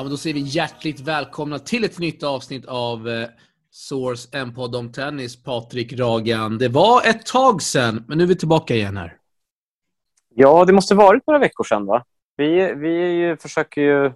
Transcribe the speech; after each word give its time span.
Ja, 0.00 0.04
men 0.04 0.10
då 0.10 0.16
säger 0.16 0.34
vi 0.34 0.40
hjärtligt 0.40 1.00
välkomna 1.00 1.58
till 1.58 1.84
ett 1.84 1.98
nytt 1.98 2.22
avsnitt 2.22 2.66
av 2.66 3.08
eh, 3.08 3.28
Source, 3.70 4.28
en 4.32 4.54
podd 4.54 4.76
om 4.76 4.92
tennis. 4.92 5.42
Patrik 5.42 5.92
Ragan. 5.92 6.58
Det 6.58 6.68
var 6.68 7.08
ett 7.08 7.26
tag 7.26 7.62
sedan, 7.62 8.04
men 8.08 8.18
nu 8.18 8.24
är 8.24 8.28
vi 8.28 8.36
tillbaka 8.36 8.74
igen 8.74 8.96
här. 8.96 9.16
Ja, 10.34 10.64
det 10.64 10.72
måste 10.72 10.94
varit 10.94 11.26
några 11.26 11.38
veckor 11.38 11.64
sedan, 11.64 11.86
va? 11.86 12.04
Vi, 12.36 12.74
vi 12.74 13.12
ju, 13.12 13.36
försöker 13.36 13.80
ju 13.80 14.12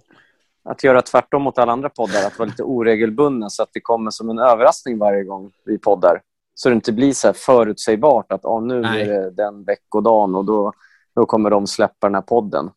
att 0.69 0.83
göra 0.83 1.01
tvärtom 1.01 1.41
mot 1.41 1.57
alla 1.57 1.71
andra 1.71 1.89
poddar, 1.89 2.27
att 2.27 2.39
vara 2.39 2.49
lite 2.49 2.63
oregelbundna 2.63 3.49
så 3.49 3.63
att 3.63 3.69
det 3.73 3.81
kommer 3.81 4.11
som 4.11 4.29
en 4.29 4.39
överraskning 4.39 4.97
varje 4.97 5.23
gång 5.23 5.51
vi 5.65 5.77
poddar. 5.77 6.21
Så 6.55 6.69
det 6.69 6.75
inte 6.75 6.91
blir 6.91 7.13
så 7.13 7.33
förutsägbart 7.33 8.31
att 8.31 8.45
ah, 8.45 8.59
nu 8.59 8.81
Nej. 8.81 9.01
är 9.01 9.07
det 9.07 9.31
den 9.31 9.63
veckodagen 9.63 10.35
och 10.35 10.45
då, 10.45 10.73
då 11.15 11.25
kommer 11.25 11.49
de 11.49 11.67
släppa 11.67 12.07
den 12.07 12.15
här 12.15 12.21
podden. 12.21 12.69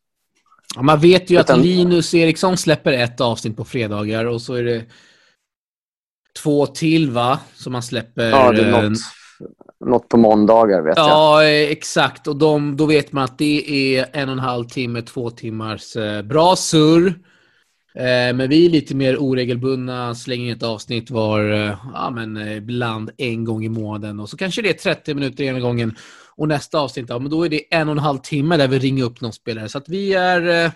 Ja, 0.75 0.81
man 0.81 0.99
vet 0.99 1.29
ju 1.29 1.39
Utan- 1.39 1.59
att 1.59 1.65
Linus 1.65 2.13
Eriksson 2.13 2.57
släpper 2.57 2.93
ett 2.93 3.21
avsnitt 3.21 3.57
på 3.57 3.65
fredagar 3.65 4.25
och 4.25 4.41
så 4.41 4.53
är 4.53 4.63
det 4.63 4.85
två 6.43 6.65
till, 6.65 7.11
va? 7.11 7.39
Som 7.53 7.73
man 7.73 7.83
släpper. 7.83 8.29
Ja, 8.29 8.51
det 8.51 8.61
är 8.61 8.73
eh, 8.73 8.89
något, 8.89 8.99
något 9.85 10.09
på 10.09 10.17
måndagar, 10.17 10.81
vet 10.81 10.97
jag. 10.97 11.09
Ja, 11.09 11.43
exakt. 11.45 12.27
Och 12.27 12.35
de, 12.35 12.77
då 12.77 12.85
vet 12.85 13.11
man 13.11 13.23
att 13.23 13.37
det 13.37 13.97
är 13.97 14.05
en 14.13 14.29
och 14.29 14.33
en 14.33 14.39
halv 14.39 14.65
timme, 14.65 15.01
två 15.01 15.29
timmars 15.29 15.95
eh, 15.95 16.21
bra 16.21 16.55
surr. 16.55 17.07
Eh, 17.95 18.35
men 18.35 18.49
vi 18.49 18.65
är 18.65 18.69
lite 18.69 18.95
mer 18.95 19.17
oregelbundna, 19.17 20.15
slänger 20.15 20.45
in 20.45 20.57
ett 20.57 20.63
avsnitt 20.63 21.11
var, 21.11 21.39
ja 21.93 22.09
men 22.15 22.37
ibland 22.37 23.11
en 23.17 23.43
gång 23.45 23.65
i 23.65 23.69
månaden. 23.69 24.19
Och 24.19 24.29
så 24.29 24.37
kanske 24.37 24.61
det 24.61 24.69
är 24.69 24.93
30 24.93 25.13
minuter 25.13 25.43
ena 25.43 25.59
gången. 25.59 25.95
Och 26.39 26.47
nästa 26.47 26.79
avsnitt, 26.79 27.05
ja 27.09 27.19
men 27.19 27.31
då 27.31 27.43
är 27.45 27.49
det 27.49 27.73
en 27.75 27.87
och 27.89 27.91
en 27.91 27.99
halv 27.99 28.17
timme 28.17 28.57
där 28.57 28.67
vi 28.67 28.79
ringer 28.79 29.03
upp 29.03 29.21
någon 29.21 29.33
spelare. 29.33 29.69
Så 29.69 29.77
att 29.77 29.89
vi 29.89 30.13
är, 30.13 30.65
eh, 30.65 30.71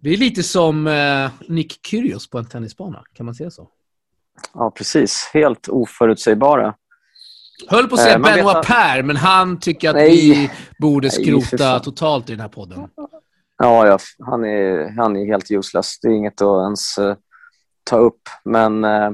vi 0.00 0.12
är 0.12 0.16
lite 0.16 0.42
som 0.42 0.86
eh, 0.86 1.30
Nick 1.48 1.86
Kyrgios 1.86 2.30
på 2.30 2.38
en 2.38 2.44
tennisbana. 2.46 3.04
Kan 3.14 3.26
man 3.26 3.34
säga 3.34 3.50
så? 3.50 3.68
Ja, 4.54 4.70
precis. 4.70 5.30
Helt 5.34 5.68
oförutsägbara. 5.68 6.74
Höll 7.68 7.88
på 7.88 7.94
att 7.94 8.00
säga 8.00 8.14
Eh, 8.14 8.20
vet 8.22 8.34
Benoit 8.34 8.56
att- 8.56 8.66
Per, 8.66 9.02
men 9.02 9.16
han 9.16 9.60
tycker 9.60 9.88
att 9.90 9.94
Nej. 9.96 10.10
vi 10.10 10.50
borde 10.78 11.08
Nej, 11.08 11.24
skrota 11.24 11.58
fan. 11.58 11.82
totalt 11.82 12.28
i 12.28 12.32
den 12.32 12.40
här 12.40 12.48
podden. 12.48 12.88
Ja, 13.58 13.86
ja 13.86 13.98
han, 14.26 14.44
är, 14.44 14.96
han 14.96 15.16
är 15.16 15.26
helt 15.26 15.50
useless. 15.50 16.00
Det 16.00 16.08
är 16.08 16.12
inget 16.12 16.42
att 16.42 16.64
ens 16.64 16.98
eh, 16.98 17.16
ta 17.84 17.96
upp. 17.96 18.20
Men 18.44 18.84
eh, 18.84 19.10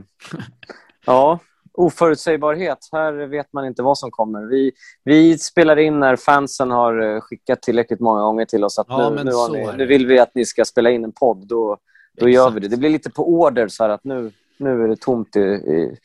ja, 1.06 1.38
oförutsägbarhet. 1.78 2.78
Här 2.92 3.12
vet 3.12 3.52
man 3.52 3.66
inte 3.66 3.82
vad 3.82 3.98
som 3.98 4.10
kommer. 4.10 4.42
Vi, 4.42 4.72
vi 5.04 5.38
spelar 5.38 5.76
in 5.76 6.00
när 6.00 6.16
fansen 6.16 6.70
har 6.70 7.14
eh, 7.14 7.20
skickat 7.20 7.62
tillräckligt 7.62 8.00
många 8.00 8.20
gånger 8.20 8.44
till 8.44 8.64
oss 8.64 8.78
att 8.78 8.86
Ja, 8.88 9.10
nu, 9.10 9.24
nu, 9.24 9.32
ni, 9.52 9.76
nu 9.76 9.86
vill 9.86 10.06
vi 10.06 10.18
att 10.18 10.34
ni 10.34 10.46
ska 10.46 10.64
spela 10.64 10.90
in 10.90 11.04
en 11.04 11.12
podd. 11.12 11.46
Då, 11.46 11.66
då 11.66 12.26
Exakt. 12.26 12.34
gör 12.34 12.50
vi 12.50 12.60
det. 12.60 12.68
Det 12.68 12.76
blir 12.76 12.90
lite 12.90 13.10
på 13.10 13.28
order 13.28 13.68
så 13.68 13.82
här 13.82 13.90
att 13.90 14.04
nu, 14.04 14.32
nu 14.56 14.84
är 14.84 14.88
det 14.88 15.00
tomt 15.00 15.36
i, 15.36 15.40
i, 15.40 15.98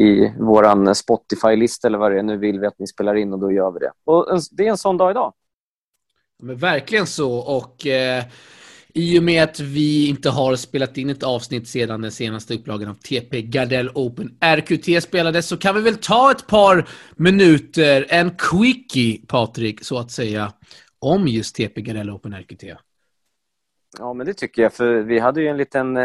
i 0.00 0.32
vår 0.38 0.94
Spotify-lista 0.94 1.88
eller 1.88 1.98
vad 1.98 2.12
det 2.12 2.18
är. 2.18 2.22
Nu 2.22 2.36
vill 2.36 2.60
vi 2.60 2.66
att 2.66 2.78
ni 2.78 2.86
spelar 2.86 3.14
in 3.14 3.32
och 3.32 3.38
då 3.38 3.52
gör 3.52 3.70
vi 3.70 3.78
det. 3.78 3.92
Och 4.04 4.32
en, 4.32 4.40
det 4.50 4.66
är 4.66 4.70
en 4.70 4.78
sån 4.78 4.96
dag 4.96 5.10
idag. 5.10 5.32
Men 6.42 6.56
verkligen 6.56 7.06
så. 7.06 7.38
Och 7.38 7.86
eh, 7.86 8.24
i 8.94 9.18
och 9.18 9.22
med 9.22 9.42
att 9.42 9.60
vi 9.60 10.08
inte 10.08 10.30
har 10.30 10.56
spelat 10.56 10.98
in 10.98 11.10
ett 11.10 11.22
avsnitt 11.22 11.68
sedan 11.68 12.02
den 12.02 12.12
senaste 12.12 12.54
upplagan 12.54 12.90
av 12.90 12.94
TP 12.94 13.42
Gardell 13.42 13.90
Open 13.94 14.38
RQT 14.40 15.02
spelades 15.02 15.46
så 15.46 15.56
kan 15.56 15.74
vi 15.74 15.80
väl 15.80 15.96
ta 15.96 16.30
ett 16.30 16.46
par 16.46 16.88
minuter, 17.16 18.06
en 18.08 18.30
quickie, 18.30 19.20
Patrik, 19.26 19.84
så 19.84 19.98
att 19.98 20.10
säga, 20.10 20.52
om 20.98 21.28
just 21.28 21.56
TP 21.56 21.82
Gardell 21.82 22.10
Open 22.10 22.34
RQT. 22.34 22.64
Ja, 23.98 24.12
men 24.12 24.26
det 24.26 24.34
tycker 24.34 24.62
jag. 24.62 24.72
För 24.72 25.00
vi 25.00 25.18
hade 25.18 25.40
ju 25.40 25.48
en 25.48 25.56
liten, 25.56 25.96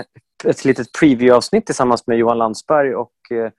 ett 0.43 0.65
litet 0.65 0.87
preview-avsnitt 0.99 1.65
tillsammans 1.65 2.07
med 2.07 2.17
Johan 2.17 2.37
Landsberg 2.37 2.95
och 2.95 3.31
eh, 3.31 3.51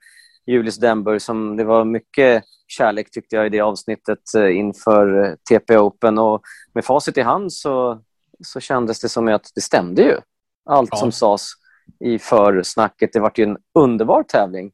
Julius 0.45 0.77
Denberg. 0.77 1.19
Som 1.19 1.57
det 1.57 1.63
var 1.63 1.85
mycket 1.85 2.43
kärlek 2.67 3.11
tyckte 3.11 3.35
jag 3.35 3.45
i 3.45 3.49
det 3.49 3.59
avsnittet 3.59 4.19
eh, 4.37 4.57
inför 4.57 5.25
eh, 5.25 5.33
TP 5.49 5.77
Open. 5.77 6.17
Och 6.17 6.41
med 6.73 6.85
facit 6.85 7.17
i 7.17 7.21
hand 7.21 7.53
så, 7.53 8.01
så 8.45 8.59
kändes 8.59 8.99
det 8.99 9.09
som 9.09 9.27
att 9.27 9.51
det 9.55 9.61
stämde 9.61 10.01
ju. 10.01 10.17
Allt 10.69 10.89
Ja. 10.91 10.97
som 10.97 11.11
sades 11.11 11.47
i 11.99 12.19
försnacket. 12.19 13.13
Det 13.13 13.19
var 13.19 13.31
ju 13.35 13.43
en 13.43 13.57
underbar 13.79 14.23
tävling 14.23 14.71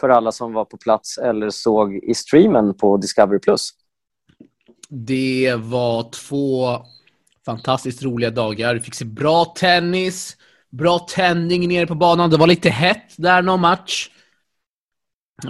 för 0.00 0.08
alla 0.08 0.32
som 0.32 0.52
var 0.52 0.64
på 0.64 0.76
plats 0.76 1.18
eller 1.18 1.50
såg 1.50 1.94
i 1.96 2.14
streamen 2.14 2.76
på 2.76 2.96
Discovery+. 2.96 3.38
Det 4.88 5.54
var 5.58 6.10
två 6.10 6.78
fantastiskt 7.46 8.02
roliga 8.02 8.30
dagar. 8.30 8.74
Vi 8.74 8.80
fick 8.80 8.94
se 8.94 9.04
bra 9.04 9.44
tennis, 9.44 10.36
bra 10.70 10.98
tändning 10.98 11.68
nere 11.68 11.86
på 11.86 11.94
banan. 11.94 12.30
Det 12.30 12.36
var 12.36 12.46
lite 12.46 12.70
hett 12.70 13.14
där 13.16 13.42
någon 13.42 13.60
match. 13.60 14.10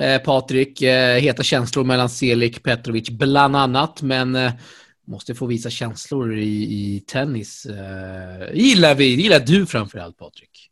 Eh, 0.01 0.23
Patrik, 0.23 0.83
eh, 0.83 1.17
heta 1.19 1.43
känslor 1.43 1.85
mellan 1.85 2.09
Selik 2.09 2.63
Petrovic 2.63 3.11
bland 3.11 3.57
annat, 3.57 4.03
men 4.03 4.37
eh, 4.37 4.53
måste 5.05 5.35
få 5.35 5.47
visa 5.47 5.71
känslor 5.71 6.35
i, 6.35 6.63
i 6.63 7.01
tennis. 7.07 7.67
Eh, 7.67 8.55
gillar 8.55 8.95
vi, 8.95 9.23
gillar 9.23 9.41
du 9.41 9.67
framförallt 9.67 10.19
Patrik. 10.19 10.71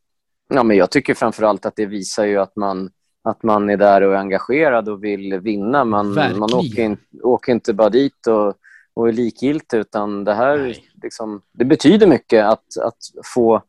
Ja, 0.54 0.62
men 0.62 0.76
jag 0.76 0.91
tycker 0.91 1.15
framför 1.15 1.43
allt 1.43 1.66
att 1.66 1.76
det 1.76 1.87
visar 1.87 2.25
ju 2.25 2.38
att 2.38 2.56
man, 2.56 2.91
att 3.25 3.43
man 3.43 3.70
är 3.70 3.76
där 3.76 4.00
och 4.00 4.15
är 4.15 4.19
engagerad 4.19 4.88
och 4.88 5.04
vill 5.04 5.41
vinna. 5.41 5.84
Man, 5.84 6.15
Verkligen. 6.15 6.41
man 6.41 6.54
åker, 6.54 6.82
in, 6.82 6.97
åker 7.22 7.53
inte 7.53 7.75
bara 7.75 7.91
dit 7.91 8.26
och, 8.26 8.54
och 8.94 9.09
är 9.09 9.12
likgiltig, 9.12 9.78
utan 9.78 10.25
det 10.25 10.34
här 10.34 10.76
liksom, 11.03 11.43
det 11.53 11.64
betyder 11.64 12.06
mycket 12.06 12.44
att, 12.44 12.78
att 12.82 12.99
få, 13.34 13.62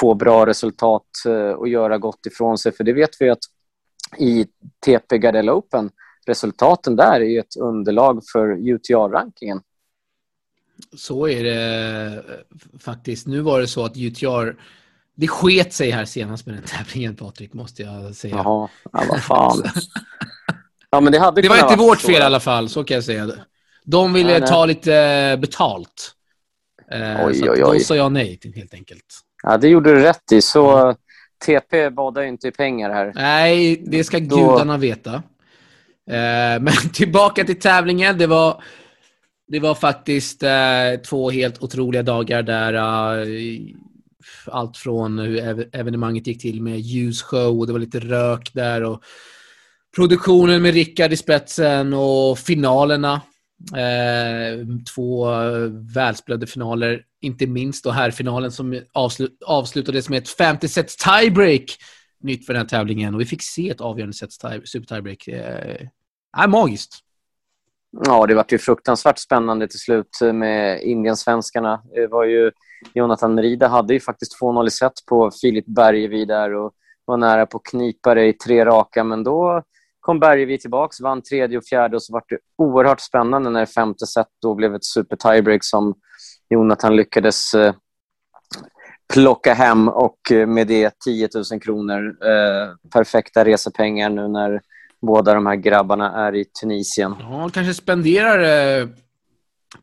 få 0.00 0.14
bra 0.14 0.46
resultat 0.46 1.06
eh, 1.26 1.50
och 1.50 1.68
göra 1.68 1.98
gott 1.98 2.26
ifrån 2.26 2.58
sig. 2.58 2.72
För 2.72 2.84
det 2.84 2.92
vet 2.92 3.10
vi 3.20 3.30
att 3.30 3.42
i 4.18 4.46
TP 4.86 5.18
Gardell 5.18 5.50
Open, 5.50 5.90
resultaten 6.26 6.96
där 6.96 7.20
är 7.20 7.24
ju 7.24 7.38
ett 7.38 7.56
underlag 7.56 8.22
för 8.32 8.68
UTR-rankingen. 8.68 9.60
Så 10.96 11.28
är 11.28 11.44
det 11.44 12.22
eh, 12.26 12.78
faktiskt. 12.78 13.26
Nu 13.26 13.40
var 13.40 13.60
det 13.60 13.66
så 13.66 13.84
att 13.84 13.96
UTR, 13.96 14.56
det 15.16 15.28
sket 15.28 15.72
sig 15.72 15.90
här 15.90 16.04
senast 16.04 16.46
med 16.46 16.54
den 16.54 16.64
tävlingen 16.64 17.16
Patrik, 17.16 17.52
måste 17.54 17.82
jag 17.82 18.14
säga. 18.14 18.36
Jaha, 18.36 18.68
ja, 18.92 19.04
vad 19.08 19.22
fan. 19.22 19.62
Ja, 20.90 21.00
men 21.00 21.12
det 21.12 21.18
hade 21.18 21.42
Det 21.42 21.48
var 21.48 21.58
inte 21.58 21.76
vårt 21.76 22.00
fel 22.00 22.14
i 22.14 22.24
alla 22.24 22.40
fall, 22.40 22.68
så 22.68 22.84
kan 22.84 22.94
jag 22.94 23.04
säga. 23.04 23.30
De 23.84 24.12
ville 24.12 24.30
Nej, 24.30 24.40
nej. 24.40 24.48
ta 24.48 24.66
lite 24.66 25.38
betalt. 25.40 26.12
Eh, 26.90 27.26
Oj, 27.26 27.34
så 27.34 27.44
att 27.44 27.50
oj, 27.50 27.60
då 27.60 27.70
oj. 27.70 27.80
sa 27.80 27.96
jag 27.96 28.12
nej, 28.12 28.36
till, 28.36 28.54
helt 28.54 28.74
enkelt. 28.74 29.04
Ja, 29.42 29.56
det 29.56 29.68
gjorde 29.68 29.94
du 29.94 30.00
rätt 30.02 30.32
i. 30.32 30.42
Så 30.42 30.94
TP 31.46 31.90
badar 31.90 32.22
inte 32.22 32.48
i 32.48 32.50
pengar 32.50 32.90
här. 32.90 33.12
Nej, 33.14 33.82
det 33.86 34.04
ska 34.04 34.20
Då- 34.20 34.36
gudarna 34.36 34.76
veta. 34.76 35.14
Eh, 36.10 36.60
men 36.60 36.72
tillbaka 36.92 37.44
till 37.44 37.60
tävlingen. 37.60 38.18
Det 38.18 38.26
var, 38.26 38.62
det 39.50 39.60
var 39.60 39.74
faktiskt 39.74 40.42
eh, 40.42 41.00
två 41.08 41.30
helt 41.30 41.62
otroliga 41.62 42.02
dagar 42.02 42.42
där 42.42 42.74
eh, 42.74 43.60
allt 44.46 44.76
från 44.76 45.18
hur 45.18 45.68
evenemanget 45.72 46.26
gick 46.26 46.40
till 46.40 46.62
med 46.62 46.80
ljusshow 46.80 47.58
och 47.58 47.66
det 47.66 47.72
var 47.72 47.80
lite 47.80 48.00
rök 48.00 48.50
där 48.54 48.82
och 48.84 49.02
produktionen 49.96 50.62
med 50.62 50.74
Rickard 50.74 51.12
i 51.12 51.16
spetsen 51.16 51.92
och 51.92 52.38
finalerna. 52.38 53.20
Eh, 53.76 54.66
två 54.94 55.32
eh, 55.32 55.70
välspelade 55.94 56.46
finaler, 56.46 57.02
inte 57.20 57.46
minst 57.46 57.84
då 57.84 57.90
här 57.90 58.10
finalen 58.10 58.52
som 58.52 58.74
avslu- 58.74 59.36
avslutades 59.46 60.08
med 60.08 60.18
ett 60.18 60.28
50 60.28 60.68
sets 60.68 60.96
tiebreak. 60.96 61.64
Nytt 62.22 62.46
för 62.46 62.52
den 62.52 62.60
här 62.60 62.68
tävlingen 62.68 63.14
och 63.14 63.20
vi 63.20 63.26
fick 63.26 63.42
se 63.42 63.70
ett 63.70 63.80
avgörande 63.80 64.16
sets 64.16 64.38
tie, 64.38 64.60
super 64.64 64.86
tiebreak. 64.86 65.28
Eh, 65.28 65.88
är 66.38 66.48
magiskt. 66.48 67.04
Ja, 67.90 68.26
det 68.26 68.34
var 68.34 68.44
ju 68.48 68.58
fruktansvärt 68.58 69.18
spännande 69.18 69.68
till 69.68 69.80
slut 69.80 70.18
med 70.34 70.82
Indiensvenskarna. 70.82 71.82
Det 71.94 72.06
var 72.06 72.24
ju 72.24 72.52
Jonathan 72.94 73.34
Merida 73.34 73.68
hade 73.68 73.94
ju 73.94 74.00
faktiskt 74.00 74.40
2-0 74.42 74.66
i 74.66 74.70
set 74.70 74.92
på 75.08 75.30
Filip 75.40 75.66
Bergevi 75.66 76.24
där 76.24 76.54
och 76.54 76.72
var 77.04 77.16
nära 77.16 77.46
på 77.46 77.56
att 77.56 77.64
knipa 77.64 78.14
det 78.14 78.26
i 78.26 78.32
tre 78.32 78.64
raka, 78.64 79.04
men 79.04 79.24
då 79.24 79.62
kom 80.00 80.20
Bergevi 80.20 80.58
tillbaks, 80.58 81.00
vann 81.00 81.22
tredje 81.22 81.58
och 81.58 81.64
fjärde 81.64 81.96
och 81.96 82.02
så 82.02 82.12
var 82.12 82.22
det 82.28 82.38
oerhört 82.58 83.00
spännande 83.00 83.50
när 83.50 83.66
femte 83.66 84.06
set 84.06 84.28
då 84.42 84.54
blev 84.54 84.74
ett 84.74 84.84
super 84.84 85.16
tiebreak 85.16 85.64
som 85.64 85.94
Jonathan 86.50 86.96
lyckades 86.96 87.54
eh, 87.54 87.74
plocka 89.12 89.54
hem 89.54 89.88
och 89.88 90.32
eh, 90.32 90.46
med 90.46 90.66
det 90.66 90.92
10 91.04 91.28
000 91.52 91.60
kronor. 91.60 92.16
Eh, 92.24 92.90
perfekta 92.92 93.44
resepengar 93.44 94.10
nu 94.10 94.28
när 94.28 94.60
båda 95.00 95.34
de 95.34 95.46
här 95.46 95.56
grabbarna 95.56 96.26
är 96.26 96.34
i 96.34 96.44
Tunisien. 96.44 97.14
Ja, 97.20 97.50
kanske 97.54 97.74
spenderar 97.74 98.80
eh, 98.80 98.88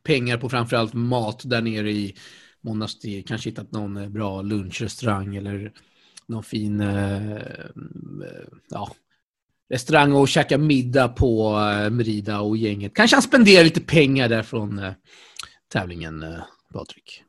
pengar 0.03 0.37
på 0.37 0.49
framförallt 0.49 0.93
mat 0.93 1.41
där 1.45 1.61
nere 1.61 1.91
i 1.91 2.15
Monastir. 2.61 3.21
Kanske 3.21 3.49
hittat 3.49 3.71
någon 3.71 3.97
eh, 3.97 4.09
bra 4.09 4.41
lunchrestaurang 4.41 5.35
eller 5.35 5.71
någon 6.27 6.43
fin 6.43 6.81
eh, 6.81 7.31
eh 7.31 7.39
ja, 8.69 8.91
restaurang 9.69 10.13
och 10.13 10.27
käka 10.27 10.57
middag 10.57 11.07
på 11.07 11.59
eh, 11.59 11.89
Merida 11.89 12.39
och 12.39 12.57
gänget. 12.57 12.93
Kanske 12.95 13.15
han 13.15 13.23
spenderar 13.23 13.63
lite 13.63 13.81
pengar 13.81 14.29
där 14.29 14.43
från 14.43 14.79
eh, 14.79 14.93
tävlingen, 15.73 16.23
eh, 16.23 16.39
Patrik. 16.73 17.23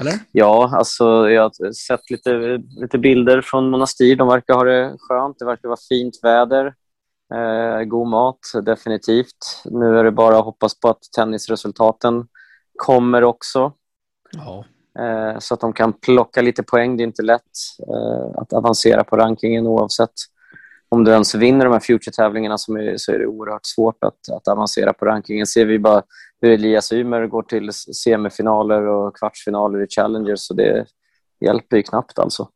Eller? 0.00 0.14
Ja, 0.32 0.70
alltså 0.76 1.30
jag 1.30 1.42
har 1.42 1.72
sett 1.72 2.10
lite, 2.10 2.58
lite 2.80 2.98
bilder 2.98 3.40
från 3.40 3.70
Monastir. 3.70 4.16
De 4.16 4.28
verkar 4.28 4.54
ha 4.54 4.64
det 4.64 4.96
skönt. 4.98 5.38
Det 5.38 5.44
verkar 5.44 5.68
vara 5.68 5.78
fint 5.88 6.14
väder. 6.22 6.74
Eh, 7.34 7.84
god 7.84 8.08
mat, 8.08 8.38
definitivt. 8.62 9.62
Nu 9.64 9.98
är 9.98 10.04
det 10.04 10.10
bara 10.10 10.38
att 10.38 10.44
hoppas 10.44 10.80
på 10.80 10.88
att 10.88 11.02
tennisresultaten 11.16 12.28
kommer 12.76 13.24
också. 13.24 13.72
Ja. 14.32 14.64
Eh, 14.98 15.38
så 15.38 15.54
att 15.54 15.60
de 15.60 15.72
kan 15.72 15.92
plocka 15.92 16.42
lite 16.42 16.62
poäng. 16.62 16.96
Det 16.96 17.02
är 17.02 17.06
inte 17.06 17.22
lätt 17.22 17.42
eh, 17.88 18.40
att 18.40 18.52
avancera 18.52 19.04
på 19.04 19.16
rankingen 19.16 19.66
oavsett 19.66 20.14
om 20.92 21.04
du 21.04 21.10
ens 21.10 21.34
vinner 21.34 21.64
de 21.64 21.72
här 21.72 21.80
Future-tävlingarna 21.80 22.58
så 22.58 22.74
är 23.12 23.18
det 23.18 23.26
oerhört 23.26 23.66
svårt 23.66 24.04
att, 24.04 24.30
att 24.32 24.48
avancera 24.48 24.92
på 24.92 25.04
rankingen. 25.04 25.46
Ser 25.46 25.64
vi 25.64 25.78
bara 25.78 26.02
hur 26.40 26.50
Elias 26.50 26.92
Ymer 26.92 27.26
går 27.26 27.42
till 27.42 27.72
semifinaler 27.72 28.82
och 28.86 29.16
kvartsfinaler 29.16 29.82
i 29.82 29.86
Challenger 29.88 30.36
så 30.36 30.54
det 30.54 30.86
hjälper 31.40 31.76
ju 31.76 31.82
knappt 31.82 32.18
alltså. 32.18 32.48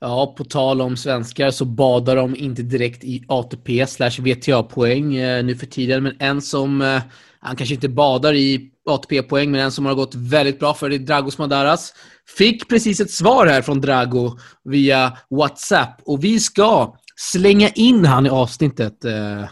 Ja, 0.00 0.34
på 0.36 0.44
tal 0.44 0.80
om 0.80 0.96
svenskar 0.96 1.50
så 1.50 1.64
badar 1.64 2.16
de 2.16 2.36
inte 2.36 2.62
direkt 2.62 3.04
i 3.04 3.24
ATP 3.28 3.86
slash 3.86 4.10
VTA-poäng 4.20 5.16
eh, 5.16 5.44
nu 5.44 5.54
för 5.54 5.66
tiden. 5.66 6.02
Men 6.02 6.16
en 6.18 6.42
som, 6.42 6.82
eh, 6.82 7.02
han 7.40 7.56
kanske 7.56 7.74
inte 7.74 7.88
badar 7.88 8.34
i 8.34 8.70
ATP-poäng, 8.86 9.50
men 9.50 9.60
en 9.60 9.72
som 9.72 9.86
har 9.86 9.94
gått 9.94 10.14
väldigt 10.14 10.58
bra 10.58 10.74
för 10.74 10.88
det 10.88 10.96
är 10.96 10.98
Dragos 10.98 11.38
Madaras. 11.38 11.94
Fick 12.38 12.68
precis 12.68 13.00
ett 13.00 13.10
svar 13.10 13.46
här 13.46 13.62
från 13.62 13.80
Drago 13.80 14.38
via 14.64 15.18
WhatsApp 15.30 16.00
och 16.04 16.24
vi 16.24 16.40
ska 16.40 16.96
slänga 17.16 17.68
in 17.68 18.04
han 18.04 18.26
i 18.26 18.28
avsnittet 18.28 19.04
eh, 19.04 19.44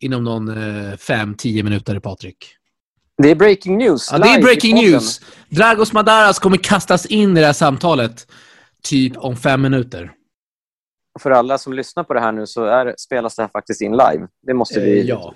inom 0.00 0.24
någon 0.24 0.48
eh, 0.48 0.96
fem, 0.96 1.34
tio 1.34 1.62
minuter, 1.62 1.98
Patrik. 1.98 2.56
Det 3.22 3.30
är 3.30 3.34
breaking 3.34 3.78
news. 3.78 4.08
Ja, 4.12 4.18
det 4.18 4.28
är 4.28 4.42
breaking 4.42 4.74
news. 4.74 5.20
Dragos 5.48 5.92
Madaras 5.92 6.38
kommer 6.38 6.56
kastas 6.56 7.06
in 7.06 7.36
i 7.36 7.40
det 7.40 7.46
här 7.46 7.52
samtalet 7.52 8.26
typ 8.82 9.16
om 9.16 9.36
fem 9.36 9.62
minuter. 9.62 10.12
För 11.20 11.30
alla 11.30 11.58
som 11.58 11.72
lyssnar 11.72 12.04
på 12.04 12.14
det 12.14 12.20
här 12.20 12.32
nu 12.32 12.46
så 12.46 12.64
är, 12.64 12.94
spelas 12.98 13.36
det 13.36 13.42
här 13.42 13.48
faktiskt 13.48 13.80
in 13.80 13.92
live. 13.92 14.28
Det 14.46 14.54
måste 14.54 14.80
vi 14.80 15.00
eh, 15.00 15.06
ja. 15.06 15.34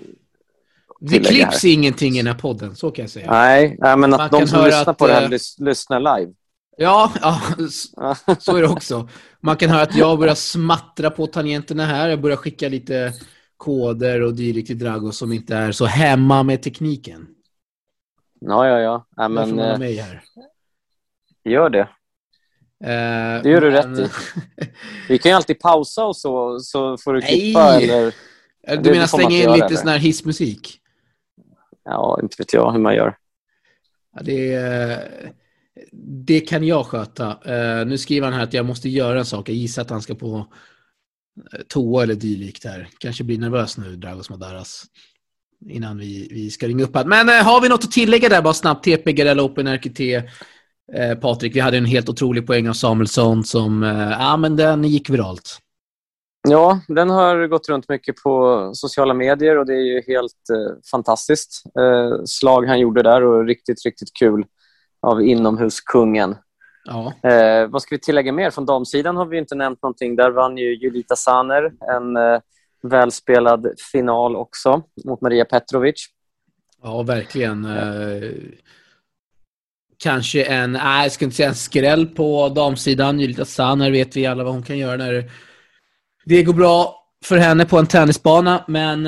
Det 0.99 1.19
klipps 1.19 1.63
här. 1.63 1.69
ingenting 1.69 2.13
i 2.13 2.17
den 2.17 2.27
här 2.27 2.39
podden, 2.39 2.75
så 2.75 2.91
kan 2.91 3.03
jag 3.03 3.09
säga. 3.09 3.31
Nej, 3.31 3.77
nej 3.79 3.97
men 3.97 4.13
att 4.13 4.31
Man 4.31 4.41
de 4.41 4.47
som 4.47 4.65
lyssnar 4.65 4.91
att, 4.91 4.97
på 4.97 5.07
det 5.07 5.13
här 5.13 5.23
uh, 5.23 5.39
lyssnar 5.57 5.99
live. 5.99 6.33
Ja, 6.77 7.11
ja, 7.21 7.41
så 8.39 8.55
är 8.55 8.61
det 8.61 8.67
också. 8.67 9.09
Man 9.41 9.57
kan 9.57 9.69
höra 9.69 9.81
att 9.81 9.95
jag 9.95 10.19
börjar 10.19 10.35
smattra 10.35 11.09
på 11.09 11.27
tangenterna 11.27 11.85
här. 11.85 12.09
Jag 12.09 12.21
börjar 12.21 12.37
skicka 12.37 12.69
lite 12.69 13.13
koder 13.57 14.21
och 14.21 14.33
dylikt 14.33 14.67
till 14.67 14.79
Drago 14.79 15.11
som 15.11 15.31
inte 15.31 15.55
är 15.55 15.71
så 15.71 15.85
hemma 15.85 16.43
med 16.43 16.63
tekniken. 16.63 17.27
Ja, 18.39 18.67
ja, 18.67 18.79
ja. 18.79 19.07
ja 19.15 19.27
men, 19.27 19.57
jag 19.57 19.71
får 19.73 19.79
mig 19.79 19.95
här. 19.95 20.23
Gör 21.43 21.69
det. 21.69 21.89
Eh, 22.83 23.43
det 23.43 23.49
gör 23.49 23.61
du 23.61 23.71
rätt 23.71 23.99
i. 23.99 24.09
Vi 25.09 25.17
kan 25.17 25.31
ju 25.31 25.35
alltid 25.35 25.59
pausa 25.59 26.05
och 26.05 26.17
så, 26.17 26.59
så 26.59 26.97
får 26.97 27.13
du 27.13 27.21
klippa. 27.21 27.71
Nej. 27.71 27.89
Eller... 27.89 28.13
Du 28.67 28.77
det 28.77 28.91
menar 28.91 29.07
slänga 29.07 29.35
in 29.35 29.51
lite 29.51 29.77
sån 29.77 29.87
här 29.87 29.97
hissmusik? 29.97 30.79
Ja, 31.83 32.19
inte 32.23 32.35
vet 32.39 32.53
jag 32.53 32.71
hur 32.71 32.79
man 32.79 32.95
gör. 32.95 33.17
Ja, 34.15 34.21
det, 34.23 35.38
det 36.25 36.39
kan 36.39 36.63
jag 36.63 36.85
sköta. 36.85 37.27
Uh, 37.29 37.87
nu 37.87 37.97
skriver 37.97 38.27
han 38.27 38.33
här 38.33 38.43
att 38.43 38.53
jag 38.53 38.65
måste 38.65 38.89
göra 38.89 39.19
en 39.19 39.25
sak. 39.25 39.49
Jag 39.49 39.55
gissar 39.55 39.81
att 39.81 39.89
han 39.89 40.01
ska 40.01 40.15
på 40.15 40.47
eh, 41.53 41.59
toa 41.67 42.03
eller 42.03 42.15
dylikt 42.15 42.65
här. 42.65 42.89
Kanske 42.99 43.23
blir 43.23 43.37
nervös 43.37 43.77
nu, 43.77 43.95
Dragos 43.95 44.29
Madaras. 44.29 44.85
Innan 45.69 45.97
vi, 45.97 46.27
vi 46.31 46.49
ska 46.49 46.67
ringa 46.67 46.83
upp. 46.83 47.05
Men 47.05 47.29
uh, 47.29 47.35
har 47.35 47.61
vi 47.61 47.69
något 47.69 47.83
att 47.83 47.91
tillägga 47.91 48.29
där 48.29 48.41
bara 48.41 48.53
snabbt? 48.53 48.83
TP, 48.83 49.13
Garella 49.13 49.43
Open, 49.43 49.67
RKT. 49.67 49.99
Uh, 49.99 51.15
Patrik, 51.21 51.55
vi 51.55 51.59
hade 51.59 51.77
en 51.77 51.85
helt 51.85 52.09
otrolig 52.09 52.47
poäng 52.47 52.69
av 52.69 52.73
Samuelsson 52.73 53.43
som, 53.43 53.83
ja 54.19 54.37
men 54.37 54.55
den 54.55 54.83
gick 54.83 55.09
viralt. 55.09 55.59
Ja, 56.47 56.79
den 56.87 57.09
har 57.09 57.47
gått 57.47 57.69
runt 57.69 57.89
mycket 57.89 58.15
på 58.23 58.69
sociala 58.73 59.13
medier 59.13 59.57
och 59.57 59.65
det 59.65 59.73
är 59.73 59.83
ju 59.83 60.01
helt 60.07 60.49
eh, 60.53 60.81
fantastiskt. 60.91 61.63
Eh, 61.79 62.23
slag 62.25 62.65
han 62.65 62.79
gjorde 62.79 63.03
där 63.03 63.23
och 63.23 63.45
riktigt, 63.45 63.85
riktigt 63.85 64.13
kul 64.13 64.45
av 65.01 65.21
inomhuskungen. 65.21 66.35
Ja. 66.85 67.29
Eh, 67.29 67.67
vad 67.67 67.81
ska 67.81 67.95
vi 67.95 67.99
tillägga 67.99 68.31
mer? 68.31 68.51
Från 68.51 68.65
damsidan 68.65 69.17
har 69.17 69.25
vi 69.25 69.37
inte 69.37 69.55
nämnt 69.55 69.83
någonting. 69.83 70.15
Där 70.15 70.31
vann 70.31 70.57
ju 70.57 70.75
Julita 70.75 71.15
Saner 71.15 71.71
en 71.95 72.17
eh, 72.17 72.39
välspelad 72.83 73.67
final 73.91 74.35
också 74.35 74.83
mot 75.05 75.21
Maria 75.21 75.45
Petrovic. 75.45 76.07
Ja, 76.83 77.01
verkligen. 77.01 77.65
Eh, 77.65 78.31
kanske 79.97 80.43
en, 80.43 80.71
nej, 80.71 81.03
jag 81.03 81.11
ska 81.11 81.25
inte 81.25 81.37
säga 81.37 81.49
en 81.49 81.55
skräll 81.55 82.07
på 82.07 82.49
damsidan. 82.49 83.19
Julita 83.19 83.45
Saner 83.45 83.91
vet 83.91 84.15
vi 84.15 84.25
alla 84.25 84.43
vad 84.43 84.53
hon 84.53 84.63
kan 84.63 84.77
göra 84.77 84.97
när 84.97 85.31
det 86.25 86.43
går 86.43 86.53
bra 86.53 86.95
för 87.25 87.37
henne 87.37 87.65
på 87.65 87.77
en 87.77 87.87
tennisbana, 87.87 88.63
men 88.67 89.07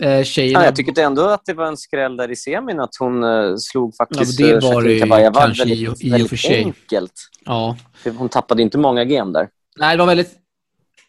eh, 0.00 0.24
tjejerna... 0.24 0.60
Ja, 0.60 0.64
jag 0.64 0.76
tycker 0.76 1.02
ändå 1.02 1.22
att 1.22 1.42
det 1.46 1.54
var 1.54 1.66
en 1.66 1.76
skräll 1.76 2.16
där 2.16 2.30
i 2.30 2.36
semin 2.36 2.80
att 2.80 2.96
hon 2.98 3.24
eh, 3.24 3.56
slog 3.56 3.96
faktiskt 3.96 4.40
ja, 4.40 4.46
det 4.46 4.60
var 4.60 4.82
det 4.82 4.98
kanske 4.98 5.64
väldigt, 5.64 6.02
i, 6.02 6.08
i 6.08 6.24
och 6.24 6.28
för 6.28 6.36
sig. 6.36 6.64
enkelt. 6.64 7.12
Ja. 7.44 7.76
Hon 8.16 8.28
tappade 8.28 8.62
inte 8.62 8.78
många 8.78 9.04
game 9.04 9.32
där. 9.32 9.48
Nej, 9.76 9.96
det 9.96 10.02
var 10.02 10.06
väldigt... 10.06 10.32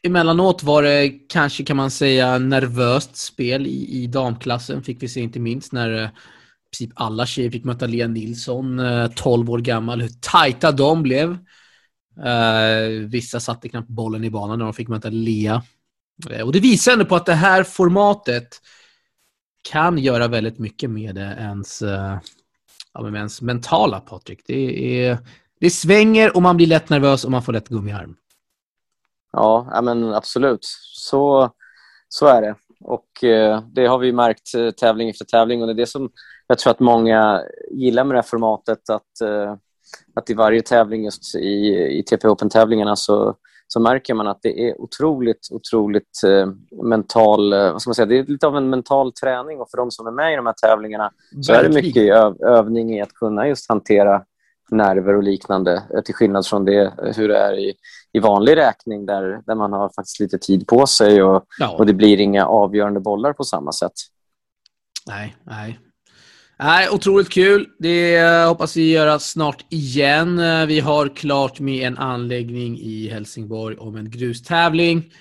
Emellanåt 0.04 0.64
var 0.64 0.84
det 0.84 1.10
kanske, 1.10 1.64
kan 1.64 1.78
man 1.78 1.92
säga, 1.92 2.38
nervöst 2.38 3.16
spel 3.16 3.68
i, 3.68 4.04
i 4.04 4.08
damklassen. 4.08 4.84
Fick 4.84 5.04
vi 5.04 5.08
se 5.08 5.20
inte 5.20 5.40
minst 5.40 5.72
när 5.72 6.04
eh, 6.04 6.10
princip 6.72 6.92
alla 6.96 7.26
tjejer 7.26 7.52
fick 7.52 7.64
möta 7.64 7.86
Lea 7.86 8.08
Nilsson, 8.08 8.82
12 9.16 9.48
eh, 9.48 9.54
år 9.54 9.60
gammal. 9.60 10.02
Hur 10.02 10.10
tajta 10.22 10.72
de 10.72 11.04
blev. 11.04 11.38
Uh, 12.20 13.08
vissa 13.08 13.40
satte 13.40 13.70
knappt 13.70 13.88
bollen 13.88 14.24
i 14.24 14.30
banan 14.30 14.60
när 14.60 14.66
de 14.66 14.74
fick 14.74 14.88
möta 14.88 15.10
Lea. 15.10 15.64
Eh, 16.29 16.45
och 16.45 16.51
det 16.51 16.59
visar 16.59 16.94
ändå 16.94 17.06
på 17.06 17.15
att 17.15 17.25
det 17.25 17.33
här 17.33 17.63
formatet 17.63 18.62
kan 19.69 19.97
göra 19.97 20.27
väldigt 20.27 20.59
mycket 20.59 20.89
med 20.89 21.17
ens, 21.17 21.81
eh, 21.81 22.17
ja, 22.94 23.01
med 23.01 23.15
ens 23.15 23.41
mentala, 23.41 24.00
Patrik. 24.00 24.41
Det, 24.47 25.00
är, 25.06 25.17
det 25.60 25.69
svänger 25.69 26.36
och 26.36 26.41
man 26.41 26.57
blir 26.57 26.67
lätt 26.67 26.89
nervös 26.89 27.25
och 27.25 27.31
man 27.31 27.43
får 27.43 27.53
lätt 27.53 27.69
gummiarm. 27.69 28.15
Ja, 29.31 29.67
ja 29.72 29.81
men 29.81 30.13
absolut. 30.13 30.65
Så, 30.93 31.51
så 32.10 32.27
är 32.27 32.41
det. 32.41 32.55
Och 32.79 33.24
eh, 33.24 33.62
det 33.62 33.86
har 33.86 33.98
vi 33.98 34.12
märkt 34.12 34.77
tävling 34.77 35.10
efter 35.10 35.25
tävling 35.25 35.62
och 35.62 35.67
det 35.67 35.74
är 35.74 35.77
det 35.77 35.88
som 35.88 36.10
jag 36.48 36.60
tror 36.60 36.72
att 36.72 36.79
många 36.79 37.43
gillar 37.72 38.03
med 38.03 38.15
det 38.15 38.17
här 38.17 38.29
formatet. 38.29 38.89
Att 38.89 39.22
att 40.15 40.29
i 40.29 40.34
varje 40.34 40.62
tävling 40.62 41.05
just 41.05 41.36
i, 41.36 41.75
i 42.00 42.03
TP 42.03 42.27
Open-tävlingarna 42.27 42.95
så, 42.95 43.36
så 43.67 43.79
märker 43.79 44.13
man 44.13 44.27
att 44.27 44.39
det 44.41 44.69
är 44.69 44.81
otroligt, 44.81 45.48
otroligt 45.51 46.24
eh, 46.25 46.48
mental... 46.84 47.53
Eh, 47.53 47.72
vad 47.72 47.81
ska 47.81 47.89
man 47.89 47.95
säga? 47.95 48.05
Det 48.05 48.17
är 48.17 48.24
lite 48.24 48.48
av 48.48 48.57
en 48.57 48.69
mental 48.69 49.13
träning 49.13 49.60
och 49.60 49.69
för 49.69 49.77
de 49.77 49.91
som 49.91 50.07
är 50.07 50.12
med 50.12 50.34
i 50.34 50.36
de 50.36 50.45
här 50.45 50.53
tävlingarna 50.53 51.12
så 51.41 51.53
är 51.53 51.63
det 51.63 51.69
mycket 51.69 52.03
öv, 52.03 52.41
övning 52.41 52.98
i 52.98 53.01
att 53.01 53.13
kunna 53.13 53.48
just 53.48 53.69
hantera 53.69 54.22
nerver 54.69 55.15
och 55.15 55.24
liknande 55.24 55.84
eh, 55.95 56.01
till 56.01 56.15
skillnad 56.15 56.48
från 56.48 56.65
det, 56.65 56.81
eh, 56.81 57.15
hur 57.15 57.27
det 57.27 57.38
är 57.38 57.53
i, 57.53 57.74
i 58.13 58.19
vanlig 58.19 58.57
räkning 58.57 59.05
där, 59.05 59.41
där 59.45 59.55
man 59.55 59.74
har 59.74 59.89
faktiskt 59.89 60.19
lite 60.19 60.38
tid 60.38 60.67
på 60.67 60.88
sig 60.88 61.24
och, 61.24 61.45
ja. 61.60 61.75
och 61.77 61.86
det 61.86 61.93
blir 61.93 62.22
inga 62.22 62.45
avgörande 62.45 63.00
bollar 63.00 63.34
på 63.34 63.43
samma 63.43 63.72
sätt. 63.72 63.93
Nej, 65.07 65.36
nej. 65.43 65.79
Nej, 66.59 66.89
otroligt 66.89 67.29
kul. 67.29 67.67
Det 67.79 68.19
hoppas 68.47 68.77
vi 68.77 68.91
göra 68.91 69.19
snart 69.19 69.65
igen. 69.69 70.38
Vi 70.67 70.79
har 70.79 71.15
klart 71.15 71.59
med 71.59 71.88
en 71.88 71.97
anläggning 71.97 72.79
i 72.79 73.09
Helsingborg 73.09 73.77
om 73.77 73.95
en 73.95 74.12
grustävling. 74.12 75.12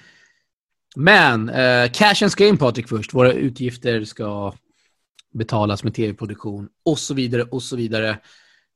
Men 0.97 1.49
eh, 1.49 1.91
cash 1.93 2.23
and 2.23 2.33
screen 2.33 2.57
Patrik 2.57 2.89
först. 2.89 3.15
Våra 3.15 3.33
utgifter 3.33 4.05
ska 4.05 4.55
betalas 5.35 5.85
med 5.85 5.95
tv-produktion 5.95 6.69
och 6.85 6.99
så 6.99 7.15
vidare 7.15 7.43
och 7.43 7.63
så 7.63 7.77
vidare. 7.77 8.19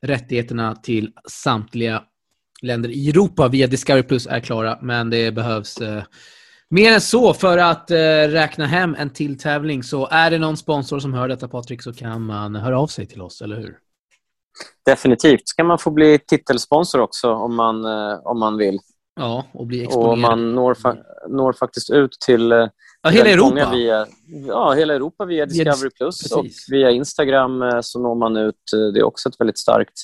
Rättigheterna 0.02 0.74
till 0.74 1.12
samtliga 1.30 2.02
länder 2.62 2.88
i 2.88 3.08
Europa 3.08 3.48
via 3.48 3.66
Discovery 3.66 4.02
Plus 4.02 4.26
är 4.26 4.40
klara, 4.40 4.78
men 4.82 5.10
det 5.10 5.32
behövs 5.32 5.80
eh, 5.80 6.02
Mer 6.70 6.92
än 6.92 7.00
så, 7.00 7.34
för 7.34 7.58
att 7.58 7.90
eh, 7.90 7.96
räkna 8.28 8.66
hem 8.66 8.94
en 8.98 9.10
till 9.10 9.38
tävling, 9.38 9.82
så 9.82 10.08
är 10.10 10.30
det 10.30 10.38
någon 10.38 10.56
sponsor 10.56 10.98
som 10.98 11.14
hör 11.14 11.28
detta 11.28 11.48
Patrik 11.48 11.82
så 11.82 11.92
kan 11.92 12.22
man 12.22 12.56
höra 12.56 12.80
av 12.80 12.86
sig 12.86 13.06
till 13.06 13.22
oss, 13.22 13.40
eller 13.42 13.56
hur? 13.56 13.78
Definitivt. 14.86 15.42
Kan 15.56 15.66
man 15.66 15.78
få 15.78 15.90
bli 15.90 16.18
titelsponsor 16.26 17.00
också 17.00 17.32
om 17.32 17.54
man, 17.54 17.84
eh, 17.84 18.18
om 18.24 18.38
man 18.38 18.56
vill. 18.56 18.78
Ja, 19.16 19.44
och 19.52 19.66
bli 19.66 19.82
exponerad. 19.82 20.12
Och 20.12 20.18
man 20.18 20.54
når, 20.54 20.74
fa 20.74 20.96
når 21.28 21.52
faktiskt 21.52 21.90
ut 21.90 22.12
till 22.26 22.52
eh, 22.52 22.68
ja, 23.02 23.10
hela 23.10 23.30
Europa. 23.30 23.70
Via, 23.72 24.06
ja, 24.46 24.72
hela 24.72 24.94
Europa 24.94 25.24
via 25.24 25.46
Discovery 25.46 25.90
Plus. 25.90 26.22
Precis. 26.22 26.36
Och 26.36 26.74
via 26.74 26.90
Instagram 26.90 27.62
eh, 27.62 27.80
så 27.80 28.00
når 28.00 28.14
man 28.14 28.36
ut. 28.36 28.54
Eh, 28.76 28.92
det 28.92 29.00
är 29.00 29.04
också 29.04 29.28
ett 29.28 29.40
väldigt 29.40 29.58
starkt 29.58 29.98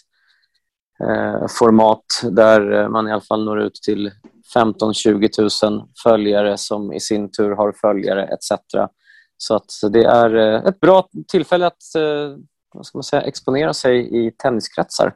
eh, 1.00 1.47
format 1.59 2.04
där 2.23 2.88
man 2.88 3.09
i 3.09 3.12
alla 3.12 3.21
fall 3.21 3.44
når 3.44 3.61
ut 3.61 3.75
till 3.75 4.11
15-20 4.55 5.71
000 5.71 5.89
följare 6.03 6.59
som 6.59 6.93
i 6.93 7.01
sin 7.01 7.31
tur 7.31 7.51
har 7.51 7.73
följare 7.73 8.25
etc. 8.25 8.53
Så 9.37 9.55
att 9.55 9.71
det 9.91 10.05
är 10.05 10.37
eh, 10.37 10.65
ett 10.65 10.81
bra 10.81 11.09
tillfälle 11.29 11.67
att 11.67 11.95
eh, 11.97 12.37
vad 12.75 12.87
ska 12.87 12.99
man 12.99 13.05
säga, 13.05 13.23
exponera 13.23 13.75
sig 13.75 14.27
i 14.27 14.31
tenniskretsar. 14.31 15.15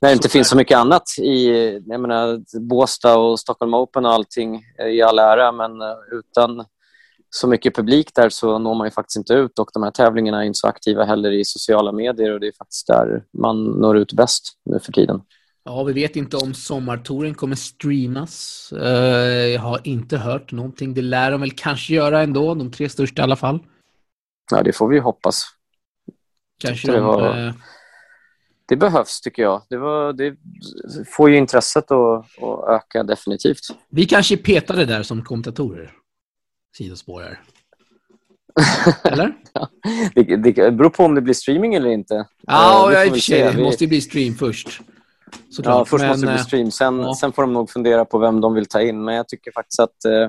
när 0.00 0.08
det 0.08 0.12
inte 0.12 0.28
finns 0.28 0.48
så 0.48 0.56
mycket 0.56 0.78
annat 0.78 1.02
i 1.18 1.50
jag 1.86 2.00
menar, 2.00 2.40
Båstad 2.60 3.18
och 3.18 3.40
Stockholm 3.40 3.74
Open 3.74 4.06
och 4.06 4.12
allting 4.12 4.62
i 4.88 5.02
all 5.02 5.18
ära, 5.18 5.52
men 5.52 5.80
eh, 5.80 5.96
utan 6.12 6.64
så 7.30 7.46
mycket 7.46 7.76
publik 7.76 8.14
där 8.14 8.28
så 8.28 8.58
når 8.58 8.74
man 8.74 8.86
ju 8.86 8.90
faktiskt 8.90 9.16
inte 9.16 9.34
ut 9.34 9.58
och 9.58 9.70
de 9.74 9.82
här 9.82 9.90
tävlingarna 9.90 10.42
är 10.42 10.46
inte 10.46 10.58
så 10.58 10.68
aktiva 10.68 11.04
heller 11.04 11.32
i 11.32 11.44
sociala 11.44 11.92
medier 11.92 12.32
och 12.32 12.40
det 12.40 12.46
är 12.46 12.52
faktiskt 12.52 12.86
där 12.86 13.24
man 13.32 13.64
når 13.64 13.96
ut 13.96 14.12
bäst 14.12 14.42
nu 14.64 14.78
för 14.78 14.92
tiden. 14.92 15.20
Ja, 15.68 15.82
vi 15.82 15.92
vet 15.92 16.16
inte 16.16 16.36
om 16.36 16.54
sommartouren 16.54 17.34
kommer 17.34 17.56
streamas. 17.56 18.72
Uh, 18.76 18.88
jag 19.52 19.60
har 19.60 19.80
inte 19.84 20.16
hört 20.16 20.52
någonting. 20.52 20.94
Det 20.94 21.02
lär 21.02 21.30
de 21.30 21.40
väl 21.40 21.50
kanske 21.50 21.94
göra 21.94 22.22
ändå, 22.22 22.54
de 22.54 22.70
tre 22.70 22.88
största 22.88 23.22
i 23.22 23.24
alla 23.24 23.36
fall. 23.36 23.58
Ja, 24.50 24.62
det 24.62 24.72
får 24.72 24.88
vi 24.88 24.98
hoppas. 24.98 25.44
Kanske 26.60 26.92
det, 26.92 26.96
de, 26.96 27.04
var... 27.04 27.46
uh... 27.46 27.52
det 28.66 28.76
behövs, 28.76 29.20
tycker 29.20 29.42
jag. 29.42 29.62
Det, 29.68 29.76
var, 29.76 30.12
det 30.12 30.36
får 31.16 31.30
ju 31.30 31.36
intresset 31.36 31.90
att, 31.90 32.42
att 32.42 32.68
öka 32.68 33.02
definitivt. 33.02 33.60
Vi 33.88 34.06
kanske 34.06 34.36
petade 34.36 34.84
där 34.84 35.02
som 35.02 35.24
kommentatorer. 35.24 35.92
Sidospår 36.76 37.22
här. 37.22 37.40
Eller? 39.12 39.34
ja, 39.52 39.68
det, 40.14 40.36
det 40.36 40.72
beror 40.72 40.90
på 40.90 41.04
om 41.04 41.14
det 41.14 41.20
blir 41.20 41.34
streaming 41.34 41.74
eller 41.74 41.90
inte. 41.90 42.26
Ja, 42.46 43.04
i 43.04 43.08
och 43.08 43.12
för 43.12 43.20
sig. 43.20 43.52
Det 43.52 43.62
måste 43.62 43.84
ju 43.84 43.88
bli 43.88 44.00
stream 44.00 44.34
först. 44.34 44.80
Såklart. 45.50 45.74
Ja, 45.78 45.84
först 45.84 46.02
men, 46.02 46.08
måste 46.08 46.26
det 46.26 46.32
bli 46.32 46.42
stream. 46.42 46.70
Sen, 46.70 47.00
ja. 47.00 47.14
sen 47.14 47.32
får 47.32 47.42
de 47.42 47.52
nog 47.52 47.70
fundera 47.70 48.04
på 48.04 48.18
vem 48.18 48.40
de 48.40 48.54
vill 48.54 48.66
ta 48.66 48.80
in. 48.80 49.04
Men 49.04 49.14
jag 49.14 49.28
tycker 49.28 49.52
faktiskt 49.52 49.80
att, 49.80 50.04
eh, 50.04 50.28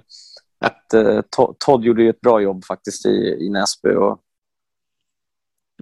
att 0.60 0.94
eh, 0.94 1.22
Todd 1.60 1.84
gjorde 1.84 2.04
ett 2.04 2.22
bra 2.22 2.42
jobb 2.42 2.66
faktiskt 2.66 3.06
i, 3.06 3.38
i 3.40 3.50
Näsby. 3.50 3.90
Och... 3.90 4.20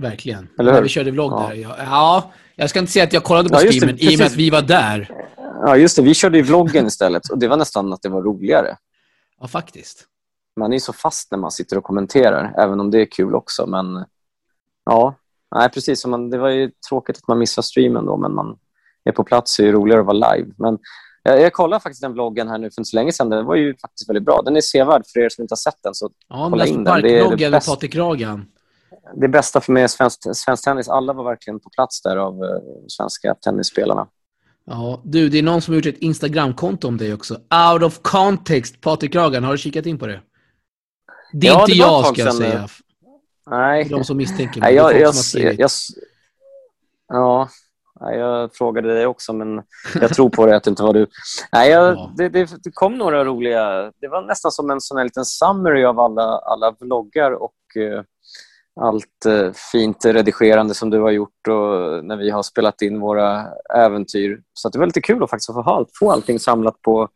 Verkligen. 0.02 0.48
Eller 0.60 0.72
hur? 0.72 0.78
När 0.78 0.84
vi 0.84 0.90
körde 0.90 1.12
vlogg 1.12 1.32
ja. 1.32 1.48
där. 1.50 1.56
Ja. 1.56 1.76
ja, 1.80 2.32
jag 2.56 2.70
ska 2.70 2.80
inte 2.80 2.92
säga 2.92 3.06
att 3.06 3.14
jag 3.14 3.24
kollade 3.24 3.50
på 3.50 3.56
ja, 3.56 3.72
streamen 3.72 3.98
i 4.00 4.16
och 4.16 4.20
med 4.20 4.28
att 4.28 4.36
vi 4.36 4.50
var 4.50 4.62
där. 4.62 5.26
Ja, 5.38 5.78
just 5.78 5.96
det. 5.96 6.02
Vi 6.02 6.14
körde 6.14 6.38
ju 6.38 6.44
vloggen 6.44 6.88
istället. 6.88 7.30
Och 7.30 7.38
det 7.38 7.48
var 7.48 7.58
nästan 7.58 7.94
att 7.94 8.02
det 8.02 8.10
var 8.10 8.22
roligare. 8.22 8.78
Ja, 9.42 9.48
faktiskt. 9.48 10.06
Man 10.60 10.74
är 10.74 10.80
så 10.80 10.94
fast 10.94 11.32
när 11.32 11.38
man 11.38 11.52
sitter 11.52 11.78
och 11.78 11.84
kommenterar, 11.84 12.54
även 12.58 12.80
om 12.80 12.92
det 12.92 13.02
är 13.02 13.06
kul 13.06 13.36
också. 13.36 13.66
Men 13.66 14.06
ja, 14.86 15.16
nej, 15.56 15.70
precis. 15.70 16.06
Man, 16.06 16.30
det 16.30 16.38
var 16.38 16.50
ju 16.50 16.72
tråkigt 16.90 17.18
att 17.18 17.28
man 17.28 17.40
missade 17.40 17.66
streamen 17.66 18.06
då, 18.06 18.18
men 18.18 18.36
man, 18.36 18.58
är 19.06 19.12
på 19.12 19.24
plats 19.24 19.60
är 19.60 19.64
det 19.64 19.72
roligare 19.72 20.02
att 20.02 20.08
vara 20.08 20.34
live. 20.36 20.52
Men 20.58 20.78
jag, 21.24 21.42
jag 21.42 21.54
kollade 21.54 21.82
faktiskt 21.82 22.02
den 22.02 22.14
vloggen 22.14 22.48
här 22.48 22.58
nu 22.58 22.72
för 22.72 22.82
inte 22.82 22.90
så 22.90 22.96
länge 22.96 23.12
sedan. 23.12 23.30
Den 23.30 23.46
var 23.46 23.56
ju 23.56 23.78
faktiskt 23.78 24.10
väldigt 24.10 24.26
bra. 24.26 24.42
Den 24.46 24.56
är 24.56 24.62
sevärd 24.62 25.04
för 25.14 25.20
er 25.20 25.30
som 25.30 25.42
inte 25.42 25.52
har 25.52 25.58
sett 25.72 25.84
den. 25.84 25.94
Så 25.94 26.10
ja, 26.28 26.48
kolla 26.50 26.66
in 26.66 26.84
den. 26.84 27.02
Det 27.02 27.20
är 27.20 27.36
det 27.36 27.52
bästa, 27.52 27.72
Patrik 27.72 27.96
Ragan. 27.96 28.46
Det 29.16 29.28
bästa 29.28 29.62
för 29.62 29.74
mig 29.74 29.84
är 29.84 29.88
svensk, 29.88 30.20
svensk 30.36 30.64
tennis. 30.64 30.90
Alla 30.90 31.14
var 31.14 31.24
verkligen 31.24 31.60
på 31.60 31.70
plats 31.70 32.02
där 32.02 32.18
av 32.18 32.44
uh, 32.44 32.50
svenska 32.88 33.36
tennisspelarna. 33.36 34.08
Ja, 34.66 35.02
du, 35.04 35.30
det 35.30 35.40
är 35.40 35.44
någon 35.44 35.62
som 35.62 35.74
har 35.74 35.76
gjort 35.76 35.96
ett 35.96 36.02
Instagramkonto 36.02 36.88
om 36.88 36.98
dig 36.98 37.14
också. 37.14 37.34
Out 37.34 37.84
of 37.84 38.00
context, 38.02 38.82
Patrik 38.82 39.16
Ragan. 39.16 39.44
Har 39.44 39.52
du 39.52 39.58
kikat 39.58 39.86
in 39.86 40.00
på 40.00 40.08
det? 40.08 40.22
Det 41.34 41.48
är 41.48 41.52
ja, 41.52 41.62
inte 41.62 41.72
det 41.72 41.78
jag, 41.78 42.06
ska 42.06 42.22
jag 42.22 42.36
säga. 42.36 42.68
Nej. 43.50 43.86
De 43.90 44.04
som 44.04 44.18
misstänker 44.18 44.60
mig. 44.60 44.68
Nej, 44.68 44.76
jag, 44.76 45.02
jag, 45.02 45.14
jag, 45.34 45.70
jag, 47.08 47.50
ja, 48.00 48.14
jag 48.14 48.56
frågade 48.56 48.94
dig 48.94 49.06
också, 49.06 49.34
men 49.34 49.64
jag 50.02 50.14
tror 50.14 50.30
på 50.30 50.46
det 50.46 50.56
att 50.56 50.64
det 50.64 50.70
inte 50.70 50.84
var 50.84 50.94
du. 50.94 51.08
Nej, 51.54 51.70
jag, 51.70 52.12
det, 52.18 52.30
det, 52.30 52.50
det, 52.64 52.72
kom 52.74 52.98
några 52.98 53.26
roliga... 53.26 53.92
Det 54.02 54.08
var 54.08 54.22
nästan 54.22 54.52
som 54.52 54.70
en 54.70 54.82
sån 54.82 54.98
här 54.98 55.04
liten 55.04 55.26
summary 55.26 55.84
av 55.84 56.00
alla, 56.00 56.24
alla 56.24 56.76
vloggar 56.80 57.32
och 57.32 57.56
uh, 57.78 58.02
allt 58.82 59.26
uh, 59.28 59.52
fint 59.72 60.06
redigerande 60.06 60.74
som 60.74 60.90
du 60.90 61.00
har 61.02 61.12
gjort 61.12 61.48
och 61.48 62.06
när 62.06 62.18
vi 62.18 62.30
har 62.30 62.44
spelat 62.44 62.82
in 62.82 63.00
våra 63.00 63.46
äventyr. 63.76 64.42
Så 64.54 64.70
det 64.70 64.80
var 64.80 64.86
lite 64.86 65.02
kul 65.02 65.24
att 65.24 65.30
faktiskt 65.30 65.54
få, 65.54 65.62
ha, 65.62 65.86
få 66.00 66.12
allting 66.12 66.40
samlat 66.40 66.82
på, 66.82 67.10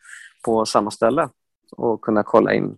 på 0.45 0.65
samma 0.65 0.91
ställe 0.91 1.29
och 1.77 2.01
kunna 2.01 2.23
kolla 2.23 2.53
in 2.53 2.75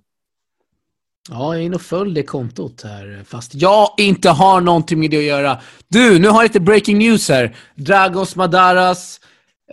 Ja, 1.30 1.54
jag 1.54 1.62
är 1.62 1.66
inne 1.66 1.76
och 1.76 1.82
följ 1.82 2.14
det 2.14 2.24
kontot 2.24 2.82
här, 2.84 3.24
fast 3.28 3.56
jag 3.56 3.90
inte 3.98 4.30
har 4.30 4.62
någonting 4.62 5.00
med 5.00 5.12
det 5.12 5.18
att 5.18 5.24
göra. 5.24 5.58
Du, 5.88 6.20
nu 6.20 6.28
har 6.28 6.36
jag 6.36 6.44
lite 6.44 6.60
breaking 6.60 6.98
news 6.98 7.30
här. 7.30 7.56
Dragos 7.76 8.36
Madaras 8.36 9.20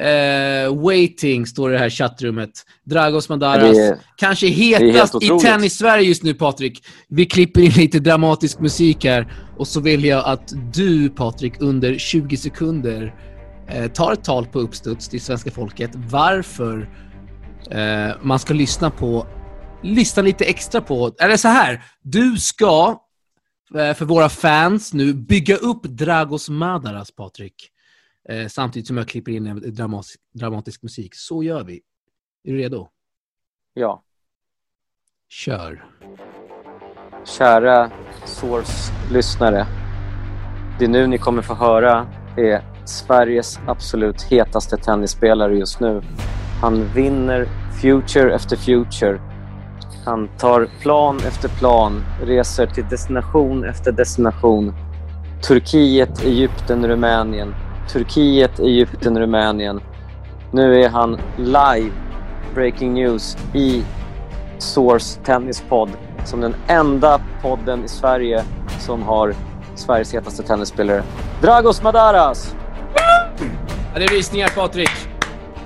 eh, 0.01 0.83
waiting, 0.83 1.47
står 1.47 1.71
det 1.71 1.77
i 1.77 1.79
här 1.79 1.91
chattrummet. 1.91 2.51
Dragos 2.85 3.29
Madaras, 3.29 3.77
är, 3.77 3.97
kanske 4.17 4.47
hetast 4.47 5.23
i 5.23 5.29
tennis-Sverige 5.29 6.09
just 6.09 6.23
nu, 6.23 6.35
Patrik. 6.35 6.85
Vi 7.09 7.27
klipper 7.27 7.61
in 7.61 7.71
lite 7.71 7.99
dramatisk 7.99 8.61
musik 8.61 9.05
här 9.05 9.33
och 9.57 9.69
så 9.69 9.81
vill 9.81 10.05
jag 10.05 10.25
att 10.27 10.53
du, 10.75 11.09
Patrik, 11.09 11.55
under 11.61 11.99
20 11.99 12.37
sekunder 12.37 13.15
eh, 13.69 13.87
tar 13.87 14.13
ett 14.13 14.25
tal 14.25 14.47
på 14.47 14.59
uppstuds 14.59 15.09
till 15.09 15.21
svenska 15.21 15.51
folket 15.51 15.91
varför 15.95 16.89
eh, 17.71 18.17
man 18.23 18.39
ska 18.39 18.55
lyssna 18.55 18.91
på 18.91 19.27
lyssna 19.83 20.23
lite 20.23 20.45
extra 20.45 20.81
på. 20.81 21.15
Eller 21.21 21.37
så 21.37 21.49
här, 21.49 21.85
du 22.03 22.37
ska 22.37 23.03
eh, 23.75 23.95
för 23.95 24.05
våra 24.05 24.29
fans 24.29 24.93
nu 24.93 25.15
bygga 25.15 25.57
upp 25.57 25.83
Dragos 25.83 26.49
Madaras, 26.49 27.11
Patrik. 27.11 27.71
Eh, 28.29 28.47
samtidigt 28.47 28.87
som 28.87 28.97
jag 28.97 29.09
klipper 29.09 29.33
in 29.33 29.75
dramatisk, 29.75 30.21
dramatisk 30.35 30.83
musik. 30.83 31.15
Så 31.15 31.43
gör 31.43 31.65
vi. 31.65 31.81
Är 32.45 32.53
du 32.53 32.59
redo? 32.59 32.89
Ja. 33.75 34.03
Kör. 35.29 35.85
Kära 37.25 37.91
Source-lyssnare. 38.27 39.67
Det 40.79 40.89
nu 40.89 41.07
ni 41.07 41.19
kommer 41.19 41.43
få 41.43 41.55
höra 41.55 42.07
är 42.37 42.87
Sveriges 42.87 43.59
absolut 43.67 44.23
hetaste 44.23 44.77
tennisspelare 44.77 45.57
just 45.57 45.81
nu. 45.81 46.03
Han 46.61 46.95
vinner 46.95 47.49
Future 47.83 48.35
efter 48.35 48.57
Future 48.57 49.38
han 50.09 50.29
tar 50.39 50.69
plan 50.81 51.19
efter 51.29 51.49
plan, 51.49 52.05
reser 52.23 52.67
till 52.67 52.89
destination 52.89 53.65
efter 53.65 53.93
destination. 53.93 54.75
Turkiet, 55.49 56.23
Egypten, 56.25 56.89
Rumänien. 56.89 57.55
Turkiet, 57.93 58.61
Egypten, 58.61 59.19
Rumänien. 59.19 59.81
Nu 60.53 60.83
är 60.83 60.89
han 60.89 61.19
live, 61.37 61.91
breaking 62.55 62.95
news, 62.95 63.37
i 63.55 63.83
Source 64.59 65.21
Tennispodd 65.25 65.91
som 66.25 66.41
den 66.41 66.55
enda 66.67 67.21
podden 67.43 67.85
i 67.85 67.89
Sverige 67.89 68.45
som 68.79 69.03
har 69.03 69.35
Sveriges 69.75 70.15
hetaste 70.15 70.43
tennisspelare. 70.43 71.03
Dragos 71.43 71.83
Madaras! 71.83 72.55
Ja, 72.95 73.99
det 73.99 74.05
är 74.05 74.09
rysningar, 74.09 74.49
Patrik. 74.49 74.91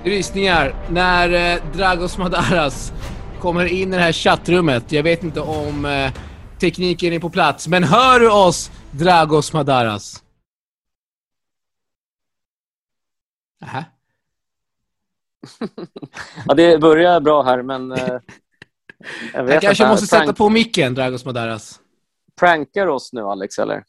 Rysningar 0.04 0.74
när 0.88 1.54
eh, 1.54 1.58
Dragos 1.72 2.18
Madaras 2.18 2.92
kommer 3.42 3.64
in 3.64 3.94
i 3.94 3.96
det 3.96 4.02
här 4.02 4.12
chattrummet. 4.12 4.92
Jag 4.92 5.02
vet 5.02 5.24
inte 5.24 5.40
om 5.40 5.84
eh, 5.84 6.12
tekniken 6.58 7.12
är 7.12 7.18
på 7.18 7.30
plats, 7.30 7.68
men 7.68 7.84
hör 7.84 8.20
du 8.20 8.30
oss, 8.30 8.70
Dragos 8.90 9.52
Madaras? 9.52 10.22
Aha. 13.62 13.84
ja, 16.46 16.54
det 16.54 16.80
börjar 16.80 17.20
bra 17.20 17.42
här, 17.42 17.62
men... 17.62 17.92
Eh, 17.92 17.98
jag, 19.34 19.50
jag 19.50 19.62
kanske 19.62 19.88
måste 19.88 20.06
sätta 20.06 20.32
på 20.32 20.48
micken, 20.48 20.94
Dragos 20.94 21.24
Madaras. 21.24 21.80
Prankar 22.40 22.86
oss 22.86 23.12
nu, 23.12 23.22
Alex, 23.22 23.58
eller? 23.58 23.84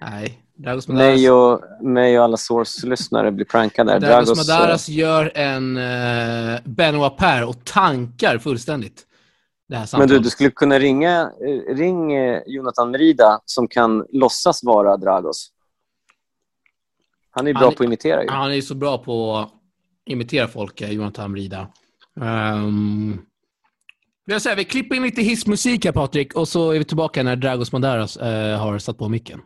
Nej. 0.00 0.42
Dragos 0.62 0.88
Madaras... 0.88 1.06
Mig 1.06 1.30
och, 1.30 1.62
mig 1.82 2.18
och 2.18 2.24
alla 2.24 2.36
Source-lyssnare 2.36 3.32
blir 3.32 3.44
prankade. 3.44 3.98
Dragos, 3.98 4.28
Dragos 4.28 4.48
Madaras 4.48 4.88
uh... 4.88 4.96
gör 4.96 5.32
en 5.34 5.76
uh, 5.76 6.60
Benoit 6.64 7.16
Per 7.16 7.48
och 7.48 7.64
tankar 7.64 8.38
fullständigt. 8.38 9.06
Men 9.92 10.08
du, 10.08 10.18
du 10.18 10.30
skulle 10.30 10.50
kunna 10.50 10.78
ringa 10.78 11.20
eh, 11.20 11.74
ring 11.74 12.12
Jonathan 12.46 12.90
Merida 12.90 13.40
som 13.44 13.68
kan 13.68 14.06
låtsas 14.12 14.64
vara 14.64 14.96
Dragos. 14.96 15.50
Han 17.30 17.46
är 17.46 17.52
bra 17.52 17.62
han, 17.62 17.74
på 17.74 17.82
att 17.82 17.86
imitera. 17.86 18.22
Ju. 18.22 18.28
Han 18.30 18.52
är 18.52 18.60
så 18.60 18.74
bra 18.74 18.98
på 18.98 19.36
att 19.36 19.50
imitera 20.06 20.48
folk, 20.48 20.80
Jonathan 20.80 21.32
Merida. 21.32 21.68
Um, 22.20 23.22
jag 24.24 24.42
säga, 24.42 24.54
vi 24.54 24.64
klipper 24.64 24.96
in 24.96 25.02
lite 25.02 25.22
hissmusik 25.22 25.84
här, 25.84 25.92
Patrik, 25.92 26.34
och 26.34 26.48
så 26.48 26.70
är 26.70 26.78
vi 26.78 26.84
tillbaka 26.84 27.22
när 27.22 27.36
Dragos 27.36 27.72
Madaras 27.72 28.16
uh, 28.16 28.24
har 28.56 28.78
satt 28.78 28.98
på 28.98 29.08
micken. 29.08 29.40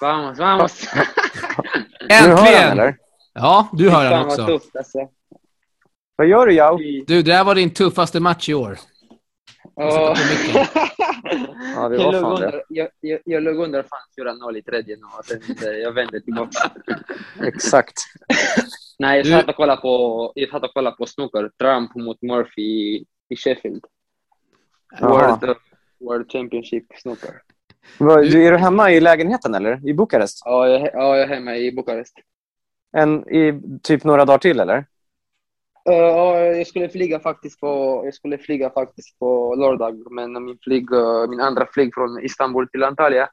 Vamos, 0.00 0.38
vamos. 0.38 0.88
Äntligen! 2.08 2.76
Du 2.76 2.94
ja, 3.34 3.68
du 3.72 3.90
hör 3.90 4.10
den 4.10 4.24
också. 4.24 4.42
Vad, 4.42 4.48
tufft, 4.48 4.76
alltså. 4.76 5.08
vad 6.16 6.26
gör 6.26 6.46
du, 6.46 6.54
Jao? 6.54 6.78
Du, 7.06 7.22
det 7.22 7.32
här 7.32 7.44
var 7.44 7.54
din 7.54 7.74
tuffaste 7.74 8.20
match 8.20 8.48
i 8.48 8.54
år. 8.54 8.78
Oh. 9.74 9.84
ja, 11.74 11.88
det 11.88 11.96
var 11.96 12.12
jag, 12.12 12.22
fan 12.22 12.40
det. 12.40 12.64
Jag, 12.68 12.88
jag, 13.00 13.20
jag 13.24 13.42
låg 13.42 13.56
under 13.56 13.82
fan 13.82 14.26
4-0 14.50 14.56
i 14.56 14.62
tredje 14.62 14.96
nu 14.96 15.02
och 15.18 15.24
sen 15.24 15.40
jag 15.82 15.92
vände 15.92 16.20
tillbaka. 16.20 16.70
Exakt. 17.42 17.94
Nej, 18.98 19.18
jag 19.18 19.26
satt 19.26 19.48
och 19.48 19.56
kollade 19.56 19.80
på, 19.80 20.32
jag 20.34 20.50
satt 20.50 20.62
och 20.62 20.74
kollade 20.74 20.96
på 20.96 21.06
snooker. 21.06 21.50
Trump 21.58 21.94
mot 21.94 22.22
Murphy 22.22 22.62
i, 22.62 23.04
i 23.28 23.36
Sheffield. 23.36 23.84
World, 25.00 25.56
World 26.00 26.32
Championship 26.32 26.84
snooker. 26.94 27.42
Du, 27.98 28.46
är 28.46 28.52
du 28.52 28.58
hemma 28.58 28.92
i 28.92 29.00
lägenheten 29.00 29.54
eller? 29.54 29.88
I 29.88 29.94
Bukarest? 29.94 30.42
Ja, 30.44 30.68
jag, 30.68 30.80
ja, 30.80 31.16
jag 31.16 31.20
är 31.20 31.26
hemma 31.26 31.56
i 31.56 31.72
Bukarest. 31.72 32.14
En, 32.92 33.28
I 33.28 33.60
typ 33.82 34.04
några 34.04 34.24
dagar 34.24 34.38
till 34.38 34.60
eller? 34.60 34.84
Ja, 35.84 36.40
uh, 36.40 36.58
jag 36.58 36.66
skulle 36.66 36.88
flyga 36.88 37.20
faktiskt 37.20 37.60
på, 37.60 38.02
jag 38.04 38.14
skulle 38.14 38.38
flyga 38.38 38.70
faktiskt 38.70 39.18
på 39.18 39.54
lördag, 39.54 40.12
men 40.12 40.44
min, 40.44 40.58
flyg, 40.62 40.92
uh, 40.92 41.28
min 41.28 41.40
andra 41.40 41.66
flyg 41.72 41.94
från 41.94 42.24
Istanbul 42.24 42.68
till 42.68 42.84
Antalya 42.84 43.28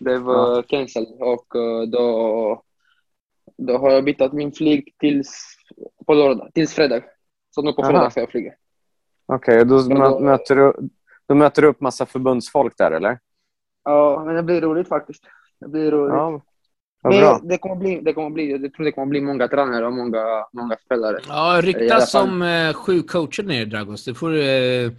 blev 0.00 0.28
uh, 0.28 0.62
cancelled 0.62 1.08
och 1.20 1.54
uh, 1.54 1.82
då, 1.82 2.62
då 3.58 3.78
har 3.78 3.90
jag 3.90 4.04
bytt 4.04 4.32
min 4.32 4.52
flyg 4.52 4.94
tills, 4.98 5.56
på 6.06 6.14
lördag, 6.14 6.50
tills 6.54 6.74
fredag. 6.74 7.02
Så 7.50 7.62
nu 7.62 7.72
på 7.72 7.82
fredag 7.82 8.10
får 8.10 8.20
jag 8.20 8.30
flyga. 8.30 8.52
Okej, 9.26 9.62
okay, 9.62 9.64
då, 9.64 9.94
då, 9.94 10.20
möter 10.20 10.56
du, 10.56 10.72
då 11.26 11.34
möter 11.34 11.62
du 11.62 11.68
upp 11.68 11.80
massa 11.80 12.06
förbundsfolk 12.06 12.74
där 12.76 12.90
eller? 12.90 13.18
Ja, 13.86 14.24
men 14.24 14.34
det 14.34 14.42
blir 14.42 14.60
roligt 14.60 14.88
faktiskt. 14.88 15.22
Det 15.60 15.68
blir 15.68 15.90
roligt. 15.90 16.14
Ja. 16.14 16.42
Det, 17.02 17.48
det, 17.48 17.58
kommer 17.58 17.76
bli, 17.76 18.00
det 18.00 18.12
kommer 18.12 18.30
bli, 18.30 18.50
jag 18.50 18.72
tror 18.72 18.84
det 18.84 18.92
kommer 18.92 19.06
bli 19.06 19.20
många 19.20 19.48
tränare 19.48 19.86
och 19.86 19.92
många, 19.92 20.46
många 20.52 20.76
spelare. 20.84 21.18
Ja, 21.28 21.60
ryktas 21.62 22.10
som 22.10 22.42
eh, 22.42 22.72
sju 22.74 23.02
coacher 23.02 23.42
nere 23.42 23.64
Dragos. 23.64 24.04
Det 24.04 24.14
får 24.14 24.32
eh, 24.34 24.90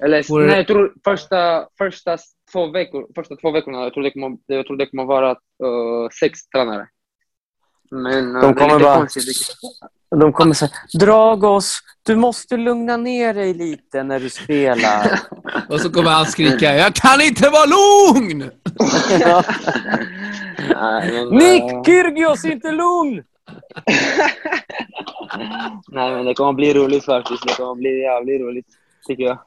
Eller, 0.00 0.22
får... 0.22 0.40
Nej, 0.40 0.56
jag 0.56 0.66
tror 0.66 0.94
första, 1.04 1.68
första, 1.78 2.18
två 2.52 2.70
veckor, 2.70 3.06
första 3.14 3.36
två 3.36 3.50
veckorna, 3.50 3.82
jag 3.82 3.94
tror 3.94 4.02
det 4.02 4.10
kommer, 4.10 4.38
jag 4.46 4.66
tror 4.66 4.76
det 4.76 4.86
kommer 4.86 5.04
vara 5.04 5.30
uh, 5.30 6.08
sex 6.20 6.48
tränare. 6.48 6.88
Men 7.90 8.36
uh, 8.36 8.42
de 8.42 8.54
kommer 8.54 8.68
det 8.68 8.74
är 8.74 8.78
lite 8.78 8.84
bara... 8.84 8.96
konstigt. 8.96 9.56
De 10.20 10.32
kommer 10.32 10.54
säga 10.54 10.70
Dragos, 10.98 11.78
du 12.02 12.16
måste 12.16 12.56
lugna 12.56 12.96
ner 12.96 13.34
dig 13.34 13.54
lite 13.54 14.02
när 14.02 14.20
du 14.20 14.30
spelar. 14.30 15.20
och 15.68 15.80
så 15.80 15.90
kommer 15.90 16.10
han 16.10 16.26
skrika 16.26 16.74
Jag 16.74 16.94
kan 16.94 17.20
inte 17.20 17.50
vara 17.50 17.64
lugn! 17.64 18.38
Men, 20.68 21.28
Nick. 21.28 21.86
Kyrgios 21.86 22.44
är 22.44 22.52
inte 22.52 22.72
lugn! 22.72 23.14
Nej, 25.88 26.10
men 26.10 26.24
det 26.24 26.34
kommer 26.34 26.52
bli 26.52 26.74
roligt 26.74 27.04
faktiskt. 27.04 27.46
Det 27.46 27.54
kommer 27.54 27.74
bli 27.74 28.00
jävligt 28.00 28.40
roligt, 28.40 28.66
tycker 29.06 29.24
jag. 29.24 29.38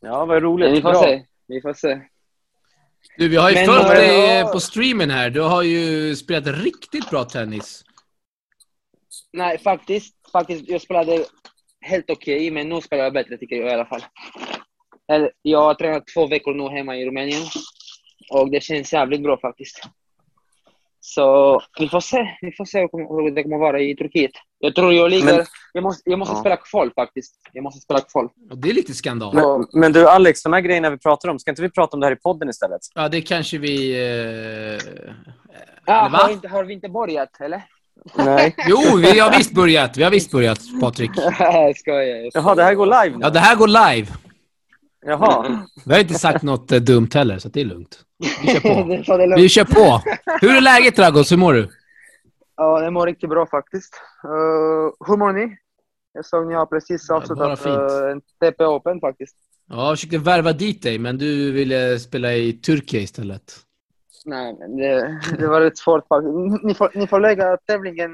Ja, 0.00 0.24
vad 0.24 0.42
roligt. 0.42 0.66
Men 0.66 0.74
vi 0.74 0.82
får 0.82 0.90
Bra. 0.92 1.02
se. 1.02 1.22
Vi 1.48 1.60
får 1.60 1.74
se. 1.74 2.00
Du, 3.18 3.28
vi 3.28 3.36
har 3.36 3.50
ju 3.50 3.56
men, 3.56 3.66
följt 3.66 3.88
dig 3.88 4.42
på 4.52 4.60
streamen 4.60 5.10
här. 5.10 5.30
Du 5.30 5.40
har 5.40 5.62
ju 5.62 6.16
spelat 6.16 6.46
riktigt 6.46 7.10
bra 7.10 7.24
tennis. 7.24 7.84
Nej, 9.32 9.58
faktiskt. 9.58 10.14
faktiskt 10.32 10.68
jag 10.68 10.80
spelade 10.80 11.24
helt 11.80 12.10
okej, 12.10 12.36
okay, 12.36 12.50
men 12.50 12.68
nu 12.68 12.80
spelar 12.80 13.04
jag 13.04 13.12
bättre 13.12 13.36
tycker 13.36 13.56
jag 13.56 13.70
i 13.70 13.74
alla 13.74 13.86
fall. 13.86 14.02
Jag 15.42 15.62
har 15.62 15.74
tränat 15.74 16.06
två 16.14 16.26
veckor 16.26 16.54
nu 16.54 16.76
hemma 16.76 16.96
i 16.96 17.06
Rumänien 17.06 17.42
och 18.30 18.50
det 18.50 18.62
känns 18.62 18.92
jävligt 18.92 19.22
bra 19.22 19.38
faktiskt. 19.40 19.80
Så 21.04 21.60
vi 21.78 21.88
får 21.88 22.00
se, 22.00 22.28
vi 22.40 22.52
får 22.52 22.64
se 22.64 22.80
hur 22.80 23.34
det 23.34 23.42
kommer 23.42 23.58
vara 23.58 23.80
i 23.80 23.96
Turkiet. 23.96 24.30
Jag 24.58 24.74
tror 24.74 24.92
jag 24.92 25.10
ligger... 25.10 25.36
Men, 25.36 25.46
jag 25.72 25.82
måste, 25.82 26.10
jag 26.10 26.18
måste 26.18 26.34
ja. 26.34 26.40
spela 26.40 26.56
kval 26.56 26.92
faktiskt. 26.94 27.34
Jag 27.52 27.64
måste 27.64 27.80
spela 27.80 28.00
kval. 28.00 28.28
Det 28.54 28.70
är 28.70 28.74
lite 28.74 28.94
skandal. 28.94 29.34
Men, 29.34 29.66
men, 29.80 29.92
du 29.92 30.08
Alex, 30.08 30.42
de 30.42 30.52
här 30.52 30.60
grejerna 30.60 30.90
vi 30.90 30.98
pratar 30.98 31.28
om, 31.28 31.38
ska 31.38 31.50
inte 31.50 31.62
vi 31.62 31.70
prata 31.70 31.96
om 31.96 32.00
det 32.00 32.06
här 32.06 32.12
i 32.12 32.16
podden 32.16 32.48
istället? 32.48 32.80
Ja, 32.94 33.08
det 33.08 33.20
kanske 33.20 33.58
vi... 33.58 33.92
Eh... 33.92 35.14
Ja, 35.86 36.08
har, 36.12 36.30
inte, 36.30 36.48
har 36.48 36.64
vi 36.64 36.74
inte 36.74 36.88
börjat, 36.88 37.40
eller? 37.40 37.62
Nej. 38.14 38.54
Jo, 38.68 38.96
vi 38.96 39.18
har 39.18 39.36
visst 39.38 39.52
börjat. 39.52 39.96
Vi 39.96 40.02
har 40.02 40.10
visst 40.10 40.30
börjat, 40.30 40.58
Patrik. 40.80 41.10
jag 41.38 41.76
skojar. 41.76 42.30
Jaha, 42.34 42.54
det 42.54 42.62
här 42.62 42.74
går 42.74 42.86
live 42.86 43.16
nu? 43.16 43.24
Ja, 43.24 43.30
det 43.30 43.38
här 43.38 43.56
går 43.56 43.68
live. 43.68 44.06
Jaha. 45.06 45.66
Vi 45.86 45.92
har 45.92 46.00
inte 46.00 46.14
sagt 46.14 46.42
något 46.42 46.72
eh, 46.72 46.80
dumt 46.80 47.08
heller, 47.14 47.38
så 47.38 47.48
det 47.48 47.60
är 47.60 47.64
lugnt. 47.64 47.98
Vi 48.42 48.48
kör 48.48 48.60
på. 48.60 49.36
vi 49.36 49.48
kör 49.48 49.64
på. 49.64 50.02
Hur 50.40 50.56
är 50.56 50.60
läget, 50.60 50.96
Dragos? 50.96 51.32
Hur 51.32 51.36
mår 51.36 51.52
du? 51.52 51.68
Ja, 52.56 52.80
det 52.80 52.90
mår 52.90 53.06
riktigt 53.06 53.30
bra 53.30 53.46
faktiskt. 53.46 53.94
Uh, 54.24 54.30
hur 55.06 55.16
mår 55.16 55.32
ni? 55.32 55.56
Jag 56.12 56.26
såg 56.26 56.46
ni 56.46 56.54
har 56.54 56.66
precis 56.66 57.10
avslutat 57.10 57.66
uh, 57.66 58.10
en 58.10 58.20
TP 58.20 58.64
Open 58.64 59.00
faktiskt. 59.00 59.36
Ja, 59.68 59.88
jag 59.88 59.98
försökte 59.98 60.18
värva 60.18 60.52
dit 60.52 60.82
dig, 60.82 60.98
men 60.98 61.18
du 61.18 61.52
ville 61.52 61.98
spela 61.98 62.34
i 62.34 62.52
Turkiet 62.52 63.02
istället. 63.02 63.56
Nej, 64.26 64.56
men 64.58 64.76
det, 64.76 65.20
det 65.38 65.46
var 65.46 65.60
rätt 65.60 65.78
svårt 65.78 66.08
faktiskt. 66.08 66.64
Ni 66.64 66.74
får, 66.74 66.90
ni 66.94 67.06
får 67.06 67.20
lägga 67.20 67.56
tävlingen 67.56 68.10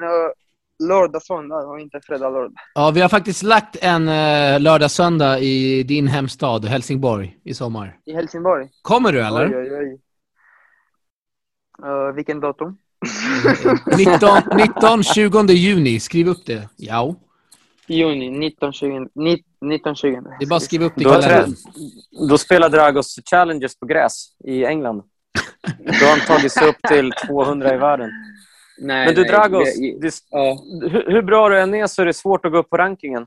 lördag, 0.78 1.22
söndag 1.22 1.66
och 1.66 1.80
inte 1.80 2.00
fredag, 2.00 2.30
lördag. 2.30 2.52
Ja, 2.74 2.90
vi 2.90 3.00
har 3.00 3.08
faktiskt 3.08 3.42
lagt 3.42 3.76
en 3.80 4.08
uh, 4.08 4.60
lördag, 4.60 4.90
söndag 4.90 5.38
i 5.38 5.82
din 5.82 6.08
hemstad 6.08 6.64
Helsingborg 6.64 7.38
i 7.44 7.54
sommar. 7.54 7.96
I 8.04 8.12
Helsingborg? 8.12 8.68
Kommer 8.82 9.12
du 9.12 9.20
eller? 9.20 9.46
Oj, 9.46 9.56
oj, 9.56 9.78
oj. 9.78 10.00
Uh, 11.88 12.14
vilken 12.14 12.40
datum? 12.40 12.78
19, 13.96 14.28
19, 14.56 15.02
20 15.02 15.52
juni. 15.52 16.00
Skriv 16.00 16.28
upp 16.28 16.46
det. 16.46 16.68
Ja. 16.76 17.14
Juni, 17.86 18.30
19, 18.30 18.72
20. 18.72 19.08
19, 19.60 19.94
20. 19.94 20.20
Det 20.38 20.44
är 20.44 20.48
bara 20.48 20.56
att 20.56 20.62
skriva 20.62 20.84
upp 20.84 20.92
det 20.96 21.00
i 21.00 21.04
kalendern. 21.04 21.54
Då 22.28 22.38
spelar 22.38 22.68
Dragos 22.68 23.18
Challenges 23.30 23.80
på 23.80 23.86
gräs 23.86 24.36
i 24.44 24.64
England. 24.64 25.02
Då 25.78 26.06
har 26.06 26.10
han 26.10 26.26
tagit 26.26 26.52
sig 26.52 26.68
upp 26.68 26.82
till 26.88 27.12
200 27.26 27.74
i 27.74 27.76
världen. 27.76 28.10
Nej, 28.80 29.06
Men 29.06 29.14
du 29.14 29.20
nej, 29.20 29.30
Dragos, 29.30 29.68
jag, 29.76 30.00
det, 30.00 30.14
ja. 30.30 30.58
hur, 30.90 31.12
hur, 31.12 31.22
bra 31.22 31.48
du 31.48 31.58
än 31.58 31.74
är 31.74 31.86
så 31.86 32.02
är 32.02 32.06
det 32.06 32.14
svårt 32.14 32.44
att 32.44 32.52
gå 32.52 32.58
upp 32.58 32.70
på 32.70 32.76
rankingen. 32.76 33.26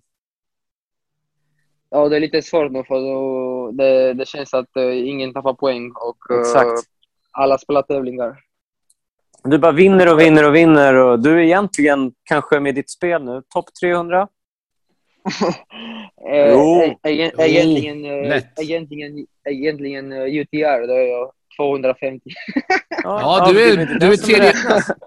Ja, 1.89 2.10
det 2.10 2.15
är 2.15 2.19
lite 2.19 2.41
svårt 2.41 2.71
nu 2.71 2.84
för 2.84 3.71
det, 3.71 4.13
det 4.13 4.27
känns 4.27 4.54
att 4.54 4.69
uh, 4.77 5.08
ingen 5.10 5.34
tappar 5.34 5.54
poäng 5.54 5.91
och 5.91 6.17
uh, 6.32 6.75
alla 7.32 7.58
spelar 7.58 7.82
tävlingar. 7.82 8.39
Du 9.43 9.58
bara 9.58 9.71
vinner 9.71 10.13
och 10.13 10.19
vinner 10.19 10.47
och 10.47 10.56
vinner 10.56 10.93
och 10.93 11.19
du 11.19 11.34
är 11.34 11.39
egentligen 11.39 12.13
kanske 12.23 12.60
med 12.60 12.75
ditt 12.75 12.89
spel 12.89 13.23
nu 13.23 13.41
topp 13.49 13.65
300? 13.82 14.27
eh, 16.30 16.51
jo. 16.51 16.82
Egentligen, 17.04 17.32
oh, 17.38 17.45
egentligen, 18.60 19.27
egentligen 19.45 20.12
UTR, 20.12 20.88
då 20.88 20.93
är 20.93 21.08
jag 21.08 21.32
250. 21.57 22.29
ja, 23.03 23.51
du 23.51 23.71
är, 23.71 23.99
du 23.99 24.13
är 24.13 24.17
tredje, 24.17 24.53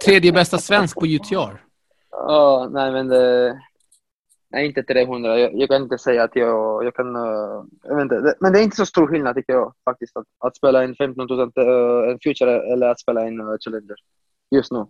tredje 0.05 0.33
bästa 0.33 0.59
svensk 0.59 0.99
på 0.99 1.07
UTR. 1.07 1.63
Ja, 2.11 2.69
nej 2.73 2.93
men 2.93 3.09
det... 3.09 3.61
Nej, 4.51 4.67
inte 4.67 4.83
300. 4.83 5.39
Jag, 5.39 5.55
jag, 5.55 5.69
kan 5.69 5.83
inte 5.83 5.99
säga 5.99 6.23
att 6.23 6.37
jag, 6.37 6.85
jag 6.85 6.95
kan... 6.95 7.17
Uh, 7.17 7.65
jag 7.83 7.97
vet 7.97 8.03
inte. 8.03 8.35
Men 8.41 8.53
det 8.53 8.59
är 8.59 8.63
inte 8.63 8.77
så 8.77 8.87
stor 8.87 9.07
skillnad 9.07 9.37
tycker 9.37 9.53
jag 9.53 9.73
faktiskt. 9.85 10.17
Att, 10.17 10.27
att 10.39 10.57
spela 10.57 10.85
en 10.85 10.95
15 10.95 11.27
000 11.27 11.41
uh, 11.41 12.11
en 12.11 12.19
Future 12.23 12.73
eller 12.73 12.89
att 12.89 13.01
spela 13.01 13.27
en 13.27 13.41
uh, 13.41 13.57
Challenger. 13.61 13.97
Just 14.51 14.73
nu. 14.73 14.87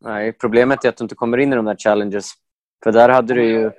Nej, 0.00 0.32
problemet 0.32 0.84
är 0.84 0.88
att 0.88 0.96
du 0.96 1.04
inte 1.04 1.14
kommer 1.14 1.38
in 1.38 1.52
i 1.52 1.56
de 1.56 1.64
där 1.64 1.76
Challenges. 1.76 2.30
För 2.84 2.92
där 2.92 3.08
hade 3.08 3.34
du 3.34 3.44
ju... 3.44 3.70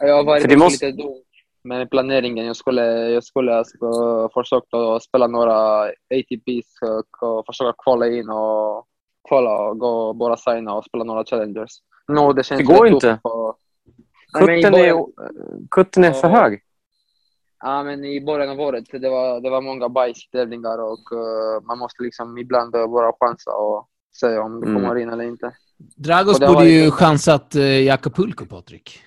Jag 0.00 0.16
har 0.16 0.24
varit 0.24 0.58
måste... 0.58 0.86
lite 0.86 1.02
dum 1.02 1.22
med 1.64 1.90
planeringen. 1.90 2.46
Jag 2.46 2.56
skulle, 2.56 2.84
jag 3.10 3.24
skulle 3.24 3.56
alltså 3.56 4.28
försöka 4.34 5.00
spela 5.00 5.26
några 5.26 5.82
ATPs 5.84 6.78
och 7.20 7.46
försöka 7.46 7.74
kvala 7.84 8.08
in 8.08 8.30
och 8.30 8.86
kvala 9.28 9.58
och 9.58 9.78
gå 9.78 10.12
bara 10.12 10.36
signa 10.36 10.74
och 10.74 10.84
spela 10.84 11.04
några 11.04 11.24
challengers. 11.24 11.70
No, 12.08 12.32
det, 12.32 12.42
känns 12.42 12.58
det 12.58 12.74
går 12.74 12.86
inte. 12.86 13.18
Och... 13.22 13.58
Kutten, 14.32 14.74
är, 14.74 15.06
kutten 15.70 16.04
är 16.04 16.12
för 16.12 16.28
hög. 16.28 16.62
Ja, 17.64 17.82
men 17.82 18.04
i 18.04 18.20
början 18.20 18.50
av 18.50 18.60
året 18.60 18.84
det 18.92 19.08
var 19.08 19.40
det 19.40 19.50
var 19.50 19.60
många 19.60 19.88
bajstävlingar 19.88 20.78
och 20.78 21.12
uh, 21.12 21.66
man 21.66 21.78
måste 21.78 22.02
liksom 22.02 22.38
ibland 22.38 22.72
bara 22.72 23.12
chansa 23.20 23.50
och 23.50 23.88
se 24.12 24.38
om 24.38 24.60
det 24.60 24.66
kommer 24.66 24.90
mm. 24.90 25.02
in 25.02 25.10
eller 25.10 25.24
inte. 25.24 25.52
Dragos 25.96 26.40
borde 26.40 26.68
ju 26.68 26.90
chansat 26.90 27.56
uh, 27.56 27.62
i 27.62 27.90
Acapulco, 27.90 28.46
Patrik. 28.46 29.02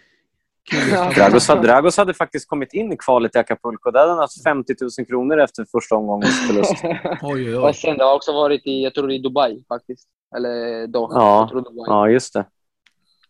Dragos, 1.16 1.48
Dragos 1.48 1.98
hade 1.98 2.14
faktiskt 2.14 2.50
kommit 2.50 2.74
in 2.74 2.94
i 2.94 2.98
kvalet 2.98 3.36
i 3.36 3.40
Acapulco. 3.40 3.92
Där 3.92 4.00
hade 4.00 4.12
han 4.12 4.20
haft 4.20 4.44
50 4.44 4.74
000 5.00 5.08
kronor 5.08 5.40
efter 5.40 5.66
första 5.72 5.96
omgångens 5.96 6.48
förlust. 6.48 6.74
oj, 7.22 7.58
oj, 7.58 7.74
sen, 7.74 7.98
det 7.98 8.04
har 8.04 8.16
också 8.16 8.34
varit 8.34 8.68
i, 8.68 8.84
jag 8.84 8.94
tror 8.94 9.12
i 9.12 9.20
Dubai 9.20 9.64
faktiskt. 9.68 10.10
Eller 10.36 10.88
Doha. 10.88 11.14
Ja, 11.16 11.64
ja 11.88 12.10
just 12.10 12.34
det. 12.34 12.46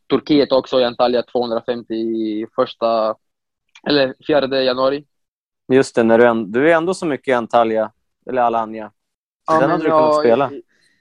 Turkiet 0.09 0.51
också 0.51 0.79
i 0.79 0.83
Antalya 0.83 1.23
250 1.23 1.93
i 1.93 2.47
första, 2.55 3.15
eller 3.87 4.13
4 4.27 4.61
januari. 4.61 5.05
Just 5.73 5.95
det, 5.95 6.03
när 6.03 6.17
du, 6.17 6.45
du 6.45 6.71
är 6.71 6.75
ändå 6.75 6.93
så 6.93 7.05
mycket 7.05 7.27
i 7.27 7.33
Antalya, 7.33 7.91
eller 8.29 8.41
Alanya. 8.41 8.91
Ja, 9.47 9.59
den 9.59 9.69
hade 9.69 9.83
du 9.83 9.89
kunnat 9.89 10.19
spela. 10.19 10.51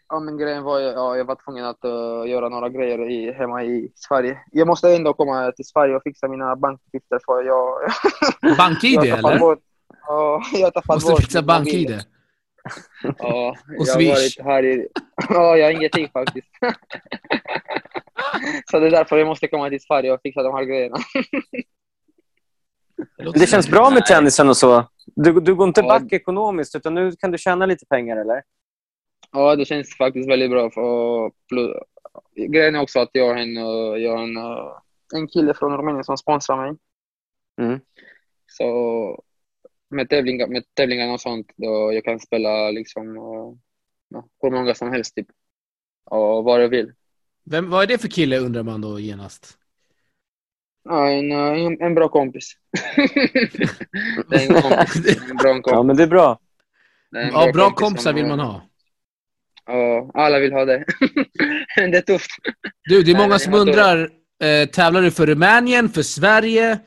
Ja, 0.09 0.21
men 0.21 0.39
grejen 0.39 0.63
var 0.63 0.81
ja, 0.81 1.17
jag 1.17 1.25
var 1.25 1.37
tvungen 1.45 1.65
att 1.65 1.85
uh, 1.85 2.31
göra 2.31 2.49
några 2.49 2.69
grejer 2.69 3.11
i, 3.11 3.33
hemma 3.33 3.65
i 3.65 3.93
Sverige. 3.95 4.39
Jag 4.53 4.67
måste 4.67 4.95
ändå 4.95 5.13
komma 5.13 5.53
till 5.53 5.65
Sverige 5.65 5.97
och 5.97 6.03
fixa 6.03 6.29
mina 6.29 6.57
bankuppgifter 6.57 7.21
för 7.27 7.43
jag... 7.43 7.79
BankID 8.59 8.99
eller? 8.99 9.39
Bort, 9.39 9.59
ja, 10.07 10.43
jag 10.53 10.67
har 10.67 10.71
tappat 10.71 10.97
Måste 10.97 11.13
du 11.13 11.17
fixa 11.17 11.43
BankID? 11.43 12.01
Ja, 13.19 13.57
och 13.79 13.87
jag 13.87 13.95
har 13.95 14.09
varit 14.09 14.41
här 14.45 14.65
i... 14.65 14.89
Ja, 15.29 15.57
jag 15.57 15.67
har 15.67 15.71
ingenting 15.71 16.09
faktiskt. 16.13 16.49
Så 18.71 18.81
det 18.81 18.87
är 18.87 18.91
därför 18.91 19.17
jag 19.17 19.27
måste 19.27 19.49
komma 19.49 19.69
till 19.69 19.81
Sverige 19.81 20.13
och 20.13 20.21
fixa 20.23 20.43
de 20.43 20.55
här 20.55 20.65
grejerna. 20.65 20.97
Det 23.35 23.47
känns 23.47 23.71
bra 23.71 23.91
med 23.91 24.07
tennisen 24.07 24.49
och 24.49 24.57
så. 24.57 24.89
Du, 25.07 25.41
du 25.41 25.55
går 25.55 25.69
inte 25.69 25.81
Ja. 25.81 25.89
back 25.89 26.13
ekonomiskt, 26.13 26.77
utan 26.77 26.95
nu 26.95 27.13
kan 27.13 27.31
du 27.31 27.39
tjäna 27.39 27.67
lite 27.67 27.87
pengar, 27.87 28.17
eller? 28.17 28.43
Ja, 29.35 29.57
det 29.57 29.65
känns 29.65 29.97
faktiskt 29.97 30.29
väldigt 30.29 30.51
bra. 30.51 30.71
För, 30.71 31.33
plus, 31.49 31.71
grejen 32.37 32.75
är 32.75 32.83
också 32.83 33.01
att 33.01 33.11
jag 33.13 33.27
har 33.27 33.37
en, 33.37 33.57
jag 34.03 34.17
har 34.17 34.23
en, 34.23 34.37
en 35.15 35.29
kille 35.29 35.55
från 35.55 35.77
Rumänien 35.77 36.05
som 36.05 36.17
sponsrar 36.17 36.57
mig. 36.57 36.77
Mm. 37.61 37.81
Så 38.47 39.25
med, 39.91 40.09
tävlingar, 40.09 40.47
med 40.47 40.65
tävlingar 40.75 41.13
och 41.13 41.21
sånt, 41.21 41.53
då 41.57 41.93
jag 41.93 42.05
kan 42.05 42.21
spela 42.21 42.71
liksom 42.71 43.17
eh, 43.17 43.59
ja, 44.09 44.29
hur 44.43 44.51
många 44.51 44.75
som 44.75 44.93
helst 44.93 45.15
typ. 45.15 45.27
Och 46.05 46.45
vad 46.45 46.63
jag 46.63 46.69
vill. 46.69 46.93
Vem, 47.45 47.71
vad 47.71 47.83
är 47.83 47.87
det 47.87 47.99
för 47.99 48.09
kille 48.09 48.39
undrar 48.39 48.63
man 48.63 48.81
då 48.81 49.01
genast? 49.01 49.59
Ja, 50.85 51.11
en, 51.11 51.33
eh, 51.33 51.65
en, 51.67 51.81
en 51.81 51.95
bra 51.95 52.09
kompis. 52.09 52.53
en 54.31 54.63
kompis. 54.63 55.21
En 55.31 55.37
bra 55.37 55.53
kompis. 55.53 55.73
Ja, 55.73 55.83
men 55.83 55.97
det 55.97 56.03
är 56.03 56.07
bra. 56.07 56.39
Det 57.11 57.19
är 57.19 57.23
en 57.23 57.33
Ja, 57.33 57.53
bra 57.53 57.65
kompis 57.65 57.81
kompisar 57.81 58.11
som, 58.11 58.15
vill 58.15 58.25
eh, 58.25 58.37
man 58.37 58.41
ha. 58.41 58.63
Ja, 59.67 60.11
alla 60.15 60.39
vill 60.39 60.53
ha 60.53 60.65
det. 60.65 60.85
det 61.77 61.97
är 61.97 62.01
tufft. 62.01 62.31
Du, 62.89 63.03
det 63.03 63.11
är 63.11 63.17
många 63.17 63.39
som 63.39 63.55
undrar, 63.55 64.11
eh, 64.43 64.69
tävlar 64.69 65.03
du 65.03 65.11
för 65.11 65.27
Rumänien, 65.27 65.89
för 65.89 66.03
Sverige? 66.03 66.79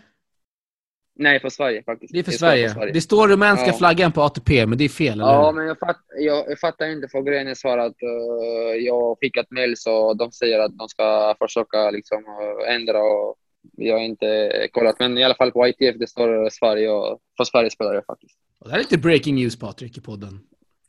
Nej, 1.19 1.39
för 1.39 1.49
Sverige 1.49 1.83
faktiskt. 1.83 2.13
Det 2.13 2.19
är 2.19 2.23
för 2.23 2.31
Jag 2.31 2.37
spelar 2.39 2.67
Sverige. 2.73 2.93
Det 2.93 3.01
står 3.01 3.27
rumänska 3.27 3.67
Ja. 3.67 3.73
flaggan 3.73 4.11
på 4.11 4.21
ATP, 4.21 4.65
men 4.65 4.77
det 4.77 4.83
är 4.83 4.89
fel, 4.89 5.13
eller 5.13 5.31
Ja, 5.31 5.51
men 5.51 5.65
jag, 5.67 5.79
fatt, 5.79 6.01
jag, 6.17 6.45
jag 6.49 6.59
fattar 6.59 6.85
inte 6.85 7.07
för 7.07 7.21
grejen 7.21 7.47
är 7.47 7.53
så 7.53 7.69
att 7.69 8.01
eh, 8.03 8.75
jag 8.79 9.17
fick 9.21 9.37
ett 9.37 9.51
mail 9.51 9.77
så 9.77 10.13
de 10.13 10.31
säger 10.31 10.59
att 10.59 10.77
de 10.77 10.89
ska 10.89 11.35
försöka 11.39 11.91
liksom 11.91 12.17
eh, 12.17 12.75
ändra 12.75 12.99
och 12.99 13.35
jag 13.77 13.95
har 13.95 14.03
inte 14.03 14.51
kollat. 14.71 14.95
Men 14.99 15.17
i 15.17 15.23
alla 15.23 15.35
fall 15.35 15.51
på 15.51 15.67
ITF 15.67 15.95
det 15.99 16.07
står 16.07 16.49
Sverige 16.49 16.89
och 16.89 17.19
för 17.37 17.43
Sverige 17.43 17.69
spelar 17.69 17.93
jag 17.93 18.05
faktiskt. 18.05 18.35
Det 18.65 18.69
här 18.69 18.77
är 18.77 18.81
lite 18.83 18.97
breaking 18.97 19.35
news, 19.35 19.59
Patrik, 19.59 19.97
i 19.97 20.01
podden. 20.01 20.39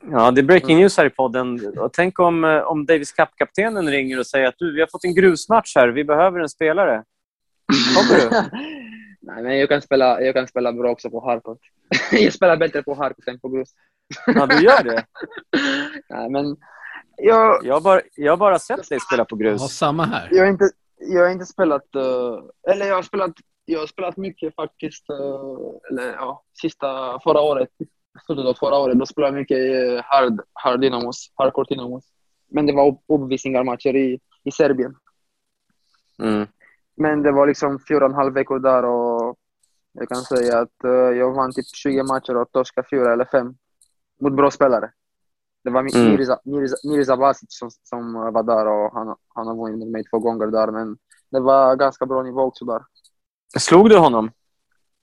Ja, 0.05 0.31
det 0.31 0.41
är 0.41 0.43
breaking 0.43 0.77
news 0.79 0.97
här 0.97 1.05
i 1.05 1.09
podden. 1.09 1.77
Och 1.77 1.93
tänk 1.93 2.19
om, 2.19 2.43
eh, 2.43 2.57
om 2.61 2.85
Davis 2.85 3.11
Cup-kaptenen 3.11 3.87
ringer 3.89 4.19
och 4.19 4.27
säger 4.27 4.47
att 4.47 4.55
du, 4.57 4.73
vi 4.73 4.79
har 4.79 4.87
fått 4.87 5.03
en 5.03 5.15
grusmatch 5.15 5.75
här. 5.75 5.87
Vi 5.87 6.03
behöver 6.03 6.39
en 6.39 6.49
spelare. 6.49 7.03
Kommer 7.95 8.19
du? 8.19 8.49
Nej, 9.21 9.43
men 9.43 9.57
jag 9.59 9.69
kan 9.69 9.81
spela, 9.81 10.21
jag 10.21 10.35
kan 10.35 10.47
spela 10.47 10.73
bra 10.73 10.91
också 10.91 11.09
på 11.09 11.19
hardcourt. 11.25 11.59
jag 12.11 12.33
spelar 12.33 12.57
bättre 12.57 12.83
på 12.83 12.93
hardcourt 12.93 13.27
än 13.27 13.39
på 13.39 13.49
grus. 13.49 13.69
Ja, 14.25 14.45
du 14.45 14.63
gör 14.63 14.83
det. 14.83 15.05
Nej, 16.09 16.29
men 16.29 16.57
jag, 17.17 17.65
Jag 17.65 17.73
har 17.73 17.81
bara, 17.81 18.01
jag 18.15 18.31
har 18.31 18.37
bara 18.37 18.59
sett 18.59 18.89
dig 18.89 18.99
spela 18.99 19.25
på 19.25 19.35
Ja, 19.35 19.39
grus. 19.49 19.61
samma 19.77 20.05
här. 20.05 20.27
jag, 20.31 20.43
har 20.43 20.49
inte, 20.51 20.69
jag 20.97 21.21
har 21.23 21.29
inte 21.29 21.45
spelat... 21.45 21.95
eh, 21.95 22.71
eller 22.73 22.85
jag 22.87 22.95
har 22.95 23.03
spelat, 23.03 23.31
jag 23.65 23.79
har 23.79 23.87
spelat 23.87 24.17
mycket 24.17 24.55
faktiskt. 24.55 25.09
eh, 25.09 25.89
eller 25.91 26.13
ja, 26.13 26.43
sista 26.61 27.19
förra 27.23 27.41
året. 27.41 27.69
Slutet 28.25 28.45
av 28.45 28.53
förra 28.53 28.75
året. 28.79 28.99
Då 28.99 29.05
spelade 29.05 29.33
jag 29.33 29.39
mycket 29.41 29.57
i 29.57 30.01
hard, 30.05 30.41
hard 30.53 30.81
dynamos, 30.81 31.31
hardcore 31.35 31.65
dynamos. 31.69 32.03
Men 32.51 32.65
det 32.65 32.73
var 32.73 32.87
upp- 32.87 33.03
uppvisningarmatcher 33.23 33.95
i, 33.95 34.19
i 34.43 34.51
Serbien. 34.51 34.95
Mm. 36.23 36.47
Men 36.97 37.23
det 37.23 37.31
var 37.31 37.47
liksom 37.47 37.79
fyra 37.87 37.97
och 38.05 38.09
en 38.11 38.15
halv 38.15 38.33
veckor 38.33 38.59
där 38.59 38.85
och 38.85 39.35
jag 39.93 40.09
kan 40.09 40.17
säga 40.17 40.59
att 40.59 40.83
eh, 40.83 40.89
jag 40.91 41.33
vann 41.33 41.51
typ 41.53 41.65
20 41.75 42.03
matcher 42.03 42.35
och 42.37 42.51
torskade 42.51 42.87
fyra 42.91 43.13
eller 43.13 43.25
fem 43.25 43.55
mot 44.21 44.33
bra 44.33 44.51
spelare. 44.51 44.91
Det 45.63 45.69
var 45.69 45.79
Mm. 45.79 46.11
Mirza, 46.11 46.39
Mirza, 46.43 46.75
Mirza 46.83 47.17
Basic 47.17 47.45
som, 47.49 47.69
som 47.83 48.13
var 48.13 48.43
där 48.43 48.67
och 48.67 48.93
han, 48.93 49.15
han 49.35 49.47
har 49.47 49.55
vunnit 49.55 49.79
mot 49.79 49.87
mig 49.89 50.03
två 50.03 50.19
gånger 50.19 50.47
där. 50.47 50.71
Men 50.71 50.97
det 51.31 51.39
var 51.39 51.75
ganska 51.75 52.05
bra 52.05 52.23
nivå 52.23 52.41
också 52.41 52.65
där. 52.65 52.81
Slog 53.57 53.89
du 53.89 53.97
honom? 53.97 54.31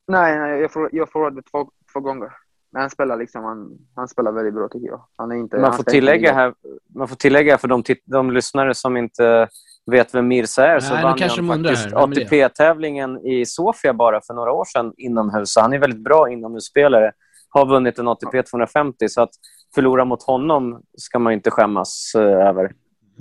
Nej, 0.08 0.38
nej 0.38 0.60
jag, 0.60 0.70
förlor- 0.70 0.90
jag 0.92 1.12
förlorade 1.12 1.42
två, 1.42 1.70
två 1.92 2.00
gånger. 2.00 2.32
Men 2.72 2.80
han 2.80 2.90
spelar 2.90 3.16
liksom, 3.16 3.44
han, 3.44 3.78
han 3.94 4.08
spelar 4.08 4.32
väldigt 4.32 4.54
bra 4.54 4.68
tycker 4.68 4.86
jag. 4.88 5.04
Han 5.16 5.30
är 5.32 5.36
inte, 5.36 5.56
Man 5.56 5.64
han 5.64 5.72
får 5.76 5.84
tillägga 5.84 6.32
här, 6.32 6.54
man 6.94 7.08
får 7.08 7.16
tillägga 7.16 7.58
för 7.58 7.68
de, 7.68 7.82
de 8.04 8.30
lyssnare 8.30 8.74
som 8.74 8.96
inte 8.96 9.48
vet 9.90 10.14
vem 10.14 10.28
Mirza 10.28 10.66
är, 10.66 10.80
så 10.80 10.94
Nej, 10.94 11.02
nu 11.02 11.08
vann 11.08 11.18
kanske 11.18 11.42
han 11.42 11.64
faktiskt? 11.64 11.94
ATP-tävlingen 11.94 13.26
i 13.26 13.46
Sofia 13.46 13.94
bara 13.94 14.20
för 14.20 14.34
några 14.34 14.52
år 14.52 14.64
sedan 14.64 14.92
inomhus. 14.96 15.52
Så 15.52 15.60
han 15.60 15.72
är 15.72 15.78
väldigt 15.78 16.04
bra 16.04 16.30
inomhusspelare. 16.30 17.12
Har 17.48 17.66
vunnit 17.66 17.98
en 17.98 18.08
ATP 18.08 18.42
250, 18.42 19.08
så 19.08 19.22
att 19.22 19.30
förlora 19.74 20.04
mot 20.04 20.22
honom 20.22 20.82
ska 20.98 21.18
man 21.18 21.32
inte 21.32 21.50
skämmas 21.50 22.12
eh, 22.14 22.48
över. 22.48 22.72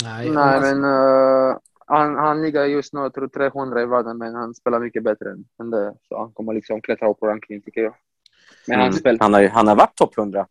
Nej, 0.03 0.29
Nej, 0.29 0.61
men 0.61 0.83
eh, 0.83 1.57
han, 1.87 2.15
han 2.15 2.41
ligger 2.41 2.65
just 2.65 2.93
nu, 2.93 2.99
jag 2.99 3.13
tror 3.13 3.27
300 3.27 3.81
i 3.81 3.85
världen, 3.85 4.17
men 4.17 4.35
han 4.35 4.53
spelar 4.53 4.79
mycket 4.79 5.03
bättre 5.03 5.31
än- 5.31 5.45
än 5.61 5.69
det. 5.69 5.93
Så 6.07 6.17
han 6.19 6.31
kommer 6.33 6.53
liksom 6.53 6.81
klättra 6.81 7.09
upp 7.09 7.19
på 7.19 7.27
rankingen, 7.27 7.61
tycker 7.61 7.81
jag. 7.81 7.93
Men 8.67 8.75
Mm. 8.75 8.83
han 8.83 8.93
spelar... 8.93 9.17
Han 9.19 9.33
har, 9.33 9.43
han 9.47 9.67
har 9.67 9.75
varit 9.75 9.95
topp 9.95 10.17
100. 10.17 10.47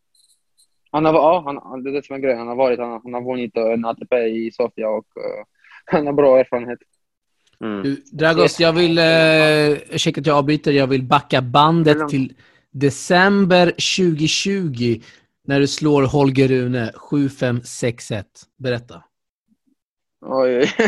Han 0.90 1.04
har, 1.04 1.12
ja, 1.12 1.42
han, 1.46 1.82
det 1.82 1.90
är 1.90 1.94
det 1.94 2.04
som 2.06 2.16
är 2.16 2.20
grejen. 2.20 2.38
Han 2.38 2.48
har, 2.48 2.56
varit, 2.56 2.78
han, 2.78 3.00
han 3.04 3.14
har 3.14 3.22
vunnit 3.22 3.56
eh, 3.56 3.64
en 3.64 3.84
ATP 3.84 4.16
i 4.16 4.50
Sofia 4.52 4.88
och 4.88 5.06
eh, 5.16 5.44
han 5.84 6.06
har 6.06 6.12
bra 6.12 6.38
erfarenhet. 6.38 6.78
Mm. 7.60 7.96
Dragos, 8.12 8.60
jag 8.60 8.72
vill... 8.72 8.98
Eh, 8.98 9.94
ursäkta 9.94 10.20
att 10.20 10.26
jag 10.26 10.36
avbryter. 10.36 10.72
Jag 10.72 10.86
vill 10.86 11.02
backa 11.02 11.42
bandet 11.42 12.08
till 12.08 12.34
december 12.70 13.66
2020 13.66 15.00
när 15.46 15.60
du 15.60 15.66
slår 15.66 16.02
Holger 16.02 16.48
Rune 16.48 16.90
7-5-6-1. 17.10 18.24
Berätta. 18.58 19.02
Oj, 20.26 20.58
oj. 20.58 20.72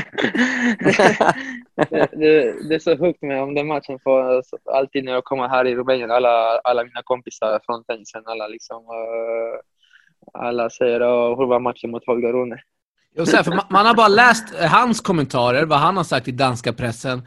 det, 1.90 2.08
det, 2.12 2.68
det 2.68 2.74
är 2.74 2.78
så 2.78 2.96
högt 2.96 3.22
med 3.22 3.42
om 3.42 3.54
den 3.54 3.66
matchen. 3.66 3.98
För 4.02 4.42
alltid 4.72 5.04
när 5.04 5.12
jag 5.12 5.24
kommer 5.24 5.48
här 5.48 5.66
i 5.66 5.74
Rumänien, 5.74 6.10
alla, 6.10 6.58
alla 6.64 6.84
mina 6.84 7.02
kompisar 7.04 7.60
från 7.66 7.84
tennisen, 7.84 8.22
alla 8.26 8.48
liksom... 8.48 8.76
eh, 8.76 9.60
alla 10.32 10.70
säger 10.70 11.02
"Åh, 11.02 11.38
hur 11.38 11.46
var 11.46 11.60
matchen 11.60 11.90
mot 11.90 12.06
Holger 12.06 12.32
Rune? 12.32 12.58
Säga, 13.26 13.44
för 13.44 13.50
man, 13.50 13.64
man 13.70 13.86
har 13.86 13.94
bara 13.94 14.08
läst 14.08 14.54
eh, 14.60 14.66
hans 14.66 15.00
kommentarer, 15.00 15.64
vad 15.64 15.78
han 15.78 15.96
har 15.96 16.04
sagt 16.04 16.28
i 16.28 16.32
danska 16.32 16.72
pressen. 16.72 17.22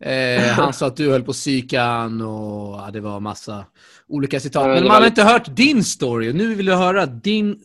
Eh, 0.00 0.42
han 0.56 0.72
sa 0.72 0.86
att 0.86 0.96
du 0.96 1.10
höll 1.10 1.22
på 1.22 1.32
psykan 1.32 2.22
och 2.22 2.74
ja, 2.78 2.90
det 2.92 3.00
var 3.00 3.20
massa 3.20 3.64
olika 4.08 4.40
citat. 4.40 4.66
Men 4.66 4.84
man 4.84 5.02
har 5.02 5.06
inte 5.06 5.22
hört 5.22 5.56
din 5.56 5.84
story 5.84 6.32
nu 6.32 6.54
vill 6.54 6.66
jag 6.66 6.76
höra 6.76 7.06
din 7.06 7.58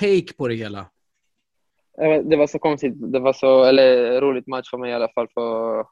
take 0.00 0.32
på 0.38 0.48
det 0.48 0.54
hela. 0.54 0.86
Eh, 2.00 2.22
det 2.24 2.36
var, 2.36 2.46
så 2.46 2.58
konstigt. 2.58 2.94
Det 3.12 3.18
var 3.18 3.32
så 3.32 3.64
eller, 3.64 4.20
roligt 4.20 4.46
match 4.46 4.70
för 4.70 4.78
mig 4.78 4.90
i 4.90 4.94
alla 4.94 5.08
fall. 5.08 5.28
För 5.34 5.84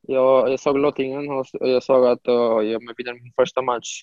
jag, 0.00 0.50
jag 0.50 0.60
såg 0.60 0.78
lottningen 0.78 1.30
och 1.30 1.46
jag 1.52 1.82
såg 1.82 2.06
att 2.06 2.28
uh, 2.28 2.62
jag 2.62 2.80
vinner 2.96 3.22
min 3.22 3.32
första 3.36 3.62
match. 3.62 4.02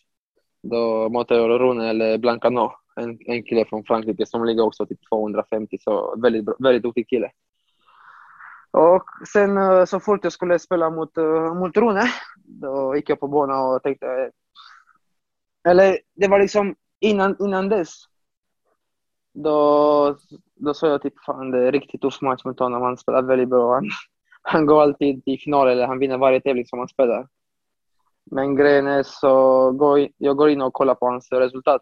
Då 0.63 1.09
möter 1.09 1.35
jag 1.35 1.61
Rune 1.61 1.89
eller 1.89 2.17
Blancano, 2.17 2.71
en, 2.95 3.19
en 3.25 3.43
kille 3.43 3.65
från 3.65 3.83
Frankrike 3.83 4.25
som 4.25 4.45
ligger 4.45 4.63
också 4.63 4.85
typ 4.85 4.99
250. 5.09 5.77
Så 5.81 6.15
väldigt, 6.21 6.45
väldigt 6.59 6.83
duktig 6.83 7.09
kille. 7.09 7.31
Och 8.71 9.05
sen 9.33 9.57
uh, 9.57 9.85
så 9.85 9.99
fort 9.99 10.23
jag 10.23 10.33
skulle 10.33 10.59
spela 10.59 10.89
mot, 10.89 11.17
uh, 11.17 11.53
mot 11.53 11.77
Rune, 11.77 12.03
då 12.35 12.95
gick 12.95 13.09
jag 13.09 13.19
på 13.19 13.27
banan 13.27 13.75
och 13.75 13.83
tänkte... 13.83 14.31
Eller 15.67 15.97
det 16.15 16.27
var 16.27 16.39
liksom 16.39 16.75
innan, 16.99 17.35
innan 17.39 17.69
dess 17.69 18.07
då, 19.33 20.17
då 20.63 20.73
sa 20.73 20.87
jag 20.87 21.01
typ 21.01 21.13
fan 21.25 21.51
det 21.51 21.67
är 21.67 21.71
riktigt 21.71 22.01
tuff 22.01 22.21
match 22.21 22.45
mot 22.45 22.59
honom. 22.59 22.81
Han 22.81 22.97
spelar 22.97 23.21
väldigt 23.21 23.49
bra. 23.49 23.73
Han, 23.73 23.89
han 24.41 24.65
går 24.65 24.81
alltid 24.81 25.25
till 25.25 25.39
final 25.39 25.67
eller 25.67 25.87
han 25.87 25.99
vinner 25.99 26.17
varje 26.17 26.41
tävling 26.41 26.65
som 26.65 26.79
han 26.79 26.87
spelar. 26.87 27.27
Men 28.31 28.55
grejen 28.55 28.87
är 28.87 29.03
så 29.03 29.71
går, 29.71 30.07
jag 30.17 30.37
går 30.37 30.49
in 30.49 30.61
och 30.61 30.73
kollar 30.73 30.95
på 30.95 31.05
hans 31.05 31.31
resultat. 31.31 31.81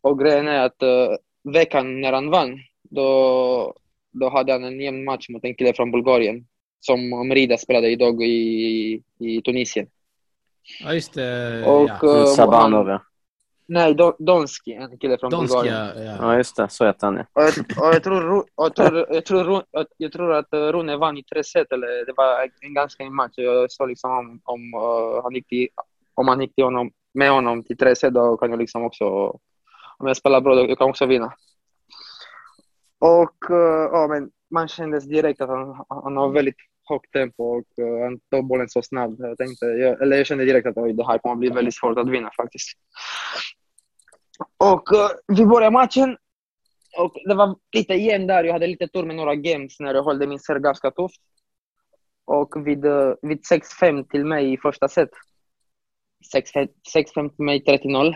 Och 0.00 0.18
grejen 0.18 0.48
är 0.48 0.64
att 0.64 0.82
eh, 0.82 1.08
veckan 1.44 2.00
när 2.00 2.12
han 2.12 2.30
vann, 2.30 2.58
då, 2.82 3.74
då 4.12 4.28
hade 4.28 4.52
han 4.52 4.64
en 4.64 4.80
jämn 4.80 5.04
match 5.04 5.28
mot 5.28 5.44
en 5.44 5.54
kille 5.54 5.72
från 5.72 5.90
Bulgarien. 5.90 6.46
Som 6.80 7.28
Merida 7.28 7.56
spelade 7.56 7.90
idag 7.90 8.22
i, 8.22 9.02
i 9.18 9.42
Tunisien. 9.42 9.86
Ja, 10.84 10.94
just 10.94 11.14
det. 11.14 11.64
Och, 11.66 11.88
ja. 11.88 12.18
eh, 12.18 12.24
Sabanov, 12.26 12.86
han- 12.86 12.92
ja. 12.92 13.00
Nej, 13.68 13.94
Don, 13.94 14.12
Donski, 14.18 14.72
en 14.72 14.98
kille 14.98 15.18
från 15.18 15.30
Donska, 15.30 15.58
Bulgarien. 15.60 16.06
ja. 16.06 16.16
Ja, 16.20 16.36
just 16.36 16.56
det. 16.56 16.68
Så 16.68 16.86
heter 16.86 17.06
han, 17.06 17.16
ja. 17.16 17.24
Och 17.34 17.42
jag, 17.42 17.88
och 17.88 17.94
jag, 17.94 18.02
tror, 18.02 18.30
och 18.38 18.46
jag, 18.56 18.74
tror, 18.74 19.06
jag, 19.10 19.24
tror, 19.24 19.64
jag 19.96 20.12
tror 20.12 20.32
att 20.32 20.52
eh, 20.52 20.58
Rune 20.58 20.96
vann 20.96 21.18
i 21.18 21.22
tre 21.24 21.44
set. 21.44 21.72
Eller 21.72 22.06
det 22.06 22.12
var 22.16 22.50
en 22.60 22.74
ganska 22.74 23.04
en 23.04 23.14
match. 23.14 23.32
Jag 23.36 23.72
sa 23.72 23.86
liksom 23.86 24.10
om, 24.10 24.40
om, 24.44 24.74
eh, 24.74 25.22
han 25.22 25.34
gick 25.34 25.48
till, 25.48 25.68
om 26.14 26.28
han 26.28 26.40
gick 26.40 26.54
till 26.54 26.64
honom, 26.64 26.90
med 27.14 27.30
honom 27.30 27.62
till 27.62 27.76
tre 27.76 27.96
set, 27.96 28.14
då 28.14 28.36
kan 28.36 28.50
jag 28.50 28.58
liksom 28.58 28.84
också... 28.84 29.04
Om 29.98 30.06
jag 30.06 30.16
spelar 30.16 30.40
bra, 30.40 30.54
då 30.54 30.60
jag 30.68 30.78
kan 30.78 30.90
också 30.90 31.06
vinna. 31.06 31.32
Och 32.98 33.50
eh, 33.50 33.88
ja, 33.92 34.06
men 34.10 34.30
man 34.50 34.68
kände 34.68 35.00
direkt 35.00 35.40
att 35.40 35.48
han, 35.48 35.84
han 35.88 36.16
har 36.16 36.28
väldigt 36.28 36.56
högt 36.88 37.12
tempo 37.12 37.44
och 37.44 37.84
eh, 37.84 38.02
han 38.02 38.20
tog 38.30 38.46
bollen 38.46 38.68
så 38.68 38.82
snabbt. 38.82 39.14
Jag, 39.18 39.38
tänkte, 39.38 39.66
jag, 39.66 40.02
eller 40.02 40.16
jag 40.16 40.26
kände 40.26 40.44
direkt 40.44 40.66
att 40.66 40.76
oj, 40.76 40.92
det 40.92 41.06
här 41.06 41.18
kommer 41.18 41.36
bli 41.36 41.48
väldigt 41.48 41.74
svårt 41.74 41.98
att 41.98 42.08
vinna 42.08 42.30
faktiskt. 42.36 42.68
Och 44.56 44.92
uh, 44.92 45.36
vi 45.38 45.46
började 45.46 45.72
matchen 45.72 46.16
och 46.98 47.14
det 47.28 47.34
var 47.34 47.56
lite 47.72 47.94
igen 47.94 48.26
där. 48.26 48.44
Jag 48.44 48.52
hade 48.52 48.66
lite 48.66 48.88
tur 48.88 49.04
med 49.04 49.16
några 49.16 49.34
games 49.34 49.80
när 49.80 49.94
jag 49.94 50.04
höll 50.04 50.28
min 50.28 50.38
serve 50.38 50.60
ganska 50.60 50.90
tufft. 50.90 51.20
Och 52.24 52.66
vid, 52.66 52.84
uh, 52.84 53.14
vid 53.22 53.40
6-5 53.80 54.08
till 54.08 54.24
mig 54.24 54.52
i 54.52 54.56
första 54.56 54.88
set. 54.88 55.10
6-5 56.34 56.68
till 57.14 57.44
mig, 57.44 57.64
30-0. 57.66 58.14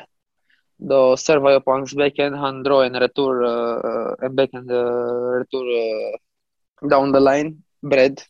Då 0.76 1.16
servar 1.16 1.50
jag 1.50 1.64
på 1.64 1.72
hans 1.72 1.94
backhand. 1.94 2.34
Han 2.34 2.62
drar 2.62 2.84
en 2.84 3.00
retur, 3.00 3.44
uh, 3.44 4.14
en 4.22 4.36
backhand 4.36 4.70
uh, 4.70 5.38
retur 5.38 5.66
uh, 5.68 6.88
down 6.88 7.12
the 7.12 7.20
line, 7.20 7.62
bredd. 7.82 8.20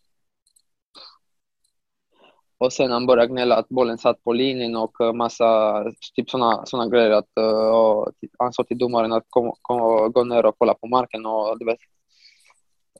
Och 2.60 2.72
sen 2.72 2.90
han 2.90 3.06
började 3.06 3.32
gnälla 3.32 3.56
att 3.56 3.68
bollen 3.68 3.98
satt 3.98 4.24
på 4.24 4.32
linjen 4.32 4.76
och 4.76 5.16
massa 5.16 5.84
typ 6.16 6.30
såna, 6.30 6.66
såna 6.66 6.88
grejer. 6.88 7.10
Att, 7.10 7.28
uh, 7.40 8.04
han 8.38 8.52
sa 8.52 8.64
till 8.64 8.78
domaren 8.78 9.12
att 9.12 9.24
kom, 9.28 9.52
kom, 9.62 10.12
gå 10.12 10.24
ner 10.24 10.46
och 10.46 10.54
kolla 10.58 10.74
på 10.74 10.86
marken. 10.86 11.26
Och, 11.26 11.58
du 11.58 11.64
vet. 11.64 11.78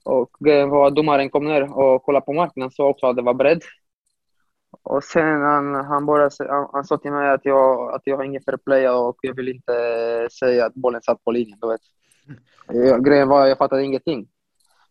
och 0.03 0.29
grejen 0.39 0.69
var 0.69 0.87
att 0.87 0.95
domaren 0.95 1.29
kom 1.29 1.45
ner 1.45 1.77
och 1.77 2.03
kollade 2.03 2.25
på 2.25 2.33
marken. 2.33 2.61
Han 2.61 2.71
sa 2.71 2.89
också 2.89 3.05
att 3.05 3.15
det 3.15 3.21
var 3.21 3.33
bredd. 3.33 3.61
Och 4.83 5.03
sen 5.03 5.41
han, 5.41 5.75
han, 5.75 6.05
började, 6.05 6.31
han, 6.39 6.69
han 6.73 6.83
sa 6.83 6.97
till 6.97 7.11
mig 7.11 7.29
att 7.29 7.45
jag, 7.45 7.95
att 7.95 8.01
jag 8.05 8.17
har 8.17 8.23
ingen 8.23 8.41
fair 8.41 8.57
play 8.57 8.89
och 8.89 9.17
jag 9.21 9.35
vill 9.35 9.49
inte 9.49 9.73
säga 10.39 10.65
att 10.65 10.73
bollen 10.73 11.01
satt 11.01 11.23
på 11.23 11.31
linjen. 11.31 11.59
Du 11.61 11.67
vet. 11.67 11.81
Jag, 12.87 13.05
grejen 13.05 13.27
var 13.27 13.47
jag 13.47 13.57
fattade 13.57 13.83
ingenting. 13.83 14.27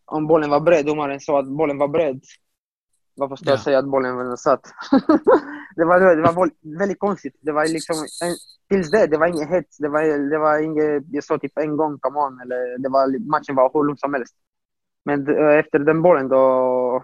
Om 0.05 0.27
bollen 0.27 0.49
var 0.49 0.59
bred, 0.59 0.85
domaren 0.85 1.19
sa 1.19 1.39
att 1.39 1.47
bollen 1.47 1.77
var 1.77 1.87
bred. 1.87 2.21
Varför 3.21 3.35
ska 3.35 3.45
ja. 3.45 3.51
jag 3.51 3.59
säga 3.59 3.79
att 3.79 3.85
bollen 3.85 4.15
var 4.15 4.35
satt? 4.35 4.61
det, 5.75 5.85
var, 5.85 5.99
det 6.15 6.31
var 6.31 6.51
väldigt 6.79 6.99
konstigt. 6.99 7.35
Det 7.41 7.51
var 7.51 7.65
liksom, 7.65 7.95
tills 8.69 8.91
det, 8.91 9.07
det 9.07 9.17
var 9.17 9.27
inget 9.27 9.49
hets. 9.49 9.77
Det 9.77 9.89
var, 9.89 10.29
det 10.29 10.37
var 10.37 10.59
inget, 10.59 11.03
jag 11.11 11.23
sa 11.23 11.37
typ 11.37 11.57
en 11.57 11.77
gång, 11.77 11.99
come 11.99 12.19
on. 12.19 12.39
Eller, 12.41 12.77
det 12.77 12.89
var, 12.89 13.29
matchen 13.29 13.55
var 13.55 13.71
hur 13.73 13.83
lugn 13.83 13.97
som 13.97 14.13
helst. 14.13 14.35
Men 15.05 15.27
efter 15.59 15.79
den 15.79 16.01
bollen 16.01 16.27
då 16.27 17.03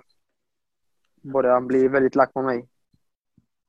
började 1.22 1.54
han 1.54 1.68
bli 1.68 1.88
väldigt 1.88 2.16
lack 2.16 2.34
på 2.34 2.42
mig. 2.42 2.68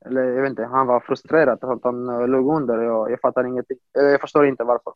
Eller 0.06 0.22
jag 0.22 0.42
vet 0.42 0.50
inte, 0.50 0.64
han 0.64 0.86
var 0.86 1.00
frustrerad 1.00 1.64
att 1.64 1.84
han 1.84 2.08
eh, 2.08 2.28
låg 2.28 2.56
under. 2.56 2.78
Jag, 2.78 3.10
jag 3.10 3.20
fattar 3.20 3.44
ingenting. 3.44 3.78
Jag 3.92 4.20
förstår 4.20 4.46
inte 4.46 4.64
varför. 4.64 4.92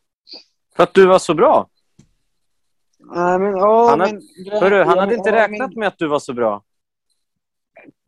För 0.75 0.83
att 0.83 0.93
du 0.93 1.07
var 1.07 1.19
så 1.19 1.33
bra? 1.33 1.67
Nej, 2.99 3.39
men, 3.39 3.55
oh, 3.55 3.89
han, 3.89 3.99
hade, 3.99 4.13
men, 4.13 4.61
hörru, 4.61 4.83
han 4.83 4.97
hade 4.97 5.15
inte 5.15 5.31
räknat 5.31 5.75
med 5.75 5.87
att 5.87 5.97
du 5.97 6.07
var 6.07 6.19
så 6.19 6.33
bra. 6.33 6.63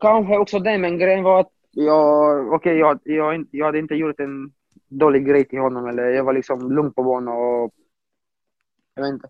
Kanske 0.00 0.38
också 0.38 0.58
det, 0.58 0.78
men 0.78 0.98
grejen 0.98 1.22
var 1.22 1.40
att 1.40 1.50
jag, 1.70 2.52
okay, 2.52 2.74
jag, 2.74 3.00
jag, 3.04 3.46
jag 3.50 3.66
hade 3.66 3.78
inte 3.78 3.94
gjort 3.94 4.20
en 4.20 4.52
dålig 4.88 5.26
grej 5.26 5.44
till 5.48 5.58
honom. 5.58 5.86
Eller 5.86 6.02
jag 6.02 6.24
var 6.24 6.32
liksom 6.32 6.72
lugn 6.72 6.92
på 6.92 7.02
banan 7.02 7.34
och... 7.34 7.70
Jag 8.94 9.02
vet 9.02 9.12
inte. 9.12 9.28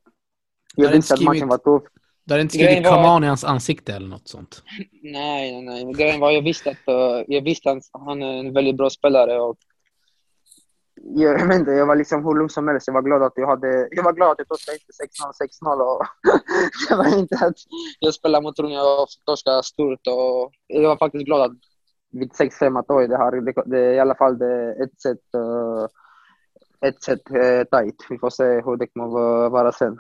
Jag 0.77 0.91
visste 0.91 1.15
att 1.15 1.23
matchen 1.23 1.49
var 1.49 1.59
tuff. 1.59 1.83
Du 2.25 2.35
hade 2.35 2.43
inte 2.43 2.55
skrivit 2.55 2.85
var... 2.85 2.91
come 2.91 3.09
on 3.09 3.25
i 3.25 3.27
hans 3.27 3.45
ansikte 3.45 3.95
eller 3.95 4.09
något 4.09 4.29
sånt? 4.29 4.63
Nej, 5.03 5.63
nej, 5.63 5.85
nej. 5.85 5.95
Grejen 5.95 6.21
var 6.21 6.31
jag 6.31 6.43
visste 6.43 6.71
att 6.71 6.89
uh, 6.89 7.25
jag 7.27 7.43
visste 7.43 7.71
att 7.71 7.83
han 7.93 8.23
är 8.23 8.39
en 8.39 8.53
väldigt 8.53 8.77
bra 8.77 8.91
spelare. 8.91 9.41
Och 9.41 9.57
jag, 11.03 11.41
jag 11.41 11.47
vet 11.47 11.59
inte, 11.59 11.71
jag 11.71 11.87
var 11.87 11.97
liksom 11.97 12.25
hur 12.25 12.35
lugn 12.35 12.49
som 12.49 12.69
helst. 12.69 12.87
Jag 12.87 12.95
var 12.95 13.03
glad 13.03 13.23
att 13.23 13.33
jag 13.37 13.47
hade... 13.47 13.89
Jag 13.91 14.03
var 14.03 14.13
glad 14.13 14.31
att 14.31 14.39
jag 14.39 14.49
torskade 14.49 14.79
inte 14.79 14.93
6-0, 15.63 15.77
6-0 15.77 15.81
och 15.81 16.07
jag 16.91 16.97
var 16.97 17.19
inte 17.19 17.37
att 17.37 17.57
jag 18.01 18.15
spelade 18.15 18.43
mot 18.43 18.59
Rune 18.59 18.81
och 18.81 19.09
torskade 19.25 19.63
stort. 19.63 20.07
Och 20.07 20.53
jag 20.67 20.89
var 20.89 20.97
faktiskt 20.97 21.27
glad 21.27 21.41
att 21.41 21.57
vid 22.11 22.33
6-5 22.33 22.79
att 22.79 22.91
oj, 22.91 23.09
det 23.09 23.17
här 23.17 23.41
det, 23.41 23.63
det, 23.67 23.95
i 23.95 23.99
alla 23.99 24.15
fall 24.15 24.39
det, 24.39 24.73
ett 24.73 25.01
sätt 25.01 25.19
uh, 25.37 25.87
eh, 26.81 26.89
ett 26.89 27.03
sätt 27.03 27.31
uh, 27.31 27.41
eh, 27.41 27.65
tajt. 27.65 28.07
Vi 28.11 28.19
får 28.19 28.31
se 28.31 28.45
hur 28.45 28.77
det 28.77 28.87
kommer 28.87 29.49
vara 29.49 29.73
sen. 29.73 29.99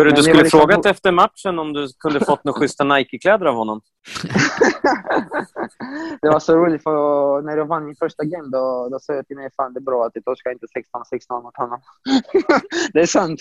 Hörru, 0.00 0.10
du 0.10 0.22
skulle 0.22 0.42
liksom... 0.42 0.60
frågat 0.60 0.86
efter 0.86 1.12
matchen 1.12 1.58
om 1.58 1.72
du 1.72 1.88
kunde 1.98 2.20
fått 2.20 2.44
några 2.44 2.60
schyssta 2.60 2.84
Nike-kläder 2.84 3.46
av 3.46 3.54
honom. 3.54 3.80
det 6.22 6.28
var 6.28 6.40
så 6.40 6.56
roligt, 6.56 6.82
för 6.82 7.42
när 7.42 7.56
jag 7.56 7.66
vann 7.66 7.86
min 7.86 7.96
första 7.96 8.24
game 8.24 8.48
då, 8.48 8.88
då 8.90 8.98
sa 9.00 9.14
jag 9.14 9.26
till 9.26 9.36
mig 9.36 9.50
fan 9.56 9.72
det 9.72 9.78
är 9.78 9.82
bra 9.82 10.06
att 10.06 10.12
jag 10.14 10.24
torskar 10.24 10.52
inte 10.52 10.66
16-16 10.66 11.42
mot 11.42 11.56
honom. 11.56 11.80
det 12.92 13.00
är 13.00 13.06
sant. 13.06 13.40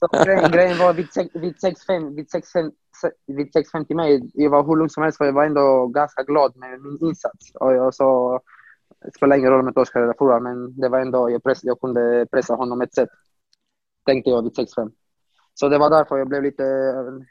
så 0.00 0.24
grejen, 0.24 0.50
grejen 0.52 0.78
var 0.78 0.92
vid 0.92 1.06
6-5 1.06 2.14
vid 2.14 2.26
6-5 2.26 2.70
vid 3.26 3.46
6-5 3.46 3.84
till 3.86 3.96
mig, 3.96 4.30
jag 4.34 4.50
var 4.50 4.64
hur 4.64 4.76
lugn 4.76 4.90
som 4.90 5.02
helst 5.02 5.18
för 5.18 5.24
jag 5.24 5.32
var 5.32 5.44
ändå 5.44 5.86
ganska 5.86 6.22
glad 6.22 6.56
med 6.56 6.80
min 6.82 6.98
insats. 7.00 7.50
Och 7.54 7.74
jag 7.74 7.94
sa, 7.94 8.40
det 9.04 9.14
spelar 9.16 9.36
ingen 9.36 9.50
roll 9.50 9.60
om 9.60 9.66
jag 9.66 9.74
torskar 9.74 10.00
eller 10.00 10.14
förlorar, 10.18 10.40
men 10.40 10.80
det 10.80 10.88
var 10.88 11.00
ändå, 11.00 11.30
jag, 11.30 11.42
press, 11.42 11.58
jag 11.62 11.80
kunde 11.80 12.26
pressa 12.32 12.54
honom 12.54 12.80
ett 12.80 12.94
sätt. 12.94 13.08
Tänkte 14.06 14.30
jag 14.30 14.42
vid 14.42 14.52
6-5. 14.52 14.90
Så 15.60 15.68
det 15.68 15.78
var 15.78 15.90
därför 15.90 16.18
jag 16.18 16.28
blev 16.28 16.42
lite, 16.42 16.64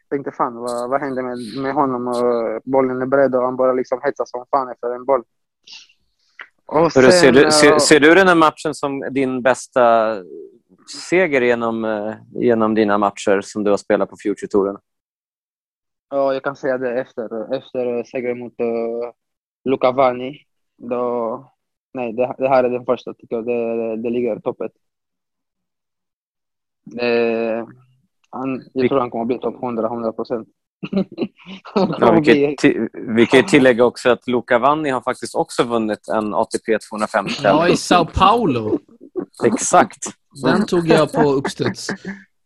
tänkte 0.10 0.32
fan 0.32 0.56
vad, 0.56 0.90
vad 0.90 1.02
hände 1.02 1.24
med, 1.24 1.38
med 1.62 1.74
honom? 1.74 2.08
Och 2.08 2.62
bollen 2.64 3.02
är 3.02 3.06
beredd 3.06 3.36
och 3.36 3.42
han 3.42 3.56
bara 3.56 3.74
liksom 3.74 4.00
hetsar 4.04 4.26
som 4.26 4.46
fan 4.52 4.70
efter 4.70 4.96
en 4.96 5.06
boll. 5.06 5.24
Sen, 6.92 7.12
ser, 7.12 7.32
du, 7.32 7.52
ser, 7.52 7.80
ser, 7.80 8.00
du 8.00 8.16
den 8.16 8.28
här 8.28 8.36
matchen 8.36 8.74
som 8.74 9.00
din 9.12 9.42
bästa 9.42 10.16
seger 11.10 11.42
genom, 11.42 11.86
eh, 11.86 12.14
genom 12.32 12.76
dina 12.76 12.98
matcher 12.98 13.42
som 13.42 13.64
du 13.64 13.70
har 13.70 13.78
spelat 13.78 14.10
på 14.10 14.16
Future-touren? 14.24 14.78
Ja, 16.10 16.34
jag 16.34 16.44
kan 16.44 16.56
säga 16.56 16.78
det 16.78 17.02
efter, 17.02 17.54
efter 17.54 18.04
segern 18.04 18.40
mot 18.40 18.60
uh, 18.60 19.12
Luca 19.64 19.92
Vanni. 19.92 20.46
Då, 20.78 21.52
nej, 21.94 22.14
det, 22.14 22.36
det, 22.38 22.50
här 22.50 22.64
är 22.64 22.70
den 22.70 22.86
första, 22.86 23.14
tycker 23.14 23.36
jag. 23.36 23.46
Det, 23.46 23.76
det, 23.76 23.96
det 23.96 24.10
ligger 24.10 24.40
toppet. 24.40 24.72
Det, 26.84 27.68
han, 28.32 28.64
jag 28.74 28.90
tror 28.90 29.00
han 29.00 29.10
kommer 29.10 29.22
att 29.22 29.28
bli 29.28 29.40
topp 29.40 29.64
100, 29.64 29.88
100 29.88 30.12
procent. 30.12 30.48
ja, 31.76 32.22
vi, 32.26 32.56
vi 33.16 33.26
kan 33.26 33.40
ju 33.40 33.46
tillägga 33.46 33.86
också 33.86 34.10
att 34.10 34.28
Luca 34.28 34.60
Vanni 34.60 34.90
har 34.90 35.02
faktiskt 35.02 35.36
också 35.36 35.64
vunnit 35.64 36.08
en 36.08 36.34
ATP 36.34 36.78
250. 36.90 37.34
Ja, 37.44 37.68
i 37.68 37.78
Sao 37.78 38.06
Paulo. 38.06 38.80
Exakt. 39.46 40.06
Den 40.44 40.66
tog 40.66 40.88
jag 40.88 41.12
på 41.14 41.22
uppstuds. 41.22 41.90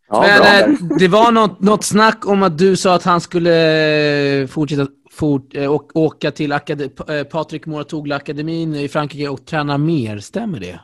Ja, 0.10 0.22
Men 0.22 0.72
eh, 0.72 0.78
det 1.00 1.08
var 1.08 1.32
något, 1.32 1.60
något 1.60 1.84
snack 1.84 2.28
om 2.28 2.44
att 2.44 2.58
du 2.58 2.76
sa 2.76 2.96
att 2.96 3.04
han 3.04 3.22
skulle 3.22 4.48
fortsätta 4.50 4.88
fort, 5.12 5.56
äh, 5.56 5.72
åka 5.94 6.32
till 6.32 6.52
akad 6.52 6.82
äh, 6.82 7.24
Patrik 7.24 7.66
Moratoglu-akademin 7.66 8.76
i 8.76 8.88
Frankrike 8.88 9.30
och 9.30 9.46
träna 9.46 9.78
mer. 9.78 10.18
Stämmer 10.18 10.60
det? 10.60 10.80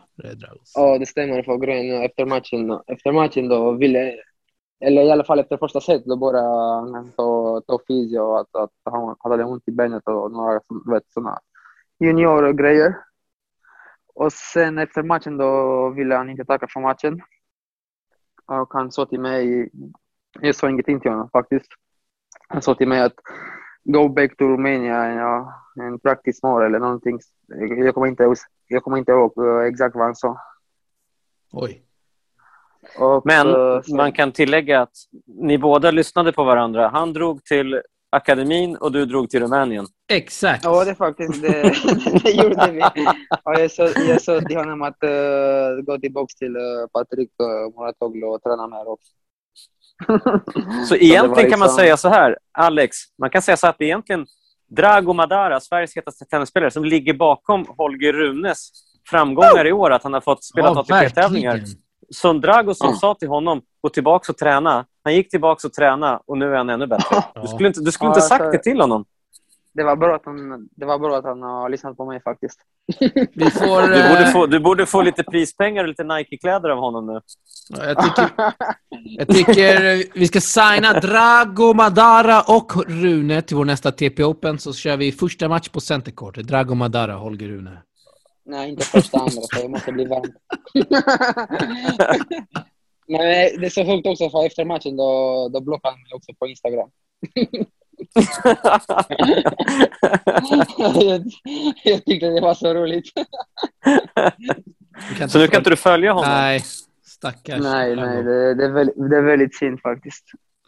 Ja, 0.75 0.97
det 0.97 1.05
stämmer. 1.05 1.43
För 1.43 1.57
grejen 1.57 2.01
efter 2.01 2.25
matchen, 2.25 2.79
efter 2.87 3.11
matchen 3.11 3.47
då 3.47 3.71
ville 3.71 4.13
eller 4.79 5.01
i 5.01 5.11
alla 5.11 5.23
fall 5.23 5.39
efter 5.39 5.57
första 5.57 5.81
set, 5.81 6.05
då 6.05 6.17
började 6.17 6.47
han 6.47 7.11
ta, 7.11 7.61
ta 7.67 7.79
fysio, 7.87 8.35
att, 8.35 8.55
att 8.55 8.71
han 8.83 9.15
hade 9.19 9.43
ont 9.43 9.67
i 9.67 9.71
benet 9.71 10.03
och 10.07 10.31
några 10.31 10.61
sådana 11.13 11.39
juniorgrejer. 11.99 12.95
Och 14.13 14.33
sen 14.33 14.77
efter 14.77 15.03
matchen 15.03 15.37
då 15.37 15.89
ville 15.89 16.15
han 16.15 16.29
inte 16.29 16.45
tacka 16.45 16.67
för 16.67 16.79
matchen. 16.79 17.21
Och 18.45 18.73
han 18.73 18.91
sa 18.91 19.05
till 19.05 19.19
mig, 19.19 19.69
jag 20.39 20.55
sa 20.55 20.69
ingenting 20.69 20.99
till 20.99 21.11
honom 21.11 21.29
faktiskt. 21.29 21.67
Han 22.47 22.61
sa 22.61 22.75
till 22.75 22.87
mig 22.87 23.01
att 23.01 23.15
go 23.83 24.09
back 24.09 24.37
to 24.37 24.45
Romania 24.45 25.13
ja, 25.13 25.53
and 25.79 26.01
practice 26.03 26.43
more 26.43 26.65
eller 26.65 26.79
någonting. 26.79 27.19
Jag 27.47 27.93
kommer 27.93 28.07
inte, 28.07 28.33
jag 28.67 28.83
kommer 28.83 28.97
inte 28.97 29.11
ihåg 29.11 29.45
eh, 29.45 29.67
exakt 29.67 29.95
vad 29.95 30.05
han 30.05 30.15
sa. 30.15 30.37
Oj. 31.51 31.86
Och, 32.99 33.21
Men 33.25 33.47
uh, 33.47 33.81
man 33.95 34.11
kan 34.11 34.31
tillägga 34.31 34.81
att 34.81 34.93
ni 35.27 35.57
båda 35.57 35.91
lyssnade 35.91 36.31
på 36.31 36.43
varandra. 36.43 36.87
Han 36.87 37.13
drog 37.13 37.43
till 37.43 37.81
akademin 38.09 38.75
och 38.75 38.91
du 38.91 39.05
drog 39.05 39.29
till 39.29 39.39
Rumänien. 39.39 39.85
Exakt. 40.11 40.63
Ja, 40.63 40.83
det 40.83 40.91
är 40.91 40.95
faktiskt 40.95 41.41
det, 41.41 41.73
det 42.23 42.31
gjorde 42.31 42.71
vi. 42.71 42.81
Och 43.43 43.59
jag, 43.59 43.71
sa, 43.71 43.83
jag 43.87 44.21
sa 44.21 44.41
till 44.41 44.57
honom 44.57 44.81
att 44.81 45.03
uh, 45.03 45.81
gå 45.85 45.97
tillbaka 45.97 46.33
till 46.37 46.57
uh, 46.57 46.87
Patrik 46.93 47.29
uh, 47.43 47.79
Muratoglu 47.79 48.25
och 48.25 48.43
träna 48.43 48.67
med 48.67 48.87
också. 48.87 49.13
så 50.89 50.95
egentligen 50.95 51.35
så 51.35 51.51
kan 51.51 51.59
man 51.59 51.67
liksom... 51.67 51.77
säga 51.77 51.97
så 51.97 52.09
här, 52.09 52.37
Alex, 52.51 52.97
man 53.21 53.29
kan 53.29 53.41
säga 53.41 53.57
så 53.57 53.67
här 53.67 53.73
att 53.73 53.81
egentligen 53.81 54.25
Drago 54.69 55.13
Madara, 55.13 55.59
Sveriges 55.59 55.95
hetaste 55.95 56.25
tennisspelare, 56.25 56.71
som 56.71 56.85
ligger 56.85 57.13
bakom 57.13 57.65
Holger 57.77 58.13
Runes 58.13 58.69
framgångar 59.09 59.67
i 59.67 59.71
år, 59.71 59.91
att 59.91 60.03
han 60.03 60.13
har 60.13 60.21
fått 60.21 60.43
spela 60.43 60.67
ja, 60.67 60.79
ATP-tävlingar. 60.79 61.61
Som 62.13 62.41
Dragos 62.41 62.77
som 62.77 62.93
sa 62.93 63.15
till 63.15 63.27
honom, 63.27 63.61
gå 63.81 63.89
tillbaka 63.89 64.31
och 64.31 64.37
träna. 64.37 64.85
Han 65.03 65.15
gick 65.15 65.29
tillbaka 65.29 65.67
och 65.67 65.73
träna 65.73 66.21
och 66.25 66.37
nu 66.37 66.53
är 66.53 66.57
han 66.57 66.69
ännu 66.69 66.87
bättre. 66.87 67.23
Du 67.41 67.47
skulle 67.47 67.67
inte, 67.67 67.81
du 67.81 67.91
skulle 67.91 68.09
inte 68.09 68.21
sagt 68.21 68.51
det 68.51 68.63
till 68.63 68.81
honom. 68.81 69.05
Det 69.77 69.83
var, 69.83 69.95
bra 69.95 70.15
att 70.15 70.25
han, 70.25 70.69
det 70.71 70.85
var 70.85 70.99
bra 70.99 71.17
att 71.17 71.23
han 71.23 71.41
har 71.41 71.69
lyssnat 71.69 71.97
på 71.97 72.05
mig 72.05 72.21
faktiskt. 72.21 72.59
Vi 73.33 73.49
får, 73.51 73.81
du, 73.81 74.09
borde 74.09 74.23
eh, 74.23 74.31
få, 74.31 74.45
du 74.45 74.59
borde 74.59 74.85
få 74.85 75.01
lite 75.01 75.23
prispengar 75.23 75.83
och 75.83 75.87
lite 75.89 76.03
Nike-kläder 76.03 76.69
av 76.69 76.77
honom 76.77 77.05
nu. 77.05 77.21
Jag 77.69 78.03
tycker, 78.03 78.29
jag 78.89 79.27
tycker 79.27 80.03
vi 80.19 80.27
ska 80.27 80.41
signa 80.41 80.93
Drago 80.93 81.73
Madara 81.73 82.41
och 82.41 82.85
Rune 82.87 83.41
till 83.41 83.57
vår 83.57 83.65
nästa 83.65 83.91
TP 83.91 84.23
Open, 84.23 84.59
så 84.59 84.73
kör 84.73 84.97
vi 84.97 85.11
första 85.11 85.49
match 85.49 85.69
på 85.69 85.79
Centercourt. 85.79 86.35
Drago 86.35 86.75
Madara, 86.75 87.13
Holger 87.13 87.47
Rune. 87.47 87.77
Nej, 88.47 88.69
inte 88.69 88.85
första 88.85 89.17
andra, 89.17 89.41
för 89.53 89.61
jag 89.61 89.71
måste 89.71 89.91
bli 89.91 90.05
varm. 90.05 90.33
Men 93.07 93.19
det 93.59 93.65
är 93.65 93.69
så 93.69 93.85
sjukt 93.85 94.07
också, 94.07 94.29
för 94.29 94.45
efter 94.45 94.65
matchen 94.65 94.97
då, 94.97 95.49
då 95.53 95.61
blockade 95.61 95.93
han 95.93 96.01
mig 96.01 96.13
också 96.13 96.33
på 96.39 96.47
Instagram. 96.47 96.89
jag, 100.77 101.23
jag 101.83 102.05
tyckte 102.05 102.29
det 102.29 102.41
var 102.41 102.53
så 102.53 102.73
roligt. 102.73 103.05
Så 105.29 105.39
nu 105.39 105.47
kan 105.47 105.59
inte 105.59 105.69
du 105.69 105.75
följa 105.75 106.13
honom? 106.13 106.29
Nej, 106.29 106.61
stackars. 107.05 107.63
Nej, 107.63 107.95
nej, 107.95 108.23
det, 108.23 108.53
det, 108.53 108.65
är 108.65 108.71
väldigt, 108.71 109.09
det 109.09 109.17
är 109.17 109.23
väldigt 109.23 109.55
synd 109.55 109.81
faktiskt. 109.81 110.23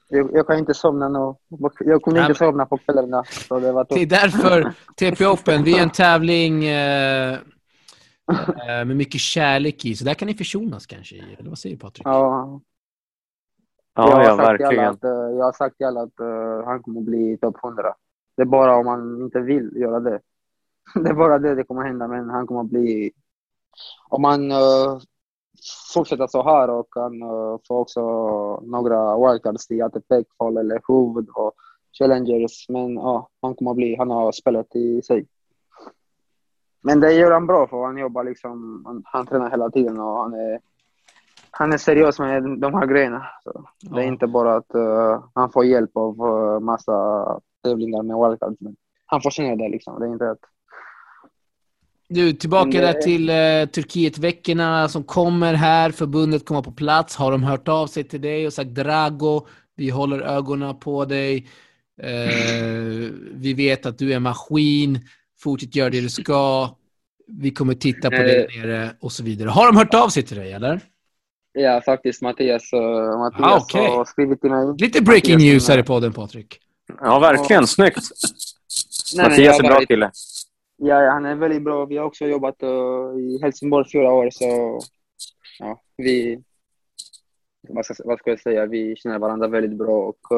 Jag, 0.10 0.30
jag 0.34 0.48
kan 0.48 0.58
inte 0.58 0.74
somna 0.74 1.10
nu. 1.10 1.36
Jag 1.80 2.02
kunde 2.02 2.22
inte 2.22 2.36
somna 2.36 2.66
på 2.66 2.78
kvällarna. 2.78 3.24
Så 3.48 3.60
det 3.60 3.72
var 3.72 3.86
Det 3.90 4.02
är 4.02 4.06
därför 4.06 4.74
TP 4.96 5.26
Open, 5.26 5.64
det 5.64 5.72
är 5.72 5.82
en 5.82 5.90
tävling 5.90 6.66
eh, 6.66 7.38
med 8.88 8.98
mycket 8.98 9.22
kärlek 9.22 9.86
i. 9.86 9.96
Så 9.96 10.06
där 10.06 10.14
kan 10.14 10.28
ni 10.28 10.34
försonas 10.34 10.86
kanske. 10.86 11.16
Eller 11.40 11.50
vad 11.50 11.60
säger 11.60 11.76
du 11.76 11.80
Patrik? 11.80 12.08
Ja, 12.08 12.62
Ja, 14.00 14.10
jag, 14.10 14.24
ja, 14.24 14.38
sagt 14.38 14.40
alla 14.40 14.58
verkligen. 14.58 14.90
att, 14.90 15.04
eh, 15.04 15.10
jag 15.10 15.46
har 15.46 15.52
sagt 15.52 15.78
till 15.78 15.86
alla 15.86 16.02
att 16.02 16.20
eh, 16.20 16.66
han 16.66 16.84
kommer 16.84 17.02
bli 17.02 17.38
topp 17.38 17.56
100. 17.64 17.96
Det 18.36 18.42
är 18.42 18.46
bara 18.46 18.78
om 18.78 18.88
han 18.88 19.22
inte 19.22 19.40
vill 19.40 19.72
göra 19.76 20.00
det. 20.00 20.20
Det 21.04 21.10
är 21.10 21.14
bara 21.14 21.40
det 21.40 21.56
det 21.56 21.64
kommer 21.64 21.84
hända, 21.84 22.08
men 22.08 22.30
han 22.30 22.48
kommer 22.48 22.64
bli... 22.64 23.12
Om 24.10 24.24
han 24.24 24.52
uh, 24.52 25.00
fortsätter 25.94 26.28
så 26.28 26.44
här 26.44 26.70
och 26.70 26.88
han 26.90 27.24
uh, 27.24 27.58
får 27.68 27.80
också 27.80 28.02
några 28.60 29.18
wildcards 29.18 29.72
i 29.72 29.82
ATP-kval 29.82 30.58
eller 30.58 30.82
huvud 30.88 31.30
och 31.30 31.54
challengers, 31.92 32.70
men 32.70 32.94
ja, 32.96 33.30
han 33.42 33.56
kommer 33.56 33.74
bli... 33.74 33.96
Han 33.96 34.10
har 34.10 34.32
spelat 34.32 34.76
i 34.76 35.02
sig. 35.02 35.28
Men 36.82 37.00
det 37.00 37.14
gör 37.14 37.32
han 37.32 37.48
bra 37.48 37.68
för 37.68 37.86
han 37.86 37.98
jobbar 37.98 38.24
liksom... 38.24 38.84
Han, 38.86 39.04
han 39.06 39.26
tränar 39.26 39.50
hela 39.50 39.70
tiden 39.70 40.00
och 40.00 40.24
han 40.24 40.34
är... 40.34 40.60
Han 41.52 41.74
är 41.74 41.78
seriös 41.78 42.20
med 42.20 42.60
de 42.60 42.74
här 42.74 42.86
grejerna. 42.86 43.26
Så 43.44 43.66
det 43.82 44.04
är 44.04 44.08
inte 44.08 44.28
bara 44.28 44.56
att 44.56 44.76
eh, 44.76 45.24
han 45.34 45.52
får 45.52 45.66
hjälp 45.66 45.92
av 45.94 46.22
uh, 46.22 46.60
massa 46.60 47.26
tävlingar 47.64 48.04
med 48.04 48.18
wildcards. 48.30 48.58
Men 48.60 48.76
han 49.06 49.22
förtjänar 49.22 49.56
det 49.56 49.70
liksom. 49.70 50.00
Det 50.00 50.06
är 50.06 50.12
inte 50.12 50.32
att... 50.32 50.40
Du, 52.08 52.34
tillbaka 52.34 52.70
det- 52.70 52.80
där 52.82 52.94
till 52.94 53.30
eh, 53.30 53.66
Turkietveckorna 53.66 54.88
som 54.88 55.04
kommer 55.04 55.54
här. 55.54 55.92
Förbundet 55.92 56.46
kommer 56.46 56.62
på 56.62 56.72
plats. 56.72 57.16
Har 57.16 57.32
de 57.32 57.44
hört 57.44 57.68
av 57.68 57.88
sig 57.88 58.04
till 58.04 58.22
dig 58.22 58.48
och 58.48 58.54
sagt 58.54 58.70
Drago, 58.70 59.48
vi 59.76 59.90
håller 59.90 60.22
ögonen 60.22 60.80
på 60.80 61.06
dig. 61.06 61.48
Eh, 62.02 63.12
vi 63.34 63.54
vet 63.58 63.86
att 63.86 63.98
du 63.98 64.14
är 64.14 64.20
maskin. 64.20 65.00
Fortsätt 65.44 65.76
göra 65.76 65.90
det 65.90 66.02
du 66.02 66.10
ska. 66.10 66.70
Vi 67.28 67.52
kommer 67.52 67.74
titta 67.74 68.10
på 68.10 68.16
Eh. 68.16 68.24
dig 68.24 68.48
nere 68.58 68.92
och 69.00 69.12
så 69.12 69.24
vidare. 69.24 69.50
Har 69.50 69.66
de 69.68 69.78
hört 69.78 69.94
av 69.94 70.10
sig 70.10 70.24
till 70.24 70.38
dig 70.38 70.52
eller? 70.54 70.82
Ja, 71.52 71.82
faktiskt 71.86 72.22
Mattias, 72.22 72.74
uh, 72.74 73.18
Mattias 73.20 73.42
Ah, 73.52 73.58
okej. 73.62 73.88
har 73.88 74.06
skrivit 74.06 74.42
till 74.42 74.50
mig. 74.52 74.76
Lite 74.78 75.02
breaking 75.02 75.34
Mattias, 75.36 75.52
news 75.54 75.68
här 75.70 75.78
i 75.78 75.84
podden 75.84 76.14
Patrik. 76.14 76.60
Ja, 77.02 77.20
verkligen. 77.20 77.68
Snyggt. 77.68 77.98
Nej, 79.16 79.30
Mattias 79.30 79.60
är 79.60 79.64
har 79.64 79.70
bra 79.70 79.76
varit- 79.78 79.88
kille. 79.88 80.12
Ja, 80.78 81.02
ja, 81.04 81.12
han 81.12 81.26
är 81.26 81.36
väldigt 81.36 81.64
bra. 81.64 81.86
Vi 81.86 81.98
har 81.98 82.06
också 82.06 82.26
jobbat 82.26 82.64
eh, 82.64 82.70
i 83.20 83.40
Helsingborg 83.42 83.92
fyra 83.92 84.12
år, 84.12 84.30
så 84.32 84.80
ja, 85.60 85.82
vi... 85.98 86.44
Vad 87.70 87.86
ska, 87.86 87.94
vad 88.06 88.20
ska 88.20 88.30
jag 88.30 88.40
säga? 88.40 88.66
Vi 88.66 88.96
känner 88.96 89.20
varandra 89.20 89.48
väldigt 89.48 89.78
bra. 89.78 90.08
Och, 90.08 90.38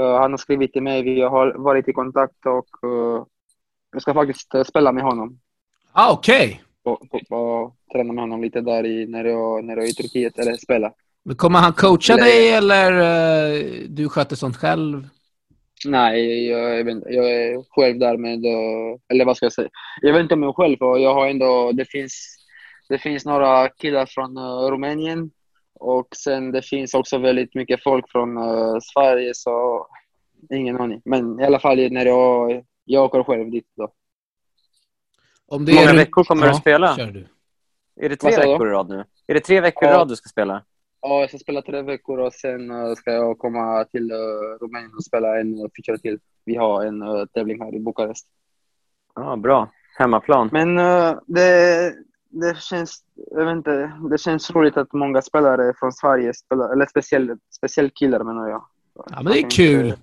eh, 0.00 0.18
han 0.20 0.30
har 0.30 0.36
skrivit 0.38 0.72
till 0.72 0.82
mig, 0.82 1.02
vi 1.02 1.20
har 1.20 1.54
varit 1.58 1.88
i 1.88 1.92
kontakt 1.92 2.46
och 2.46 2.88
eh, 2.90 3.24
jag 3.92 4.02
ska 4.02 4.14
faktiskt 4.14 4.54
eh, 4.54 4.64
spela 4.64 4.92
med 4.92 5.04
honom. 5.04 5.38
Ah, 5.92 6.12
Okej. 6.12 6.62
Och, 6.84 7.02
och, 7.30 7.76
träna 7.92 8.12
med 8.12 8.22
honom 8.22 8.42
lite 8.42 8.60
där 8.60 8.86
i, 8.86 9.06
när, 9.06 9.24
jag, 9.24 9.64
när 9.64 9.76
jag 9.76 9.84
är 9.84 9.88
i 9.90 9.92
Turkiet, 9.92 10.38
eller 10.38 10.56
spela. 10.56 10.92
Men 11.24 11.36
Kommer 11.36 11.58
han 11.58 11.72
coacha 11.72 12.12
Eller- 12.12 12.24
dig 12.24 12.52
eller 12.52 12.92
eh, 12.92 13.64
du 13.88 14.08
sköter 14.08 14.36
sånt 14.36 14.56
själv? 14.56 15.08
Nej, 15.86 16.46
jag, 16.48 16.78
jag, 16.78 16.84
vet 16.84 17.02
jag 17.06 17.30
är 17.32 17.64
själv 17.70 17.98
där 17.98 18.16
med, 18.16 18.44
eller 19.12 19.24
vad 19.24 19.36
ska 19.36 19.46
jag 19.46 19.52
säga? 19.52 19.68
Jag 20.00 20.12
vet 20.12 20.22
inte 20.22 20.34
om 20.34 20.42
jag 20.42 20.56
själv, 20.56 20.76
och 20.80 21.00
jag 21.00 21.14
har 21.14 21.28
ändå, 21.28 21.72
det 21.72 21.84
finns, 21.84 22.36
det 22.88 22.98
finns 22.98 23.24
några 23.24 23.68
killar 23.68 24.06
från 24.06 24.36
eh, 24.36 24.70
Rumänien 24.70 25.30
och 25.74 26.08
sen 26.16 26.52
det 26.52 26.62
finns 26.62 26.94
också 26.94 27.18
väldigt 27.18 27.54
mycket 27.54 27.82
folk 27.82 28.10
från 28.10 28.36
eh, 28.36 28.76
Sverige, 28.94 29.30
så 29.34 29.86
ingen 30.54 30.80
aning. 30.80 31.02
Men 31.04 31.40
i 31.40 31.44
alla 31.44 31.58
fall 31.58 31.92
när 31.92 32.06
jag, 32.06 32.64
jag 32.84 33.04
åker 33.04 33.22
själv 33.22 33.50
dit 33.50 33.66
då. 33.76 33.92
Om 35.46 35.66
Hur 35.66 35.74
många 35.74 35.92
ru- 35.92 35.96
veckor 35.96 36.24
kommer 36.24 36.42
du 36.42 36.48
Ja, 36.48 36.54
spela? 36.54 36.96
Kör 36.96 37.06
du. 37.06 37.26
Är 37.96 38.08
det 38.08 38.16
tre 38.16 38.30
du? 38.30 38.36
veckor 38.36 38.68
i 38.68 38.70
rad 38.70 38.88
nu? 38.88 39.04
Är 39.26 39.34
det 39.34 39.40
tre 39.40 39.60
veckor 39.60 39.84
i 39.88 39.92
Ja. 39.92 39.98
rad 39.98 40.08
du 40.08 40.16
ska 40.16 40.28
spela? 40.28 40.62
Ja, 41.00 41.20
jag 41.20 41.28
ska 41.28 41.38
spela 41.38 41.62
tre 41.62 41.82
veckor 41.82 42.18
och 42.18 42.32
sen 42.32 42.70
eh, 42.70 42.94
ska 42.94 43.12
jag 43.12 43.38
komma 43.38 43.84
till 43.84 44.10
eh, 44.10 44.16
Rumänien 44.60 44.94
och 44.96 45.04
spela 45.04 45.40
en 45.40 45.54
uh, 45.54 45.66
feature 45.76 45.98
till. 45.98 46.18
Vi 46.44 46.56
har 46.56 46.84
en 46.84 47.02
eh, 47.02 47.24
tävling 47.34 47.62
här 47.62 47.74
i 47.74 47.80
Bukarest. 47.80 48.26
Ja, 49.14 49.36
bra. 49.36 49.70
Hemmaplan. 49.98 50.48
Men 50.52 50.78
eh, 50.78 51.14
det, 51.26 51.94
det 52.28 52.58
känns, 52.58 53.04
jag 53.30 53.44
vet 53.46 53.52
inte, 53.56 53.92
det 54.10 54.18
känns 54.18 54.50
roligt 54.50 54.76
att 54.76 54.92
många 54.92 55.22
spelare 55.22 55.72
från 55.78 55.92
Sverige 55.92 56.34
spelar, 56.34 56.72
eller 56.72 56.86
speciellt 56.86 57.40
speciell 57.56 57.90
killar 57.90 58.24
menar 58.24 58.48
jag. 58.48 58.64
Ja, 58.94 59.04
men 59.22 59.24
det 59.32 59.38
är 59.38 59.50
kul. 59.50 59.94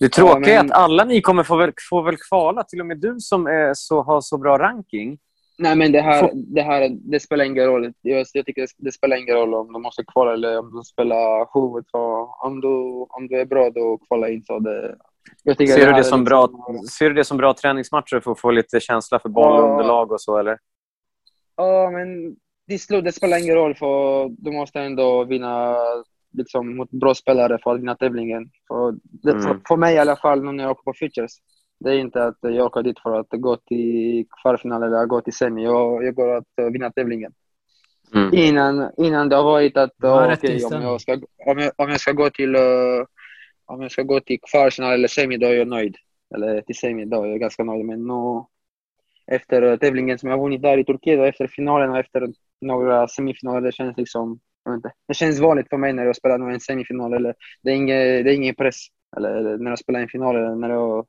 Det 0.00 0.08
tråkiga 0.08 0.54
Ja, 0.54 0.62
men- 0.62 0.70
är 0.70 0.74
att 0.74 0.80
alla 0.80 1.04
ni 1.04 1.20
kommer 1.20 1.42
få 1.42 1.56
väl, 1.56 1.72
få 1.90 2.02
väl 2.02 2.16
kvala. 2.28 2.64
Till 2.64 2.80
och 2.80 2.86
med 2.86 3.00
du 3.00 3.16
som 3.18 3.46
är 3.46 3.74
så, 3.74 4.02
har 4.02 4.20
så 4.20 4.38
bra 4.38 4.58
ranking. 4.58 5.18
Nej 5.58 5.76
men 5.76 5.92
det 5.92 6.00
här, 6.00 6.30
det 6.34 6.62
här 6.62 6.88
det 6.92 7.20
spelar 7.20 7.44
ingen 7.44 7.64
roll. 7.66 7.92
Jag, 8.02 8.26
jag 8.32 8.46
tycker 8.46 8.62
det, 8.62 8.68
det 8.78 8.92
spelar 8.92 9.16
ingen 9.16 9.34
roll 9.34 9.54
om 9.54 9.72
de 9.72 9.82
måste 9.82 10.04
kvala 10.12 10.32
eller 10.32 10.58
om 10.58 10.72
de 10.74 10.84
spelar 10.84 11.48
huvud. 11.54 11.84
Så 11.90 11.98
om, 12.44 12.60
du, 12.60 12.68
om 13.08 13.26
du 13.28 13.40
är 13.40 13.44
bra 13.44 13.70
då 13.70 13.98
kvala 14.08 14.28
in. 14.28 14.42
Så 14.44 14.58
det, 14.58 14.96
Ser 15.44 15.54
du, 15.54 15.66
det 15.66 15.76
som 15.86 15.96
liksom- 15.96 16.24
bra, 16.24 16.48
ser 16.90 17.08
du 17.08 17.14
det 17.14 17.24
som 17.24 17.36
bra 17.36 17.54
träningsmatcher 17.54 18.20
för 18.20 18.30
att 18.32 18.40
få 18.40 18.50
lite 18.50 18.80
känsla 18.80 19.18
för 19.18 19.28
bollunderlag 19.28 20.12
och 20.12 20.20
så, 20.20 20.38
eller? 20.38 20.58
Ja, 21.56 21.90
men 21.90 22.36
till 22.68 22.80
slut, 22.80 23.04
det 23.04 23.12
spelar 23.12 23.38
ingen 23.38 23.54
roll 23.54 23.74
för 23.74 24.28
du 24.28 24.50
måste 24.52 24.80
ändå 24.80 25.24
vinna 25.24 25.76
liksom, 26.32 26.76
mot 26.76 26.90
bra 26.90 27.14
spelare 27.14 27.58
för 27.62 27.74
att 27.74 27.80
vinna 27.80 27.94
tävlingen. 27.94 28.50
För, 28.68 28.94
det, 29.02 29.30
Mm. 29.30 29.42
för, 29.42 29.60
för 29.68 29.76
mig 29.76 29.94
i 29.94 29.98
alla 29.98 30.16
fall, 30.16 30.44
nu 30.44 30.52
när 30.52 30.64
jag 30.64 30.70
åker 30.70 30.82
på 30.82 30.92
Futures, 30.92 31.32
det 31.80 31.90
är 31.90 31.98
inte 31.98 32.24
att 32.24 32.38
jag 32.40 32.66
åker 32.66 32.82
dit 32.82 33.00
för 33.00 33.20
att 33.20 33.26
gå 33.30 33.56
till 33.56 34.26
kvartsfinal 34.42 34.82
eller 34.82 35.06
gå 35.06 35.20
till 35.20 35.32
semi. 35.32 35.64
Jag, 35.64 36.04
jag 36.04 36.14
går 36.14 36.36
att 36.36 36.58
eh, 36.60 36.66
vinna 36.66 36.90
tävlingen. 36.90 37.32
Mm. 38.14 38.34
Innan, 38.34 38.90
innan 38.96 39.28
det 39.28 39.36
har 39.36 39.44
varit 39.44 39.76
att 39.76 39.90
Ja, 39.96 40.32
okej, 40.34 40.64
om, 40.64 40.82
jag 40.82 41.00
ska, 41.00 41.12
om, 41.46 41.58
jag, 41.58 41.72
om 41.76 41.88
jag 41.90 42.00
ska 42.00 42.12
gå 42.12 42.30
till 42.30 42.54
eh, 42.54 42.60
om 43.66 43.82
jag 43.82 43.90
ska 43.90 44.02
gå 44.02 44.20
till 44.20 44.38
kvartsfinal 44.50 44.92
eller 44.92 45.08
semi, 45.08 45.36
då 45.36 45.46
är 45.46 45.52
jag 45.52 45.68
nöjd. 45.68 45.96
Eller 46.34 46.60
till 46.60 46.76
semi, 46.76 47.04
då 47.04 47.22
är 47.22 47.28
jag 47.28 47.40
ganska 47.40 47.64
nöjd. 47.64 47.84
Men 47.84 48.06
nu, 48.06 48.44
efter 49.26 49.62
eh, 49.62 49.76
tävlingen 49.76 50.18
som 50.18 50.30
jag 50.30 50.38
vunnit 50.38 50.62
där 50.62 50.78
i 50.78 50.84
Turkiet 50.84 51.18
och 51.18 51.26
efter 51.26 51.46
finalen 51.46 51.90
och 51.90 51.98
efter 51.98 52.28
några 52.60 53.08
semifinaler, 53.08 53.60
det 53.60 53.72
känns 53.72 53.96
liksom, 53.96 54.40
inte, 54.68 54.92
det 55.08 55.14
känns 55.14 55.40
vanligt 55.40 55.68
för 55.68 55.76
mig 55.76 55.92
när 55.92 56.04
jag 56.04 56.16
spelar 56.16 56.50
en 56.50 56.60
semifinal. 56.60 57.12
Eller, 57.12 57.34
det, 57.62 57.70
är 57.70 57.74
ingen, 57.74 57.96
det 57.96 58.30
är 58.30 58.34
ingen 58.34 58.54
press. 58.54 58.76
Eller, 59.16 59.58
när 59.58 59.70
jag 59.70 59.78
spelar 59.78 60.00
en 60.00 60.08
final 60.08 60.36
eller 60.36 60.54
när 60.54 60.70
jag 60.70 61.06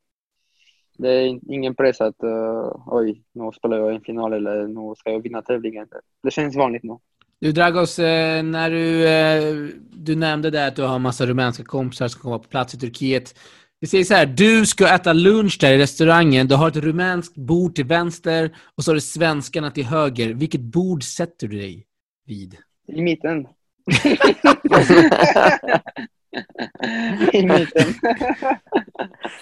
det 0.97 1.09
är 1.09 1.53
ingen 1.53 1.75
press 1.75 2.01
att 2.01 2.23
uh, 2.23 2.83
oj, 2.85 3.23
nu 3.33 3.51
spelar 3.57 3.77
jag 3.77 3.95
en 3.95 4.01
final 4.01 4.33
eller 4.33 4.67
nu 4.67 4.95
ska 4.97 5.11
jag 5.11 5.23
vinna 5.23 5.41
tävlingen. 5.41 5.87
Det 6.23 6.31
känns 6.31 6.55
vanligt 6.55 6.83
nu. 6.83 6.97
Du 7.39 7.51
Dragos, 7.51 7.99
eh, 7.99 8.43
när 8.43 8.69
du, 8.71 9.07
eh, 9.07 9.69
du 9.91 10.15
nämnde 10.15 10.49
där 10.49 10.67
att 10.67 10.75
du 10.75 10.81
har 10.81 10.95
en 10.95 11.01
massa 11.01 11.25
rumänska 11.25 11.63
kompisar 11.63 12.07
som 12.07 12.21
kommer 12.21 12.37
på 12.37 12.49
plats 12.49 12.73
i 12.73 12.77
Turkiet. 12.77 13.35
Vi 13.79 13.87
säger 13.87 14.03
så 14.03 14.13
här, 14.13 14.25
du 14.25 14.65
ska 14.65 14.87
äta 14.87 15.13
lunch 15.13 15.57
där 15.61 15.73
i 15.73 15.77
restaurangen. 15.77 16.47
Du 16.47 16.55
har 16.55 16.67
ett 16.67 16.75
rumänskt 16.75 17.35
bord 17.35 17.75
till 17.75 17.85
vänster 17.85 18.55
och 18.75 18.83
så 18.83 18.91
har 18.91 18.95
du 18.95 19.01
svenskarna 19.01 19.71
till 19.71 19.85
höger. 19.85 20.33
Vilket 20.33 20.61
bord 20.61 21.03
sätter 21.03 21.47
du 21.47 21.57
dig 21.57 21.85
vid? 22.25 22.57
I 22.87 23.01
mitten. 23.01 23.47
I 27.33 27.45
mitten. 27.45 27.93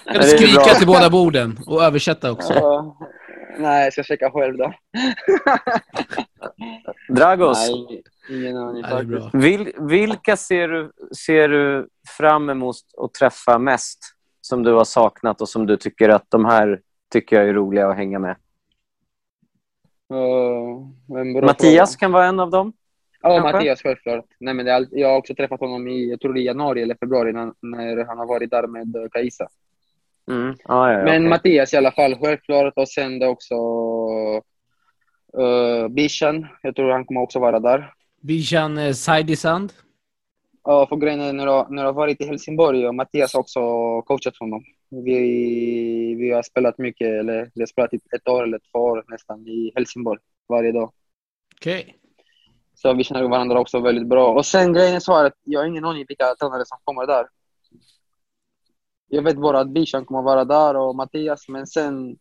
Kan 0.04 0.20
du 0.20 0.22
skrika 0.22 0.74
till 0.74 0.86
båda 0.86 1.10
borden 1.10 1.58
och 1.66 1.82
översätta 1.82 2.32
också? 2.32 2.52
Ja. 2.52 2.96
nej, 3.58 3.84
jag 3.84 3.92
ska 3.92 4.02
checka 4.02 4.30
själv 4.30 4.56
då. 4.56 4.72
Dragos, 7.14 7.70
Nej, 7.70 8.02
ingen 8.30 8.56
aning 8.56 8.82
faktiskt. 8.82 9.32
bra. 9.32 9.40
vil, 9.40 9.72
vilka 9.78 10.36
ser 10.36 10.68
du, 10.68 10.92
ser 11.16 11.48
du 11.48 11.88
fram 12.16 12.50
emot 12.50 12.76
att 12.98 13.14
träffa 13.14 13.58
mest 13.58 13.98
som 14.40 14.62
du 14.62 14.72
har 14.72 14.84
saknat 14.84 15.40
och 15.40 15.48
som 15.48 15.66
du 15.66 15.76
tycker 15.76 16.08
att 16.08 16.26
de 16.28 16.44
här 16.44 16.80
tycker 17.12 17.36
jag 17.36 17.48
är 17.48 17.54
roliga 17.54 17.88
att 17.88 17.96
hänga 17.96 18.18
med? 18.18 18.36
Uh, 20.12 21.42
Mattias 21.42 21.90
fråga. 21.90 22.00
kan 22.00 22.12
vara 22.12 22.26
en 22.26 22.40
av 22.40 22.50
dem. 22.50 22.72
Ja? 23.22 23.42
Mattias 23.42 23.82
självklart. 23.82 24.24
Nej, 24.40 24.54
men 24.54 24.66
det 24.66 24.72
är, 24.72 24.86
jag 24.90 25.08
har 25.08 25.16
också 25.16 25.34
träffat 25.34 25.60
honom 25.60 25.88
i, 25.88 26.10
jag 26.10 26.20
tror 26.20 26.34
det 26.34 26.40
är 26.40 26.42
januari 26.42 26.82
eller 26.82 26.96
februari 27.00 27.32
när, 27.32 27.52
när 27.60 28.04
han 28.04 28.18
har 28.18 28.26
varit 28.26 28.50
där 28.50 28.66
med 28.66 28.96
eh, 28.96 29.08
Kajsa. 29.12 29.48
Mm. 30.30 30.54
Ah, 30.64 30.92
ja, 30.92 30.98
ja, 30.98 31.04
Men 31.04 31.22
okej. 31.22 31.28
Mattias 31.28 31.74
i 31.74 31.76
alla 31.76 31.92
fall, 31.92 32.14
självklart. 32.14 32.72
Och 32.76 32.88
sen 32.88 33.18
det 33.18 33.26
också 33.26 33.54
uh, 35.38 35.88
Bishan. 35.88 36.46
Jag 36.62 36.76
tror 36.76 36.90
han 36.90 37.04
kommer 37.04 37.20
också 37.20 37.38
vara 37.38 37.60
där. 37.60 37.92
Bijan 38.20 38.78
eh, 38.78 38.92
Saidisand. 38.92 39.72
Ja, 40.64 40.86
för 40.86 40.96
grejen 40.96 41.20
är 41.20 41.32
när 41.32 41.46
jag, 41.46 41.70
när 41.70 41.82
jag 41.82 41.88
har 41.88 41.92
varit 41.92 42.20
i 42.20 42.26
Helsingborg 42.26 42.88
och 42.88 42.94
Mattias 42.94 43.34
har 43.34 43.40
också 43.40 43.60
coachat 44.02 44.36
honom. 44.38 44.64
Vi, 45.04 46.14
vi 46.18 46.30
har 46.30 46.42
spelat 46.42 46.78
mycket, 46.78 47.08
eller 47.08 47.50
vi 47.54 47.60
har 47.60 47.66
spelat 47.66 47.90
typ 47.90 48.02
ett 48.16 48.28
år 48.28 48.42
eller 48.42 48.60
två 48.72 48.78
år 48.78 49.04
nästan 49.08 49.46
i 49.46 49.72
Helsingborg 49.74 50.20
varje 50.48 50.72
dag. 50.72 50.92
Okej. 51.56 51.99
Så 52.82 52.94
vi 52.94 53.04
känner 53.04 53.28
varandra 53.28 53.60
också 53.60 53.80
väldigt 53.80 54.08
bra. 54.08 54.32
Och 54.32 54.46
sen 54.46 54.72
grejen 54.72 54.94
är 54.94 55.00
så 55.00 55.12
här 55.14 55.24
att 55.24 55.34
jag 55.44 55.60
har 55.60 55.66
ingen 55.66 55.84
aning 55.84 56.04
vilka 56.08 56.34
tränare 56.34 56.64
som 56.66 56.78
kommer 56.84 57.06
där. 57.06 57.26
Jag 59.08 59.22
vet 59.22 59.36
bara 59.36 59.60
att 59.60 59.68
Bishan 59.68 60.04
kommer 60.04 60.22
vara 60.22 60.44
där 60.44 60.76
och 60.76 60.96
Mattias, 60.96 61.48
men 61.48 61.66
sen... 61.66 62.16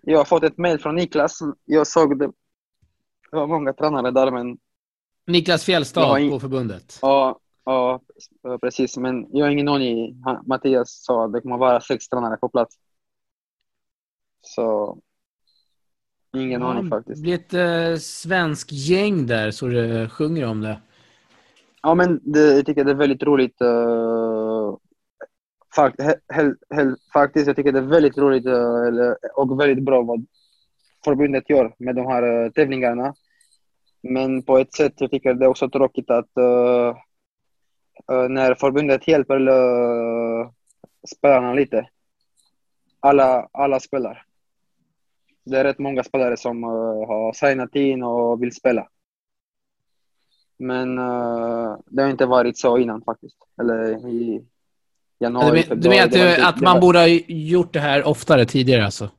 Jag 0.00 0.18
har 0.18 0.24
fått 0.24 0.42
ett 0.42 0.58
mail 0.58 0.78
från 0.78 0.94
Niklas. 0.94 1.38
Jag 1.64 1.86
såg 1.86 2.18
det. 2.18 2.26
Det 3.30 3.36
var 3.36 3.46
många 3.46 3.72
tränare 3.72 4.10
där, 4.10 4.30
men 4.30 4.58
Niklas 5.26 5.64
Fjällstad 5.64 6.18
ing- 6.18 6.30
på 6.30 6.40
förbundet. 6.40 6.98
Ja, 7.02 7.38
ja, 7.64 8.00
precis. 8.60 8.96
Men 8.96 9.26
jag 9.32 9.46
har 9.46 9.50
ingen 9.50 9.68
aning. 9.68 10.22
Mattias 10.46 11.04
sa 11.04 11.24
att 11.24 11.32
det 11.32 11.40
kommer 11.40 11.58
vara 11.58 11.80
sex 11.80 12.08
tränare 12.08 12.36
på 12.36 12.48
plats. 12.48 12.76
Så... 14.40 14.98
Ingen 16.36 16.60
Ja, 16.60 16.66
aning 16.70 16.84
det 16.84 16.90
faktiskt. 16.90 17.22
blir 17.22 17.34
ett 17.34 17.54
eh, 17.54 17.96
svensk 18.00 18.72
gäng 18.72 19.26
där 19.26 19.50
så 19.50 19.66
det 19.66 20.08
sjunger 20.08 20.46
om 20.46 20.60
det. 20.60 20.80
Ja, 21.82 21.94
men 21.94 22.20
det, 22.22 22.40
jag 22.56 22.66
tycker 22.66 22.84
det 22.84 22.90
är 22.90 22.94
väldigt 22.94 23.22
roligt. 23.22 23.62
Uh, 23.62 24.76
fakt, 25.76 26.00
he, 26.02 26.14
he, 26.32 26.42
he, 26.74 26.94
faktiskt, 27.12 27.46
jag 27.46 27.56
tycker 27.56 27.72
det 27.72 27.78
är 27.78 27.82
väldigt 27.82 28.18
roligt 28.18 28.46
eller- 28.46 29.16
och 29.38 29.60
väldigt 29.60 29.84
bra 29.84 30.02
vad 30.02 30.26
förbundet 31.04 31.50
gör 31.50 31.74
med 31.78 31.96
de 31.96 32.06
här 32.06 32.44
eh, 32.44 32.50
tävlingarna. 32.50 33.14
Men 34.02 34.42
på 34.42 34.58
ett 34.58 34.74
sätt 34.74 34.92
jag 35.00 35.10
tycker 35.10 35.34
det 35.34 35.44
är 35.44 35.48
också 35.48 35.68
tråkigt 35.70 36.10
att 36.10 36.28
när 38.28 38.54
förbundet 38.54 39.08
hjälper 39.08 39.48
uh, 39.48 40.50
spelarna 41.16 41.54
lite. 41.54 41.88
Alla, 43.00 43.48
alla 43.52 43.80
spelar. 43.80 44.24
Det 45.50 45.58
är 45.58 45.64
rätt 45.64 45.78
många 45.78 46.04
spelare 46.04 46.36
som 46.36 46.64
eh, 46.64 46.70
har 47.08 47.32
signat 47.32 47.74
in 47.74 48.02
och 48.02 48.42
vill 48.42 48.54
spela. 48.54 48.88
Men 50.58 50.98
eh, 50.98 51.76
det 51.86 52.02
har 52.02 52.10
inte 52.10 52.26
varit 52.26 52.58
så 52.58 52.78
innan 52.78 53.02
faktiskt. 53.02 53.36
Eller 53.60 54.08
i 54.08 54.44
januari, 55.18 55.62
Du, 55.62 55.68
men, 55.68 55.80
du 55.80 55.88
menar 55.88 56.04
att, 56.04 56.12
det 56.12 56.46
att 56.46 56.60
man 56.60 56.80
borde 56.80 56.98
ha 56.98 57.06
gjort 57.26 57.72
det 57.72 57.80
här 57.80 58.06
oftare 58.08 58.44
tidigare 58.44 58.84
alltså? 58.84 59.10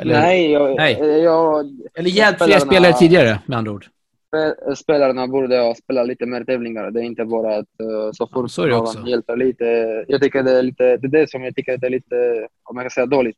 Eller, 0.00 0.20
Nej, 0.20 0.50
jag, 0.50 0.76
Nej. 0.76 0.98
Jag, 1.22 1.66
eller 1.94 2.10
hjälpt 2.10 2.44
fler 2.44 2.58
spelare 2.58 2.92
tidigare 2.92 3.38
med 3.46 3.58
andra 3.58 3.72
ord? 3.72 3.86
spe- 4.32 4.74
spelarna 4.74 5.28
borde 5.28 5.58
ha 5.58 5.74
spelat 5.74 6.06
lite 6.06 6.26
mer 6.26 6.44
tävlingar. 6.44 6.90
Det 6.90 7.00
är 7.00 7.04
inte 7.04 7.24
bara 7.24 7.56
att 7.56 7.80
eh, 7.80 8.10
så 8.12 8.26
fort 8.26 8.50
så 8.50 8.66
det 8.66 8.70
någon 8.70 8.80
också. 8.80 9.06
hjälper 9.06 9.36
lite. 9.36 9.64
Jag 10.08 10.22
tycker 10.22 10.42
det 10.42 10.58
är 10.58 10.62
lite, 10.62 10.96
det 10.96 11.06
är 11.06 11.20
det 11.20 11.30
som 11.30 11.44
jag 11.44 11.54
tycker 11.56 11.76
det 11.76 11.86
är 11.86 11.90
lite, 11.90 12.48
om 12.64 12.76
jag 12.76 12.84
kan 12.84 12.90
säga 12.90 13.06
dåligt. 13.06 13.36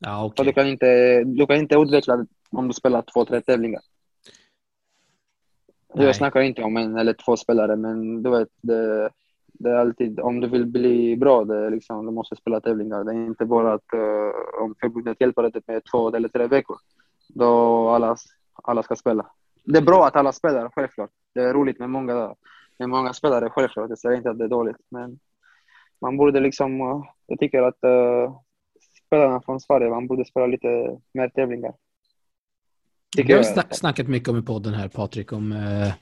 Ja, 0.00 0.24
okej. 0.24 0.46
du 0.46 0.52
kan 0.52 0.66
inte, 0.66 1.24
du 1.24 1.46
kan 1.46 1.56
inte 1.56 1.74
utveckla 1.74 2.26
om 2.50 2.68
du 2.68 2.74
spelar 2.74 3.02
två, 3.02 3.24
tre 3.24 3.40
tävlingar. 3.40 3.80
Nej. 5.94 6.06
Jag 6.06 6.16
snackar 6.16 6.40
inte 6.40 6.62
om 6.62 6.76
en 6.76 6.96
eller 6.96 7.12
två 7.12 7.36
spelare, 7.36 7.76
men 7.76 8.22
du 8.22 8.30
vet, 8.30 8.48
det, 8.60 9.10
det 9.52 9.70
är 9.70 9.74
alltid, 9.74 10.20
om 10.20 10.40
du 10.40 10.48
vill 10.48 10.66
bli 10.66 11.16
bra, 11.16 11.44
det 11.44 11.70
liksom, 11.70 12.06
du 12.06 12.12
måste 12.12 12.36
spela 12.36 12.60
tävlingar. 12.60 13.04
Det 13.04 13.12
är 13.12 13.26
inte 13.26 13.44
bara 13.44 13.72
att 13.72 13.92
eh, 13.94 14.62
om 14.62 14.74
förbundet 14.80 15.20
hjälper 15.20 15.42
dig 15.42 15.62
med 15.66 15.82
två 15.90 16.08
eller 16.16 16.28
tre 16.28 16.46
veckor, 16.46 16.76
då 17.28 17.88
alla, 17.88 18.16
alla 18.62 18.82
ska 18.82 18.96
spela. 18.96 19.26
Det 19.64 19.78
är 19.78 19.82
bra 19.82 20.06
att 20.06 20.16
alla 20.16 20.32
spelar, 20.32 20.70
självklart. 20.74 21.10
Det 21.34 21.40
är 21.40 21.54
roligt 21.54 21.78
med 21.78 21.90
många, 21.90 22.34
med 22.78 22.88
många 22.88 23.12
spelare, 23.12 23.50
självklart. 23.50 23.88
Jag 23.88 23.98
säger 23.98 24.16
inte 24.16 24.30
att 24.30 24.38
det 24.38 24.44
är 24.44 24.48
dåligt, 24.48 24.80
men 24.88 25.18
man 26.00 26.16
borde 26.16 26.40
liksom, 26.40 26.80
eh, 26.80 27.02
jag 27.26 27.38
tycker 27.38 27.62
att 27.62 27.84
eh, 29.10 29.18
spelarna 29.18 29.40
från 29.40 29.60
Sverige, 29.60 29.90
man 29.90 30.06
borde 30.06 30.24
spela 30.24 30.46
lite 30.46 30.98
mer 31.14 31.28
tävlingar. 31.28 31.74
Vi 33.16 33.22
har 33.22 33.30
jag. 33.30 33.42
sna- 33.42 33.74
snackat 33.74 34.08
mycket 34.08 34.28
om 34.28 34.38
i 34.38 34.42
podden 34.42 34.74
här, 34.74 34.88
Patrik, 34.88 35.32
om 35.32 35.52
eh, 35.52 35.92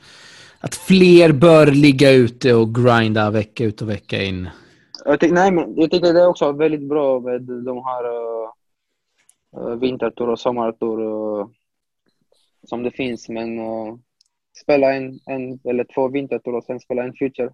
att 0.61 0.75
fler 0.75 1.33
bör 1.33 1.67
ligga 1.67 2.11
ute 2.13 2.55
och 2.55 2.75
grinda 2.75 3.31
vecka 3.31 3.65
ut 3.65 3.83
och 3.83 3.89
vecka 3.89 4.23
in. 4.23 4.49
Jag, 5.05 5.21
tyck, 5.21 5.33
nej, 5.33 5.51
men 5.51 5.77
jag 5.77 5.91
tycker 5.91 6.13
det 6.13 6.21
är 6.21 6.29
också 6.29 6.53
väldigt 6.53 6.89
bra 6.89 7.21
med 7.21 7.43
de 7.43 7.85
här 7.85 8.05
uh, 8.05 8.51
uh, 9.57 9.75
vintertour 9.75 10.29
och 10.29 10.41
sommartour 10.41 11.01
uh, 11.01 11.49
som 12.67 12.83
det 12.83 12.91
finns. 12.91 13.29
Men 13.29 13.59
uh, 13.59 13.97
spela 14.63 14.95
en, 14.95 15.19
en 15.27 15.61
eller 15.65 15.87
två 15.95 16.09
vintertour 16.09 16.55
och 16.55 16.65
sen 16.65 16.81
spela 16.81 17.03
en 17.03 17.15
future. 17.15 17.51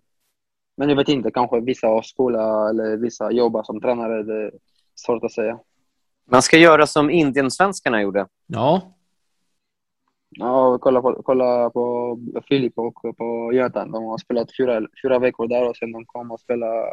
Men 0.76 0.88
jag 0.88 0.96
vet 0.96 1.08
inte, 1.08 1.30
kanske 1.30 1.60
vissa 1.60 1.86
har 1.86 2.02
skola 2.02 2.68
eller 2.68 2.96
vissa 2.96 3.32
jobbar 3.32 3.62
som 3.62 3.80
tränare. 3.80 4.22
Det 4.22 4.50
svårt 4.94 5.24
att 5.24 5.32
säga. 5.32 5.58
Man 6.30 6.42
ska 6.42 6.56
göra 6.56 6.86
som 6.86 7.10
indiensvenskarna 7.10 8.02
gjorde. 8.02 8.26
Ja, 8.46 8.94
Ja, 10.36 10.78
kolla 10.78 11.02
på, 11.02 11.22
kolla 11.24 11.70
på 11.70 12.18
Filip 12.48 12.72
och 12.78 13.16
på 13.16 13.50
Götan. 13.52 13.90
De 13.90 14.04
har 14.04 14.18
spelat 14.18 14.56
fyra, 14.56 14.80
fyra 15.02 15.18
veckor 15.18 15.48
där 15.48 15.68
och 15.68 15.76
sen 15.76 15.92
de 15.92 16.04
kom 16.06 16.30
och 16.30 16.40
spelade 16.40 16.86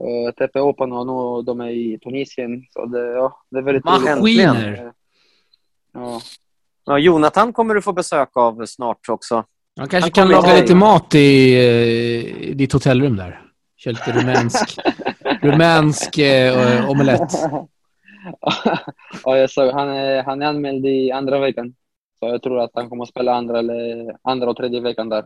uh, 0.00 0.30
TP 0.38 0.60
Open 0.60 0.92
och 0.92 1.06
nu 1.06 1.42
de 1.42 1.60
är 1.60 1.70
i 1.70 1.98
Tunisien. 1.98 2.64
Så 2.70 2.86
det, 2.86 3.12
ja, 3.12 3.40
det 3.50 3.58
är 3.58 3.62
väldigt 3.62 3.84
Maskiner. 3.84 4.92
Ja. 5.92 6.20
Ja, 6.86 6.98
Jonathan 6.98 7.52
kommer 7.52 7.74
du 7.74 7.82
få 7.82 7.92
besök 7.92 8.36
av 8.36 8.66
snart 8.66 9.08
också. 9.08 9.44
man 9.78 9.88
kanske 9.88 10.06
Han 10.06 10.10
kan 10.10 10.28
laga 10.28 10.60
lite 10.60 10.74
mat 10.74 11.14
i, 11.14 11.54
eh, 11.54 12.48
i 12.48 12.54
ditt 12.54 12.72
hotellrum 12.72 13.16
där. 13.16 13.40
Kör 13.76 13.90
lite 13.90 14.12
rumänsk, 14.12 14.78
rumänsk 15.44 16.18
eh, 16.18 16.90
omelett. 16.90 17.32
ja, 19.24 19.36
jag 19.38 19.50
såg, 19.50 19.70
han, 19.72 19.88
är, 19.88 20.22
han 20.22 20.42
är 20.42 20.46
anmäld 20.46 20.86
i 20.86 21.10
andra 21.10 21.38
veckan. 21.38 21.74
Så 22.18 22.26
jag 22.26 22.42
tror 22.42 22.60
att 22.60 22.70
han 22.74 22.88
kommer 22.88 23.02
att 23.02 23.08
spela 23.08 23.34
andra, 23.34 23.58
eller, 23.58 24.16
andra 24.22 24.50
och 24.50 24.56
tredje 24.56 24.80
veckan 24.80 25.08
där. 25.08 25.24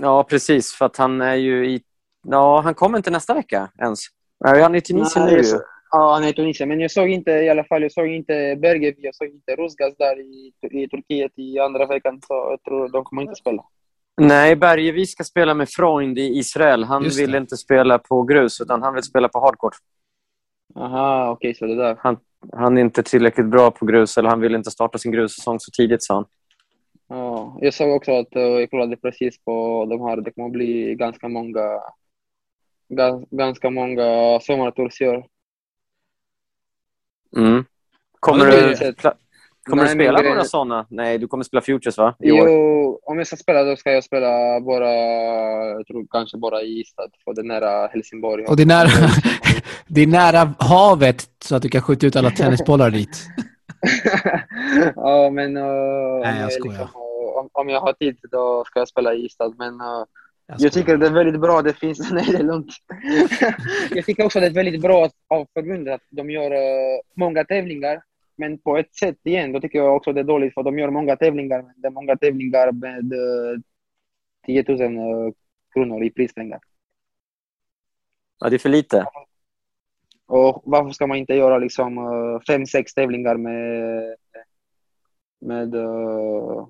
Ja, 0.00 0.24
precis. 0.24 0.72
För 0.72 0.86
att 0.86 0.96
han 0.96 1.20
är 1.20 1.34
ju 1.34 1.70
i... 1.70 1.82
Ja, 2.22 2.60
han 2.60 2.74
kommer 2.74 2.98
inte 2.98 3.10
nästa 3.10 3.34
vecka 3.34 3.70
ens. 3.78 4.00
Ja, 4.38 4.62
Han 4.62 4.74
är 4.74 4.78
i 4.78 4.80
Tunisien 4.80 5.24
Nej, 5.24 5.36
nu 5.36 5.42
Ja, 5.90 6.12
han 6.12 6.24
är 6.24 6.28
i 6.28 6.32
Tunisien. 6.32 6.68
Men 6.68 6.80
jag 6.80 6.90
såg 6.90 7.08
inte 7.08 7.30
i 7.30 7.48
alla 7.48 7.64
fall, 7.64 7.82
jag 7.82 7.92
såg 7.92 8.06
inte 8.06 8.56
Bergev, 8.62 8.94
jag 8.98 9.14
såg 9.14 9.28
inte 9.28 9.56
Rusgas 9.56 9.96
där 9.96 10.20
i, 10.20 10.52
i 10.70 10.88
Turkiet 10.88 11.32
i 11.36 11.58
andra 11.58 11.86
veckan. 11.86 12.20
Så 12.26 12.34
jag 12.34 12.62
tror 12.62 12.88
de 12.88 13.04
kommer 13.04 13.22
inte 13.22 13.34
spela. 13.34 13.64
Nej, 14.16 14.56
Bergevi 14.56 15.06
ska 15.06 15.24
spela 15.24 15.54
med 15.54 15.68
Freund 15.68 16.18
i 16.18 16.38
Israel. 16.38 16.84
Han 16.84 17.02
vill 17.02 17.34
inte 17.34 17.56
spela 17.56 17.98
på 17.98 18.22
grus, 18.22 18.60
utan 18.60 18.82
han 18.82 18.94
vill 18.94 19.02
spela 19.02 19.28
på 19.28 19.40
hardcourt. 19.40 19.74
Aha, 20.74 21.30
okej, 21.30 21.54
så 21.54 21.66
det 21.66 21.76
där. 21.76 21.98
Han 22.52 22.78
är 22.78 22.80
inte 22.80 23.02
tillräckligt 23.02 23.46
bra 23.46 23.70
på 23.70 23.86
grus, 23.86 24.18
eller 24.18 24.28
han 24.28 24.40
vill 24.40 24.54
inte 24.54 24.70
starta 24.70 24.98
sin 24.98 25.12
grussäsong 25.12 25.60
så 25.60 25.70
tidigt, 25.70 26.02
sa 26.02 26.14
han. 26.14 26.24
Ja, 27.08 27.58
jag 27.60 27.74
såg 27.74 27.90
också 27.96 28.12
att, 28.12 28.36
eh, 28.36 28.42
jag 28.42 28.70
kollade 28.70 28.96
precis 28.96 29.44
på 29.44 29.86
de 29.90 30.00
här, 30.02 30.16
det 30.16 30.30
kommer 30.32 30.46
att 30.46 30.52
bli 30.52 30.94
ganska 30.94 31.28
många, 31.28 31.80
gans, 32.88 33.24
ganska 33.30 33.70
många 33.70 34.40
sommartours 34.40 35.00
i 35.00 35.08
år. 35.08 35.26
Mm. 37.36 37.64
Kommer 38.20 38.46
Ja, 38.46 38.52
du, 38.52 38.92
pla- 38.92 39.14
kommer 39.64 39.84
Nej, 39.84 39.94
du 39.94 40.04
spela 40.04 40.22
några 40.22 40.44
sådana? 40.44 40.86
Nej, 40.90 41.18
du 41.18 41.28
kommer 41.28 41.44
spela 41.44 41.60
Futures, 41.60 41.98
va? 41.98 42.16
I 42.18 42.32
år. 42.32 42.48
Jo, 42.50 43.00
om 43.02 43.18
jag 43.18 43.26
ska 43.26 43.36
spela 43.36 43.62
då 43.62 43.76
ska 43.76 43.92
jag 43.92 44.04
spela 44.04 44.60
bara, 44.60 44.90
jag 45.70 45.86
tror 45.86 46.06
kanske 46.10 46.36
bara 46.36 46.62
i 46.62 46.80
Ystad, 46.80 47.10
för 47.24 47.34
det 47.34 47.40
är 47.40 47.44
nära 47.44 47.86
Helsingborg. 47.86 48.44
Och 48.44 48.56
det 48.56 48.62
är, 48.62 48.66
nära, 48.66 48.88
det 49.86 50.00
är 50.00 50.06
nära 50.06 50.54
havet 50.58 51.28
så 51.44 51.56
att 51.56 51.62
du 51.62 51.68
kan 51.68 51.82
skjuta 51.82 52.06
ut 52.06 52.16
alla 52.16 52.30
tennisbollar 52.30 52.90
dit. 52.90 53.26
ja, 54.96 55.30
men 55.30 55.56
uh, 55.56 55.64
om, 55.64 56.36
jag 56.40 56.52
skojar. 56.52 56.78
liksom, 56.78 57.00
uh, 57.00 57.38
om, 57.38 57.48
om 57.52 57.68
jag 57.68 57.80
har 57.80 57.92
tid 57.92 58.16
då 58.30 58.64
ska 58.66 58.78
jag 58.78 58.88
spela 58.88 59.14
i 59.14 59.24
Ystad. 59.24 59.54
Men 59.58 59.74
uh, 59.74 60.04
Jag 60.46 60.60
jag 60.60 60.72
tycker 60.72 60.96
det 60.96 61.06
är 61.06 61.10
väldigt 61.10 61.40
bra. 61.40 61.62
Det 61.62 61.72
finns... 61.72 62.10
Nej, 62.12 62.26
det 62.30 62.38
är 62.38 62.42
lugnt. 62.42 62.72
jag 63.90 64.04
tycker 64.04 64.24
också 64.24 64.40
det 64.40 64.46
är 64.46 64.50
väldigt 64.50 64.80
bra 64.80 65.08
av 65.28 65.46
förbundet 65.54 65.94
att 65.94 66.00
de 66.10 66.30
gör 66.30 66.52
uh, 66.52 67.00
många 67.16 67.44
tävlingar. 67.44 68.02
Men 68.40 68.58
på 68.58 68.76
ett 68.76 68.94
sätt 68.94 69.18
igen, 69.22 69.52
då 69.52 69.60
tycker 69.60 69.78
jag 69.78 69.96
också 69.96 70.12
det 70.12 70.20
är 70.20 70.24
dåligt 70.24 70.54
för 70.54 70.62
de 70.62 70.78
gör 70.78 70.90
många 70.90 71.16
tävlingar. 71.16 71.62
Men 71.62 71.74
det 71.76 71.86
är 71.86 71.90
många 71.90 72.16
tävlingar 72.16 72.72
med 72.72 73.12
uh, 73.12 73.60
10 74.46 74.64
000 74.68 74.80
uh, 74.80 75.32
kronor 75.74 76.04
i 76.04 76.10
prispengar. 76.10 76.60
Ja, 78.38 78.48
det 78.48 78.56
är 78.56 78.58
för 78.58 78.68
lite. 78.68 79.06
Och 80.26 80.62
varför 80.64 80.90
ska 80.90 81.06
man 81.06 81.16
inte 81.18 81.34
göra 81.34 81.58
liksom 81.58 81.98
eh, 81.98 82.40
fem, 82.46 82.66
sex 82.66 82.94
tävlingar 82.94 83.36
med... 83.36 84.16
med 85.40 85.74
eh, 85.74 86.66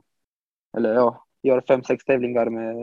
eller 0.76 0.94
ja, 0.94 1.24
göra 1.42 1.62
fem, 1.68 1.82
sex 1.82 2.04
tävlingar 2.04 2.46
med 2.46 2.76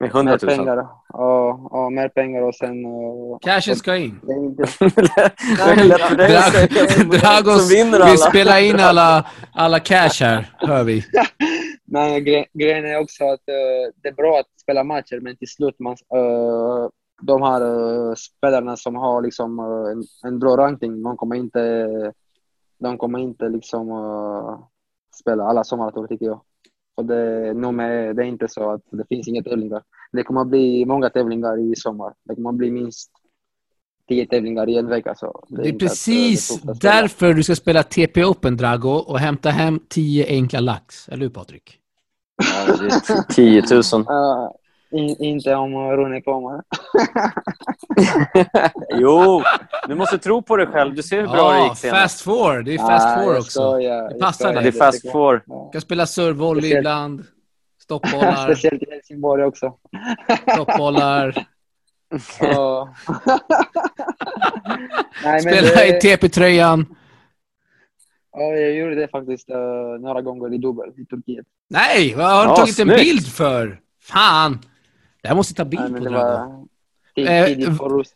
Med 0.00 0.08
100 0.10 0.32
mer 0.42 0.46
000. 0.46 0.56
pengar. 0.56 0.76
Ja, 1.08 1.68
ja, 1.72 1.90
mer 1.90 2.08
pengar 2.08 2.42
och 2.42 2.54
sen... 2.54 2.84
eh, 2.84 3.38
Cashen 3.40 3.76
ska 3.76 3.96
in. 3.96 4.20
det 4.22 4.32
är 4.32 4.36
inte, 4.44 4.62
det 5.56 5.80
är 5.80 5.84
lätt 5.84 6.00
för 6.00 6.16
dig 6.16 6.36
att 6.36 6.52
säga 6.52 6.88
som- 6.88 7.08
Dragos 7.08 7.60
som 7.68 7.76
vinner 7.76 7.92
vill 7.92 8.02
alla. 8.02 8.16
spela 8.16 8.60
in 8.60 8.80
alla, 8.80 9.26
alla 9.54 9.80
cash 9.80 10.20
här, 10.24 10.54
hör 10.58 10.84
vi. 10.84 11.04
men 11.84 12.24
gre 12.24 12.46
grejen 12.52 12.84
är 12.84 13.00
också 13.00 13.24
att 13.24 13.48
eh, 13.48 13.92
det 14.02 14.08
är 14.08 14.12
bra 14.12 14.38
att 14.40 14.60
spela 14.62 14.84
matcher, 14.84 15.20
men 15.22 15.36
till 15.36 15.48
slut 15.48 15.78
man, 15.78 15.92
eh, 15.92 16.88
de 17.22 17.42
här 17.42 17.60
eh, 17.60 18.14
spelarna 18.14 18.76
som 18.76 18.96
har 18.96 19.22
liksom 19.22 19.58
en, 19.92 20.02
en 20.30 20.38
bra 20.38 20.56
ranking, 20.56 21.02
de 21.02 21.16
kommer 21.16 21.36
inte, 21.36 21.86
de 22.78 22.98
kommer 22.98 23.18
inte 23.18 23.48
liksom 23.48 23.90
uh, 23.90 24.58
spela 25.20 25.44
alla 25.44 25.64
sommartour 25.64 26.06
tycker 26.06 26.26
jag. 26.26 26.40
Och 27.00 27.06
det, 27.06 27.54
nummer, 27.54 28.14
det 28.14 28.22
är 28.22 28.26
inte 28.26 28.48
så 28.48 28.70
att 28.70 28.82
det 28.90 29.04
finns 29.08 29.28
inga 29.28 29.42
tävlingar. 29.42 29.82
Det 30.12 30.22
kommer 30.22 30.40
att 30.40 30.48
bli 30.48 30.84
många 30.84 31.10
tävlingar 31.10 31.58
i 31.72 31.76
sommar. 31.76 32.12
Det 32.24 32.34
kommer 32.34 32.50
att 32.50 32.56
bli 32.56 32.70
minst 32.70 33.10
tio 34.08 34.26
tävlingar 34.26 34.68
i 34.68 34.76
en 34.78 34.86
vecka. 34.86 35.14
Så 35.14 35.44
Det 35.48 35.62
är 35.62 35.66
inte 35.66 35.76
att, 35.76 35.82
eh, 35.82 35.88
precis 35.88 36.48
det 36.48 36.68
är 36.68 36.72
att 36.72 36.76
spela. 36.78 36.94
därför 36.94 37.34
du 37.34 37.42
ska 37.42 37.56
spela 37.56 37.82
TP 37.82 38.24
Open, 38.24 38.56
Drago, 38.56 38.90
och 38.90 39.18
hämta 39.18 39.50
hem 39.50 39.80
10 39.88 40.26
enkla 40.26 40.60
lax. 40.60 41.08
Eller 41.08 41.22
hur, 41.22 41.30
Patrik? 41.30 41.78
Ja, 42.66 42.76
det 42.76 42.86
är 42.86 43.32
10 43.32 43.62
000. 43.98 44.06
In, 44.92 45.16
inte 45.22 45.54
om 45.54 45.74
Rune 45.74 46.20
kommer. 46.20 46.62
jo, 49.00 49.42
du 49.88 49.94
måste 49.94 50.18
tro 50.18 50.42
på 50.42 50.56
dig 50.56 50.66
själv. 50.66 50.94
Du 50.94 51.02
ser 51.02 51.20
hur 51.20 51.28
bra 51.28 51.52
det 51.52 51.62
gick 51.64 51.76
senast. 51.76 52.02
fast 52.02 52.20
four. 52.22 52.62
Det 52.62 52.74
är 52.74 52.78
fast 52.78 53.06
Ah, 53.06 53.22
four 53.22 53.32
jag 53.32 53.40
också. 53.40 53.76
Det 53.78 54.18
passar 54.20 54.52
dig. 54.54 54.62
Det 54.62 54.68
är 54.68 54.72
fast 54.72 55.12
four. 55.12 55.42
jag. 55.46 55.68
Ska 55.68 55.80
spela 55.80 56.06
servevolley 56.06 56.62
Speciellt- 56.62 56.78
ibland. 56.78 57.24
Stoppbollar. 57.82 58.44
Speciellt 58.44 58.82
i 58.82 58.86
Helsingborg 58.90 59.44
också. 59.44 59.74
Stoppbollar. 60.54 61.46
Ja. 62.40 62.94
Nej, 65.24 65.32
men 65.32 65.40
Spela 65.40 65.68
det- 65.74 65.96
i 65.96 66.00
TP-tröjan. 66.00 66.86
Ja, 68.32 68.42
jag 68.42 68.72
gjorde 68.76 68.94
det 68.94 69.08
faktiskt 69.08 69.50
eh, 69.50 69.56
några 70.00 70.22
gånger 70.22 70.54
i 70.54 70.58
dubbel 70.58 70.88
i 70.96 71.04
Turkiet. 71.06 71.46
Nej, 71.70 72.14
vad 72.16 72.26
har 72.26 72.44
du 72.44 72.50
Ja, 72.50 72.56
tagit 72.56 72.78
en 72.78 72.86
snyggt. 72.86 73.00
bild 73.00 73.26
för? 73.32 73.80
Fan! 74.02 74.58
Det 75.22 75.28
här 75.28 75.36
måste 75.36 75.54
ta 75.54 75.64
bild 75.64 75.92
men 75.92 76.04
på, 76.04 76.10
var 76.10 76.66
Eh. 77.14 77.48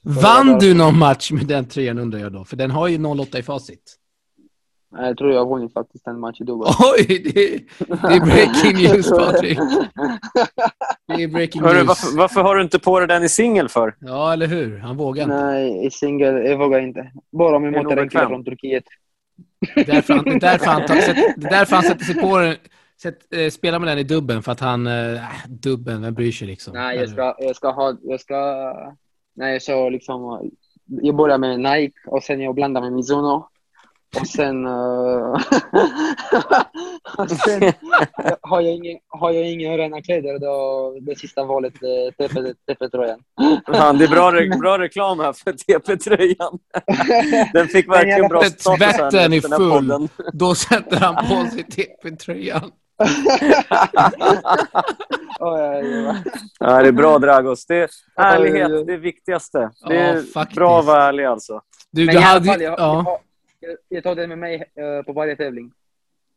Vann 0.02 0.58
du 0.58 0.74
någon 0.74 0.98
match 0.98 1.30
med 1.30 1.46
den 1.46 1.64
tröjan 1.64 1.98
undrar 1.98 2.18
jag 2.18 2.32
då? 2.32 2.44
För 2.44 2.56
den 2.56 2.70
har 2.70 2.88
ju 2.88 3.06
08 3.06 3.38
i 3.38 3.42
facit. 3.42 3.96
Nej, 4.92 5.06
Jag 5.06 5.18
tror 5.18 5.32
jag 5.32 5.44
har 5.44 5.56
vunnit 5.56 5.72
faktiskt 5.72 6.06
en 6.06 6.20
match 6.20 6.40
i 6.40 6.44
dubbel. 6.44 6.68
Oj! 6.98 7.06
Det, 7.34 7.48
det 7.88 8.14
är 8.14 8.20
breaking 8.20 8.76
news, 8.76 9.10
Patrik. 9.10 9.58
Det 11.16 11.22
är 11.22 11.28
breaking 11.28 11.62
Hörru, 11.62 11.74
news. 11.76 11.88
varför, 11.88 12.16
varför 12.16 12.42
har 12.42 12.56
du 12.56 12.62
inte 12.62 12.78
på 12.78 12.98
dig 12.98 13.08
den 13.08 13.22
i 13.22 13.28
singel 13.28 13.68
för? 13.68 13.94
Ja, 14.00 14.32
eller 14.32 14.46
hur? 14.46 14.78
Han 14.78 14.96
vågar 14.96 15.22
inte. 15.22 15.44
Nej, 15.44 15.86
i 15.86 15.90
singel. 15.90 16.34
Jag 16.46 16.58
vågar 16.58 16.80
inte. 16.80 17.12
Bara 17.32 17.56
om 17.56 17.64
jag 17.64 17.72
möter 17.72 17.96
en 17.96 18.08
kille 18.08 18.26
från 18.26 18.44
Turkiet. 18.44 18.84
Det 19.74 19.80
är 19.80 19.84
därför 19.84 20.14
han, 20.14 20.24
det 20.24 20.30
är 20.30 20.40
därför 20.40 20.66
han, 20.66 20.86
tar, 20.86 20.94
sätt, 20.96 21.16
det 21.36 21.46
är 21.46 21.50
därför 21.50 21.76
han 21.76 21.84
sätter 21.84 22.04
sig 22.04 22.14
på 22.14 22.38
den. 22.38 22.56
Sätt, 23.02 23.18
eh, 23.34 23.50
spelar 23.50 23.78
med 23.78 23.88
den 23.88 23.98
i 23.98 24.02
dubben 24.02 24.42
för 24.42 24.52
att 24.52 24.60
han... 24.60 24.86
Eh, 24.86 25.20
dubben, 25.48 26.02
vem 26.02 26.14
bryr 26.14 26.32
sig 26.32 26.46
liksom? 26.46 26.74
Nej, 26.74 26.98
jag 26.98 27.08
ska, 27.08 27.34
jag 27.38 27.56
ska 27.56 27.70
ha... 27.70 27.96
Jag 28.02 28.20
ska... 28.20 28.36
Nej, 29.36 29.52
jag 29.52 29.62
så 29.62 29.88
liksom... 29.90 30.50
Jag 30.86 31.16
börjar 31.16 31.38
med 31.38 31.60
Nike 31.60 31.98
och 32.06 32.22
sen 32.22 32.40
jag 32.40 32.54
blandar 32.54 32.80
med 32.80 32.92
Mizuno. 32.92 33.48
Och 34.20 34.26
sen... 34.26 34.66
eh, 34.66 34.72
och 37.18 37.30
sen 37.30 37.72
har, 38.40 38.60
jag 38.60 38.74
ingen, 38.74 38.98
har 39.08 39.30
jag 39.32 39.50
inga 39.50 39.78
rena 39.78 40.02
kläder 40.02 40.38
då 40.38 40.96
det 41.00 41.18
sista 41.18 41.44
valet 41.44 41.82
är 41.82 42.10
TP-tröjan. 42.74 43.20
Fan, 43.66 43.98
det 43.98 44.04
är 44.04 44.08
bra, 44.08 44.30
re- 44.30 44.58
bra 44.58 44.78
reklam 44.78 45.20
här 45.20 45.32
för 45.32 45.52
TP-tröjan. 45.52 46.58
Den 47.52 47.68
fick 47.68 47.88
verkligen 47.88 48.28
bra 48.28 48.42
status 48.42 48.96
Tvätten 48.96 49.32
är 49.32 49.56
full. 49.56 50.08
Då 50.32 50.54
sätter 50.54 50.96
han 50.96 51.14
på 51.14 51.50
sig 51.50 51.62
TP-tröjan. 51.64 52.70
Ja, 56.58 56.82
det 56.82 56.88
är 56.88 56.92
bra 56.92 57.18
Dragos. 57.18 57.66
Det 57.66 57.76
är 57.82 57.88
ärlighet, 58.16 58.86
det 58.86 58.92
är 58.92 58.98
viktigaste. 58.98 59.58
Det 59.88 59.94
Ja, 59.94 60.00
är 60.00 60.22
faktiskt. 60.22 60.56
bra 60.58 60.78
att 60.78 60.84
vara 60.86 61.02
ärlig 61.04 61.24
alltså. 61.24 61.60
Du, 61.90 62.06
Men 62.06 62.14
du 62.14 62.20
hade 62.20 62.44
fall, 62.46 62.60
jag, 62.62 62.74
Ja. 62.78 63.20
jag, 63.60 63.76
jag 63.88 64.02
tar 64.04 64.14
det 64.14 64.26
med 64.26 64.38
mig 64.38 64.54
eh, 64.54 65.02
på 65.06 65.12
varje 65.12 65.36
tävling. 65.36 65.72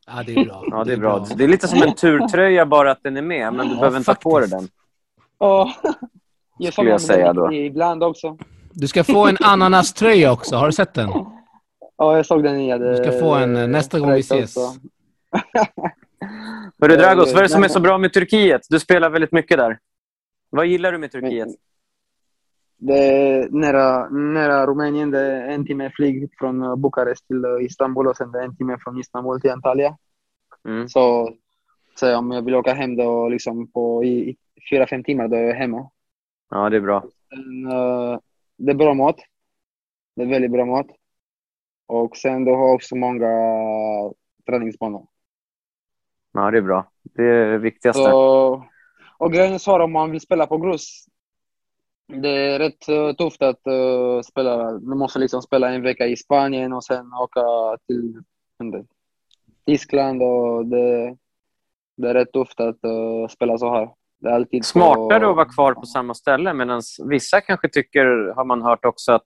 ja, 0.07 0.23
det 0.25 0.33
är 0.35 0.45
bra. 0.45 0.63
Ja, 0.71 0.83
det 0.83 0.93
är 0.93 0.97
bra. 0.97 1.25
Det 1.35 1.43
är 1.43 1.47
lite 1.47 1.67
som 1.67 1.83
en 1.83 1.93
turtröja 1.95 2.65
bara 2.65 2.91
att 2.91 3.03
den 3.03 3.17
är 3.17 3.21
med, 3.21 3.53
men 3.53 3.67
du 3.67 3.73
Ja, 3.73 3.79
behöver 3.79 3.97
inte 3.97 4.11
ha 4.11 4.15
på 4.15 4.39
dig 4.39 4.49
faktiskt. 4.49 4.71
den. 5.39 5.47
Oh. 5.49 5.71
Jag 6.59 6.73
Skulle 6.73 6.89
jag 6.89 7.01
säga 7.01 7.33
då. 7.33 7.53
Ibland 7.53 8.03
också. 8.03 8.37
Du 8.71 8.87
ska 8.87 9.03
få 9.03 9.27
en 9.27 9.37
ananaströja 9.41 10.31
också. 10.31 10.55
Har 10.55 10.65
du 10.65 10.71
sett 10.73 10.93
den? 10.93 11.09
Ja, 11.97 12.15
jag 12.15 12.25
såg 12.25 12.43
den 12.43 12.57
nya. 12.57 12.77
Du 12.77 12.95
ska 12.97 13.11
få 13.19 13.35
en 13.35 13.55
eh, 13.55 13.67
nästa 13.67 13.99
gång 13.99 14.11
vi 14.13 14.19
ses. 14.19 14.55
Hörru 16.81 16.93
Ja, 16.93 16.97
Dragos, 16.97 17.33
vad 17.33 17.39
är 17.39 17.43
det 17.43 17.49
som 17.49 17.63
är 17.63 17.67
så 17.67 17.79
bra 17.79 17.97
med 17.97 18.13
Turkiet? 18.13 18.61
Du 18.69 18.79
spelar 18.79 19.09
väldigt 19.09 19.31
mycket 19.31 19.57
där. 19.57 19.79
Vad 20.49 20.65
gillar 20.65 20.91
du 20.91 20.97
med 20.97 21.11
Turkiet? 21.11 21.47
Det 22.77 22.93
är 22.93 23.49
nära, 23.49 24.09
nära 24.09 24.67
Rumänien. 24.67 25.11
Det 25.11 25.19
är 25.19 25.49
en 25.49 25.65
timme 25.65 25.91
flyg 25.95 26.29
från 26.39 26.63
eh, 26.63 26.75
Bukarest 26.75 27.27
till 27.27 27.45
eh, 27.45 27.65
Istanbul 27.65 28.07
och 28.07 28.17
sen 28.17 28.31
det 28.31 28.39
är 28.39 28.43
en 28.43 28.57
timme 28.57 28.77
från 28.83 28.99
Istanbul 28.99 29.41
till 29.41 29.51
Antalya. 29.51 29.97
Mm. 30.67 30.89
Så, 30.89 31.33
så 31.95 32.17
om 32.17 32.31
jag 32.31 32.45
vill 32.45 32.55
åka 32.55 32.73
hem 32.73 32.95
då 32.95 33.29
liksom 33.29 33.71
på 33.71 34.03
i, 34.03 34.29
i 34.29 34.37
fyra, 34.69 34.87
fem 34.87 35.03
timmar, 35.03 35.27
då 35.27 35.35
är 35.35 35.41
jag 35.41 35.55
hemma. 35.55 35.89
Ja, 36.49 36.69
det 36.69 36.77
är 36.77 36.81
bra. 36.81 37.03
Sen, 37.29 37.71
eh, 37.71 38.19
det 38.57 38.71
är 38.71 38.75
bra 38.75 38.93
mat. 38.93 39.19
Det 40.15 40.21
är 40.21 40.27
väldigt 40.27 40.51
bra 40.51 40.65
mat. 40.65 40.87
Och 41.87 42.17
sen 42.17 42.45
du 42.45 42.51
har 42.51 42.73
också 42.73 42.95
många 42.95 43.29
träningsbanor. 44.45 45.07
Ja, 46.37 46.51
det 46.51 46.57
är 46.57 46.61
bra. 46.61 46.91
Det 47.03 47.23
är 47.23 47.51
det 47.51 47.57
viktigaste. 47.57 48.03
Så, 48.03 48.65
och 49.17 49.33
grejen 49.33 49.53
är 49.53 49.57
så 49.57 49.83
om 49.83 49.91
man 49.91 50.11
vill 50.11 50.21
spela 50.21 50.47
på 50.47 50.57
grus. 50.57 51.05
Det 52.21 52.29
är 52.29 52.59
rätt 52.59 52.89
eh, 52.89 53.13
tufft 53.13 53.41
att 53.41 53.67
eh, 53.67 54.21
spela. 54.25 54.71
Du 54.71 54.95
måste 54.95 55.19
liksom 55.19 55.41
spela 55.41 55.69
en 55.69 55.81
vecka 55.81 56.07
i 56.07 56.15
Spanien 56.17 56.73
och 56.73 56.83
sen 56.83 57.13
åka 57.13 57.41
till 57.87 58.21
Tyskland. 59.65 60.23
Och 60.23 60.65
det, 60.65 61.15
det 61.97 62.09
är 62.09 62.13
rätt 62.13 62.31
tufft 62.33 62.59
att 62.59 62.83
eh, 62.83 63.27
spela 63.29 63.57
så 63.57 63.73
här. 63.73 63.89
Det 64.19 64.29
är 64.29 64.33
alltid 64.33 64.61
på- 64.61 64.65
Smartare 64.65 65.29
att 65.29 65.35
vara 65.35 65.45
kvar 65.49 65.73
på 65.73 65.85
samma 65.85 66.13
ställe, 66.13 66.53
medan 66.53 66.81
vissa 67.09 67.41
kanske 67.41 67.69
tycker, 67.69 68.33
har 68.35 68.45
man 68.45 68.61
hört 68.61 68.85
också, 68.85 69.11
att 69.11 69.25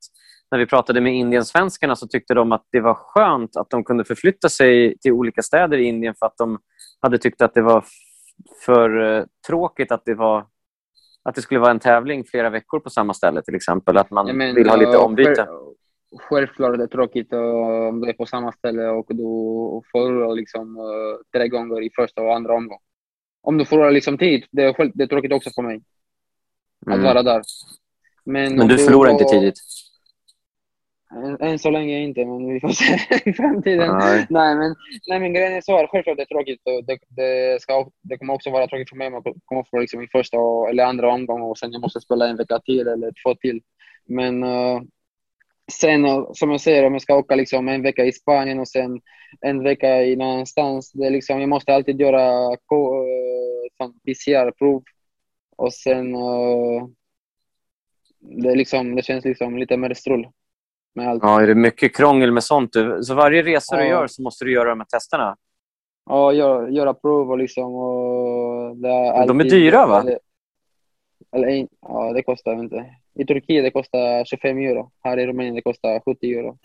när 0.52 0.60
vi 0.60 0.66
pratade 0.66 1.02
med 1.02 1.14
indiensvenskarna 1.16 1.96
så 1.96 2.08
tyckte 2.08 2.34
de 2.34 2.52
att 2.52 2.66
det 2.72 2.80
var 2.80 2.94
skönt 2.94 3.56
att 3.58 3.70
de 3.70 3.84
kunde 3.84 4.06
förflytta 4.06 4.50
sig 4.50 4.98
till 4.98 5.12
olika 5.12 5.42
städer 5.42 5.78
i 5.78 5.84
Indien 5.84 6.16
för 6.20 6.26
att 6.26 6.38
de 6.38 6.60
hade 7.02 7.18
tyckt 7.18 7.42
att 7.42 7.54
det 7.54 7.62
var 7.62 7.86
för 8.66 9.18
eh, 9.18 9.24
tråkigt 9.48 9.92
att 9.92 10.06
det 10.06 10.14
var 10.16 10.46
att 11.24 11.36
det 11.36 11.42
skulle 11.42 11.60
vara 11.60 11.72
en 11.72 11.80
tävling 11.80 12.24
flera 12.26 12.50
veckor 12.50 12.80
på 12.80 12.90
samma 12.90 13.14
ställe 13.14 13.42
till 13.42 13.56
exempel. 13.56 13.98
Att 13.98 14.12
man 14.12 14.38
men, 14.38 14.56
vill 14.56 14.70
ha 14.70 14.76
lite 14.76 14.98
ombyte. 14.98 15.36
själv- 15.36 15.48
Självklart 16.20 16.74
är 16.74 16.78
det 16.78 16.88
tråkigt 16.88 17.34
om 17.34 18.02
du 18.02 18.10
är 18.10 18.14
på 18.14 18.26
samma 18.26 18.52
ställe 18.52 18.88
och 18.90 19.06
du 19.10 19.16
förlorar 19.92 20.36
liksom, 20.36 20.78
eh, 20.78 20.84
tre 21.40 21.48
gånger 21.48 21.82
i 21.82 21.90
första 21.96 22.22
och 22.22 22.36
andra 22.36 22.54
omgången. 22.54 22.82
Om 23.42 23.58
du 23.58 23.66
förlorar 23.66 23.92
liksom 23.92 24.18
tid, 24.18 24.46
det 24.52 24.64
är, 24.64 24.74
själv, 24.74 24.92
det 24.94 25.04
är 25.04 25.08
tråkigt 25.08 25.34
också 25.34 25.50
för 25.56 25.62
mig 25.62 25.82
att 26.86 26.94
Mm. 26.94 27.04
vara 27.04 27.24
där. 27.24 27.42
Men, 28.26 28.56
Men 28.56 28.68
du 28.68 28.78
förlorar 28.78 29.12
inte 29.12 29.24
tidigt. 29.24 29.56
Än, 31.16 31.38
än 31.42 31.60
så 31.60 31.70
länge 31.70 32.00
inte, 32.00 32.26
men 32.26 32.54
vi 32.54 32.60
får 32.60 32.70
se 32.70 33.30
i 33.30 33.34
framtiden. 33.34 33.98
Nej. 33.98 34.28
Nej, 34.30 34.56
men, 34.56 34.76
nej, 35.08 35.20
men 35.20 35.34
grejen 35.34 35.54
är 35.54 35.62
så 35.62 35.78
här, 35.78 35.88
självklart 35.88 36.18
det 36.18 36.24
är 36.24 36.26
tråkigt. 36.26 36.62
och 36.66 36.86
Det, 36.86 36.98
det, 37.10 37.62
ska, 37.62 37.90
det 38.02 38.18
kommer 38.18 38.34
också 38.34 38.50
vara 38.50 38.68
tråkigt 38.68 38.90
för 38.90 38.96
mig 38.98 39.08
om 39.08 39.14
jag 39.14 39.36
kommer 39.46 39.64
få 39.72 39.80
liksom 39.80 40.02
i 40.04 40.08
första 40.08 40.40
och- 40.40 40.70
eller 40.70 40.84
andra 40.86 41.12
omgången 41.14 41.44
och 41.46 41.58
sen 41.58 41.72
jag 41.72 41.82
måste 41.82 42.02
spela 42.02 42.28
en 42.28 42.38
vecka 42.38 42.60
till 42.60 42.88
eller 42.88 43.12
två 43.26 43.36
till. 43.36 43.62
Men 44.06 44.44
eh, 44.44 44.82
sen, 45.72 46.06
eh, 46.06 46.30
som 46.34 46.52
jag 46.52 46.62
säger, 46.62 46.86
om 46.86 46.94
jag 46.94 47.02
ska 47.02 47.16
åka 47.16 47.36
liksom 47.36 47.68
en 47.68 47.82
vecka 47.82 48.06
i 48.06 48.12
Spanien 48.12 48.60
och 48.60 48.68
sen 48.68 49.02
en 49.42 49.64
vecka 49.64 50.04
i 50.04 50.16
någon 50.16 50.28
annanstans, 50.28 50.92
det 50.92 51.06
är 51.06 51.12
liksom, 51.12 51.40
jag 51.40 51.50
måste 51.50 51.74
alltid 51.74 52.02
göra 52.02 52.58
ko- 52.66 53.04
eh, 53.04 53.90
PCR-prov. 54.06 54.84
Och 55.58 55.74
sen, 55.74 56.16
eh, 56.16 56.88
det, 58.20 58.56
liksom, 58.56 58.96
det 58.96 59.02
känns 59.06 59.26
liksom 59.26 59.58
lite 59.58 59.78
mer 59.78 59.94
strul 59.94 60.28
med 60.96 61.10
allt. 61.10 61.24
Ja, 61.24 61.42
är 61.42 61.48
det 61.48 61.56
mycket 61.56 61.96
krångel 61.96 62.32
med 62.32 62.44
sånt? 62.44 62.74
du? 62.74 63.00
Så 63.04 63.14
varje 63.14 63.42
resa 63.44 63.76
du 63.78 63.84
Ja. 63.84 63.90
gör 63.90 64.08
så 64.08 64.22
måste 64.22 64.46
du 64.46 64.52
göra 64.54 64.70
de 64.70 64.80
här 64.80 64.86
testerna? 64.86 65.36
Ja, 66.10 66.34
göra, 66.34 66.70
göra 66.70 66.94
prov 66.94 67.32
och 67.32 67.38
liksom... 67.38 67.74
Och 67.76 68.78
det 68.78 68.90
är 68.90 69.28
De 69.28 69.40
är 69.40 69.44
dyra, 69.44 69.86
va? 69.88 70.02
Eller, 70.02 70.20
eller, 71.36 71.48
en- 71.48 71.68
ja, 71.82 72.14
det 72.14 72.24
kostar 72.24 72.54
inte. 72.54 72.86
I 73.20 73.26
Turkiet 73.26 73.64
det 73.64 73.72
kostar 73.72 74.26
25 74.26 74.58
euro. 74.58 74.92
Här 75.04 75.20
i 75.20 75.28
Rumänien 75.28 75.56
det 75.56 75.62
kostar 75.62 76.00
70 76.06 76.34
euro. 76.34 76.58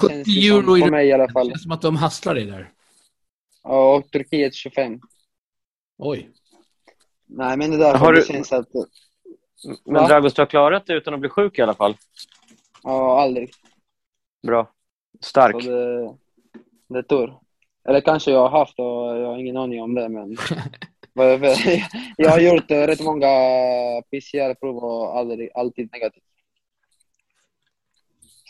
70 0.00 0.14
Känns 0.14 0.26
liksom 0.26 0.56
euro 0.58 1.00
i 1.00 1.08
i 1.08 1.12
alla 1.12 1.26
Det 1.26 1.32
fall. 1.32 1.48
känns 1.48 1.62
som 1.62 1.72
att 1.72 1.82
de 1.82 1.96
hasslar 1.96 2.34
dig 2.34 2.44
där. 2.44 2.70
Ja, 3.62 3.94
och 3.94 4.10
Turkiet 4.10 4.54
25. 4.54 5.00
Oj. 5.98 6.30
Nej, 7.26 7.56
men 7.56 7.70
det 7.70 7.76
där 7.76 7.94
Har 7.94 8.12
du- 8.12 8.22
känns 8.22 8.52
att... 8.52 8.68
Men 9.84 9.94
Va? 9.94 10.08
Dragos, 10.08 10.34
du 10.34 10.42
har 10.42 10.46
klarat 10.46 10.86
det 10.86 10.94
utan 10.94 11.14
att 11.14 11.20
bli 11.20 11.28
sjuk 11.28 11.58
i 11.58 11.62
alla 11.62 11.74
fall? 11.74 11.96
Ja, 12.82 13.22
aldrig. 13.22 13.50
Bra. 14.42 14.72
Stark. 15.20 15.62
Så 15.62 15.70
det, 15.70 16.16
det 16.88 16.98
är 16.98 17.02
tur. 17.02 17.38
Eller 17.88 18.00
kanske 18.00 18.30
jag 18.30 18.48
har 18.48 18.58
haft 18.58 18.78
och 18.78 18.84
jag 19.16 19.26
har 19.26 19.38
ingen 19.38 19.56
aning 19.56 19.82
om 19.82 19.94
det, 19.94 20.08
men... 20.08 20.36
Jag 22.16 22.30
har 22.30 22.40
gjort 22.40 22.70
eh, 22.70 22.76
rätt 22.86 23.00
många 23.00 23.26
PCR-prov 24.10 24.76
och 24.84 25.18
aldrig, 25.18 25.50
alltid 25.54 25.92
negativt. 25.92 26.24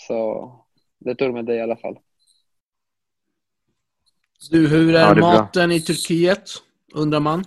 Så 0.08 0.50
det 0.98 1.10
är 1.10 1.14
tur 1.14 1.32
med 1.32 1.44
det 1.44 1.54
i 1.56 1.60
alla 1.60 1.76
fall. 1.76 1.98
Du, 4.50 4.68
hur 4.68 4.94
är, 4.94 5.00
Ja, 5.00 5.06
är 5.10 5.14
bra. 5.14 5.32
maten 5.32 5.72
i 5.72 5.80
Turkiet? 5.80 6.50
Undrar 6.94 7.20
man. 7.20 7.44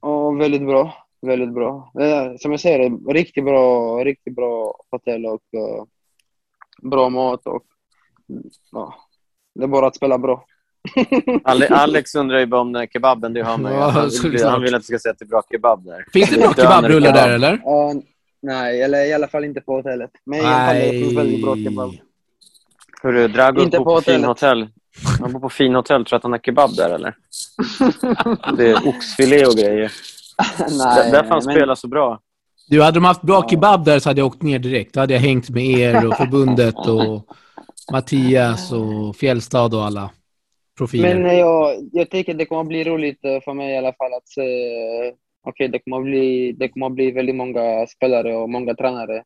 Och 0.00 0.40
väldigt 0.40 0.66
bra. 0.66 0.94
Väldigt 1.22 1.54
bra. 1.54 1.92
Som 2.38 2.50
jag 2.50 2.60
säger, 2.60 3.12
riktigt 3.12 3.44
bra, 3.44 3.98
riktigt 4.04 4.34
bra 4.34 4.74
hotell 4.90 5.26
och 5.26 5.42
eh, 5.56 5.84
bra 6.82 7.08
mat. 7.08 7.46
Och, 7.46 7.62
ja, 8.72 8.94
det 9.54 9.62
är 9.64 9.68
bara 9.68 9.86
att 9.86 9.96
spela 9.96 10.18
bra. 10.18 10.44
Ale- 11.44 11.68
Alex 11.70 12.14
undrar 12.14 12.38
ju 12.38 12.46
bara 12.46 12.60
om 12.60 12.72
den 12.72 12.80
här 12.80 12.86
kebaben. 12.86 13.32
Det 13.32 13.40
har 13.42 13.58
man 13.58 13.72
ju. 13.72 13.78
Ja, 13.78 13.88
Han, 13.88 14.10
han 14.44 14.62
vill 14.62 14.74
att 14.74 14.80
du 14.80 14.84
ska 14.86 14.98
säga 14.98 15.12
att 15.12 15.18
det 15.18 15.24
är 15.24 15.28
bra 15.28 15.42
kebab 15.50 15.84
där. 15.84 16.04
Finns 16.12 16.30
det 16.30 16.36
bra 16.40 16.54
kebabrullar 16.54 17.08
kebab. 17.08 17.28
där 17.28 17.34
eller? 17.34 17.60
Ja, 17.64 17.94
nej, 18.42 18.82
eller 18.82 19.06
i 19.06 19.12
alla 19.12 19.28
fall 19.28 19.44
inte 19.44 19.60
på 19.60 19.76
hotellet. 19.76 20.10
Men 20.24 20.38
i 20.38 20.42
alla 20.42 20.66
fall 20.66 20.76
är 20.76 20.92
det 21.08 21.16
väldigt 21.16 21.42
bra 21.42 21.56
kebab. 21.56 21.90
Hurru, 23.02 23.28
Dragos 23.28 23.64
Inte 23.64 23.76
på 23.76 23.84
på 23.84 24.00
fin 24.00 24.24
hotell. 24.24 24.68
Han 25.20 25.32
bor 25.32 25.40
på 25.40 25.48
fin 25.48 25.74
hotell. 25.74 26.04
Tror 26.04 26.16
att 26.16 26.22
han 26.22 26.32
har 26.32 26.38
kebab 26.38 26.70
där 26.76 26.90
eller? 26.90 27.14
Det 28.56 28.70
är 28.70 28.88
oxfilé 28.88 29.46
och 29.46 29.54
grejer. 29.54 29.92
nej, 30.58 31.10
där 31.10 31.22
får 31.22 31.30
han 31.30 31.42
men- 31.44 31.54
spela 31.54 31.76
så 31.76 31.88
bra. 31.88 32.20
Du, 32.68 32.82
hade 32.82 32.96
de 32.96 33.04
haft 33.04 33.22
bra 33.22 33.48
kebab 33.48 33.84
där 33.84 33.98
så 33.98 34.08
hade 34.08 34.20
jag 34.20 34.26
åkt 34.26 34.42
ner 34.42 34.58
direkt. 34.58 34.94
Då 34.94 35.00
hade 35.00 35.14
jag 35.14 35.20
hängt 35.20 35.50
med 35.50 35.64
er 35.64 36.06
och 36.06 36.16
förbundet 36.16 36.86
och 36.88 37.26
Mattias 37.92 38.72
och 38.72 39.16
Fjällstad 39.16 39.74
och 39.74 39.84
alla 39.84 40.10
profiler. 40.78 41.14
Men 41.14 41.26
eh, 41.26 41.38
jag, 41.38 41.88
jag 41.92 42.10
tycker 42.10 42.34
det 42.34 42.46
kommer 42.46 42.64
bli 42.64 42.84
roligt 42.84 43.24
eh, 43.24 43.40
för 43.44 43.54
mig 43.54 43.74
i 43.74 43.78
alla 43.78 43.92
fall 43.92 44.14
att 44.14 44.28
se... 44.28 44.42
Okej, 45.46 45.68
det, 45.68 45.78
kommer 45.78 46.00
bli, 46.00 46.52
det 46.52 46.68
kommer 46.68 46.88
bli 46.90 47.10
väldigt 47.10 47.36
många 47.36 47.86
spelare 47.86 48.36
och 48.36 48.50
många 48.50 48.74
tränare. 48.74 49.22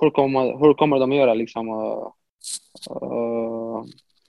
Hur 0.00 0.10
kommer, 0.10 0.58
hur 0.66 0.74
kommer 0.74 0.98
de 0.98 1.12
göra 1.12 1.34
liksom, 1.34 1.68
eh, 1.68 2.06
eh, 2.90 3.84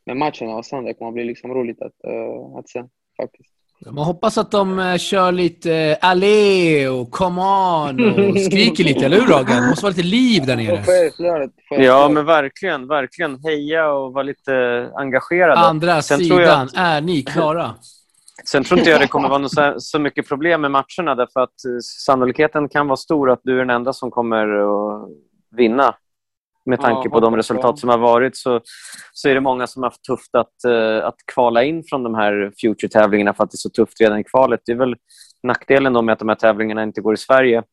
med 0.07 0.17
matcherna 0.17 0.55
och 0.55 0.65
sånt? 0.65 0.87
Det 0.87 0.93
kommer 0.93 1.11
bli 1.11 1.23
liksom 1.23 1.53
roligt 1.53 1.81
att, 1.81 2.03
eh, 2.11 2.59
att 2.59 2.69
se 2.69 2.83
faktiskt. 3.21 3.53
Man 3.85 4.05
hoppas 4.05 4.37
att 4.37 4.51
de 4.51 4.79
eh, 4.79 4.97
kör 4.97 5.31
lite 5.31 5.73
eh, 5.75 5.97
allé 6.01 6.87
och 6.87 7.11
come 7.11 7.41
on 7.41 8.19
och 8.29 8.39
skriker 8.45 8.83
lite, 8.83 9.05
eller 9.05 9.19
hur 9.19 9.27
Ragan? 9.27 9.61
Det 9.61 9.69
måste 9.69 9.83
vara 9.85 9.89
lite 9.95 10.07
liv 10.07 10.45
där 10.45 10.55
nere. 10.55 10.83
Självklart, 10.85 11.51
Ja, 11.69 12.09
men 12.09 12.25
verkligen. 12.25 12.87
Verkligen. 12.87 13.39
Heja 13.43 13.91
och 13.91 14.13
vara 14.13 14.23
lite 14.23 14.53
engagerade. 14.95 15.57
Andra 15.57 16.01
Sen 16.01 16.27
tror 16.27 16.41
jag 16.41 16.49
sidan, 16.49 16.67
att- 16.67 16.73
är 16.75 17.01
ni 17.01 17.23
klara? 17.23 17.75
Sen 18.45 18.63
tror 18.63 18.79
inte 18.79 18.91
jag 18.91 19.01
det 19.01 19.07
kommer 19.07 19.29
vara 19.29 19.39
något 19.39 19.53
så, 19.53 19.75
så 19.77 19.99
mycket 19.99 20.27
problem 20.27 20.61
med 20.61 20.71
matcherna 20.71 21.15
därför 21.15 21.39
att 21.39 21.83
sannolikheten 22.05 22.69
kan 22.69 22.87
vara 22.87 22.97
stor 22.97 23.31
att 23.31 23.41
du 23.43 23.53
är 23.55 23.59
den 23.59 23.69
enda 23.69 23.93
som 23.93 24.11
kommer 24.11 24.47
att 24.47 25.09
vinna. 25.57 25.95
Med 26.67 26.79
Ja, 26.79 26.83
tanke 26.83 27.09
på 27.09 27.19
de 27.19 27.35
resultat 27.35 27.79
som 27.79 27.89
har 27.89 27.97
varit 27.97 28.37
så, 28.37 28.61
så 29.13 29.29
är 29.29 29.33
det 29.35 29.41
många 29.41 29.67
som 29.67 29.83
har 29.83 29.89
haft 29.89 30.03
tufft 30.03 30.35
att, 30.35 30.63
eh, 30.67 31.05
att 31.07 31.15
kvala 31.33 31.63
in 31.63 31.83
från 31.89 32.03
de 32.03 32.15
här 32.15 32.51
Future-tävlingarna 32.61 33.33
för 33.33 33.43
att 33.43 33.51
det 33.51 33.55
är 33.55 33.57
så 33.57 33.69
tufft 33.69 34.01
redan 34.01 34.19
i 34.19 34.23
kvalet. 34.23 34.59
Det 34.65 34.71
är 34.71 34.75
väl 34.75 34.95
nackdelen 35.43 35.93
då 35.93 36.01
med 36.01 36.13
att 36.13 36.19
de 36.19 36.29
här 36.29 36.35
tävlingarna 36.35 36.83
inte 36.83 37.01
går 37.01 37.13
i 37.13 37.17
Sverige 37.17 37.63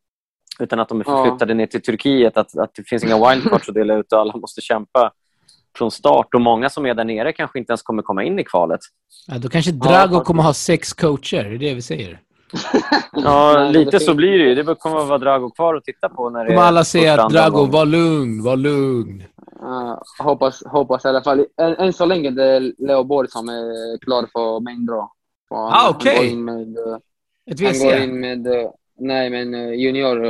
utan 0.60 0.80
att 0.80 0.88
de 0.88 1.00
är 1.00 1.04
Ja. 1.08 1.24
förflyttade 1.24 1.54
ner 1.54 1.66
till 1.66 1.82
Turkiet. 1.82 2.36
Att, 2.36 2.58
att 2.58 2.74
det 2.74 2.88
finns 2.88 3.04
inga 3.04 3.28
wildcards 3.30 3.68
att 3.68 3.74
dela 3.74 3.94
ut 3.94 4.12
och 4.12 4.18
alla 4.20 4.36
måste 4.36 4.60
kämpa 4.60 5.12
från 5.78 5.90
start. 5.90 6.34
Och 6.34 6.40
Många 6.40 6.70
som 6.70 6.86
är 6.86 6.94
där 6.94 7.04
nere 7.04 7.32
kanske 7.32 7.58
inte 7.58 7.70
ens 7.70 7.82
kommer 7.82 8.02
komma 8.02 8.24
in 8.24 8.38
i 8.38 8.44
kvalet. 8.44 8.80
Ja, 9.26 9.38
då 9.38 9.48
kanske 9.48 9.72
Drago 9.72 9.98
faktiskt. 9.98 10.24
kommer 10.24 10.42
ha 10.42 10.54
sex 10.54 10.92
coacher, 10.92 11.44
det 11.44 11.54
är 11.54 11.58
det 11.58 11.74
vi 11.74 11.82
säger. 11.82 12.20
Ja, 13.12 13.68
lite 13.72 14.00
så 14.00 14.14
blir 14.14 14.38
det 14.38 14.44
ju. 14.44 14.54
Det 14.54 14.74
kommer 14.74 15.00
att 15.00 15.08
vara 15.08 15.18
Drago 15.18 15.50
kvar 15.50 15.74
att 15.74 15.84
titta 15.84 16.08
på. 16.08 16.30
När 16.30 16.44
det 16.44 16.46
kommer 16.50 16.62
alla 16.62 16.84
säga 16.84 17.22
att 17.22 17.30
Drago, 17.32 17.50
gången. 17.56 17.70
var 17.70 17.86
lugn, 17.86 18.42
var 18.42 18.56
lugn. 18.56 19.22
Ja, 19.60 20.02
hoppas, 20.18 20.62
hoppas 20.66 21.04
i 21.04 21.08
alla 21.08 21.22
fall. 21.22 21.46
Än, 21.60 21.74
än 21.74 21.92
så 21.92 22.04
länge 22.06 22.30
det 22.30 22.44
är 22.44 22.72
Leo 22.78 23.04
Borg 23.04 23.28
som 23.30 23.48
är 23.48 23.98
klar 23.98 24.26
för 24.32 24.60
main 24.60 24.86
draw. 24.86 25.06
För 25.48 25.56
han- 25.56 25.72
Ah, 25.72 25.90
okej. 25.90 26.16
Han 26.16 26.24
går 26.24 26.32
in 26.32 26.44
med... 26.44 26.78
eh, 26.78 26.96
Ett 27.50 27.60
Han 27.82 27.88
går 27.90 28.02
in 28.02 28.20
med... 28.20 28.46
eh, 28.46 28.70
Nej, 28.98 29.30
men 29.30 29.54
eh, 29.54 29.72
junior... 29.74 30.24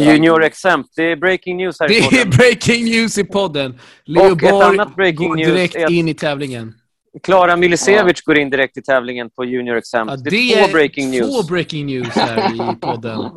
eh, 0.00 0.12
Junior 0.12 0.42
exempt. 0.44 0.90
Det 0.96 1.02
är 1.12 1.16
breaking 1.16 1.56
news 1.56 1.80
här 1.80 1.88
Det 1.88 1.98
är 1.98 2.26
breaking 2.38 2.84
news 2.84 3.18
i 3.18 3.24
podden. 3.24 3.78
Leo 4.04 4.22
Och 4.32 4.42
ett 4.42 4.50
Borg 4.50 4.64
annat 4.66 4.96
breaking 4.96 5.28
går 5.28 5.36
news 5.36 5.48
direkt 5.48 5.74
är 5.76 5.84
att- 5.84 5.90
in 5.90 6.08
i 6.08 6.14
tävlingen. 6.14 6.74
Klara 7.22 7.56
Milisevic 7.56 8.20
går 8.22 8.38
in 8.38 8.50
direkt 8.50 8.76
i 8.76 8.82
tävlingen 8.82 9.30
på 9.30 9.44
Junior 9.44 9.76
exempt. 9.76 10.12
Ja, 10.16 10.30
det 10.30 10.36
är 10.54 10.66
två 10.66 10.72
breaking 10.72 11.10
news. 11.10 11.26
två 11.26 11.42
breaking 11.54 11.86
news 11.86 12.08
här 12.16 12.54
i 12.54 12.76
podden. 12.80 13.30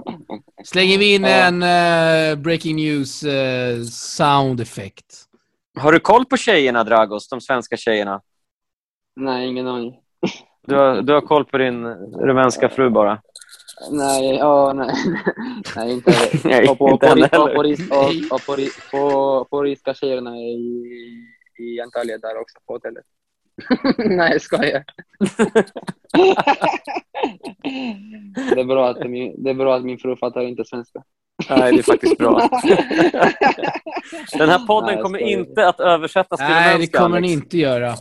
Slänger 0.65 0.97
vi 0.97 1.15
in 1.15 1.23
Ja. 1.23 1.29
en 1.29 1.63
eh, 1.63 2.35
breaking 2.43 2.75
news 2.75 3.23
eh, 3.23 3.81
sound 3.83 4.61
effekt. 4.61 5.25
Har 5.79 5.91
du 5.91 5.99
koll 5.99 6.25
på 6.25 6.37
tjejerna, 6.37 6.83
Dragos? 6.83 7.29
De 7.29 7.41
svenska 7.41 7.77
tjejerna? 7.77 8.21
Nej, 9.15 9.47
ingen 9.47 9.67
aning. 9.67 9.93
Du 10.67 10.75
har, 10.75 11.01
du 11.01 11.13
har 11.13 11.21
koll 11.21 11.45
på 11.45 11.57
din 11.57 11.85
rumänska 12.25 12.69
fru 12.69 12.89
bara? 12.89 13.21
Nej, 13.91 14.35
ja, 14.35 14.73
nej. 14.73 14.95
nej, 15.75 15.91
inte 15.91 16.13
Nej, 16.43 16.69
och 16.69 16.77
på, 16.77 16.89
inte 16.89 17.07
på, 17.07 17.15
på, 17.15 17.47
på, 17.47 18.39
på, 18.45 18.55
ris- 18.55 18.91
på, 18.91 19.45
på 19.49 19.63
ryska 19.63 19.93
tjejerna 19.93 20.37
i, 20.37 20.53
i 21.59 21.81
Antalya 21.81 22.17
där 22.17 22.41
också, 22.41 22.59
på 22.67 22.73
hotellet. 22.73 23.03
nej, 23.97 24.31
jag 24.31 24.41
skojar. 24.41 24.83
det, 28.55 28.61
är 28.61 28.65
bra 28.65 28.89
att 28.89 29.09
min, 29.09 29.43
det 29.43 29.49
är 29.49 29.53
bra 29.53 29.75
att 29.75 29.83
min 29.83 29.97
fru 29.97 30.15
fattar 30.15 30.41
inte 30.41 30.65
svenska. 30.65 31.03
Nej, 31.49 31.71
det 31.71 31.79
är 31.79 31.83
faktiskt 31.83 32.17
bra. 32.17 32.39
Den 34.37 34.49
här 34.49 34.67
podden 34.67 34.93
Nej, 34.93 35.03
kommer 35.03 35.19
inte 35.19 35.67
att 35.67 35.79
översättas 35.79 36.39
till 36.39 36.47
Nej, 36.49 36.77
det 36.77 36.87
kommer 36.87 37.21
den 37.21 37.29
inte 37.29 37.57
göra. 37.57 37.95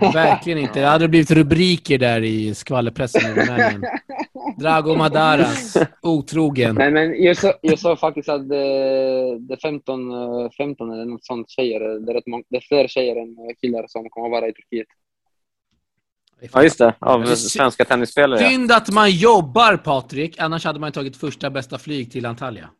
Verkligen 0.00 0.58
inte. 0.58 0.80
Det 0.80 0.86
hade 0.86 1.08
blivit 1.08 1.30
rubriker 1.30 1.98
där 1.98 2.22
i 2.22 2.54
skvallerpressen 2.54 3.30
i 3.30 3.40
Rumänien. 3.40 3.84
Drago 4.58 4.96
Madaras, 4.96 5.76
otrogen. 6.02 6.74
Nej, 6.74 6.90
men 6.90 7.22
jag 7.22 7.36
sa, 7.36 7.52
jag 7.60 7.78
sa 7.78 7.96
faktiskt 7.96 8.28
att 8.28 8.48
det, 8.48 8.56
det 9.38 9.54
är 9.54 9.60
15, 9.62 10.10
eh, 10.12 10.50
15 10.50 10.92
eller 10.92 11.04
något 11.04 11.24
sånt 11.24 11.50
tjejer. 11.50 11.80
Det 11.80 12.12
är, 12.12 12.14
rätt 12.14 12.26
många, 12.26 12.44
det 12.48 12.56
är 12.56 12.60
fler 12.60 12.88
tjejer 12.88 13.16
än 13.16 13.36
killar 13.60 13.84
som 13.88 14.10
kommer 14.10 14.26
att 14.26 14.30
vara 14.30 14.48
i 14.48 14.52
Turkiet. 14.52 14.86
Ja, 16.52 16.62
just 16.62 16.78
det. 16.78 16.94
Av 16.98 17.20
Det 17.22 17.36
svenska 17.36 17.84
tennisspelare. 17.84 18.50
Synd 18.50 18.72
att 18.72 18.90
man 18.90 19.10
jobbar, 19.10 19.76
Patrik. 19.76 20.38
Annars 20.38 20.64
hade 20.64 20.80
man 20.80 20.92
tagit 20.92 21.16
första 21.16 21.50
bästa 21.50 21.78
flyg 21.78 22.12
till 22.12 22.26
Antalya. 22.26 22.70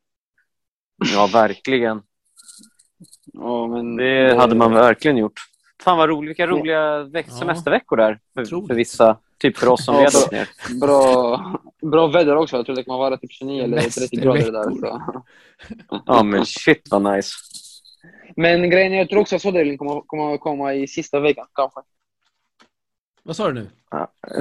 Ja, 1.12 1.28
verkligen. 1.32 2.02
Ja, 3.32 3.66
men, 3.66 3.96
Det 3.96 4.36
hade 4.36 4.54
man 4.54 4.72
verkligen 4.72 5.16
gjort. 5.16 5.40
Fan 5.84 5.98
vad 5.98 6.08
roligt. 6.08 6.28
Vilka 6.30 6.46
roliga 6.46 7.08
Ja. 7.12 7.22
semesterveckor 7.38 7.96
där. 7.96 8.18
För, 8.34 8.44
för 8.66 8.74
vissa. 8.74 9.18
Typ 9.38 9.58
för 9.58 9.68
oss 9.68 9.84
som 9.84 9.94
leder 9.94 10.10
bra. 10.10 10.20
oss 10.20 10.30
ner. 10.32 10.48
Bra, 10.80 11.60
bra 11.90 12.06
väder 12.06 12.36
också. 12.36 12.56
Jag 12.56 12.66
tror 12.66 12.76
det 12.76 12.84
kommer 12.84 12.98
vara 12.98 13.16
typ 13.16 13.32
29 13.32 13.62
eller 13.64 13.80
30 13.80 14.16
grader 14.16 14.52
där. 14.52 14.62
Så. 14.80 15.22
Ja, 16.06 16.22
men 16.22 16.46
shit 16.46 16.82
vad 16.90 17.02
nice. 17.16 17.34
Men 18.36 18.70
grejen 18.70 18.92
är, 18.92 18.96
jag 18.98 19.08
tror 19.08 19.20
också 19.20 19.36
att 19.36 19.42
Söderling 19.42 19.78
kommer, 19.78 20.00
kommer 20.00 20.36
komma 20.38 20.74
i 20.74 20.88
sista 20.88 21.20
veckan 21.20 21.46
kanske. 21.54 21.80
Vad 23.22 23.36
sa 23.36 23.46
du 23.48 23.54
nu? 23.54 23.70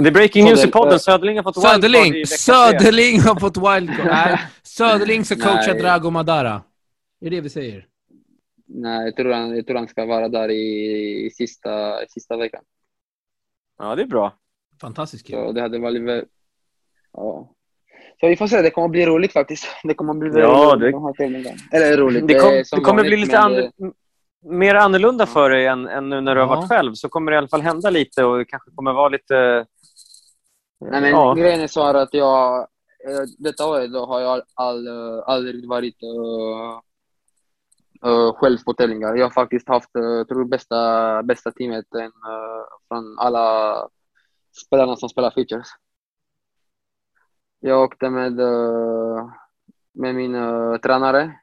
Det 0.02 0.08
är 0.10 0.12
breaking 0.12 0.46
news 0.46 0.66
i 0.66 0.72
podden. 0.72 1.00
Söderling 1.00 1.38
har 1.38 1.44
fått 1.44 1.58
wildcard 1.58 2.16
i 2.16 2.26
Söderling! 2.26 2.26
Söderling 2.26 3.22
har 3.22 3.40
fått 3.40 3.58
wildcard. 3.58 4.06
Nej, 4.06 4.40
Söderling 4.64 5.26
ska 5.26 5.36
coacha. 5.36 5.74
Drago 5.74 6.10
Madara. 6.10 6.62
Det 7.20 7.28
är 7.28 7.30
det 7.32 7.42
vi 7.42 7.50
säger. 7.50 7.86
Nej, 8.74 9.06
jag 9.06 9.16
tror 9.16 9.32
han, 9.32 9.56
jag 9.56 9.68
tror 9.68 9.78
han 9.78 9.88
ska 9.88 10.06
vara 10.06 10.28
där 10.30 10.50
i, 10.52 11.26
i 11.26 11.30
sista, 11.32 12.04
i 12.04 12.06
sista 12.10 12.38
veckan. 12.38 12.64
Ja, 13.78 13.96
det 13.96 14.02
är 14.02 14.08
bra. 14.08 14.34
Fantastiskt 14.82 15.28
kul. 15.28 15.36
Så 15.36 15.52
det 15.52 15.62
hade 15.62 15.80
varit 15.80 16.02
väl... 16.02 16.26
Ja. 17.14 17.54
Så 18.20 18.28
vi 18.28 18.36
får 18.36 18.48
se, 18.48 18.62
det 18.62 18.70
kommer 18.70 18.88
bli 18.88 19.06
roligt 19.06 19.34
faktiskt. 19.34 19.66
Det 19.84 19.94
kommer 19.94 20.14
bli 20.14 20.30
väldigt 20.30 20.44
Ja, 20.44 20.72
roligt 20.76 20.82
det- 20.82 20.92
de 20.92 21.06
här 21.06 21.14
tävlingarna. 21.14 21.58
Eller 21.72 21.98
roligt, 21.98 22.28
Det, 22.28 22.40
kom, 22.40 22.62
som 22.66 22.80
det 22.80 22.86
kommer 22.86 22.98
vanligt, 23.04 23.10
bli 23.12 23.18
lite 23.26 23.40
men 23.42 23.52
det- 23.54 23.72
an, 23.86 23.94
mer 24.60 24.76
annorlunda 24.76 25.26
för 25.26 25.50
dig 25.50 25.66
än, 25.68 25.88
än 25.88 26.10
nu 26.10 26.22
när 26.22 26.36
du 26.36 26.42
har 26.42 26.48
Ja. 26.48 26.56
varit 26.56 26.70
själv. 26.70 26.94
Så 26.94 27.10
kommer 27.10 27.32
det 27.32 27.36
i 27.36 27.38
alla 27.38 27.48
fall 27.48 27.62
hända 27.62 27.90
lite 27.90 28.24
och 28.24 28.38
det 28.38 28.46
kanske 28.46 28.72
kommer 28.72 28.94
vara 28.94 29.10
lite... 29.10 29.66
Nej, 30.92 31.02
men 31.02 31.10
ja. 31.10 31.34
grejen 31.34 31.62
är 31.62 31.68
så 31.68 31.84
här 31.84 31.94
att 31.94 32.14
jag... 32.14 32.60
eh, 33.10 33.20
Detta 33.38 33.68
året 33.68 33.94
då 33.94 34.06
har 34.06 34.20
jag 34.22 34.42
all, 34.54 34.88
aldrig 35.26 35.68
varit 35.70 36.04
uh, 36.04 36.80
uh, 38.06 38.34
själv 38.34 38.58
på 38.66 38.74
tävlingar. 38.74 39.16
Jag 39.16 39.26
har 39.26 39.32
faktiskt 39.32 39.68
haft, 39.68 39.96
uh, 39.96 40.24
tror 40.24 40.46
bästa, 40.46 41.24
bästa 41.24 41.52
teamet 41.52 41.86
uh, 41.96 42.10
från 42.88 43.20
alla 43.20 43.76
spelarna 44.66 44.96
som 44.96 45.10
spelar 45.10 45.32
features. 45.32 45.68
Jag 47.60 47.84
åkte 47.84 48.10
med, 48.10 48.40
uh, 48.40 49.32
med 49.94 50.16
min 50.16 50.36
uh, 50.36 50.78
tränare 50.78 51.40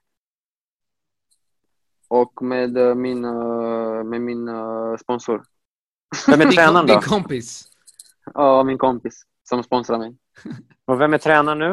och 2.09 2.43
med 2.43 2.79
uh, 2.79 2.95
min, 2.95 3.25
uh, 3.25 4.05
med 4.05 4.21
min 4.21 4.49
uh, 4.49 4.97
sponsor. 4.97 5.43
Vem 6.27 6.41
är 6.41 6.47
tränaren 6.53 6.87
din 6.87 6.95
då? 6.95 7.01
kompis. 7.03 7.69
Ja, 8.35 8.63
min 8.63 8.79
kompis. 8.79 9.25
som 9.49 9.63
sponsrar 9.63 9.99
mig. 9.99 10.17
Och 10.85 11.01
vem 11.01 11.15
är 11.15 11.19
tränare 11.19 11.55
nu? 11.55 11.71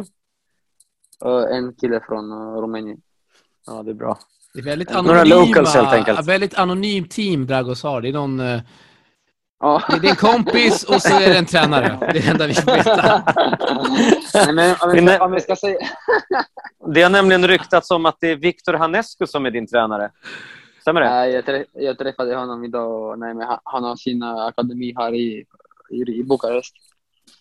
Uh, 1.25 1.57
en 1.57 1.75
kille 1.75 1.99
från 2.07 2.31
uh, 2.31 2.61
Rumänien. 2.61 3.01
Ja, 3.65 3.83
det 3.83 3.91
är 3.91 3.95
bra. 3.95 4.19
Det 4.55 4.61
är 4.61 4.63
väldigt 4.63 4.89
Några 4.93 5.21
anonyma, 5.21 5.35
locals, 5.35 5.73
helt 5.73 5.93
enkelt. 5.93 6.27
väldigt 6.27 6.53
anonym 6.53 7.07
team 7.07 7.47
Dragos 7.47 7.83
har. 7.83 8.01
Det 8.01 8.09
är 8.09 8.13
någon... 8.13 8.39
eh, 8.39 8.61
Ja. 9.59 9.81
Det 9.89 9.95
är 9.95 9.99
din 9.99 10.15
kompis 10.15 10.83
och 10.83 11.01
så 11.01 11.19
är 11.19 11.29
det 11.29 11.37
en 11.37 11.45
tränare. 11.45 11.97
Det 11.99 12.05
är 12.05 12.13
det 12.13 12.29
enda 12.29 12.47
vi 12.47 12.53
får 12.53 12.71
veta. 12.71 13.23
Nej, 14.33 14.53
men 14.53 14.75
om, 14.81 14.95
jag 14.95 15.15
ska, 15.15 15.25
om 15.25 15.33
jag 15.33 15.41
ska 15.41 15.55
säga... 15.55 15.77
Det 16.93 17.01
har 17.01 17.09
nämligen 17.09 17.47
ryktats 17.47 17.91
om 17.91 18.05
att 18.05 18.17
det 18.19 18.27
är 18.31 18.35
Viktor 18.35 18.73
Hanescu 18.73 19.27
som 19.27 19.45
är 19.45 19.51
din 19.51 19.67
tränare. 19.67 20.11
Stämmer 20.81 21.01
det? 21.01 21.29
Jag, 21.29 21.45
trä, 21.45 21.65
jag 21.73 21.97
träffade 21.97 22.35
honom 22.35 22.63
idag. 22.63 23.19
Nej, 23.19 23.33
men 23.33 23.47
han, 23.63 23.83
har 23.83 23.95
sin 23.95 24.23
akademi 24.23 24.93
här 24.97 25.13
i, 25.13 25.45
i, 25.89 26.19
i 26.19 26.23
Bukarest. 26.23 26.75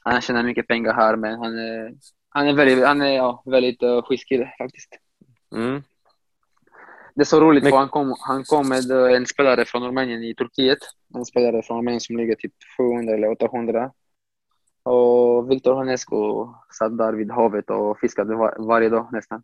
Han 0.02 0.20
tjänar 0.20 0.42
mycket 0.42 0.66
pengar 0.68 0.94
här, 0.94 1.16
men 1.16 1.38
han 1.38 1.58
är, 1.58 1.92
han 2.28 2.48
är 2.48 2.52
väldigt, 2.52 2.86
han 2.86 3.02
är, 3.02 3.12
ja, 3.12 3.42
väldigt 3.46 3.82
uh, 3.82 4.02
schysst 4.02 4.28
kille 4.28 4.54
faktiskt. 4.58 4.88
Mm. 5.54 5.82
Det 7.14 7.20
är 7.20 7.24
så 7.24 7.40
roligt, 7.40 7.62
Men- 7.62 7.70
för 7.70 7.78
han 7.78 7.88
kom, 7.88 8.14
han 8.20 8.44
kom 8.44 8.68
med 8.68 8.90
uh, 8.90 9.12
en 9.12 9.26
spelare 9.26 9.64
från 9.64 9.82
Rumänien 9.82 10.22
i 10.24 10.34
Turkiet. 10.34 10.78
En 11.14 11.24
spelare 11.24 11.62
från 11.62 11.76
Rumänien 11.76 12.00
som 12.00 12.16
ligger 12.16 12.34
typ 12.34 12.52
700 12.76 13.14
eller 13.14 13.30
800. 13.30 13.90
Och 14.86 15.50
Viktor 15.50 15.74
Hanescu 15.74 16.16
satt 16.78 16.98
där 16.98 17.12
vid 17.12 17.30
havet 17.30 17.70
och 17.70 17.98
fiskade 17.98 18.34
var, 18.36 18.56
varje 18.58 18.88
dag 18.88 19.08
nästan. 19.12 19.42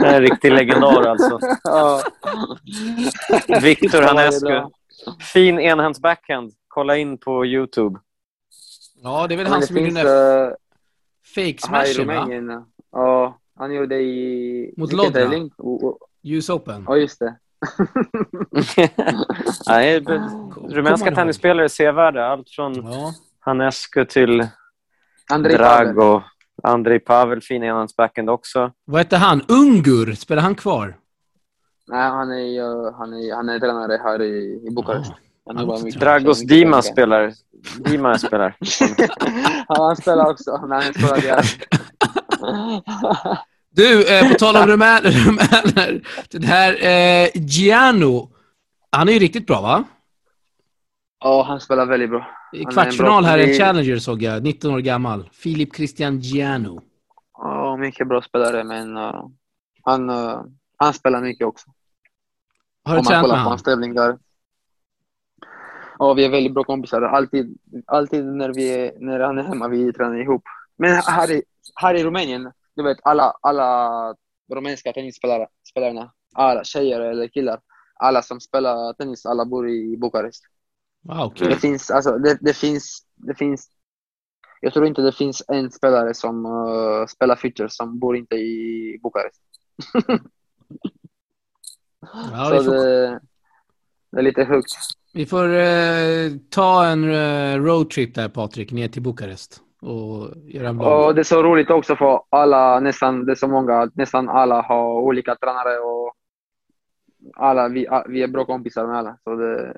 Det 0.00 0.06
är 0.06 0.14
en 0.14 0.20
riktig 0.20 0.52
legendar 0.52 1.02
alltså. 1.02 1.38
Ja. 1.64 2.02
Viktor 3.62 4.02
Hanescu. 4.02 4.70
Fin 5.32 5.58
enhands 5.58 6.00
backhand. 6.00 6.52
Kolla 6.68 6.96
in 6.96 7.18
på 7.18 7.46
YouTube. 7.46 8.00
Ja, 9.02 9.26
det 9.26 9.34
är 9.34 9.36
väl 9.36 9.44
Men 9.44 9.52
han 9.52 9.62
som 9.62 9.76
gjorde 9.76 9.88
den 9.90 10.06
där 10.06 10.48
uh, 10.48 10.54
fake 11.34 11.58
smashen, 11.58 12.06
va? 12.06 12.64
Ja, 12.92 13.38
han 13.60 13.74
gjorde 13.74 13.96
i... 14.00 14.74
Mot 14.76 14.92
Lodra. 14.92 15.30
US 16.22 16.50
Open. 16.50 16.84
Ja, 16.88 16.96
just 16.96 17.18
det. 17.18 17.36
Nej, 19.68 20.04
Kommer 20.04 20.68
rumänska 20.68 21.14
tennisspelare 21.14 21.64
är 21.64 21.68
sevärda. 21.68 22.26
Allt 22.26 22.50
från 22.50 22.74
Ja. 22.74 23.12
Hanescu 23.40 24.04
till 24.04 24.46
Andrei 25.32 25.56
Pavel. 25.58 25.94
Drago. 25.94 26.22
Andrei 26.62 26.98
Pavel, 26.98 27.40
fin 27.40 27.62
enhands 27.62 27.96
backhand 27.96 28.30
också. 28.30 28.72
Vad 28.84 28.98
hette 29.00 29.16
han? 29.16 29.42
Ungur? 29.48 30.14
Spelar 30.14 30.42
han 30.42 30.54
kvar? 30.54 30.96
Nej, 31.88 32.10
han 32.10 32.30
är, 32.30 32.92
han 32.92 33.12
är, 33.12 33.34
han 33.36 33.48
är 33.48 33.58
tränare 33.58 34.00
här 34.04 34.22
i, 34.22 34.62
i 34.66 34.70
Bukarest. 34.70 35.12
Mycket- 35.84 36.00
Dragos 36.00 36.40
Dima 36.42 36.82
spelar. 36.82 37.32
Dima 37.78 38.18
spelar. 38.18 38.56
ja, 39.68 39.74
han 39.86 39.96
spelar 39.96 40.30
också. 40.30 40.66
Nej, 40.66 40.82
han 40.84 40.94
spelar. 40.94 41.44
Du, 43.70 44.14
eh, 44.18 44.28
på 44.32 44.34
tal 44.38 44.56
om 44.56 44.62
rumän- 44.62 45.02
rumäner. 45.26 46.02
Den 46.30 46.42
här 46.42 46.72
eh, 46.84 47.28
Giano. 47.34 48.30
Han 48.92 49.08
är 49.08 49.12
ju 49.12 49.18
riktigt 49.18 49.46
bra, 49.46 49.60
va? 49.60 49.84
Ja, 51.20 51.42
han 51.48 51.60
spelar 51.60 51.86
väldigt 51.86 52.10
bra. 52.10 52.26
I 52.52 52.64
kvartsfinal 52.64 53.22
bra- 53.22 53.30
här 53.30 53.38
i 53.38 53.58
Challenger 53.58 53.96
såg 53.98 54.22
jag. 54.22 54.42
19 54.42 54.74
år 54.74 54.78
gammal. 54.80 55.28
Filip 55.32 55.76
Christian 55.76 56.18
Giano. 56.20 56.82
Ja, 57.38 57.76
mycket 57.76 58.08
bra 58.08 58.22
spelare, 58.22 58.64
men 58.64 58.96
uh, 58.96 59.24
han, 59.82 60.10
uh, 60.10 60.42
han 60.76 60.94
spelar 60.94 61.20
mycket 61.20 61.46
också. 61.46 61.66
Har 62.84 62.92
du 62.94 62.98
Om 62.98 63.04
man 63.04 63.10
tränat 63.10 63.22
kollar 63.22 63.34
med 63.34 63.38
på 63.38 63.42
han? 63.42 63.50
hans 63.50 63.62
tävlingar. 63.62 64.18
Ja, 65.98 66.12
vi 66.14 66.24
är 66.24 66.28
väldigt 66.30 66.54
bra 66.54 66.64
kompisar. 66.64 67.02
Alltid, 67.02 67.58
alltid 67.86 68.24
när, 68.24 68.48
vi 68.54 68.74
är, 68.74 68.92
när 69.00 69.20
han 69.20 69.38
är 69.38 69.42
hemma, 69.42 69.68
vi 69.68 69.92
tränar 69.92 70.20
ihop. 70.22 70.42
Men 70.80 71.02
här 71.06 71.30
i, 71.30 71.42
här 71.74 71.94
i 71.94 72.04
Rumänien, 72.04 72.52
du 72.76 72.82
vet 72.82 72.98
alla, 73.02 73.34
alla 73.40 74.14
rumänska 74.52 74.92
tennisspelare, 74.92 75.48
spelarna, 75.70 76.12
alla 76.34 76.64
tjejer 76.64 77.00
eller 77.00 77.28
killar, 77.28 77.60
alla 77.94 78.22
som 78.22 78.40
spelar 78.40 78.92
tennis, 78.92 79.26
alla 79.26 79.44
bor 79.44 79.68
i 79.70 79.96
Bukarest. 79.96 80.42
Wow, 81.02 81.34
kul. 81.34 81.48
Det 81.50 81.56
finns, 81.56 81.90
alltså, 81.90 82.18
det, 82.18 82.38
det 82.40 82.54
finns, 82.54 83.06
det 83.14 83.34
finns, 83.34 83.68
jag 84.60 84.72
tror 84.72 84.86
inte 84.86 85.02
det 85.02 85.12
finns 85.12 85.42
en 85.48 85.70
spelare 85.70 86.14
som 86.14 86.46
uh, 86.46 87.06
spelar 87.06 87.36
futures 87.36 87.76
som 87.76 87.98
bor 87.98 88.16
inte 88.16 88.36
i 88.36 88.98
Bukarest. 89.02 89.40
Ja, 92.32 92.44
Så 92.44 92.58
vi 92.58 92.64
får, 92.64 92.74
det, 92.74 93.20
det 94.12 94.18
är 94.18 94.22
lite 94.22 94.44
högt. 94.44 94.72
vi 95.12 95.26
får 95.26 95.54
eh, 95.54 96.30
ta 96.50 96.86
en 96.86 97.10
eh, 97.12 97.62
roadtrip 97.62 98.14
där, 98.14 98.28
Patrik, 98.28 98.72
ner 98.72 98.88
till 98.88 99.02
Bukarest 99.02 99.62
och 99.80 100.28
göra 100.46 100.68
en 100.68 100.80
Och 100.80 101.14
det 101.14 101.20
är 101.20 101.24
så 101.24 101.42
roligt 101.42 101.70
också 101.70 101.96
för 101.96 102.22
alla, 102.28 102.80
nästan, 102.80 103.26
det 103.26 103.32
är 103.32 103.36
så 103.36 103.48
många, 103.48 103.90
nästan 103.94 104.28
alla 104.28 104.62
har 104.62 105.00
olika 105.00 105.34
tränare 105.34 105.78
och 105.78 106.12
alla, 107.36 107.68
vi, 107.68 107.88
vi 108.08 108.22
är 108.22 108.28
bra 108.28 108.44
kompisar 108.44 108.86
med 108.86 108.96
alla. 108.96 109.16
Så 109.24 109.34
det, 109.34 109.76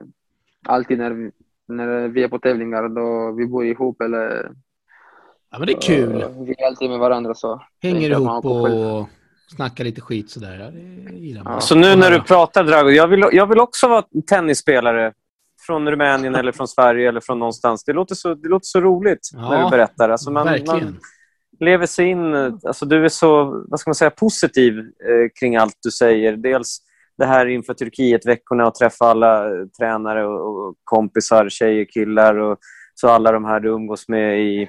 alltid 0.68 0.98
när 0.98 1.10
vi, 1.10 1.30
när 1.68 2.08
vi 2.08 2.22
är 2.22 2.28
på 2.28 2.38
tävlingar, 2.38 2.88
då 2.88 3.32
vi 3.32 3.46
bor 3.46 3.64
ihop 3.64 4.00
eller 4.00 4.52
Ja, 5.52 5.58
men 5.58 5.66
det 5.66 5.72
är 5.72 5.80
kul. 5.80 6.24
vi 6.46 6.54
är 6.58 6.66
alltid 6.66 6.90
med 6.90 6.98
varandra. 6.98 7.34
Så. 7.34 7.62
Hänger 7.82 8.10
ihop 8.10 8.44
och 8.44 9.08
snackar 9.56 9.84
lite 9.84 10.00
skit 10.00 10.30
sådär. 10.30 10.58
Ja, 10.58 10.70
det 10.70 11.14
gillar 11.14 11.44
man. 11.44 11.52
Ja. 11.52 11.60
Så 11.60 11.74
nu 11.74 11.96
när 11.96 12.10
du 12.10 12.20
pratar, 12.22 12.64
Drago, 12.64 12.90
jag 12.90 13.08
vill, 13.08 13.24
jag 13.32 13.46
vill 13.46 13.58
också 13.58 13.88
vara 13.88 14.04
tennisspelare 14.26 15.12
från 15.66 15.90
Rumänien 15.90 16.34
eller 16.34 16.52
från 16.52 16.68
Sverige 16.68 17.08
eller 17.08 17.20
från 17.20 17.38
någonstans. 17.38 17.84
Det 17.84 17.92
låter 17.92 18.14
så, 18.14 18.34
det 18.34 18.48
låter 18.48 18.66
så 18.66 18.80
roligt 18.80 19.30
Ja, 19.32 19.50
när 19.50 19.64
du 19.64 19.70
berättar. 19.70 20.08
Alltså 20.08 20.30
man, 20.30 20.46
Verkligen. 20.46 20.84
man 20.84 20.98
lever 21.60 21.86
sig 21.86 22.06
in... 22.06 22.34
Alltså 22.34 22.86
du 22.86 23.04
är 23.04 23.08
så 23.08 23.64
vad 23.68 23.80
ska 23.80 23.88
man 23.88 23.94
säga, 23.94 24.10
positiv 24.10 24.78
eh, 24.78 25.28
kring 25.40 25.56
allt 25.56 25.78
du 25.82 25.90
säger. 25.90 26.36
Dels 26.36 26.78
det 27.18 27.26
här 27.26 27.46
inför 27.46 27.74
Turkiet-veckorna 27.74 28.66
och 28.66 28.74
träffa 28.74 29.04
alla 29.04 29.46
eh, 29.46 29.66
tränare 29.78 30.26
och, 30.26 30.68
och 30.68 30.76
kompisar, 30.84 31.48
tjejer, 31.48 31.84
killar 31.84 32.34
och 32.34 32.58
så 32.94 33.08
alla 33.08 33.32
de 33.32 33.44
här 33.44 33.60
du 33.60 33.68
umgås 33.68 34.08
med 34.08 34.40
i, 34.40 34.68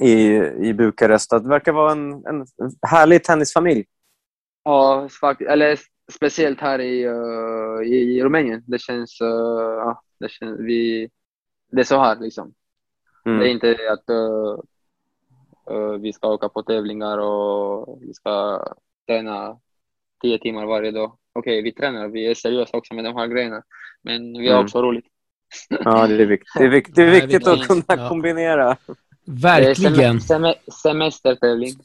i, 0.00 0.36
i 0.60 0.74
Bukarest. 0.74 1.30
Det 1.30 1.48
verkar 1.48 1.72
vara 1.72 1.92
en, 1.92 2.12
en 2.12 2.46
härlig 2.88 3.24
tennisfamilj. 3.24 3.84
Ja, 4.64 5.08
faktiskt. 5.20 5.50
Eller 5.50 5.78
speciellt 6.12 6.60
här 6.60 6.78
i, 6.78 7.04
eh, 7.04 7.92
i, 7.92 7.96
i 7.96 8.22
Rumänien. 8.22 8.62
Det 8.66 8.78
känns, 8.78 9.16
ja, 9.20 10.02
det 10.18 10.28
känns, 10.30 10.60
vi, 10.60 11.10
det 11.72 11.80
är 11.80 11.84
så 11.84 11.98
här 11.98 12.16
liksom. 12.20 12.54
Mm. 13.26 13.38
Det 13.38 13.48
är 13.48 13.50
inte 13.50 13.76
att 13.92 14.10
eh, 14.10 14.58
eh, 15.76 15.90
vi 15.92 16.12
ska 16.12 16.28
åka 16.28 16.48
på 16.48 16.62
tävlingar 16.62 17.18
och 17.18 17.98
vi 18.02 18.14
ska 18.14 18.64
träna 19.06 19.58
tio 20.22 20.38
timmar 20.38 20.66
varje 20.66 20.90
dag. 20.90 21.18
Okej, 21.32 21.62
vi 21.62 21.72
tränar, 21.72 22.08
vi 22.08 22.26
är 22.26 22.34
seriösa 22.34 22.76
också 22.76 22.94
med 22.94 23.04
de 23.04 23.16
här 23.16 23.26
grejerna. 23.26 23.62
Men 24.02 24.32
vi 24.32 24.46
har 24.48 24.54
Mm. 24.54 24.64
också 24.64 24.82
roligt. 24.82 25.06
Ja, 25.68 26.06
det 26.06 26.22
är 26.22 26.26
viktigt, 26.26 26.52
det 26.58 26.64
är 26.64 26.68
viktigt, 26.68 26.94
det 26.96 27.02
är 27.02 27.10
viktigt 27.26 27.46
att 27.46 27.66
kunna 27.66 27.82
Ja. 27.88 28.08
kombinera. 28.08 28.76
Det 29.24 29.48
är 29.48 29.64
Verkligen. 29.64 30.18
sem- 30.18 30.38
sem- 30.44 30.70
semestertävling. 30.82 31.72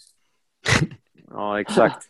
Ja, 1.34 1.60
exakt. 1.60 2.10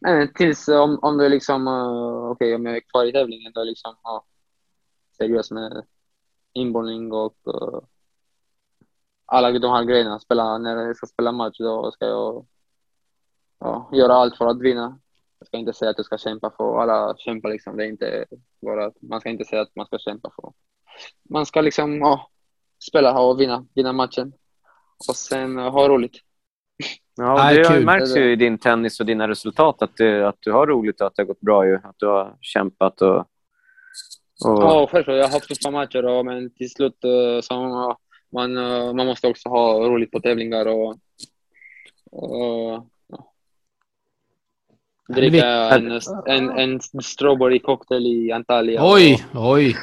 Nej, 0.00 0.14
men 0.18 0.32
tills 0.32 0.68
om, 0.68 0.98
om 1.02 1.18
du 1.18 1.28
liksom, 1.28 1.68
uh, 1.68 2.30
okej 2.30 2.54
om 2.54 2.66
jag 2.66 2.76
är 2.76 2.80
kvar 2.80 3.04
i 3.04 3.12
tävlingen, 3.12 3.52
då 3.52 3.64
liksom, 3.64 3.94
ja, 4.02 4.24
seriös 5.20 5.50
med 5.50 5.84
inbollning 6.52 7.12
och 7.12 7.36
uh, 7.46 7.80
alla 9.26 9.58
de 9.58 9.70
här 9.70 9.84
grejerna. 9.84 10.20
Spela, 10.20 10.58
när 10.58 10.76
jag 10.76 10.96
ska 10.96 11.06
spela 11.06 11.32
match, 11.32 11.56
då 11.58 11.90
ska 11.90 12.06
jag 12.06 12.46
ja, 13.60 13.90
göra 13.92 14.14
allt 14.14 14.36
för 14.36 14.46
att 14.46 14.60
vinna. 14.60 14.98
Jag 15.38 15.46
ska 15.46 15.56
inte 15.56 15.72
säga 15.72 15.90
att 15.90 15.98
jag 15.98 16.06
ska 16.06 16.18
kämpa 16.18 16.50
för 16.50 16.78
alla 16.82 17.16
kämpar 17.16 17.48
liksom. 17.48 17.76
Det 17.76 17.84
är 17.84 17.88
inte 17.88 18.24
bara, 18.62 18.92
man 19.00 19.20
ska 19.20 19.30
inte 19.30 19.44
säga 19.44 19.62
att 19.62 19.76
man 19.76 19.86
ska 19.86 19.98
kämpa 19.98 20.30
för. 20.36 20.52
Man 21.30 21.46
ska 21.46 21.60
liksom, 21.60 21.98
ja, 21.98 22.30
spela 22.88 23.20
och 23.20 23.40
vinna, 23.40 23.66
vinna 23.74 23.92
matchen. 23.92 24.32
Och 25.08 25.16
sen 25.16 25.58
uh, 25.58 25.70
ha 25.70 25.88
roligt. 25.88 26.16
Ja, 27.16 27.34
Nej, 27.34 27.56
det 27.56 27.64
kul. 27.64 27.84
märks 27.84 28.16
ju 28.16 28.32
i 28.32 28.36
din 28.36 28.58
tennis 28.58 29.00
och 29.00 29.06
dina 29.06 29.28
resultat 29.28 29.82
att, 29.82 29.96
det, 29.96 30.28
att 30.28 30.36
du 30.40 30.52
har 30.52 30.66
roligt 30.66 31.00
och 31.00 31.06
att 31.06 31.16
det 31.16 31.22
har 31.22 31.26
gått 31.26 31.40
bra. 31.40 31.66
Ju. 31.66 31.76
Att 31.76 31.96
du 31.98 32.06
har 32.06 32.36
kämpat 32.40 33.02
och... 33.02 33.26
och... 34.44 34.62
Ja, 34.62 34.88
självklart. 34.92 35.16
Jag 35.16 35.24
har 35.24 35.32
haft 35.32 35.48
tuffa 35.48 35.70
matcher, 35.70 36.04
och, 36.04 36.24
men 36.24 36.50
till 36.50 36.70
slut 36.70 37.04
eh, 37.04 37.40
så 37.42 37.96
man, 38.32 38.56
eh, 38.56 38.94
man 38.94 39.06
måste 39.06 39.26
också 39.26 39.48
ha 39.48 39.88
roligt 39.88 40.10
på 40.10 40.20
tävlingar 40.20 40.66
och, 40.66 40.96
och 42.10 42.86
ja. 43.08 43.32
dricka 45.08 45.46
en, 45.46 46.00
en, 46.26 46.50
en 46.50 46.80
strawberry 47.02 47.58
cocktail 47.58 48.06
i 48.06 48.32
Antalya. 48.32 48.80
Oj, 48.84 49.24
oj. 49.34 49.76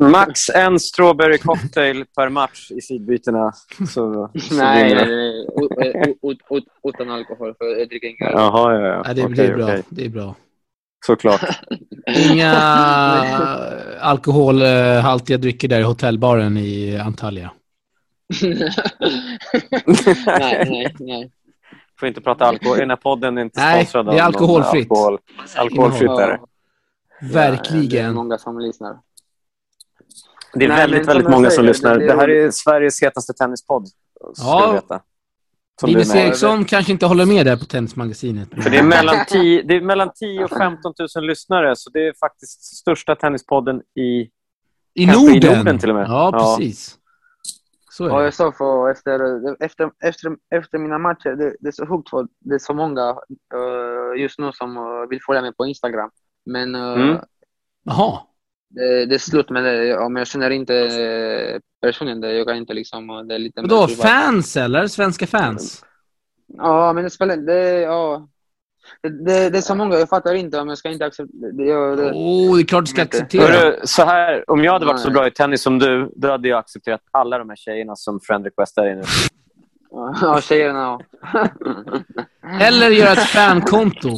Max 0.00 0.48
en 0.54 0.80
strawberry 0.80 1.38
cocktail 1.38 2.04
per 2.16 2.28
match 2.28 2.70
i 2.70 2.80
sidbytena. 2.80 3.52
Så, 3.78 3.84
så 3.86 4.30
Nej, 4.54 4.94
nej, 4.94 5.06
nej. 5.06 5.46
Ut- 5.62 6.18
ut- 6.22 6.40
ut- 6.50 6.68
Utan 6.82 7.10
alkohol, 7.10 7.54
för 7.58 7.78
jag 7.78 7.88
dricker 7.88 8.08
inga. 8.08 8.30
Jaha, 8.30 8.74
ja, 8.74 8.86
ja. 8.86 9.02
Ja, 9.06 9.14
det, 9.14 9.22
är 9.22 9.56
bra. 9.56 9.64
okej. 9.64 9.82
Det 9.88 10.04
är 10.04 10.08
bra. 10.08 10.34
Såklart. 11.06 11.60
Inga 12.30 12.52
alkoholhaltiga 14.00 15.38
drycker 15.38 15.68
där 15.68 15.80
i 15.80 15.82
hotellbaren 15.82 16.56
i 16.56 16.98
Antalya. 16.98 17.50
nej, 20.26 20.64
nej, 20.70 20.94
nej. 20.98 21.30
Får 22.00 22.08
inte 22.08 22.20
prata 22.20 22.44
alkohol. 22.44 22.78
Den 22.78 22.90
här 22.90 22.96
podden 22.96 23.38
är 23.38 23.42
inte 23.42 23.60
Nej, 23.60 23.86
sponsrad 23.86 24.06
det 24.06 24.10
är 24.10 24.12
av 24.12 24.16
någon 24.16 24.26
alkoholfritt. 24.26 24.90
Alkohol. 24.90 25.18
Alkoholfritt 25.56 26.10
är 26.10 26.28
det. 26.28 26.40
Det 27.20 27.26
är 27.26 27.32
Verkligen. 27.32 28.14
många 28.14 28.38
som 28.38 28.58
lyssnar. 28.58 28.98
Det 30.54 30.64
är 30.64 30.68
Nej, 30.68 30.76
väldigt, 30.78 31.08
väldigt 31.08 31.30
många 31.30 31.50
som 31.50 31.64
lyssnar. 31.64 31.98
det- 31.98 32.06
Det, 32.06 32.16
här 32.16 32.28
är 32.30 32.50
Sveriges 32.50 33.02
hetaste 33.02 33.32
tennispodd. 33.32 33.86
Ska 33.88 34.44
Ja. 34.88 35.00
Linus. 35.82 36.14
Eriksson 36.14 36.64
kanske 36.64 36.92
inte 36.92 37.06
håller 37.06 37.26
med 37.26 37.46
där 37.46 37.56
på 37.56 37.64
Tennismagasinet. 37.64 38.48
För 38.62 38.70
det 38.70 38.78
är 38.78 38.82
mellan 38.82 39.26
10, 39.28 39.62
det 39.62 39.76
är 39.76 39.80
mellan 39.80 40.10
10 40.14 40.44
och 40.44 40.50
15 40.50 40.94
000 41.16 41.24
lyssnare, 41.26 41.76
så 41.76 41.90
det 41.90 42.06
är 42.08 42.14
faktiskt 42.20 42.62
största 42.62 43.14
tennispodden 43.14 43.82
i... 43.94 44.30
I 44.96 45.06
Kanske 45.06 45.22
i 45.30 45.34
Norden. 45.34 45.58
Norden 45.58 45.78
till 45.78 45.90
och 45.90 45.96
med. 45.96 46.06
Ja, 46.08 46.30
Ja. 46.32 46.56
precis. 46.58 46.98
Så 47.90 48.08
det. 48.08 48.24
jag 48.24 48.34
sa 48.34 48.52
för 48.52 48.90
efter, 48.90 49.20
efter, 49.64 49.90
efter, 50.04 50.36
efter 50.54 50.78
mina 50.78 50.98
matcher, 50.98 51.30
det, 51.36 51.56
det 51.60 51.68
är 51.68 51.72
så 51.72 51.86
sjukt 51.86 52.10
för 52.10 52.26
det 52.40 52.54
är 52.54 52.58
så 52.58 52.74
många 52.74 53.16
eh, 53.54 54.20
just 54.22 54.38
nu 54.38 54.50
som 54.52 54.76
eh, 54.76 54.82
vill 55.10 55.20
följa 55.26 55.42
mig 55.42 55.52
på 55.54 55.66
Instagram. 55.66 56.10
Men 56.46 56.74
eh, 56.74 56.92
Mm. 56.92 57.16
Det, 58.74 59.06
det 59.06 59.14
är 59.14 59.18
slut 59.18 59.50
med 59.50 59.64
det. 59.64 59.98
Om 59.98 60.16
jag 60.16 60.26
känner 60.26 60.50
inte 60.50 61.60
personen, 61.82 62.20
det, 62.20 62.32
jag 62.32 62.46
kan 62.46 62.56
inte 62.56 62.74
liksom... 62.74 63.26
Det 63.28 63.34
är 63.34 63.38
lite 63.38 63.60
Vadå, 63.60 63.88
fans 63.88 64.56
eller? 64.56 64.86
Svenska 64.86 65.26
fans? 65.26 65.84
Ja, 66.56 66.92
men 66.92 67.04
det 67.04 67.10
spelar 67.10 67.36
det, 67.36 67.80
ja. 67.80 68.28
Det, 69.02 69.08
det, 69.24 69.50
det 69.50 69.58
är 69.58 69.62
så 69.62 69.74
många, 69.74 69.96
jag 69.98 70.08
fattar 70.08 70.34
inte 70.34 70.58
om 70.60 70.68
jag 70.68 70.78
ska 70.78 70.88
inte 70.90 71.04
acceptera... 71.06 71.52
Det, 71.52 71.64
jag- 71.64 71.98
det, 71.98 72.04
är 72.04 72.64
klart 72.66 72.84
du 72.84 72.90
ska 72.90 73.02
Inte. 73.02 73.16
acceptera. 73.16 73.42
Hörru, 73.52 73.80
så 73.84 74.04
här, 74.04 74.50
om 74.50 74.64
jag 74.64 74.72
hade 74.72 74.86
varit 74.86 75.00
så 75.00 75.10
bra 75.10 75.26
i 75.26 75.30
tennis 75.30 75.62
som 75.62 75.78
du, 75.78 76.12
då 76.16 76.30
hade 76.30 76.48
jag 76.48 76.58
accepterat 76.58 77.00
alla 77.10 77.38
de 77.38 77.48
här 77.48 77.56
tjejerna 77.56 77.96
som 77.96 78.20
friend 78.20 78.44
requestar 78.44 78.84
dig 78.84 78.96
nu. 78.96 79.02
ja, 80.20 80.40
tjejerna 80.40 80.98
ja. 81.32 81.48
Eller 82.60 82.90
göra 82.90 83.12
ett 83.12 83.28
fankonto. 83.28 84.08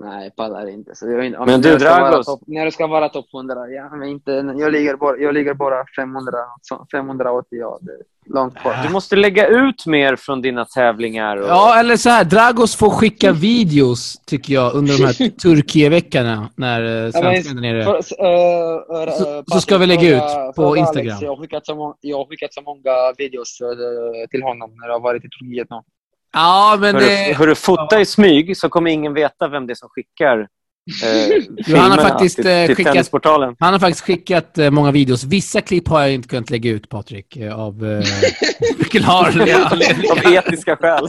Nej, 0.00 0.24
jag 0.24 0.36
pallar 0.36 0.68
inte. 0.68 0.94
Så 0.94 1.10
jag, 1.10 1.26
inte 1.26 1.38
om 1.38 1.46
Men 1.46 1.60
du, 1.60 1.76
Dragos. 1.78 2.26
topp- 2.26 2.42
När 2.46 2.64
det 2.64 2.70
ska 2.72 2.86
vara 2.86 3.08
topp 3.08 3.26
100, 3.34 3.68
ja, 3.68 3.96
men 3.96 4.08
inte, 4.08 4.32
jag, 4.58 4.72
ligger 4.72 4.96
bara, 4.96 5.16
jag 5.16 5.34
ligger 5.34 5.54
bara 5.54 5.84
500, 5.96 6.32
så 6.62 6.86
580, 6.92 7.46
ja, 7.50 7.78
det 7.82 7.92
är 7.92 7.98
långt 8.34 8.54
kvar. 8.58 8.74
Du 8.86 8.92
måste 8.92 9.16
lägga 9.16 9.46
ut 9.48 9.86
mer 9.86 10.16
från 10.16 10.42
dina 10.42 10.64
tävlingar. 10.64 11.36
Och... 11.36 11.48
Ja, 11.48 11.78
eller 11.80 11.96
så 11.96 12.08
här. 12.10 12.24
Dragos 12.24 12.76
får 12.76 12.90
skicka 12.90 13.32
videos, 13.32 14.16
tycker 14.26 14.54
jag, 14.54 14.74
under 14.74 14.98
de 14.98 15.04
här 15.04 15.12
Turkiet-veckorna 15.42 16.48
när 16.56 17.04
eh, 17.06 17.10
svenskarna 17.10 17.60
är 17.68 17.72
nere. 17.72 17.84
För, 17.84 17.94
äh, 17.94 19.02
äh, 19.08 19.14
Så- 19.18 19.44
så 19.54 19.60
ska 19.60 19.78
vi 19.78 19.86
lägga 19.86 20.16
ut 20.16 20.54
på 20.56 20.76
Instagram. 20.76 21.18
jag, 21.20 21.28
har 21.30 21.36
skickat 21.42 21.66
så 21.66 21.74
må- 21.74 21.96
jag 22.00 22.16
har 22.18 22.26
skickat 22.26 22.54
så 22.54 22.62
många 22.62 23.12
videos 23.18 23.58
äh, 23.60 24.28
till 24.30 24.42
honom 24.42 24.70
när 24.80 24.86
jag 24.88 24.94
har 24.94 25.00
varit 25.00 25.24
i 25.24 25.28
Turkiet 25.28 25.66
nu. 25.70 25.76
Ja, 26.34 26.76
men 26.80 26.94
Hörru, 26.94 27.06
det... 27.06 27.34
hörru, 27.38 27.54
fota 27.54 28.00
i 28.00 28.04
smyg 28.06 28.56
så 28.56 28.68
kommer 28.68 28.90
ingen 28.90 29.14
veta 29.14 29.48
vem 29.48 29.66
det 29.66 29.72
är 29.72 29.74
som 29.74 29.88
skickar 29.88 30.38
eh, 31.04 31.08
han 31.08 31.40
har 31.40 31.64
filmerna 31.64 31.96
faktiskt, 31.96 32.36
till, 32.36 32.46
eh, 32.46 32.66
till 32.66 32.76
skickat- 32.76 32.92
Tennisportalen. 32.92 33.56
Han 33.58 33.72
har 33.72 33.80
faktiskt 33.80 34.04
skickat 34.04 34.58
eh, 34.58 34.70
många 34.70 34.90
videos. 34.90 35.24
Vissa 35.24 35.60
klipp 35.60 35.88
har 35.88 36.00
jag 36.00 36.12
inte 36.12 36.28
kunnat 36.28 36.50
lägga 36.50 36.70
ut, 36.70 36.88
Patrik, 36.88 37.36
eh, 37.36 37.58
av 37.60 37.84
eh, 37.86 38.02
förklarliga 38.78 39.66
Av 40.10 40.32
etiska 40.32 40.76
skäl. 40.76 41.08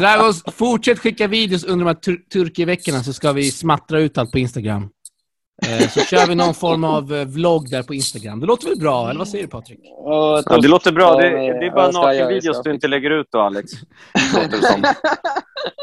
Dragos, 0.00 0.42
fortsätt 0.56 0.98
skicka 0.98 1.26
videos 1.26 1.64
under 1.64 1.84
de 1.84 1.90
här 1.90 2.00
tur 2.00 2.16
Turkieveckorna 2.32 3.02
så 3.02 3.12
ska 3.12 3.32
vi 3.32 3.50
smattra 3.50 4.00
ut 4.00 4.18
allt 4.18 4.32
på 4.32 4.38
Instagram. 4.38 4.88
Eh, 5.68 5.88
så 5.88 6.00
kör 6.00 6.26
vi 6.26 6.34
någon 6.34 6.54
form 6.54 6.84
av 6.84 7.14
eh, 7.14 7.24
vlogg 7.24 7.70
där 7.70 7.82
på 7.82 7.94
Instagram. 7.94 8.40
Det 8.40 8.46
låter 8.46 8.68
väl 8.68 8.78
bra, 8.78 9.08
eller 9.10 9.18
vad 9.18 9.28
säger 9.28 9.44
du 9.44 9.50
Patrik? 9.50 9.78
Ja, 9.82 10.42
det 10.62 10.68
låter 10.68 10.92
bra. 10.92 11.16
Det, 11.16 11.28
det 11.30 11.66
är 11.66 11.70
bara 11.70 11.90
nakenvideos 11.90 12.62
du 12.62 12.70
inte 12.74 12.88
lägger 12.88 13.10
ut 13.10 13.26
då, 13.30 13.40
Alex. 13.40 13.72
Låter 14.34 14.48
det 14.60 14.66
som. 14.66 14.84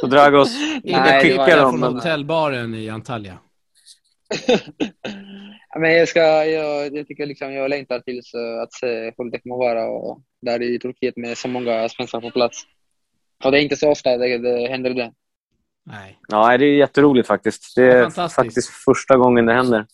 Så 0.01 0.07
Dragos, 0.07 0.53
Nej, 0.59 0.82
Inga 0.84 1.03
det 1.05 1.19
klipp 1.21 1.38
var- 1.38 1.45
skicka 1.45 1.57
från 1.57 1.82
dem. 1.82 1.95
hotellbaren 1.95 2.75
i 2.75 2.89
Antalya. 2.89 3.38
Men 5.80 5.93
jag, 5.93 6.07
ska, 6.07 6.19
jag, 6.45 6.95
jag 6.97 7.07
tycker 7.07 7.25
liksom 7.25 7.53
jag 7.53 7.69
längtar 7.69 7.99
tills 7.99 8.34
eh, 8.34 8.61
att 8.63 8.73
se 8.73 8.88
hur 9.17 9.32
det 9.32 9.39
kommer 9.39 9.55
vara 9.57 9.86
och 9.89 10.19
där 10.41 10.61
i 10.61 10.80
Turkiet 10.80 11.17
med 11.17 11.38
så 11.38 11.47
många 11.47 11.89
svenskar 11.89 12.21
på 12.21 12.32
plats. 12.32 12.63
Och 13.43 13.51
det 13.51 13.59
är 13.59 13.61
inte 13.61 13.75
så 13.78 13.89
ofta 13.91 14.17
det, 14.17 14.38
det 14.38 14.67
händer 14.67 14.89
det. 14.93 15.11
Nej. 15.88 16.19
Ja, 16.27 16.57
det 16.57 16.65
är 16.65 16.75
jätteroligt 16.77 17.27
faktiskt. 17.27 17.75
Det 17.75 17.81
Ja, 17.81 17.93
är 17.93 18.27
faktiskt 18.29 18.69
första 18.69 19.17
gången 19.17 19.45
det 19.45 19.53
händer. 19.53 19.85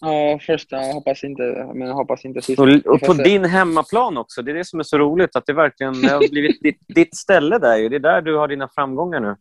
Ja, 0.00 0.38
första, 0.46 0.76
jag 0.76 0.92
hoppas 0.94 1.24
inte, 1.24 1.42
men 1.74 1.88
jag 1.88 1.94
hoppas 1.94 2.24
inte 2.24 2.42
sist. 2.42 2.58
Och, 2.58 2.68
och 2.68 3.00
på 3.00 3.12
din 3.12 3.44
hemmaplan 3.44 4.16
också. 4.16 4.42
Det 4.42 4.50
är 4.50 4.54
det 4.54 4.64
som 4.64 4.78
är 4.80 4.84
så 4.84 4.98
roligt. 4.98 5.36
Att 5.36 5.46
det 5.46 5.52
verkligen 5.52 6.02
det 6.02 6.08
har 6.08 6.28
blivit 6.30 6.62
ditt, 6.62 6.80
ditt 6.88 7.16
ställe 7.16 7.58
där. 7.58 7.88
Det 7.88 7.96
är 7.96 8.00
där 8.00 8.22
du 8.22 8.36
har 8.36 8.48
dina 8.48 8.68
framgångar 8.68 9.20
nu. 9.20 9.36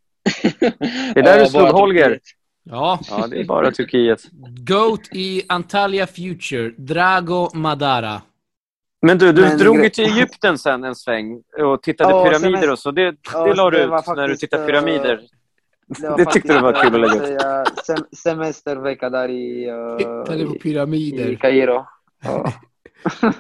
Det 1.14 1.20
är 1.20 1.24
där 1.24 1.38
Ja, 1.38 1.44
du 1.44 1.50
slog 1.50 1.68
Holger. 1.68 2.04
Turkiet. 2.04 2.22
Ja. 2.64 3.00
Ja, 3.10 3.28
det 3.28 3.40
är 3.40 3.46
bara 3.46 3.72
Turkiet. 3.72 4.22
Goat 4.68 5.02
i 5.12 5.44
Antalya 5.50 6.08
Future, 6.08 6.70
Drago 6.78 7.50
Madara. 7.54 8.22
Men 9.02 9.18
du, 9.18 9.32
du 9.32 9.42
Men 9.42 9.58
drog 9.58 9.84
ju 9.84 9.90
till 9.90 10.06
Egypten 10.06 10.58
sen 10.58 10.84
en 10.84 10.96
sväng 10.96 11.42
och 11.64 11.84
tittade 11.84 12.10
Ja, 12.14 12.26
pyramider 12.26 12.72
och 12.72 12.80
så. 12.80 12.92
Det, 12.92 13.16
Ja, 13.34 13.46
det 13.46 13.54
la 13.54 13.70
du 13.70 13.78
det 13.78 13.84
ut 13.84 14.08
när 14.16 14.28
du 14.28 14.36
tittade 14.36 14.64
eh, 14.64 14.68
pyramider. 14.68 15.22
Var 16.00 16.18
Det 16.18 16.26
tyckte 16.26 16.54
du 16.54 16.62
var 16.62 16.74
kul 16.74 17.04
att 17.04 17.12
lägga 17.14 17.24
eh, 17.24 17.38
säga, 17.38 17.66
sem 17.86 18.06
semestervecka 18.12 19.10
där 19.10 19.30
i, 19.30 19.68
eh, 19.70 19.98
Tittade 19.98 20.46
på 20.46 20.54
i, 20.54 20.56
i 20.56 20.60
pyramider. 20.60 21.36
Kairo. 21.36 21.86
Ja. 22.24 22.54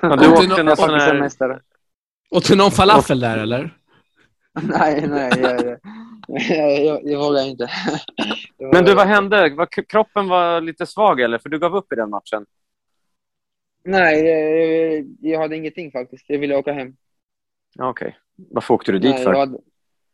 Ja, 0.01 0.15
du 0.15 0.31
åkte 0.31 0.63
någon 0.63 0.77
sån 0.77 0.89
här... 0.89 1.09
semester. 1.09 1.61
Och 2.31 2.43
till 2.43 2.57
någon 2.57 2.71
falafel 2.71 3.19
där, 3.19 3.37
eller? 3.37 3.77
Nej, 4.61 5.07
nej, 5.07 5.31
jag, 5.41 5.77
jag, 6.27 6.85
jag, 6.85 7.01
jag 7.03 7.19
vågar 7.19 7.41
inte. 7.49 7.69
Det 8.57 8.65
var- 8.65 8.73
Men 8.73 8.85
du, 8.85 8.95
vad 8.95 9.07
hände? 9.07 9.49
Var, 9.49 9.65
kroppen 9.89 10.27
var 10.27 10.61
lite 10.61 10.85
svag, 10.85 11.19
eller? 11.21 11.37
För 11.37 11.49
du 11.49 11.59
gav 11.59 11.75
upp 11.75 11.93
i 11.93 11.95
den 11.95 12.09
matchen. 12.09 12.45
Nej, 13.83 14.25
jag, 14.25 15.05
jag 15.21 15.39
hade 15.39 15.55
ingenting 15.55 15.91
faktiskt. 15.91 16.25
Jag 16.27 16.39
ville 16.39 16.55
åka 16.55 16.73
hem. 16.73 16.95
Ja, 17.75 17.89
Okej. 17.89 18.17
Varför 18.35 18.73
åkte 18.73 18.91
du 18.91 18.99
dit 18.99 19.15
Nej, 19.15 19.23
för? 19.23 19.31
jag 19.33 19.39
hade, 19.39 19.57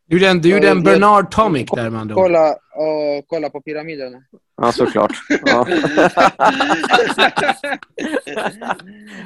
Du 0.10 0.16
gjorde 0.16 0.30
en, 0.30 0.42
du 0.42 0.50
gjorde 0.50 0.70
en 0.70 0.84
Bernard 0.84 1.32
Tomic 1.32 1.70
där 1.76 1.86
andra 1.86 2.16
ord. 2.16 2.22
kolla, 2.24 2.52
och, 2.52 3.28
kolla 3.28 3.50
på 3.50 3.62
pyramiderna. 3.62 4.18
Ja, 4.62 4.72
såklart. 4.72 5.12
Ja. 5.46 5.66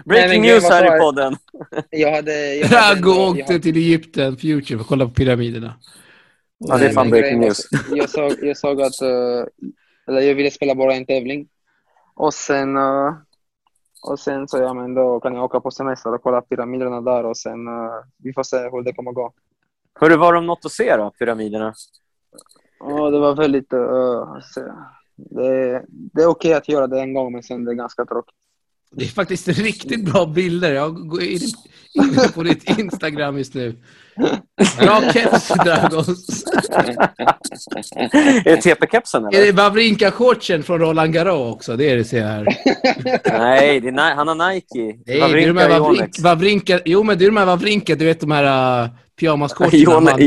Breaking 0.05 0.41
news 0.41 0.69
här 0.69 0.83
i 0.83 0.87
jag? 0.87 0.99
podden. 0.99 1.35
Jag 1.89 2.11
hade... 2.15 2.55
Jag 2.55 2.67
hade 2.67 3.01
Drago 3.01 3.19
jag 3.19 3.29
åkte 3.29 3.59
till 3.59 3.77
Egypten 3.77 4.37
Future 4.37 4.77
för 4.77 4.81
att 4.81 4.87
kolla 4.87 5.05
på 5.05 5.11
pyramiderna. 5.11 5.73
Ja, 6.57 6.77
det 6.77 6.85
är 6.85 6.89
fan 6.93 7.09
breaking 7.09 7.39
news. 7.39 7.67
Jag 7.95 8.09
såg, 8.09 8.33
jag 8.41 8.57
såg 8.57 8.81
att... 8.81 9.01
eh, 9.01 9.45
eller 10.07 10.21
jag 10.21 10.35
ville 10.35 10.51
spela 10.51 10.75
bara 10.75 10.93
en 10.93 11.05
tävling. 11.05 11.47
Och 12.15 12.33
sen... 12.33 12.77
eh, 12.77 13.13
och 14.03 14.19
sen 14.19 14.47
så, 14.47 14.57
ja 14.57 14.73
men 14.73 14.93
då 14.93 15.19
kan 15.19 15.35
jag 15.35 15.43
åka 15.43 15.59
på 15.59 15.71
semester 15.71 16.13
och 16.13 16.21
kolla 16.23 16.41
pyramiderna 16.41 17.01
där 17.01 17.25
och 17.25 17.37
sen... 17.37 17.67
eh, 17.67 17.91
vi 18.23 18.33
får 18.33 18.43
se 18.43 18.57
hur 18.57 18.83
det 18.83 18.93
kommer 18.93 19.11
gå. 19.11 19.33
Hörru, 19.99 20.17
var 20.17 20.33
de 20.33 20.45
något 20.45 20.65
att 20.65 20.71
se 20.71 20.97
då, 20.97 21.11
pyramiderna? 21.19 21.73
Ja, 22.79 23.09
det 23.09 23.19
var 23.19 23.35
väldigt... 23.35 23.69
så, 24.53 24.59
det, 25.15 25.85
det 25.87 26.21
är 26.21 26.27
okej 26.27 26.53
att 26.53 26.69
göra 26.69 26.87
det 26.87 26.99
en 26.99 27.13
gång, 27.13 27.31
men 27.31 27.43
sen 27.43 27.65
det 27.65 27.71
är 27.71 27.75
ganska 27.75 28.05
tråkigt. 28.05 28.35
Det 28.95 29.05
är 29.05 29.09
faktiskt 29.09 29.47
riktigt 29.47 30.05
bra 30.05 30.25
bilder. 30.25 30.73
Jag 30.73 31.07
går 31.07 31.23
in 31.23 31.39
inne 31.93 32.27
på 32.35 32.43
ditt 32.43 32.79
Instagram 32.79 33.37
just 33.37 33.53
nu. 33.53 33.75
Bra 34.79 35.01
keps, 35.13 35.47
Dragos. 35.47 36.07
är 37.95 38.43
det 38.43 38.61
TP-kepsen, 38.61 39.25
Är 39.25 39.45
det? 39.45 39.51
Wawrinka-shortsen 39.51 40.61
från 40.61 40.79
Roland 40.79 41.13
Garros 41.13 41.55
också? 41.55 41.77
Det 41.77 41.89
är 41.89 41.97
det 41.97 42.03
ser 42.03 42.17
jag 42.17 42.27
här. 42.27 42.45
Nej, 43.25 43.79
det 43.79 43.87
är 43.87 44.15
han 44.15 44.27
har 44.27 44.53
Nike. 44.53 44.67
Nej, 44.75 45.03
det 45.05 45.13
är 45.13 45.47
de 45.47 45.53
Wawrinka 45.53 45.61
här 45.61 45.79
Wawrinka. 45.79 46.21
Wawrinka, 46.21 46.79
jo 46.85 47.03
men 47.03 47.17
det 47.17 47.25
är 47.25 47.29
de 47.29 47.37
här 47.37 47.45
Wawrinka, 47.45 47.95
du 47.95 48.05
vet 48.05 48.19
de 48.19 48.31
här 48.31 48.89
uh, 49.23 49.29
pyjamasshortsen 49.29 49.79
Jone- 49.85 50.11
han. 50.11 50.19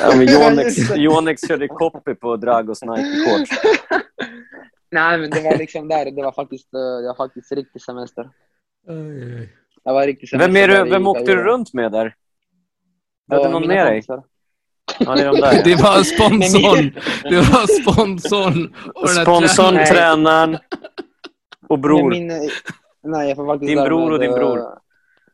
Ja, 0.00 0.16
men 0.16 0.26
det. 0.56 0.96
Yonex 0.96 1.48
körde 1.48 1.68
copy 1.68 2.14
på 2.14 2.36
Dragos 2.36 2.82
Nike-shorts. 2.86 3.50
Nej, 4.90 5.18
men 5.18 5.30
det 5.30 5.40
var 5.40 5.56
liksom 5.58 5.88
där. 5.88 6.10
Det 6.10 6.22
var 6.22 6.32
faktiskt, 6.32 6.74
eh, 6.74 6.80
det 6.80 7.06
var 7.08 7.14
faktiskt 7.26 7.52
riktig 7.52 7.82
semester. 7.82 8.28
Det 9.84 9.92
var 9.92 10.06
riktig 10.06 10.28
semester 10.28 10.48
Vem, 10.52 10.56
är 10.70 10.84
du, 10.84 10.90
vem 10.90 11.06
åkte 11.06 11.24
du 11.24 11.42
runt 11.42 11.74
med 11.74 11.92
där? 11.92 12.14
Du 13.26 13.34
hade 13.36 13.46
Ja, 13.48 13.52
någon 13.52 13.66
med 13.68 13.86
dig? 13.86 14.02
Ja, 14.98 15.14
det 15.14 15.22
är 15.22 15.26
de 15.32 15.40
där. 15.40 15.64
Det 15.64 15.74
var 15.82 16.02
sponsorn. 16.02 16.94
Det 17.22 17.36
var 17.36 17.82
sponsorn. 17.82 18.74
och 18.94 19.10
Sponsorn, 19.10 19.86
tränaren 19.86 20.54
och 21.68 21.78
Nej, 21.78 21.82
bror. 21.82 22.10
min, 22.10 22.30
eh, 22.30 22.36
nej, 23.02 23.28
jag 23.28 23.36
får 23.36 23.46
faktiskt 23.46 23.68
Din 23.68 23.84
bror 23.84 24.12
och 24.12 24.18
din 24.18 24.30
eh, 24.30 24.36
bror. 24.36 24.60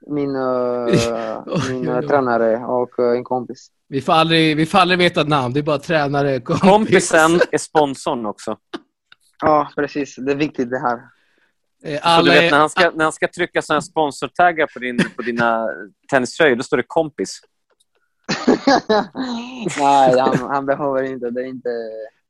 Min, 0.07 0.37
eh, 0.37 0.43
Oj, 1.47 1.73
min 1.73 1.89
oj, 1.89 1.99
oj. 1.99 2.07
tränare 2.07 2.57
och 2.57 2.99
eh, 2.99 3.17
en 3.17 3.25
kompis. 3.25 3.69
Vi 3.89 4.01
får, 4.01 4.13
aldrig, 4.13 4.57
vi 4.57 4.67
får 4.67 4.79
aldrig 4.79 4.99
veta 4.99 5.25
namn. 5.25 5.55
Det 5.55 5.61
är 5.61 5.63
bara 5.63 5.79
tränare, 5.79 6.41
kompis. 6.45 6.61
Kompisen 6.61 7.41
är 7.53 7.59
sponsorn 7.59 8.27
också. 8.27 8.57
Ja, 9.41 9.71
precis. 9.77 10.17
Det 10.17 10.33
är 10.33 10.37
viktigt 10.37 10.71
det 10.71 10.79
här. 10.79 11.01
Så 11.83 11.99
Alla 12.03 12.25
du 12.25 12.31
vet, 12.31 12.43
är, 12.43 12.51
när 12.51 12.59
han 12.59 12.71
ska, 12.71 12.91
när 12.91 13.05
han 13.05 13.13
ska 13.13 13.29
trycka 13.29 13.63
såna 13.63 13.83
sponsortaggar 13.83 14.67
på, 14.67 14.79
din, 14.79 14.99
på 15.17 15.23
dina 15.23 15.69
tenniströjor, 16.11 16.57
då 16.57 16.63
står 16.63 16.77
det 16.77 16.85
kompis. 16.87 17.41
Nej, 19.79 20.19
han, 20.19 20.39
han 20.39 20.67
behöver 20.67 21.03
inte. 21.03 21.31
Det 21.31 21.41
är 21.41 21.47
inte, 21.47 21.69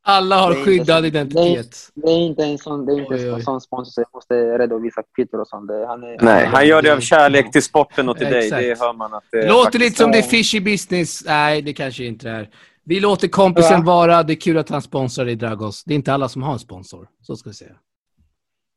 alla 0.09 0.37
har 0.41 0.51
det 0.51 0.57
är 0.57 0.59
inte 0.59 0.71
skyddad 0.71 1.07
identitet. 1.07 1.91
det 1.95 2.11
är 2.11 2.19
inte 2.19 2.45
en 2.45 2.59
sån, 2.59 2.87
det 2.87 2.93
är 2.93 3.01
inte 3.01 3.15
Oj, 3.15 3.21
oj. 3.29 3.35
en 3.35 3.43
sån 3.43 3.61
sponsor 3.61 3.91
så 3.91 4.01
jag 4.01 4.09
måste 4.15 4.35
redovisa 4.59 5.03
kvitton 5.17 5.41
och 5.41 5.49
sånt. 5.49 5.71
Han 5.87 6.03
är, 6.03 6.19
Nej, 6.25 6.47
han, 6.47 6.67
gör 6.67 6.83
det 6.83 6.93
av 6.93 7.01
kärlek 7.01 7.53
till 7.53 7.63
sporten 7.63 8.09
och 8.09 8.17
till 8.19 8.27
dig. 8.27 8.45
Exakt. 8.45 8.63
Det 8.63 8.79
hör 8.81 8.93
man 8.93 9.15
att 9.15 9.25
det 9.33 9.49
låter 9.49 9.63
faktiskt 9.65 9.85
lite 9.85 9.97
som 9.97 10.09
är. 10.09 10.13
det 10.13 10.19
är 10.19 10.23
fishy 10.23 10.61
business. 10.61 11.25
Nej, 11.27 11.63
det 11.63 11.73
kanske 11.73 12.05
inte 12.05 12.31
är. 12.31 12.49
Vi 12.85 13.01
låter 13.01 13.29
kompisen 13.29 13.73
Ja. 13.81 13.83
vara. 13.87 14.23
Det 14.23 14.33
är 14.33 14.41
kul 14.41 14.59
att 14.59 14.69
han 14.69 14.83
sponsrar 14.83 15.25
dig, 15.25 15.35
Dragos. 15.37 15.85
Det 15.85 15.93
är 15.95 15.97
inte 15.97 16.13
alla 16.13 16.29
som 16.29 16.43
har 16.43 16.53
en 16.53 16.59
sponsor. 16.59 17.09
Så 17.23 17.37
ska 17.37 17.51
vi 17.51 17.55
säga. 17.55 17.75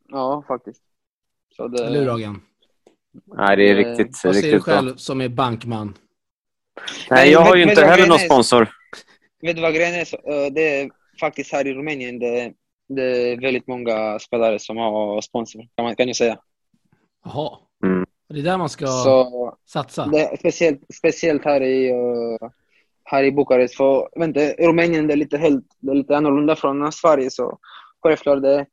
Ja, 0.09 0.43
faktiskt. 0.47 0.81
Så 1.57 1.67
det, 1.67 1.83
Eller 1.85 1.99
hur, 1.99 2.05
Ragan? 2.07 2.41
Nej, 3.37 3.55
det 3.57 3.69
är 3.69 3.75
Eh, 3.75 3.75
riktigt, 3.77 4.23
Vad 4.23 4.35
säger 4.35 4.47
du 4.51 4.57
riktigt 4.57 4.65
bra. 4.65 4.73
själv 4.75 4.95
som 4.95 5.21
är 5.21 5.29
bankman? 5.29 5.93
Nej, 7.09 7.31
jag 7.31 7.39
har 7.41 7.55
ju 7.55 7.63
inte 7.63 7.85
heller 7.85 8.07
någon 8.07 8.19
sponsor. 8.19 8.69
Vet 9.41 9.55
du 9.55 9.61
vad 9.61 9.73
grejen 9.73 9.95
är? 9.95 10.05
Så, 10.05 10.15
eh, 10.17 10.53
Det 10.53 10.81
är 10.81 10.89
faktiskt 11.21 11.53
här 11.53 11.67
i 11.67 11.73
Rumänien, 11.73 12.19
det, 12.19 12.53
det 12.89 13.31
är 13.31 13.41
väldigt 13.41 13.67
många 13.67 14.19
spelare 14.19 14.59
som 14.59 14.77
har 14.77 15.21
sponsor, 15.21 15.67
kan 15.75 15.85
man 15.85 15.95
kan 15.95 16.07
ju 16.07 16.13
säga. 16.13 16.37
Jaha. 17.25 17.57
Mm. 17.83 18.05
Det 18.29 18.39
är 18.39 18.43
där 18.43 18.57
man 18.57 18.69
ska 18.69 18.87
Så 18.87 19.57
satsa. 19.65 20.05
det 20.05 20.39
speciellt, 20.39 20.81
speciellt 20.93 21.45
här 21.45 21.61
i, 21.61 21.89
eh, 21.89 22.49
här 23.03 23.23
i 23.23 23.31
Bukarest. 23.31 23.75
För 23.75 24.19
vänta, 24.19 24.39
Rumänien 24.39 25.07
det 25.07 25.13
är, 25.13 25.17
lite 25.17 25.37
helt, 25.37 25.65
det 25.79 25.91
är 25.91 25.95
lite 25.95 26.17
annorlunda 26.17 26.55
från 26.55 26.91
Sverige. 26.91 27.29
Så 27.31 27.59
självklart 28.03 28.41
det 28.41 28.55
är 28.55 28.65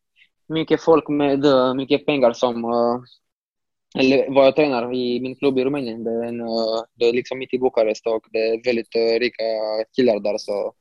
mycket 0.48 0.82
folk 0.82 1.08
med 1.08 1.44
mycket 1.76 2.06
pengar 2.06 2.32
som 2.32 2.64
eh, 2.64 3.00
eller 3.98 4.34
vad 4.34 4.46
jag 4.46 4.56
tränar 4.56 4.94
i 4.94 5.20
min 5.20 5.36
klubb 5.36 5.58
i 5.58 5.64
Rumänien. 5.64 6.04
Det 6.04 6.10
är, 6.10 6.24
en, 6.24 6.40
eh, 6.40 6.82
det 6.94 7.08
är 7.08 7.12
liksom 7.12 7.38
mitt 7.38 7.54
i 7.54 7.58
Bukarest 7.58 8.06
och 8.06 8.26
det 8.30 8.38
är 8.38 8.64
väldigt 8.64 8.94
rika 9.20 9.44
killar 9.96 10.20
där. 10.20 10.38
Så 10.38 10.72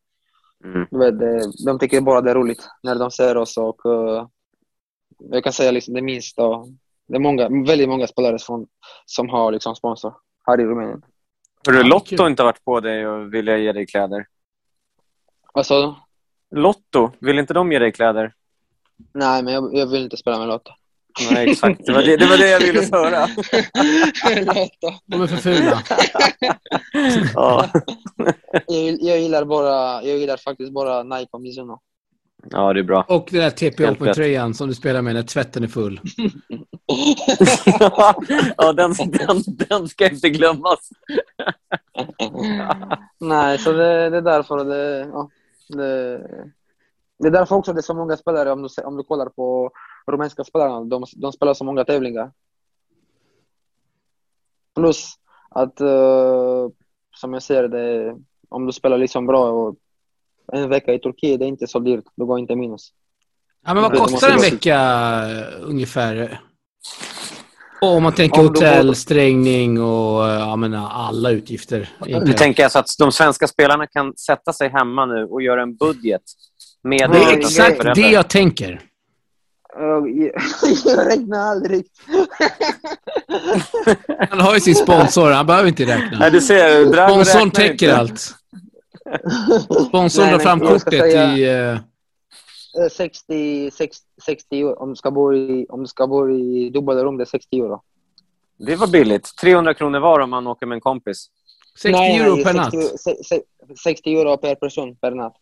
Mm. 0.64 0.88
vet, 0.92 1.16
de 1.66 1.80
tycker 1.80 2.02
bara 2.02 2.22
det 2.22 2.32
är 2.32 2.36
roligt 2.36 2.70
när 2.84 2.96
de 2.96 3.12
ser 3.12 3.38
oss 3.38 3.58
och 3.58 3.86
uh, 3.86 4.28
jag 5.20 5.44
kan 5.44 5.54
säga 5.54 5.72
liksom 5.72 5.94
det 5.94 6.02
minst 6.02 6.38
då, 6.38 6.68
det 7.08 7.16
är 7.16 7.20
många, 7.20 7.50
väldigt 7.50 7.90
många 7.90 8.08
spelare 8.08 8.40
från, 8.40 8.68
som 9.06 9.30
har 9.30 9.52
liksom 9.52 9.76
sponsor 9.76 10.14
här 10.46 10.62
i 10.62 10.66
Rumänien. 10.66 11.02
Har 11.66 11.74
du 11.74 11.84
Lotto 11.84 12.28
inte 12.28 12.44
varit 12.44 12.66
på 12.66 12.80
dig 12.80 13.08
och 13.08 13.34
vill 13.34 13.48
ge 13.48 13.72
dig 13.72 13.86
kläder? 13.88 14.28
Vad 15.54 15.66
sa 15.66 15.82
du? 15.82 15.96
Lotto, 16.60 17.12
vill 17.20 17.40
inte 17.40 17.54
de 17.54 17.72
ge 17.72 17.80
dig 17.80 17.92
kläder? 17.92 18.34
Nej, 19.14 19.44
men 19.44 19.54
jag, 19.54 19.74
jag 19.74 19.88
vill 19.88 20.04
inte 20.04 20.18
spela 20.18 20.40
med 20.40 20.48
Lotta. 20.48 20.72
Nej, 21.32 21.50
exakt. 21.50 21.86
Det 21.86 21.94
var 21.94 22.02
det, 22.02 22.18
det, 22.18 22.26
var 22.26 22.38
det 22.38 22.50
jag 22.50 22.60
ville 22.60 22.82
höra. 22.92 23.28
De 25.06 25.22
är 25.22 25.28
för 25.28 25.38
fula. 25.38 25.82
Ja, 27.34 27.70
Jag, 28.68 28.98
jag 29.02 29.20
gillar 29.20 29.46
bara, 29.46 30.04
jag 30.04 30.18
gillar 30.18 30.38
faktiskt 30.38 30.72
bara 30.72 31.04
Nike 31.04 31.30
och 31.32 31.42
Mizuno. 31.42 31.80
ja 32.52 32.74
det 32.74 32.80
är 32.80 32.84
bra. 32.84 33.06
Och 33.08 33.28
den 33.32 33.42
där 33.42 33.50
TP 33.50 33.90
Open-tröjan 33.90 34.54
som 34.54 34.68
du 34.68 34.74
spelar 34.76 35.02
med 35.02 35.16
när 35.16 35.24
tvätten 35.24 35.64
är 35.64 35.68
full. 35.68 36.02
ja, 38.58 38.74
den, 38.74 38.94
den, 38.94 39.44
den 39.70 39.88
ska 39.88 40.10
inte 40.10 40.30
glömmas. 40.30 40.90
Nej, 43.20 43.58
så 43.58 43.72
det, 43.72 44.10
det 44.10 44.18
är 44.18 44.22
därför 44.22 44.66
det, 44.66 45.10
ja, 45.14 45.30
det, 45.70 46.18
det 47.20 47.28
är 47.28 47.32
därför 47.32 47.56
också 47.56 47.74
det 47.74 47.80
är 47.80 47.82
så 47.82 47.94
många 47.94 48.18
spelare, 48.18 48.52
om 48.52 48.62
du, 48.62 48.84
om 48.84 48.98
du 48.98 49.04
kollar 49.04 49.30
på 49.30 49.72
rumänska 50.12 50.44
spelarna, 50.44 50.84
de, 50.84 51.06
de 51.16 51.34
spelar 51.34 51.54
så 51.54 51.64
många 51.64 51.86
tävlingar. 51.86 52.32
Plus 54.76 55.14
att, 55.50 55.82
eh, 55.82 56.68
som 57.16 57.34
jag 57.34 57.44
ser 57.44 57.68
det, 57.68 58.18
om 58.50 58.66
du 58.66 58.72
spelar 58.72 58.98
liksom 58.98 59.28
bra 59.28 59.50
och 59.50 59.76
en 60.54 60.70
vecka 60.70 60.94
i 60.94 61.00
Turkiet, 61.00 61.40
det 61.40 61.46
är 61.46 61.48
inte 61.48 61.68
så 61.68 61.80
dyrt, 61.80 62.06
du 62.16 62.26
går 62.26 62.40
inte 62.40 62.56
minus. 62.56 62.94
Ja, 63.66 63.74
men 63.74 63.84
vad 63.84 63.98
kostar 63.98 64.30
en 64.30 64.42
vecka 64.42 64.80
eh, 65.30 65.70
ungefär? 65.70 66.42
Och 67.82 67.88
om 67.88 68.04
man 68.04 68.14
tänker 68.14 68.40
Om 68.40 68.48
hotell, 68.48 68.96
strängning 68.96 69.82
och 69.82 70.30
eh, 70.30 70.40
jag 70.40 70.60
menar, 70.60 70.90
alla 70.90 71.30
utgifter. 71.30 71.90
Du 72.00 72.10
egentligen. 72.10 72.38
tänker 72.38 72.64
alltså 72.64 72.80
att 72.80 72.90
de 73.00 73.12
svenska 73.12 73.48
spelarna 73.48 73.88
kan 73.88 74.18
sätta 74.18 74.54
sig 74.54 74.70
hemma 74.70 75.06
nu 75.06 75.26
och 75.26 75.42
göra 75.42 75.62
en 75.62 75.76
budget 75.76 76.22
med 76.84 77.12
Det 77.12 77.18
är 77.18 77.38
exakt 77.38 77.96
det 77.96 78.10
jag 78.12 78.30
tänker. 78.30 78.82
Jag, 79.80 81.08
räknar 81.08 81.40
aldrig. 81.40 81.86
Han 84.30 84.40
har 84.40 84.54
ju 84.54 84.60
sin 84.60 84.76
sponsor, 84.76 85.32
han 85.32 85.46
behöver 85.46 85.68
inte 85.70 85.84
räkna. 85.84 86.20
Nej, 86.20 86.32
du 86.32 86.42
ser. 86.42 86.86
Sponsorn 87.10 87.52
täcker 87.52 87.72
inte. 87.90 87.98
allt. 87.98 88.20
Sponsorn 89.88 90.30
drar 90.30 90.40
fram 90.40 90.60
kortet 90.60 90.84
säga- 91.00 91.38
i... 91.38 91.70
Eh, 91.72 91.78
60, 92.92 93.72
60, 93.72 94.04
60 94.26 94.60
euro. 94.60 94.74
Om 94.76 94.90
du 94.90 94.96
ska 94.96 95.12
bo 95.12 95.34
i, 95.34 95.66
om 95.70 95.82
du 95.82 95.88
ska 95.88 96.08
bo 96.08 96.30
i 96.30 96.70
dubbelrum, 96.70 97.18
det 97.18 97.24
är 97.24 97.26
60 97.26 97.60
euro. 97.60 97.82
Det 98.60 98.76
var 98.76 98.88
billigt. 98.88 99.36
300 99.42 99.74
kronor 99.74 100.00
var 100.00 100.20
om 100.20 100.30
man 100.30 100.48
åker 100.48 100.66
med 100.66 100.76
en 100.76 100.82
kompis. 100.82 101.28
60 101.80 101.92
Nej, 101.92 102.18
euro 102.18 102.36
nej, 102.36 102.44
per 102.44 102.54
60, 102.54 102.78
natt. 102.78 103.00
se- 103.00 103.24
se- 103.24 103.42
60 103.84 104.16
euro 104.20 104.38
per 104.38 104.56
person 104.56 104.96
per 104.96 105.12
natt. 105.12 105.34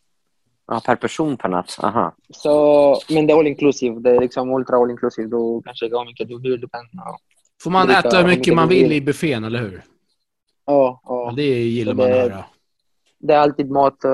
Ja, 0.68 0.82
per 0.86 0.95
person 0.95 1.38
per 1.38 1.49
natt. 1.49 1.78
Aha. 1.82 2.16
Så, 2.30 2.99
men 3.09 3.28
det 3.28 3.34
är 3.34 3.39
all 3.39 3.47
inclusive. 3.47 3.99
Det 3.99 4.09
är 4.16 4.20
liksom 4.20 4.53
ultra 4.53 4.78
all 4.78 4.91
inclusive. 4.91 5.28
Du 5.28 5.61
kan 5.66 5.74
hur 5.82 6.05
mycket 6.05 6.28
du 6.28 6.39
vill. 6.39 6.61
Du 6.61 6.68
kan, 6.68 6.82
ja, 6.91 7.18
Får 7.63 7.72
man 7.72 7.89
äta 7.89 8.18
hur 8.18 8.24
mycket 8.24 8.38
mycket 8.39 8.55
man 8.55 8.68
vill 8.68 8.84
vill. 8.84 8.91
i 8.93 9.01
buffén, 9.01 9.43
eller 9.43 9.59
hur? 9.59 9.84
ja, 10.66 11.01
Ja, 11.03 11.34
det 11.36 11.43
gillar 11.43 11.91
Så 11.91 11.97
man 11.97 12.05
att 12.05 12.11
det- 12.11 12.20
höra. 12.22 12.45
Det 13.20 13.34
är 13.34 13.38
alltid 13.39 13.72
mat, 13.72 14.03
eh, 14.03 14.11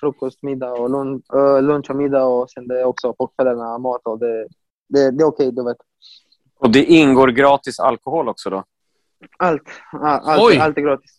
frukost, 0.00 0.42
middag 0.42 0.72
och 0.72 0.90
lunch, 0.90 1.34
eh, 1.34 1.62
lunch 1.62 1.90
och 1.90 1.96
middag. 1.96 2.24
Och 2.24 2.50
sen 2.50 2.68
det 2.68 2.80
är 2.80 2.84
också 2.84 3.12
på 3.12 3.26
kvällarna 3.26 3.78
mat. 3.78 4.00
Och 4.04 4.18
det, 4.18 4.46
det, 4.88 5.10
det 5.10 5.22
är 5.22 5.26
okej, 5.26 5.52
du 5.52 5.64
vet. 5.64 5.76
Och 6.58 6.70
det 6.70 6.84
ingår 6.84 7.28
gratis 7.28 7.80
alkohol 7.80 8.28
också 8.28 8.50
då? 8.50 8.64
Allt. 9.38 9.62
Allt, 9.92 10.42
Oj. 10.42 10.58
allt 10.58 10.76
är 10.78 10.82
gratis. 10.82 11.10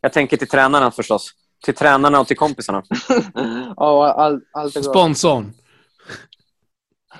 Jag 0.00 0.12
tänker 0.12 0.36
till 0.36 0.48
tränarna 0.48 0.90
förstås. 0.90 1.30
Till 1.64 1.74
tränarna 1.74 2.20
och 2.20 2.26
till 2.26 2.36
kompisarna. 2.36 2.82
ja, 3.76 4.12
allt, 4.12 4.44
allt 4.52 4.76
är. 4.76 4.82
Sponsorn. 4.82 5.52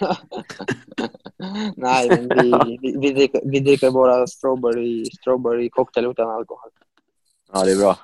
Nej, 1.76 2.08
men 2.08 2.28
vi, 2.28 2.78
vi, 2.82 2.96
vi, 2.98 3.12
dricker, 3.12 3.40
vi 3.44 3.60
dricker 3.60 3.90
bara 3.90 4.26
strawberry, 4.26 5.04
strawberry 5.04 5.70
cocktail 5.70 6.06
utan 6.06 6.30
alkohol. 6.30 6.70
Ja, 7.52 7.64
det 7.64 7.72
är 7.72 7.76
bra. 7.76 7.96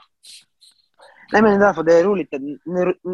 Nej, 1.32 1.42
men 1.42 1.60
därför 1.60 1.82
det 1.82 1.98
är 1.98 2.04
roligt. 2.04 2.30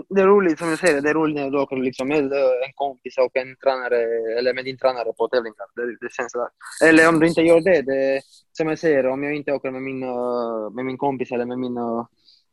Det 0.09 0.21
är 0.21 0.27
roligt, 0.27 0.59
som 0.59 0.69
jag 0.69 0.79
säger, 0.79 1.01
det 1.01 1.11
är 1.11 1.15
roligt 1.15 1.37
när 1.37 1.51
du 1.51 1.59
åker 1.59 1.77
liksom 1.77 2.09
med 2.09 2.33
en 2.33 2.73
kompis 2.75 3.19
och 3.19 3.37
en 3.37 3.57
tränare, 3.57 3.99
eller 4.39 4.55
med 4.55 4.65
din 4.65 4.79
tränare 4.79 5.13
på 5.13 5.29
tävlingar. 5.29 5.67
Det, 5.77 6.07
det 6.07 6.13
känns 6.13 6.33
där. 6.33 6.49
Eller 6.89 7.09
om 7.09 7.21
du 7.21 7.27
inte 7.27 7.41
gör 7.41 7.61
det, 7.61 7.83
det, 7.83 8.21
som 8.53 8.69
jag 8.69 8.79
säger, 8.79 9.07
om 9.07 9.23
jag 9.23 9.35
inte 9.35 9.53
åker 9.53 9.71
med 9.71 9.83
min, 9.83 10.03
eh, 10.03 10.71
med 10.73 10.85
min 10.85 10.99
kompis 10.99 11.33
eller 11.33 11.45
med 11.45 11.59
min, 11.59 11.77
eh, 11.77 12.07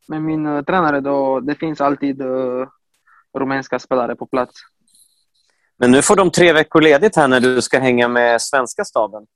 med 0.10 0.22
min 0.22 0.46
eh, 0.46 0.62
tränare, 0.62 1.00
då 1.02 1.40
det 1.40 1.56
finns 1.56 1.82
alltid 1.82 2.22
uh, 2.22 2.68
rumänska 3.38 3.80
spelare 3.80 4.16
på 4.16 4.26
plats. 4.26 4.54
Men 5.78 5.92
nu 5.92 6.02
får 6.02 6.16
de 6.16 6.32
tre 6.32 6.54
veckor 6.54 6.82
ledigt 6.82 7.16
här 7.16 7.28
när 7.28 7.40
du 7.40 7.62
ska 7.62 7.80
hänga 7.80 8.08
med 8.08 8.42
svenska 8.42 8.86
staben. 8.86 9.28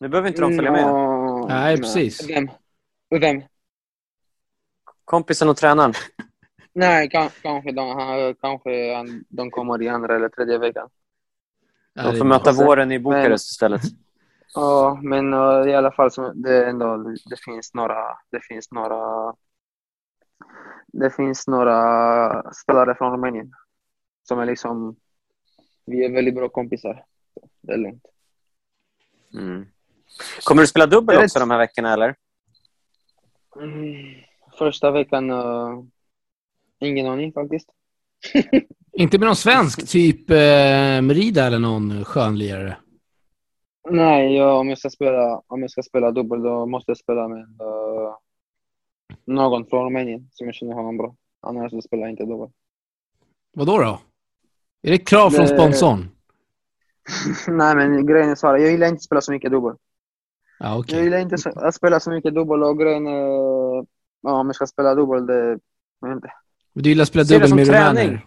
Nu 0.00 0.08
behöver 0.08 0.28
inte 0.28 0.40
de 0.40 0.56
följa 0.56 0.72
med. 0.72 0.84
Mm, 0.84 1.48
Nej, 1.48 1.76
precis. 1.76 2.28
Vem? 2.28 2.50
Vem? 3.20 3.42
Kompisen 5.04 5.48
och 5.48 5.56
tränaren. 5.56 5.92
Nej, 6.72 7.10
kan, 7.10 7.28
kanske, 7.42 7.72
de, 7.72 8.34
kanske 8.40 8.94
han, 8.94 9.24
de 9.28 9.50
kommer 9.50 9.82
i 9.82 9.88
andra 9.88 10.16
eller 10.16 10.28
tredje 10.28 10.58
veckan. 10.58 10.88
De 11.94 12.16
får 12.16 12.24
möta 12.24 12.52
våren 12.52 12.92
i 12.92 12.98
Bukarest 12.98 13.50
istället. 13.50 13.82
Ja, 14.54 14.98
men 15.02 15.32
eh, 15.32 15.70
i 15.70 15.74
alla 15.74 15.92
fall 15.92 16.10
så 16.10 16.32
det, 16.32 16.66
ändå, 16.66 16.96
det 17.30 17.40
finns 17.44 17.74
några, 17.74 18.18
det 18.30 18.40
finns 18.40 18.70
några, 18.70 19.34
det 21.00 21.10
finns 21.10 21.46
några 21.46 22.52
spelare 22.52 22.94
från 22.94 23.12
Rumänien 23.12 23.52
som 24.22 24.38
är 24.38 24.46
liksom, 24.46 24.96
vi 25.86 26.04
är 26.04 26.12
väldigt 26.12 26.34
bra 26.34 26.48
kompisar. 26.48 27.04
Det 27.60 27.72
är 27.72 27.76
lugnt. 27.76 28.04
Mm. 29.34 29.66
Kommer 30.44 30.62
du 30.62 30.66
spela 30.66 30.86
dubbel 30.86 31.24
också 31.24 31.38
de 31.38 31.50
här 31.50 31.58
veckorna, 31.58 31.92
eller? 31.92 32.14
Mm. 33.56 33.94
Första 34.58 34.90
veckan, 34.90 35.30
uh, 35.30 35.84
ingen 36.78 37.06
aning 37.06 37.32
faktiskt. 37.32 37.68
Inte 38.92 39.18
med 39.18 39.26
någon 39.26 39.36
svensk, 39.36 39.88
typ 39.88 40.30
eh, 40.30 41.02
Merida 41.02 41.46
eller 41.46 41.58
någon 41.58 42.04
skönlirare. 42.04 42.76
Nej, 43.90 44.36
jag, 44.36 44.60
om, 44.60 44.68
jag 44.68 44.78
ska 44.78 44.90
spela, 44.90 45.42
om 45.46 45.60
jag 45.60 45.70
ska 45.70 45.82
spela 45.82 46.10
dubbel 46.10 46.42
då 46.42 46.66
måste 46.66 46.90
jag 46.90 46.98
spela 46.98 47.28
med 47.28 47.40
eh, 47.40 47.83
någon 49.26 49.66
från 49.66 49.84
Rumänien 49.84 50.28
som 50.32 50.46
jag 50.46 50.54
känner 50.54 50.74
honom 50.74 50.96
bra. 50.96 51.14
Annars 51.40 51.70
så 51.70 51.82
spelar 51.82 52.02
jag 52.02 52.10
inte 52.10 52.24
dubbel. 52.24 52.48
Vad 53.54 53.66
då? 53.66 53.78
då? 53.78 54.00
Är 54.82 54.90
det 54.90 54.98
krav 54.98 55.30
från 55.30 55.46
Det- 55.46 55.56
sponsorn? 55.58 56.08
Nej, 57.48 57.76
men 57.76 58.06
grejen 58.06 58.30
är 58.30 58.34
så 58.34 58.46
här. 58.46 58.56
Jag 58.58 58.70
gillar 58.70 58.86
inte 58.86 58.96
att 58.96 59.02
spela 59.02 59.20
så 59.20 59.32
mycket 59.32 59.50
dubbel. 59.50 59.74
Ja, 60.58 60.78
okej. 60.78 60.94
Jag 60.96 61.04
gillar 61.04 61.18
inte 61.18 61.36
att 61.54 61.74
spela 61.74 62.00
så 62.00 62.10
mycket 62.10 62.34
dubbel 62.34 62.62
och 62.62 62.78
grejen 62.78 63.06
är... 63.06 63.86
Ja, 64.20 64.40
om 64.40 64.46
jag 64.46 64.54
ska 64.56 64.66
spela 64.66 64.94
dubbel, 64.94 65.26
det... 65.26 65.58
Jag 66.00 66.08
vet 66.08 66.14
inte. 66.16 66.32
Du 66.72 66.88
gillar 66.88 67.02
att 67.02 67.08
spela 67.08 67.24
dubbel 67.24 67.54
med 67.54 67.66
träning. 67.66 68.02
rumäner? 68.02 68.26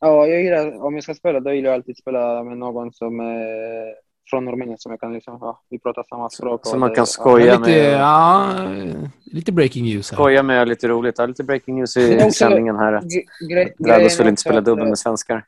Ja, 0.00 0.26
jag 0.26 0.42
gillar, 0.42 0.82
om 0.84 0.94
jag 0.94 1.02
ska 1.04 1.14
spela, 1.14 1.40
då 1.40 1.52
gillar 1.52 1.68
jag 1.70 1.74
alltid 1.74 1.96
spela 1.98 2.44
med 2.44 2.58
någon 2.58 2.92
som 2.92 3.20
är 3.20 3.94
från 4.30 4.48
Rumänien 4.48 4.78
som 4.78 4.92
jag 4.92 5.00
kan 5.00 5.12
liksom, 5.12 5.38
ja, 5.40 5.62
vi 5.70 5.78
pratar 5.78 6.02
samma 6.08 6.30
språk. 6.30 6.60
Så 6.66 6.72
och 6.72 6.78
man 6.80 6.88
det- 6.88 6.94
kan 6.94 7.02
ja. 7.02 7.06
skoja. 7.06 7.46
Ja, 7.46 7.58
lite, 7.58 7.70
med- 7.70 7.92
ja, 8.00 9.08
lite 9.24 9.52
breaking 9.52 9.84
news 9.84 10.10
här. 10.10 10.16
Skoja 10.16 10.42
med 10.42 10.68
lite 10.68 10.88
roligt. 10.88 11.14
Ja, 11.18 11.26
lite 11.26 11.44
breaking 11.44 11.76
news 11.76 11.96
i 11.96 12.16
också- 12.16 12.30
sändningen 12.30 12.76
här. 12.76 13.00
Grejen 13.48 13.70
vill 13.78 13.90
är 13.90 14.28
inte 14.28 14.40
spela 14.40 14.60
dubbel 14.60 14.88
med 14.88 14.98
svenskar. 14.98 15.44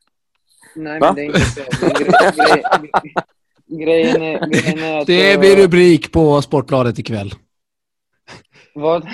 Nej, 0.77 1.01
Va? 1.01 1.07
men 1.07 1.15
det 1.15 1.23
är 1.23 1.27
inte 1.27 1.41
så. 1.41 1.65
Grejen 3.67 4.23
är, 4.23 4.47
grejen 4.47 4.79
är 4.79 4.99
att... 5.01 5.07
Det 5.07 5.33
eh, 5.33 5.41
blir 5.41 5.57
rubrik 5.57 6.13
på 6.13 6.43
Sportbladet 6.43 6.99
ikväll. 6.99 7.31
Vad? 8.75 9.05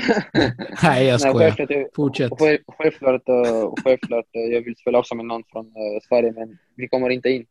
Nej, 0.82 1.06
jag 1.06 1.12
Nej, 1.12 1.18
skojar. 1.18 1.50
självklart, 1.50 1.70
jag- 1.70 1.86
Fortsätt. 1.96 2.32
själv- 2.38 2.58
Självklart, 2.78 3.28
eh, 3.28 3.72
självklart, 3.84 4.24
eh, 4.34 4.40
jag 4.54 4.60
vill 4.60 4.76
spela 4.76 4.98
också 4.98 5.14
med 5.14 5.26
någon 5.26 5.42
från 5.52 5.66
eh, 5.66 6.00
Sverige, 6.08 6.32
men 6.32 6.58
vi 6.76 6.88
kommer 6.88 7.10
inte 7.10 7.28
in. 7.28 7.46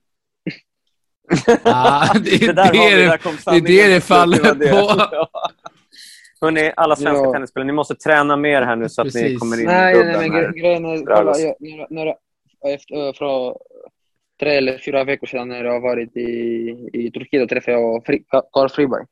Ah, 1.64 2.14
det, 2.20 2.30
är 2.44 2.54
där 2.54 2.64
har 2.66 2.72
vi, 2.74 2.96
det, 2.96 3.08
där 3.08 3.18
det 3.18 3.18
är 3.18 3.38
sanningen 3.38 3.64
det 3.66 3.88
det 3.88 3.94
till 3.94 4.02
slut, 4.02 4.04
faller 4.04 4.56
det. 4.56 4.70
på. 4.72 5.20
Hörrni, 6.42 6.74
alla 6.76 6.96
svenska 6.96 7.24
Ja. 7.26 7.32
tennisspelare, 7.34 7.68
ni 7.68 7.74
måste 7.74 7.96
träna 7.96 8.38
mer 8.38 8.62
här 8.62 8.76
nu 8.76 8.90
så 8.90 9.02
att 9.02 9.06
ni 9.06 9.12
Precis. 9.12 9.40
kommer 9.40 9.56
in 9.58 9.64
i 9.64 9.66
Nej, 9.66 9.94
nej, 9.96 10.04
dubbeln 10.14 10.20
men 10.22 10.32
här. 10.32 10.50
gre- 10.50 10.54
grejen 10.60 10.86
är... 10.86 11.06
Kolla, 11.06 11.38
jag, 11.38 11.56
när, 11.60 11.88
när, 11.90 12.16
efter, 12.74 13.08
eh, 13.08 13.14
från 13.14 13.56
tre 14.40 14.56
eller 14.58 14.78
fyra 14.78 15.04
veckor 15.04 15.28
sedan 15.28 15.48
när 15.50 15.64
jag 15.64 15.72
har 15.74 15.80
varit 15.80 16.18
i, 16.18 16.90
i 16.94 17.12
Turkiet 17.12 17.44
och 17.44 17.50
träffade 17.50 17.78
jag 17.80 18.06
Fri, 18.06 18.24
Carl 18.52 18.70
Friberg. 18.70 19.06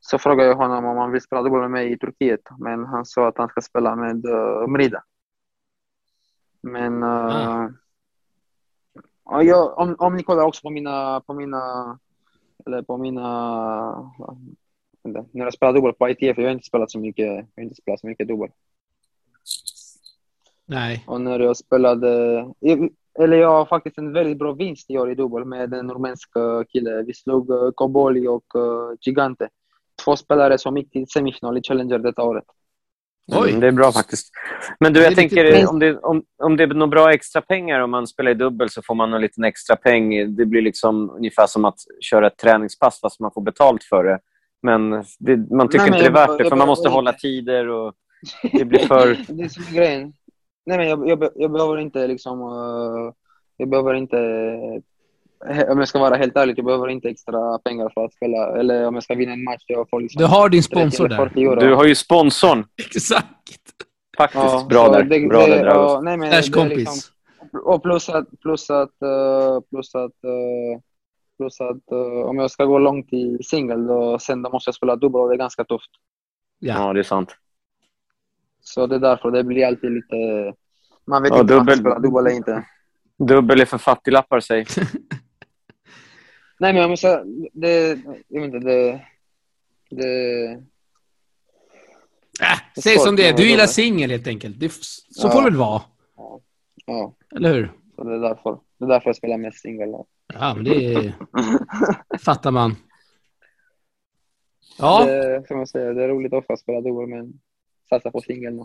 Så 0.00 0.18
frågade 0.18 0.48
jag 0.48 0.56
honom 0.56 0.84
om 0.84 0.96
han 0.96 1.12
vill 1.12 1.20
spela 1.20 1.42
dubbel 1.42 1.60
med 1.60 1.70
mig 1.70 1.92
i 1.92 1.98
Turkiet, 1.98 2.40
men 2.58 2.84
han 2.84 3.04
sa 3.04 3.28
att 3.28 3.38
han 3.38 3.48
ska 3.48 3.60
spela 3.60 3.96
med 3.96 4.26
uh, 4.26 4.66
Mrida. 4.68 5.02
Men... 6.62 7.02
Uh, 7.02 7.08
Ah. 7.48 7.68
Ja, 9.30 9.42
jag, 9.42 9.78
om, 9.78 9.96
om 9.98 10.16
ni 10.16 10.22
kollar 10.22 10.44
också 10.44 10.62
på 10.62 10.70
mina... 10.70 11.20
På 11.20 11.34
mina 11.34 11.98
eller 12.66 12.82
på 12.82 12.96
mina... 12.96 13.20
ja, 14.18 14.36
vänta, 15.02 15.24
När 15.32 15.44
jag 15.44 15.54
spelar 15.54 15.72
dubbel 15.72 15.92
på 15.92 16.08
ITF, 16.08 16.38
jag 16.38 16.44
har 16.44 16.50
inte 16.50 16.66
spelat 16.66 16.90
så 16.90 16.98
mycket, 16.98 17.26
jag 17.26 17.46
har 17.56 17.62
inte 17.62 17.74
spelat 17.74 18.00
så 18.00 18.06
mycket 18.06 18.28
dubbel. 18.28 18.50
Nej. 20.66 21.04
Och 21.06 21.20
när 21.20 21.40
jag 21.40 21.56
spelade... 21.56 22.46
Eller 23.18 23.36
jag 23.36 23.50
har 23.50 23.66
faktiskt 23.66 23.98
en 23.98 24.12
väldigt 24.12 24.38
bra 24.38 24.52
vinst 24.52 24.90
i 24.90 24.98
år 24.98 25.10
i 25.10 25.14
dubbel 25.14 25.44
med 25.44 25.74
en 25.74 25.90
rumänsk 25.90 26.36
eh, 26.36 26.62
kille. 26.68 27.02
Vi 27.02 27.14
slog 27.14 27.50
uh, 27.50 27.70
Koboli 27.70 28.26
och 28.26 28.54
uh, 28.56 28.96
Gigante. 29.00 29.48
Två 30.04 30.16
spelare 30.16 30.58
som 30.58 30.76
gick 30.76 30.90
till 30.90 31.08
semifinal 31.08 31.58
i 31.58 31.62
Challenger 31.62 31.98
detta 31.98 32.22
året. 32.22 32.44
Oj. 33.32 33.48
Mm, 33.48 33.60
det 33.60 33.66
är 33.66 33.72
bra 33.72 33.92
faktiskt. 33.92 34.30
Men 34.80 34.92
du, 34.92 35.02
jag 35.02 35.14
tänker 35.14 35.68
om 35.68 35.78
det, 35.78 35.98
om, 35.98 36.22
om 36.42 36.56
det 36.56 36.62
är 36.62 36.66
några 36.66 36.86
bra 36.86 37.12
extra 37.12 37.40
pengar 37.42 37.80
om 37.80 37.90
man 37.90 38.06
spelar 38.06 38.30
i 38.30 38.34
dubbel 38.34 38.70
så 38.70 38.82
får 38.82 38.94
man 38.94 39.12
en 39.12 39.20
liten 39.20 39.44
extra 39.44 39.76
peng. 39.76 40.36
Det 40.36 40.46
blir 40.46 40.62
liksom 40.62 41.10
ungefär 41.10 41.46
som 41.46 41.64
att 41.64 41.78
köra 42.00 42.26
ett 42.26 42.36
träningspass 42.36 43.00
fast 43.00 43.20
man 43.20 43.30
får 43.34 43.42
betalt 43.42 43.84
för 43.84 44.04
det. 44.04 44.18
Men 44.62 44.90
det, 45.18 45.36
man 45.50 45.68
tycker 45.68 45.78
Nej, 45.78 45.86
inte 45.86 45.98
det 45.98 46.02
är 46.02 46.04
jag- 46.04 46.12
värt 46.28 46.38
det 46.38 46.44
jag 46.44 46.48
för 46.48 46.56
man 46.56 46.68
måste 46.68 46.82
behöver 46.82 46.96
hålla 46.96 47.12
tider 47.12 47.68
och 47.68 47.94
det 48.52 48.64
blir 48.64 48.78
för... 48.86 49.06
Det 49.28 49.42
är 49.44 49.48
som 49.48 49.62
är 49.70 49.74
grejen. 49.76 50.12
Nej, 50.66 50.78
men 50.78 50.88
jag, 50.88 51.08
jag, 51.08 51.18
be- 51.18 51.32
jag 51.34 51.52
behöver 51.52 51.78
inte 51.78 52.06
liksom... 52.06 52.40
eh, 52.40 53.12
jag 53.56 53.68
behöver 53.70 53.94
inte... 53.94 54.16
Om 55.68 55.78
jag 55.78 55.88
ska 55.88 55.98
vara 55.98 56.16
helt 56.16 56.36
ärlig, 56.36 56.58
jag 56.58 56.64
behöver 56.64 56.88
inte 56.88 57.08
extra 57.08 57.58
pengar 57.58 57.90
för 57.94 58.04
att 58.04 58.12
spela. 58.14 58.56
Eller 58.58 58.86
om 58.86 58.94
jag 58.94 59.02
ska 59.04 59.14
vinna 59.14 59.32
en 59.32 59.44
match, 59.44 59.64
jag 59.66 59.88
får 59.90 60.00
liksom... 60.00 60.20
Du 60.22 60.26
har 60.26 60.48
din 60.48 60.62
30 60.62 60.74
sponsor 60.76 61.08
där. 61.08 61.16
40 61.16 61.42
euro. 61.42 61.60
Du 61.60 61.74
har 61.74 61.84
ju 61.84 61.94
sponsorn. 61.94 62.64
Exakt. 62.94 63.26
Faktiskt. 64.16 64.44
Ja, 64.44 64.66
bra 64.70 64.88
där. 64.88 65.02
det- 65.02 65.28
bra 65.28 65.46
det- 65.46 65.54
där, 65.54 65.64
Dragos. 65.64 66.04
nej, 66.04 66.16
men 66.16 66.30
Slash 66.30 66.40
det 66.40 66.46
är 66.48 66.52
kompis. 66.52 66.78
liksom- 66.78 67.14
Och 67.64 67.82
plus 67.82 68.08
att, 68.08 68.26
plus 68.42 68.70
att, 68.70 69.02
eh, 69.02 69.60
plus 69.70 69.94
att, 69.94 70.24
eh, 70.24 70.80
plus 71.38 71.60
att 71.60 71.92
eh, 71.92 71.98
om 72.28 72.38
jag 72.38 72.50
ska 72.50 72.64
gå 72.64 72.78
långt 72.78 73.12
i 73.12 73.38
singel 73.42 73.86
då 73.86 74.18
sen 74.18 74.42
då 74.42 74.50
måste 74.50 74.68
jag 74.68 74.74
spela 74.74 74.96
dubbel 74.96 75.20
och 75.20 75.28
det 75.28 75.34
är 75.34 75.38
ganska 75.38 75.64
tufft. 75.64 75.90
Ja. 76.58 76.74
Ja, 76.86 76.92
det 76.92 76.98
är 77.00 77.04
sant. 77.04 77.36
Så 78.62 78.86
det 78.86 78.94
är 78.94 78.98
därför 78.98 79.30
det 79.30 79.44
blir 79.44 79.66
alltid 79.66 79.90
lite... 79.92 80.16
Man 81.06 81.22
vet 81.22 81.32
Ja, 81.34 81.40
inte 81.40 81.54
om 81.54 81.58
man 81.58 81.66
dubbel- 81.66 81.72
ska 81.76 81.80
spela 81.80 81.98
dubbel 81.98 82.26
eller 82.26 82.36
inte. 82.36 82.64
Dubbel 83.18 83.60
är 83.60 83.64
för 83.64 83.78
fattiglappar, 83.78 84.40
säg. 84.40 84.66
Nej, 86.60 86.72
men 86.72 86.76
jag 86.82 86.90
måste... 86.90 87.24
Det... 87.52 87.88
Jag 88.28 88.40
vet 88.40 88.54
inte, 88.54 88.58
det... 88.58 89.06
Det... 89.90 90.44
Äh, 92.42 92.80
säg 92.82 92.98
som 92.98 93.16
det 93.16 93.28
är. 93.28 93.36
Du 93.36 93.48
gillar 93.50 93.66
singel 93.66 94.10
helt 94.10 94.26
enkelt. 94.26 94.60
Det, 94.60 94.72
så 94.72 95.26
Ja. 95.26 95.30
får 95.30 95.38
det 95.38 95.44
väl 95.44 95.56
vara. 95.58 95.82
Ja, 96.86 97.14
Eller 97.36 97.54
hur? 97.54 97.72
så 97.96 98.04
det 98.04 98.14
är 98.14 98.18
därför. 98.18 98.60
Det 98.78 98.84
är 98.84 98.88
därför 98.88 99.08
jag 99.08 99.16
spelar 99.16 99.38
mest 99.38 99.60
singel. 99.60 99.88
Ja, 100.34 100.54
men 100.54 100.64
det 100.64 101.12
fattar 102.24 102.50
man. 102.50 102.76
Ja, 104.78 105.04
Det, 105.04 105.44
som 105.48 105.58
jag 105.58 105.68
säger, 105.68 105.94
det 105.94 106.04
är 106.04 106.08
roligt 106.08 106.32
att 106.32 106.58
spela 106.60 106.80
dubbel, 106.80 107.06
men 107.06 107.32
satsa 107.88 108.10
på 108.10 108.20
singel 108.20 108.54
nu. 108.54 108.62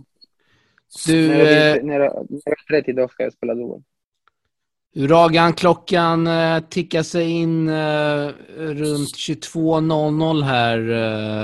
du, 1.07 1.27
När 1.27 1.37
jag, 1.39 1.77
eh, 1.77 1.83
när 1.83 1.99
jag 1.99 2.13
är 2.45 2.81
30 2.81 2.93
då 2.93 3.07
ska 3.07 3.23
jag 3.23 3.33
spela 3.33 3.53
dubbel. 3.55 3.83
Uragan, 4.95 5.53
klockan 5.53 6.27
eh, 6.27 6.59
tickar 6.69 7.03
sig 7.03 7.29
in 7.29 7.69
eh, 7.69 8.29
runt 8.57 9.09
22.00 9.15 10.43
här. 10.43 10.77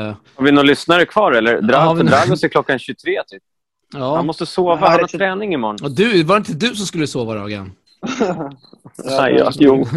Eh, 0.07 0.15
Har 0.35 0.43
vi 0.45 0.51
några 0.51 0.67
lyssnare 0.67 1.05
kvar, 1.05 1.31
eller? 1.31 1.59
Ja, 1.71 1.77
har 1.79 1.95
Dra- 1.95 1.97
vi 1.97 2.03
Dragos 2.03 2.43
är 2.43 2.47
klockan 2.47 2.79
23, 2.79 3.21
typ. 3.27 3.43
Han 3.93 4.01
ja. 4.01 4.23
måste 4.23 4.45
sova. 4.45 4.71
Ja, 4.71 4.77
Han 4.79 4.91
har 4.91 4.99
det- 4.99 5.07
träning 5.17 5.53
imorgon. 5.53 5.77
Och 5.83 5.91
du, 5.91 6.23
var 6.23 6.35
det 6.35 6.49
inte 6.49 6.67
du 6.67 6.75
som 6.75 6.85
skulle 6.85 7.07
sova, 7.07 7.35
Ragan? 7.35 7.71
Nej, 9.05 9.35
ja, 9.39 9.51
jo. 9.59 9.85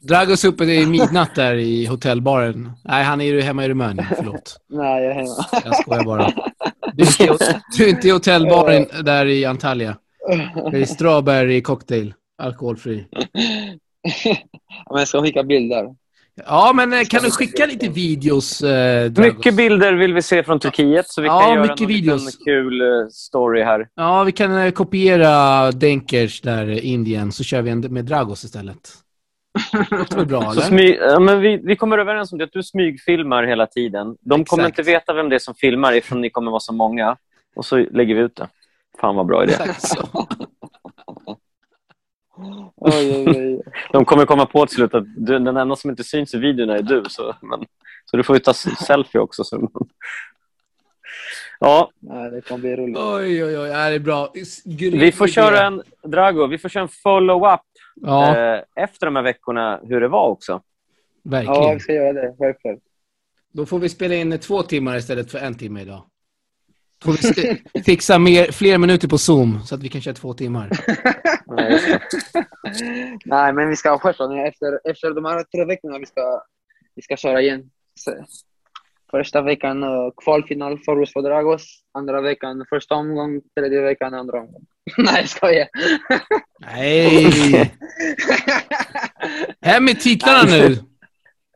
Dragos 0.00 0.44
uppe 0.44 0.64
i 0.64 0.86
midnatt 0.86 1.34
där 1.34 1.54
i 1.54 1.86
hotellbaren. 1.86 2.72
Nej, 2.84 3.04
han 3.04 3.20
är 3.20 3.24
ju 3.24 3.40
hemma 3.40 3.64
i 3.64 3.68
Rumänien. 3.68 4.06
Förlåt. 4.16 4.56
Nej, 4.68 5.02
jag 5.04 5.10
är 5.10 5.14
hemma. 5.14 5.44
Jag 5.64 5.76
skojar 5.76 6.04
bara. 6.04 6.32
Du 6.92 7.02
är 7.04 7.22
inte, 7.30 7.44
i- 7.44 7.56
du 7.76 7.84
är 7.84 7.88
inte 7.88 8.08
i 8.08 8.10
hotellbaren 8.10 8.86
där 9.04 9.26
i 9.26 9.44
Antalya. 9.44 9.96
Det 10.70 10.78
är 10.78 10.84
strawberry 10.84 11.62
cocktail. 11.62 12.14
Alkoholfri. 12.38 13.06
Men 14.90 14.98
jag 14.98 15.08
ska 15.08 15.22
skicka 15.22 15.42
bilder. 15.42 15.94
Ja, 16.46 16.72
men 16.74 16.92
eh, 16.92 17.04
kan 17.04 17.22
du 17.22 17.30
skicka 17.30 17.66
lite 17.66 17.88
videos, 17.88 18.62
eh? 18.62 19.12
Mycket 19.16 19.54
bilder 19.56 19.92
vill 19.92 20.14
vi 20.14 20.22
se 20.22 20.42
från 20.42 20.60
Turkiet, 20.60 21.08
så 21.08 21.20
vi 21.20 21.26
Ja, 21.26 21.40
kan 21.40 21.54
göra 21.54 21.74
videos. 21.86 22.26
liten 22.26 22.44
kul 22.44 22.80
eh, 22.80 22.86
story 23.10 23.62
här. 23.62 23.88
Ja, 23.94 24.24
vi 24.24 24.32
kan 24.32 24.56
eh, 24.58 24.70
kopiera 24.70 25.70
Denkers 25.72 26.40
där 26.40 26.68
i 26.70 26.80
Indien, 26.80 27.32
så 27.32 27.44
kör 27.44 27.62
vi 27.62 27.70
en 27.70 27.80
med 27.80 28.04
Dragos 28.04 28.44
istället. 28.44 28.78
Det 30.10 30.24
bra, 30.26 30.52
Så 30.52 30.60
smy, 30.60 30.94
ja, 30.94 31.20
men 31.20 31.40
vi, 31.40 31.56
vi 31.64 31.76
kommer 31.76 31.98
överens 31.98 32.32
om 32.32 32.38
det, 32.38 32.44
att 32.44 32.52
du 32.52 32.62
smygfilmar 32.62 33.44
hela 33.44 33.66
tiden. 33.66 34.16
De 34.20 34.44
kommer 34.44 34.62
Exakt. 34.64 34.78
inte 34.78 34.90
veta 34.92 35.12
vem 35.12 35.28
det 35.28 35.34
är 35.34 35.38
som 35.38 35.54
filmar 35.54 35.92
ifrån 35.92 36.20
ni 36.20 36.30
kommer 36.30 36.50
vara 36.50 36.60
så 36.60 36.72
många. 36.72 37.16
Och 37.56 37.64
så 37.64 37.76
lägger 37.76 38.14
vi 38.14 38.20
ut 38.20 38.36
det. 38.36 38.48
Fan 39.00 39.16
vad 39.16 39.26
bra 39.26 39.44
idé. 39.44 39.54
Oj, 42.76 43.16
oj, 43.16 43.28
oj. 43.28 43.62
De 43.92 44.04
kommer 44.04 44.26
komma 44.26 44.46
på 44.46 44.66
till 44.66 44.76
slut 44.76 44.94
att 44.94 45.04
du, 45.16 45.38
den 45.38 45.56
enda 45.56 45.76
som 45.76 45.90
inte 45.90 46.04
syns 46.04 46.34
i 46.34 46.38
videorna 46.38 46.76
är 46.76 46.82
du. 46.82 47.04
Så, 47.08 47.34
men, 47.42 47.64
så 48.04 48.16
du 48.16 48.22
får 48.22 48.36
ju 48.36 48.40
ta 48.40 48.54
selfie 48.54 49.20
också. 49.20 49.44
Så. 49.44 49.70
Ja, 51.60 51.90
Nej, 52.00 52.30
det 52.30 52.40
kommer 52.40 52.60
bli 52.60 52.76
roligt. 52.76 52.96
Oj, 52.98 53.44
oj, 53.44 53.58
oj. 53.58 53.68
Ja, 53.68 53.88
det 53.88 53.94
är 53.94 53.98
bra. 53.98 54.32
Grym 54.64 54.98
vi 54.98 55.12
får 55.12 55.26
köra 55.26 55.66
en, 55.66 55.82
Drago, 56.02 56.46
vi 56.46 56.58
får 56.58 56.68
köra 56.68 56.82
en 56.82 56.88
follow-up 56.88 57.60
Ja, 57.94 58.36
eh, 58.36 58.62
efter 58.76 59.06
de 59.06 59.16
här 59.16 59.22
veckorna, 59.22 59.80
hur 59.82 60.00
det 60.00 60.08
var 60.08 60.28
också. 60.28 60.52
Ja, 60.52 61.30
verkligen. 61.30 61.74
vi 61.74 61.80
ska 61.80 61.92
göra 61.92 62.12
det. 62.12 62.34
Självklart. 62.38 62.78
Då 63.52 63.66
får 63.66 63.78
vi 63.78 63.88
spela 63.88 64.14
in 64.14 64.38
två 64.38 64.62
timmar 64.62 64.96
istället 64.96 65.30
för 65.30 65.38
en 65.38 65.54
timme 65.54 65.80
idag. 65.80 66.02
Får 67.04 67.12
vi 67.74 67.82
fixa 67.82 68.18
mer, 68.18 68.52
fler 68.52 68.78
minuter 68.78 69.08
på 69.08 69.18
Zoom 69.18 69.60
så 69.64 69.74
att 69.74 69.82
vi 69.82 69.88
kan 69.88 70.00
köra 70.00 70.14
två 70.14 70.34
timmar. 70.34 70.70
Nej, 73.24 73.52
men 73.52 73.68
vi 73.68 73.76
ska 73.76 73.98
självklart. 73.98 74.48
Efter, 74.48 74.90
efter 74.90 75.10
de 75.10 75.24
här 75.24 75.44
tre 75.44 75.64
veckorna 75.64 75.98
vi 75.98 76.06
ska, 76.06 76.42
vi 76.94 77.02
ska 77.02 77.16
köra 77.16 77.40
igen. 77.42 77.70
Så, 77.94 78.26
första 79.10 79.42
veckan 79.42 79.82
uh, 79.84 80.10
kvalfinal 80.24 80.78
för 80.78 81.00
oss 81.00 81.12
för 81.12 81.22
Dragos. 81.22 81.82
Andra 81.94 82.20
veckan 82.20 82.64
första 82.68 82.94
omgång. 82.94 83.40
Tredje 83.56 83.80
veckan 83.80 84.14
andra 84.14 84.40
omgång. 84.40 84.66
Nej, 84.98 85.20
jag 85.20 85.28
skojar. 85.28 85.68
Nej! 86.60 87.72
Hem 89.62 89.84
med 89.84 90.00
titlarna 90.00 90.42
nu! 90.42 90.76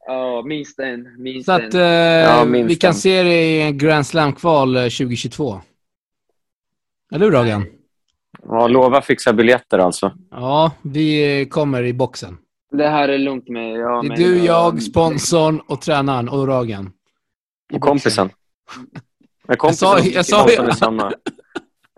Ja, 0.07 0.43
minst 0.47 0.79
en. 0.79 1.23
Minst 1.23 1.47
Så 1.47 1.53
att 1.53 1.75
eh, 1.75 2.45
minst 2.45 2.71
vi 2.71 2.77
kan 2.77 2.89
en. 2.89 2.95
se 2.95 3.23
det 3.23 3.43
i 3.45 3.63
en 3.63 3.79
Grand 3.79 4.07
Slam-kval 4.07 4.77
eh, 4.77 4.83
2022. 4.83 5.61
Eller 7.13 7.25
hur, 7.27 7.33
Ragan? 7.33 7.67
Ja, 8.49 8.69
lova 8.69 9.03
fixa 9.03 9.33
biljetter 9.33 9.79
alltså. 9.79 10.13
Ja, 10.31 10.73
vi 10.83 11.47
kommer 11.51 11.83
i 11.85 11.93
boxen. 11.93 12.39
Det 12.73 12.89
här 12.89 13.09
är 13.09 13.19
lugnt 13.19 13.49
med... 13.49 13.73
Ja, 13.81 14.03
Det 14.03 14.07
är 14.07 14.09
men, 14.09 14.19
du, 14.19 14.39
ja, 14.39 14.45
jag, 14.45 14.83
sponsorn 14.83 15.61
och 15.61 15.81
tränaren 15.81 16.29
och 16.29 16.47
Ragen. 16.47 16.93
I 17.73 17.77
Och 17.77 17.81
kompisen. 17.81 18.31
Men 19.49 19.57
kompisen 19.57 19.89
sa- 19.89 19.99
jag 19.99 20.27
sa- 20.27 20.43
sponsorn 20.49 20.67
är 20.69 20.73
samma. 20.73 21.13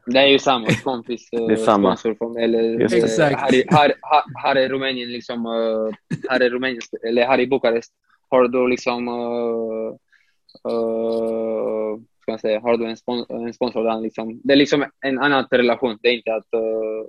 Det 0.07 0.19
är 0.19 0.27
ju 0.27 0.39
samma 0.39 0.67
kompis. 0.85 1.29
eh, 1.33 1.47
Det 1.47 1.53
är 1.53 1.57
samma. 1.57 1.97
Sponsor 1.97 2.15
från, 2.15 2.37
eller, 2.37 2.63
Just 2.63 2.95
det. 2.95 2.99
eh, 2.99 3.05
Exakt. 3.05 3.41
Här, 3.41 3.55
i- 3.55 3.65
här, 3.71 3.95
här, 4.03 4.23
här 4.43 4.59
i 4.59 4.69
Rumänien, 4.69 5.13
liksom, 5.13 5.47
eh, 5.47 6.21
här 6.31 6.43
i 6.43 6.51
Rumänien, 6.51 6.81
eller 7.09 7.27
här 7.27 7.41
i 7.41 7.47
Bukarest, 7.47 7.93
har 8.29 8.49
du 8.49 8.69
liksom, 8.69 9.09
uh, 9.09 9.95
uh, 10.73 11.99
ska 12.23 12.33
man 12.33 12.39
säga, 12.39 12.61
har 12.61 12.77
du 12.77 12.87
en, 12.87 12.97
spon 12.97 13.25
en 13.29 13.55
sponsor 13.55 13.85
där 13.85 14.01
liksom, 14.01 14.41
det 14.45 14.53
är 14.53 14.57
liksom 14.57 14.85
en 15.01 15.19
annan 15.19 15.47
relation. 15.51 15.99
Det 16.03 16.09
är 16.09 16.13
inte 16.13 16.35
att, 16.35 16.47
uh, 16.55 17.07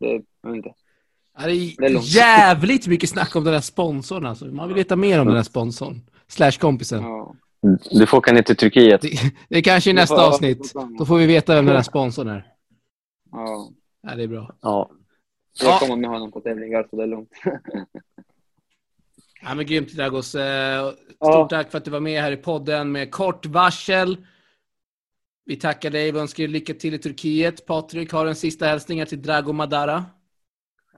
det, 0.00 0.22
inte. 0.54 0.74
Det 1.78 1.86
är 1.86 2.16
jävligt 2.16 2.86
mycket 2.86 3.10
snack 3.10 3.36
om 3.36 3.44
den 3.44 3.54
här 3.54 3.60
sponsorn. 3.60 4.26
Alltså. 4.26 4.44
Man 4.44 4.68
vill 4.68 4.76
veta 4.76 4.96
mer 4.96 5.20
om 5.20 5.26
den 5.26 5.36
här 5.36 5.42
sponsorn. 5.42 6.00
Slash 6.28 6.50
kompisen. 6.60 7.02
Ja. 7.02 7.34
Du 7.90 8.06
får 8.06 8.18
åka 8.18 8.32
ner 8.32 8.42
till 8.42 8.56
Turkiet. 8.56 9.00
Det, 9.02 9.08
det 9.48 9.58
är 9.58 9.62
kanske 9.62 9.90
i 9.90 9.92
nästa 9.92 10.16
får- 10.16 10.22
avsnitt. 10.28 10.72
Då 10.98 11.04
får 11.06 11.18
vi 11.18 11.26
veta 11.26 11.54
vem 11.54 11.66
den 11.66 11.76
här 11.76 11.82
sponsorn 11.82 12.28
är. 12.28 12.46
Ja. 13.32 13.68
Ja, 14.02 14.14
det 14.16 14.22
är 14.22 14.26
bra. 14.28 14.54
Ja. 14.60 14.90
Jag 15.60 15.68
Ja. 15.70 15.78
kommer 15.78 15.96
med 15.96 16.10
honom 16.10 16.32
på 16.32 16.40
tävlingar, 16.40 16.86
så 16.90 16.96
det 16.96 17.02
är 17.02 17.06
lugnt. 17.06 17.30
Ja, 19.42 19.54
men 19.54 19.66
grymt 19.66 19.92
Dragos. 19.92 20.34
Eh, 20.34 20.88
Stort 20.90 21.06
Ja. 21.18 21.46
tack 21.50 21.70
för 21.70 21.78
att 21.78 21.84
du 21.84 21.90
var 21.90 22.00
med 22.00 22.22
här 22.22 22.32
i 22.32 22.36
podden 22.36 22.92
med 22.92 23.10
kort 23.10 23.46
varsel. 23.46 24.26
Vi 25.44 25.56
tackar 25.56 25.90
dig 25.90 26.12
och 26.12 26.20
önskar 26.20 26.42
dig 26.44 26.48
lycka 26.52 26.74
till 26.74 26.94
i 26.94 26.98
Turkiet. 26.98 27.66
Patrik 27.66 28.12
har 28.12 28.26
en 28.26 28.34
sista 28.34 28.66
hälsning 28.66 29.06
till 29.06 29.22
Drago 29.22 29.52
Madara. 29.52 30.04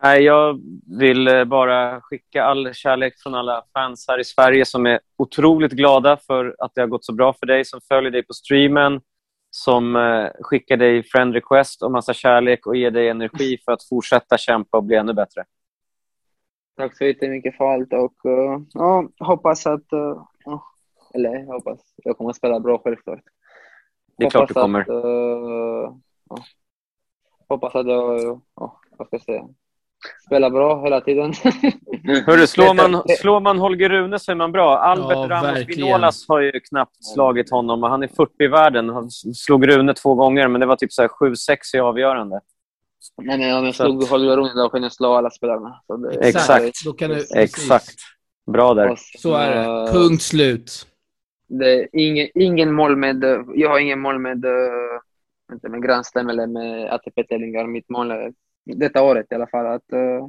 Nej, 0.04 0.22
jag 0.22 0.60
vill 0.98 1.28
eh, 1.28 1.44
bara 1.44 2.00
skicka 2.00 2.44
all 2.44 2.74
kärlek 2.74 3.14
från 3.22 3.34
alla 3.34 3.64
fans 3.72 4.04
här 4.08 4.20
i 4.20 4.24
Sverige 4.24 4.64
som 4.64 4.86
är 4.86 5.00
otroligt 5.16 5.72
glada 5.72 6.16
för 6.16 6.56
att 6.58 6.74
det 6.74 6.80
har 6.80 6.88
gått 6.88 7.04
så 7.04 7.12
bra 7.14 7.32
för 7.32 7.46
dig, 7.46 7.64
som 7.64 7.80
följer 7.88 8.10
dig 8.10 8.22
på 8.22 8.32
streamen, 8.32 9.00
som 9.50 9.96
eh, 9.96 10.28
skickar 10.40 10.76
dig 10.76 11.02
friend 11.02 11.34
request 11.34 11.82
och 11.82 11.90
massa 11.90 12.14
kärlek 12.14 12.66
och 12.66 12.76
ger 12.76 12.90
dig 12.90 13.08
energi 13.08 13.58
för 13.64 13.72
att 13.72 13.88
fortsätta 13.88 14.38
kämpa 14.38 14.76
och 14.76 14.84
bli 14.84 14.96
ännu 14.96 15.12
bättre. 15.12 15.44
Tack 16.76 16.96
så 16.96 17.04
jättemycket 17.04 17.56
för 17.56 17.64
allt 17.64 17.92
och 17.92 18.24
uh, 18.26 18.60
ja, 18.72 19.08
hoppas 19.18 19.66
att... 19.66 19.86
Ja, 20.44 20.64
eller 21.14 21.34
jag 21.34 21.46
hoppas. 21.46 21.80
Jag 21.96 22.18
kommer 22.18 22.30
att 22.30 22.36
spela 22.36 22.60
bra 22.60 22.78
självklart. 22.78 23.22
Det 24.16 24.24
är 24.24 24.30
klart 24.30 24.48
du 24.48 24.54
Hoppas 24.54 24.62
kommer. 24.62 24.80
Att, 24.80 24.86
ja, 26.28 26.36
hoppas 27.48 27.74
att 27.74 27.86
jag, 27.86 28.40
ja, 28.54 28.80
vad 28.98 29.06
ska 29.06 29.16
jag 29.16 29.22
säga, 29.22 29.48
spelar 30.26 30.50
bra 30.50 30.84
hela 30.84 31.00
tiden. 31.00 31.32
Hörru, 32.26 32.46
slår 32.46 32.74
man, 32.74 32.92
Det- 33.06 33.16
slår 33.16 33.40
man 33.40 33.58
Holger 33.58 33.88
Rune 33.88 34.18
så 34.18 34.30
är 34.32 34.36
man 34.36 34.52
bra. 34.52 34.78
Albert 34.78 35.16
Ja, 35.16 35.26
Ramos. 35.30 35.58
Vinolas 35.68 36.28
har 36.28 36.40
ju 36.40 36.52
knappt 36.60 37.04
slagit 37.04 37.50
honom 37.50 37.82
och 37.84 37.90
han 37.90 38.02
är 38.02 38.08
40 38.08 38.32
i 38.38 38.46
världen. 38.46 38.88
Han 38.88 39.10
slog 39.10 39.68
Rune 39.68 39.94
två 39.94 40.14
gånger, 40.14 40.48
men 40.48 40.60
det 40.60 40.66
var 40.66 40.76
typ 40.76 40.92
så 40.92 41.02
här 41.02 41.08
7-6 41.08 41.56
i 41.76 41.78
avgörande. 41.78 42.40
Nej, 43.22 43.38
men 43.38 43.56
om 43.58 43.64
jag 43.64 43.74
slog 43.74 44.02
Holger 44.04 44.36
Rune 44.36 44.54
då 44.62 44.68
kan 44.68 44.82
jag 44.82 44.92
slå 44.92 45.12
alla 45.14 45.30
spelarna. 45.30 45.80
Så 45.86 45.96
det, 45.96 46.14
Exakt. 46.28 46.84
Då 46.84 46.92
kan 46.92 47.10
du, 47.10 47.24
Exakt. 47.36 47.94
Bra 48.52 48.74
där. 48.74 48.96
Så 49.18 49.34
är 49.34 49.50
det. 49.50 49.62
eh, 49.64 49.92
Punkt 49.92 50.22
slut. 50.22 50.86
Det 51.48 51.88
ingen, 51.92 52.28
ingen 52.34 52.72
mål 52.72 52.96
med... 52.96 53.24
Jag 53.54 53.68
har 53.70 53.78
ingen 53.78 54.00
mål 54.00 54.18
med, 54.18 54.44
eh, 54.44 54.52
inte 55.52 55.68
med 55.68 55.82
Grand 55.82 56.06
Slam 56.06 56.28
eller 56.28 56.46
med 56.46 56.92
ATP-tävlingar. 56.92 57.66
Mitt 57.66 57.88
mål 57.88 58.10
är, 58.10 58.32
detta 58.64 59.02
året 59.02 59.26
i 59.30 59.34
alla 59.34 59.46
fall, 59.46 59.66
att 59.66 59.92
uh, 59.92 60.28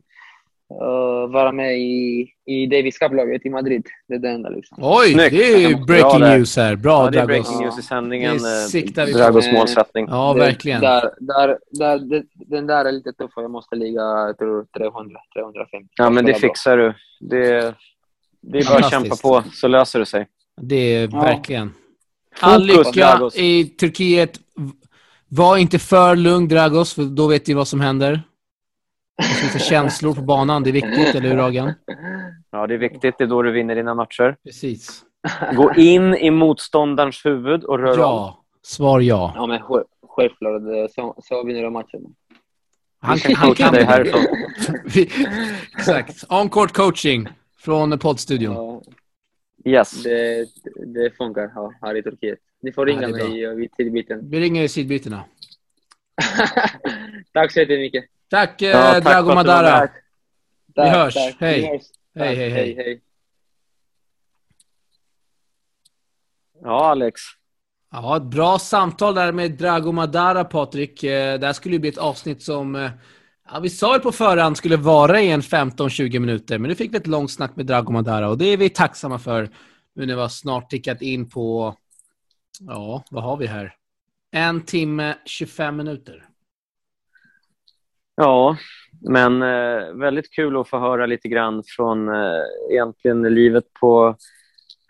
vara 1.32 1.52
med 1.52 1.80
i, 1.80 2.28
i 2.46 2.66
Davis 2.66 2.98
Cup-laget 2.98 3.46
i 3.46 3.50
Madrid. 3.50 3.86
Det 4.08 4.14
är 4.16 4.20
det 4.20 4.30
enda 4.30 4.50
liksom. 4.50 4.78
Oj, 4.82 5.14
Snyggt. 5.14 5.32
det 5.32 5.64
är 5.64 5.76
Bra 5.76 5.86
breaking 5.86 6.20
där. 6.20 6.38
news 6.38 6.58
här. 6.58 6.76
Bra 6.76 7.06
Ja, 7.06 7.12
det 7.12 7.20
är 7.20 7.26
breaking 7.26 7.60
news 7.62 7.80
i 7.80 7.82
sändningen. 7.82 8.38
Det 8.72 8.98
eh. 9.02 9.06
Dragos 9.06 9.52
målsättning. 9.52 10.06
Ja, 10.10 10.34
Det- 10.34 10.40
verkligen. 10.40 10.82
Där, 10.82 11.14
där, 11.20 11.58
där, 11.72 12.00
det, 12.00 12.24
den 12.34 12.68
där 12.68 12.86
är 12.86 12.92
lite 12.92 13.14
tuff. 13.14 13.32
Jag 13.36 13.52
måste 13.52 13.76
ligga, 13.76 14.02
jag 14.02 14.38
tror 14.38 14.66
300, 14.78 15.20
350. 15.36 15.90
Ja, 15.96 16.10
men 16.10 16.26
det 16.26 16.32
bra. 16.32 16.40
fixar 16.40 16.78
du. 16.78 16.94
Det, 17.20 17.76
det 18.42 18.58
är 18.60 18.66
bara 18.70 18.78
att 18.86 18.92
kämpa 18.92 19.16
på, 19.16 19.44
så 19.54 19.68
löser 19.68 20.00
det 20.00 20.06
sig. 20.06 20.28
Det 20.62 20.76
är 20.96 21.10
Ja. 21.12 21.22
verkligen. 21.22 21.74
All 22.40 22.70
Fokus, 22.70 22.96
lycka 22.96 23.30
i 23.36 23.64
Turkiet. 23.64 24.40
Var 25.38 25.58
inte 25.58 25.80
för 25.80 26.16
lugn, 26.16 26.48
Dragos, 26.48 26.94
för 26.94 27.04
då 27.04 27.28
vet 27.28 27.50
vi 27.50 27.54
vad 27.54 27.68
som 27.68 27.82
händer. 27.82 28.22
Det 29.18 29.24
finns 29.24 29.54
lite 29.54 29.66
känslor 29.66 30.14
på 30.16 30.22
banan. 30.22 30.64
Det 30.64 30.70
är 30.70 30.72
viktigt, 30.72 31.16
eller 31.16 31.30
hur, 31.30 31.36
Ragan? 31.36 31.74
Ja, 32.52 32.68
det 32.68 32.74
är 32.74 32.78
viktigt. 32.78 33.16
Det 33.18 33.24
är 33.24 33.28
då 33.28 33.42
du 33.42 33.52
vinner 33.52 33.76
dina 33.76 33.94
matcher. 33.94 34.36
Precis. 34.44 35.04
Gå 35.56 35.74
in 35.74 36.16
i 36.16 36.32
motståndarens 36.32 37.26
huvud 37.26 37.64
och 37.64 37.80
rör 37.80 37.94
om. 37.94 38.00
Ja. 38.00 38.44
Svar 38.62 39.00
ja. 39.00 39.32
Ja, 39.36 39.46
men 39.48 39.60
själv- 39.62 39.84
självklart. 40.08 40.62
det- 40.64 40.94
Så, 40.94 41.16
så 41.24 41.44
vinner 41.44 41.64
de 41.64 41.74
matchen. 41.74 42.02
Han 43.02 43.18
kan 43.18 43.36
coacha 43.36 43.72
dig 43.72 43.84
härifrån. 43.84 44.22
Exakt. 45.78 46.24
On-court 46.30 46.74
coaching 46.74 47.28
från 47.58 48.00
poddstudion. 48.00 48.54
Ja, 48.56 48.82
Yes. 49.66 50.04
det, 50.04 50.46
det 50.86 51.18
funkar 51.18 51.52
ja, 51.56 51.74
här 51.82 51.96
i 51.98 52.04
Turkiet. 52.04 52.40
Ni 52.64 52.72
får 52.72 52.86
ringa 52.86 53.08
bra. 53.08 53.28
mig 53.28 53.56
vid 53.56 53.72
tidbiten. 53.72 54.30
Vi 54.30 54.40
ringer 54.40 54.64
i 54.64 54.68
sidbytena. 54.70 55.24
tack 57.34 57.52
så 57.52 57.60
jättemycket. 57.60 58.06
Tack, 58.30 58.62
eh, 58.62 58.70
Ja, 58.70 58.94
tack 58.94 59.04
Drago 59.04 59.34
Madara. 59.36 59.88
Tack, 60.76 60.96
hörs. 60.96 61.14
tack. 61.14 61.36
Hej. 61.40 61.62
Vi 61.62 61.68
hörs. 61.68 61.82
Hej, 62.16 62.36
hej, 62.36 62.50
hej. 62.50 62.76
hej. 62.76 63.02
Ja, 66.62 66.86
Alex. 66.92 67.22
Ja, 67.92 68.18
ett 68.18 68.24
bra 68.24 68.60
samtal 68.60 69.16
där 69.16 69.32
med 69.32 69.52
Drago 69.52 69.92
Madara, 69.92 70.44
Patrik. 70.44 71.04
Eh, 71.04 71.40
Det 71.40 71.46
här 71.46 71.54
skulle 71.54 71.76
ju 71.76 71.80
bli 71.80 71.90
ett 71.90 71.98
avsnitt 71.98 72.42
som 72.42 72.76
eh, 72.76 72.92
ja, 73.52 73.60
vi 73.60 73.70
sa 73.70 73.94
ju 73.96 74.00
på 74.00 74.12
förhand 74.12 74.58
skulle 74.58 74.78
vara 74.78 75.22
i 75.22 75.32
en 75.32 75.42
15-20 75.42 76.20
minuter, 76.20 76.58
men 76.60 76.70
nu 76.70 76.76
fick 76.76 76.94
vi 76.94 76.98
ett 76.98 77.08
långt 77.08 77.32
snack 77.32 77.56
med 77.56 77.66
Drago 77.66 77.92
Madara 77.92 78.30
och 78.30 78.38
det 78.38 78.46
är 78.46 78.58
vi 78.58 78.70
tacksamma 78.70 79.20
för 79.20 79.50
nu 79.96 80.06
när 80.06 80.16
vi 80.16 80.22
har 80.22 80.30
snart 80.30 80.70
tickat 80.70 81.02
in 81.02 81.30
på, 81.30 81.76
ja, 82.60 83.04
vad 83.12 83.24
har 83.24 83.38
vi 83.38 83.48
här? 83.48 83.76
En 84.32 84.62
timme, 84.62 85.16
25 85.26 85.78
minuter. 85.78 86.26
Ja, 88.16 88.58
men 89.02 89.42
eh, 89.42 89.94
väldigt 89.94 90.32
kul 90.32 90.58
att 90.58 90.70
få 90.70 90.80
höra 90.80 91.06
lite 91.06 91.28
grann 91.28 91.64
från 91.66 92.08
eh, 92.08 92.42
egentligen 92.72 93.22
livet 93.22 93.64
på, 93.80 94.16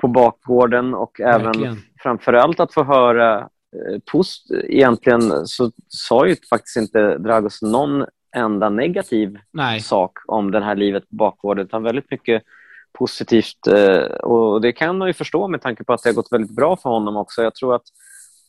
på 0.01 0.07
bakgården 0.07 0.93
och 0.93 1.19
även 1.19 1.81
framför 2.03 2.33
allt 2.33 2.59
att 2.59 2.73
få 2.73 2.83
höra 2.83 3.39
eh, 3.39 3.99
post. 4.11 4.51
Egentligen 4.51 5.47
så 5.47 5.71
sa 5.87 6.27
ju 6.27 6.35
faktiskt 6.49 6.77
inte 6.77 7.17
Dragos 7.17 7.61
någon 7.61 8.05
enda 8.35 8.69
negativ 8.69 9.37
Nej, 9.51 9.79
sak 9.79 10.17
om 10.27 10.51
det 10.51 10.63
här 10.63 10.75
livet 10.75 11.09
på 11.09 11.15
bakgården, 11.15 11.65
utan 11.65 11.83
väldigt 11.83 12.11
mycket 12.11 12.43
positivt. 12.93 13.67
eh, 13.67 14.03
Och 14.03 14.61
det 14.61 14.71
kan 14.71 14.97
man 14.97 15.07
ju 15.07 15.13
förstå 15.13 15.47
med 15.47 15.61
tanke 15.61 15.83
på 15.83 15.93
att 15.93 16.03
det 16.03 16.09
har 16.09 16.13
gått 16.15 16.31
väldigt 16.31 16.55
bra 16.55 16.75
för 16.75 16.89
honom 16.89 17.17
också. 17.17 17.43
Jag 17.43 17.55
tror 17.55 17.75
att, 17.75 17.81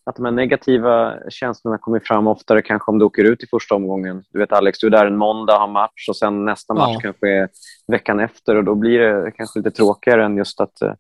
att 0.07 0.17
de 0.17 0.25
här 0.25 0.33
negativa 0.33 1.15
känslorna 1.29 1.79
kommer 1.79 2.01
fram 2.01 2.27
oftare 2.27 2.63
kanske 2.63 2.91
om 2.91 2.99
du 2.99 3.05
åker 3.05 3.25
ut 3.25 3.43
i 3.43 3.47
första 3.47 3.75
omgången. 3.75 4.25
Du 4.33 4.39
vet 4.39 4.53
Alex, 4.53 4.79
du 4.79 4.87
är 4.87 4.91
där 4.91 5.07
en 5.07 5.17
måndag, 5.17 5.59
har 5.59 5.69
match 5.69 6.09
och 6.09 6.17
sen 6.17 6.45
nästa 6.45 6.75
match 6.75 6.91
Ja. 6.95 7.01
kanske 7.01 7.29
är 7.29 7.49
veckan 7.87 8.21
efter 8.21 8.57
och 8.57 8.65
då 8.65 8.75
blir 8.75 8.99
det 8.99 9.31
kanske 9.31 9.59
lite 9.59 9.71
tråkigare 9.71 10.25
än 10.25 10.37
just 10.37 10.61
att, 10.61 10.83
eh, 10.83 10.93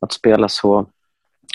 att 0.00 0.12
spela 0.12 0.48
så 0.48 0.86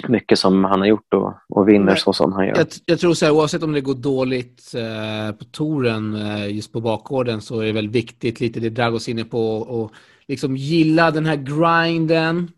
mycket 0.07 0.39
som 0.39 0.63
han 0.63 0.79
har 0.79 0.87
gjort 0.87 1.13
och, 1.13 1.33
och 1.49 1.69
vinner 1.69 1.95
så 1.95 2.13
som 2.13 2.33
han 2.33 2.47
gör. 2.47 2.57
jag, 2.57 2.67
jag 2.85 2.99
tror 2.99 3.13
så 3.13 3.25
här, 3.25 3.31
oavsett 3.33 3.63
om 3.63 3.71
det 3.71 3.81
går 3.81 3.95
dåligt 3.95 4.73
eh, 4.75 5.35
på 5.35 5.45
touren 5.45 6.15
eh, 6.15 6.55
just 6.55 6.71
på 6.73 6.81
bakgården 6.81 7.41
så 7.41 7.59
är 7.59 7.65
det 7.65 7.71
väl 7.71 7.89
viktigt, 7.89 8.39
lite 8.39 8.59
det 8.59 8.69
Dragos 8.69 9.09
inne 9.09 9.23
på, 9.25 9.57
och 9.57 9.91
liksom 10.27 10.57
gilla 10.57 11.11
den 11.11 11.25
här 11.25 11.35
grinden. 11.35 12.51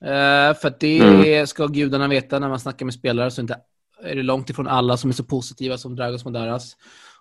Eh, 0.00 0.54
för 0.60 0.74
det 0.80 1.00
Mm. 1.00 1.46
ska 1.46 1.66
gudarna 1.66 2.08
veta 2.08 2.38
när 2.38 2.48
man 2.48 2.60
snackar 2.60 2.86
med 2.86 2.94
spelare 2.94 3.30
så 3.30 3.40
inte 3.40 3.58
är 4.04 4.16
det 4.16 4.22
långt 4.22 4.50
ifrån 4.50 4.68
alla 4.68 4.96
som 4.96 5.10
är 5.10 5.14
så 5.14 5.24
positiva 5.24 5.78
som 5.78 5.96
Dragos 5.96 6.24
Madaras. 6.24 6.76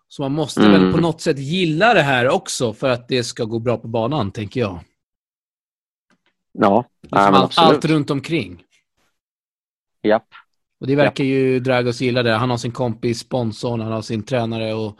Så 0.07 0.21
man 0.21 0.31
måste 0.31 0.61
Mm. 0.65 0.71
väl 0.71 0.93
på 0.93 0.99
något 1.01 1.21
sätt 1.21 1.39
gilla 1.39 1.93
det 1.93 2.01
här 2.01 2.29
också 2.29 2.73
för 2.73 2.89
att 2.89 3.07
det 3.07 3.23
ska 3.23 3.43
gå 3.43 3.59
bra 3.59 3.77
på 3.77 3.87
banan, 3.87 4.31
tänker 4.31 4.59
jag. 4.59 4.79
Ja, 6.53 6.85
Liksom 7.01 7.19
nej, 7.31 7.41
allt, 7.41 7.57
allt 7.57 7.85
runt 7.85 8.09
omkring. 8.09 8.63
Japp. 10.03 10.27
Och 10.79 10.87
det 10.87 10.95
verkar 10.95 11.23
ju 11.23 11.59
Dragos 11.59 12.01
gilla 12.01 12.23
det. 12.23 12.33
Han 12.33 12.49
har 12.49 12.57
sin 12.57 12.71
kompis, 12.71 13.19
sponsorn, 13.19 13.81
han 13.81 13.91
har 13.91 14.01
sin 14.01 14.23
tränare 14.23 14.73
och 14.73 14.97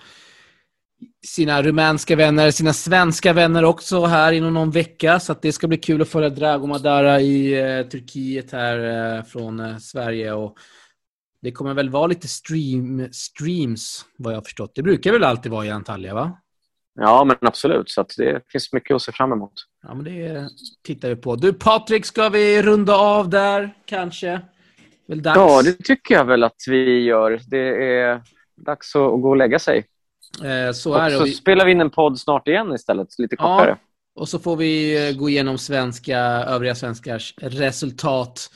sina 1.25 1.63
rumänska 1.63 2.15
vänner, 2.15 2.51
sina 2.51 2.73
svenska 2.73 3.33
vänner 3.33 3.63
också 3.63 4.05
här 4.05 4.31
inom 4.31 4.53
någon 4.53 4.71
vecka. 4.71 5.19
Så 5.19 5.35
det 5.41 5.51
ska 5.51 5.67
bli 5.67 5.77
kul 5.77 6.01
att 6.01 6.09
följa 6.09 6.29
Drago 6.29 6.67
Madara 6.67 7.21
i 7.21 7.53
eh, 7.59 7.87
Turkiet 7.87 8.51
här 8.51 9.17
eh, 9.17 9.23
från 9.23 9.59
eh, 9.59 9.77
Sverige. 9.77 10.33
Och 10.33 10.57
Det 11.41 11.51
kommer 11.51 11.73
väl 11.73 11.89
vara 11.89 12.07
lite 12.07 12.27
stream, 12.27 13.09
streams, 13.11 14.05
vad 14.17 14.33
jag 14.33 14.37
har 14.37 14.43
förstått. 14.43 14.71
Det 14.75 14.83
brukar 14.83 15.11
väl 15.11 15.23
alltid 15.23 15.51
vara 15.51 15.65
i 15.65 15.69
Antalya, 15.69 16.13
va? 16.13 16.37
Ja, 16.95 17.23
men 17.23 17.37
absolut. 17.41 17.89
Så 17.89 18.05
det 18.17 18.41
finns 18.51 18.73
mycket 18.73 18.95
att 18.95 19.01
se 19.01 19.11
fram 19.11 19.31
emot. 19.31 19.53
Ja, 19.83 19.93
men 19.93 20.03
det 20.03 20.49
tittar 20.83 21.09
vi 21.09 21.15
på. 21.15 21.35
Du, 21.35 21.53
Patrik, 21.53 22.05
ska 22.05 22.29
vi 22.29 22.61
runda 22.61 22.95
av 22.95 23.29
där, 23.29 23.73
kanske? 23.85 24.41
Väl 25.11 25.21
dags? 25.21 25.38
Ja, 25.38 25.61
det 25.63 25.73
tycker 25.83 26.15
jag 26.15 26.25
väl 26.25 26.43
att 26.43 26.61
vi 26.67 26.99
gör. 27.03 27.39
Det 27.47 27.95
är 27.99 28.21
dags 28.55 28.95
att 28.95 29.21
gå 29.21 29.29
och 29.29 29.38
lägga 29.38 29.59
sig. 29.59 29.85
Eh, 30.43 30.71
så 30.73 30.91
Och 30.93 30.99
är 31.03 31.09
det. 31.09 31.17
så 31.17 31.23
vi- 31.23 31.31
spelar 31.31 31.65
vi 31.65 31.71
in 31.71 31.81
en 31.81 31.89
podd 31.89 32.19
snart 32.19 32.47
igen 32.47 32.73
istället, 32.73 33.07
lite 33.19 33.35
kortare. 33.35 33.69
Ja, 33.69 34.21
och 34.21 34.29
så 34.29 34.39
får 34.39 34.55
vi 34.55 35.07
eh, 35.09 35.15
gå 35.17 35.29
igenom 35.29 35.57
svenska, 35.57 36.17
övriga 36.47 36.75
svenskars 36.75 37.33
resultat. 37.41 38.49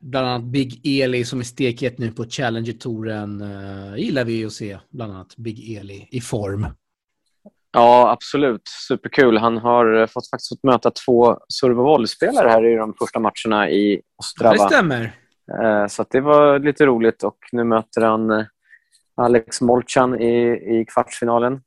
Bland 0.00 0.26
annat 0.26 0.42
Big 0.42 0.80
Eli 1.02 1.24
som 1.24 1.40
är 1.40 1.44
stekhet 1.44 1.98
nu 1.98 2.10
på 2.12 2.24
Challenger-touren. 2.24 3.42
Uh, 3.42 3.98
gillar 3.98 4.24
vi 4.24 4.44
att 4.44 4.52
se, 4.52 4.78
bland 4.90 5.12
annat 5.12 5.36
Big 5.36 5.76
Eli 5.76 6.08
i 6.10 6.20
form. 6.20 6.66
Ja, 7.72 8.10
absolut. 8.10 8.68
Superkul. 8.88 9.38
Han 9.38 9.58
har 9.58 10.00
eh, 10.00 10.06
fått, 10.06 10.30
faktiskt 10.30 10.48
fått 10.48 10.62
möta 10.64 10.90
två 10.90 11.38
volleyspelare 11.62 12.48
här 12.48 12.64
i 12.72 12.76
de 12.76 12.94
första 12.98 13.18
matcherna 13.18 13.70
i 13.70 13.94
Det 13.96 14.02
Ostrava. 14.16 14.68
stämmer. 14.68 15.12
Eh, 15.62 15.86
Så 15.86 16.04
det 16.10 16.20
var 16.20 16.58
lite 16.58 16.86
roligt 16.86 17.22
och 17.22 17.36
nu 17.52 17.64
möter 17.64 18.00
han 18.00 18.30
eh, 18.30 18.44
Alex 19.14 19.60
Molchan 19.60 20.20
i, 20.20 20.50
i 20.80 20.84
kvartsfinalen. 20.88 21.60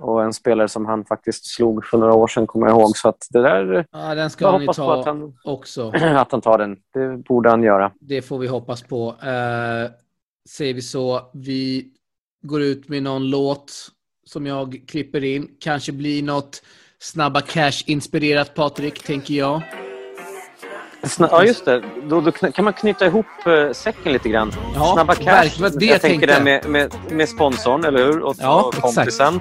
Och 0.00 0.24
en 0.24 0.32
spelare 0.32 0.68
som 0.68 0.86
han 0.86 1.04
faktiskt 1.04 1.46
slog 1.46 1.84
för 1.86 1.98
några 1.98 2.14
år 2.14 2.26
sedan, 2.26 2.46
kommer 2.46 2.66
jag 2.66 2.80
ihåg. 2.80 2.96
Så 2.96 3.08
att 3.08 3.26
det 3.30 3.42
där... 3.42 3.86
Ja, 3.90 4.14
den 4.14 4.30
ska 4.30 4.50
han 4.50 4.60
ju 4.60 4.66
ta 4.66 5.00
att 5.00 5.06
han, 5.06 5.36
också. 5.44 5.88
att 5.94 6.32
han 6.32 6.40
tar 6.40 6.58
den. 6.58 6.76
Det 6.94 7.16
borde 7.16 7.50
han 7.50 7.62
göra. 7.62 7.92
Det 8.00 8.22
får 8.22 8.38
vi 8.38 8.46
hoppas 8.46 8.82
på. 8.82 9.08
Uh, 9.08 9.90
säger 10.48 10.74
vi 10.74 10.82
så. 10.82 11.30
Vi 11.34 11.92
går 12.42 12.62
ut 12.62 12.88
med 12.88 13.02
någon 13.02 13.30
låt 13.30 13.72
som 14.24 14.46
jag 14.46 14.84
klipper 14.88 15.24
in. 15.24 15.50
Kanske 15.60 15.92
blir 15.92 16.22
något 16.22 16.62
Snabba 16.98 17.40
Cash-inspirerat, 17.40 18.54
Patrik, 18.54 19.02
tänker 19.02 19.34
jag. 19.34 19.62
Ja, 21.18 21.44
just 21.44 21.64
det. 21.64 21.82
Då, 22.08 22.20
då 22.20 22.32
kan 22.32 22.64
man 22.64 22.72
knyta 22.72 23.06
ihop 23.06 23.26
eh, 23.46 23.72
säcken 23.72 24.12
lite 24.12 24.28
grann. 24.28 24.52
Ja, 24.74 24.92
Snabba 24.94 25.14
cash. 25.14 25.24
verkligen. 25.24 25.78
Det 25.78 25.86
jag 25.86 26.00
tänker 26.00 26.26
det 26.26 26.40
med, 26.44 26.68
med, 26.68 26.94
med 27.10 27.28
sponsorn, 27.28 27.84
eller 27.84 28.04
hur? 28.06 28.20
Och, 28.20 28.36
Ja, 28.40 28.62
och 28.62 28.74
exakt. 28.74 28.94
kompisen. 28.96 29.40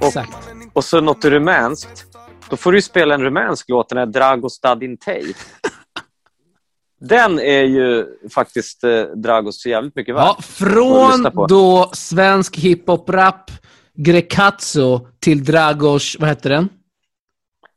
Och, 0.00 0.06
Exakt. 0.06 0.36
och 0.72 0.84
så 0.84 1.00
något 1.00 1.24
rumänskt. 1.24 2.04
Då 2.50 2.56
får 2.56 2.72
du 2.72 2.82
spela 2.82 3.14
en 3.14 3.22
rumänsk 3.22 3.68
låt, 3.68 3.88
den 3.88 3.98
här 3.98 4.06
Dragos 4.06 4.60
Dadintej. 4.60 5.34
Den 7.00 7.38
är 7.40 7.62
ju 7.62 8.06
faktiskt 8.34 8.84
eh, 8.84 9.00
Dragos 9.02 9.62
så 9.62 9.68
jävligt 9.68 9.96
mycket 9.96 10.14
värd. 10.14 10.24
Ja, 10.24 10.36
från 10.42 11.46
då 11.48 11.90
svensk 11.92 12.56
hiphop-rap, 12.56 13.50
Grekazzo, 13.94 15.06
till 15.20 15.44
Dragos, 15.44 16.16
vad 16.20 16.28
heter 16.28 16.50
den? 16.50 16.68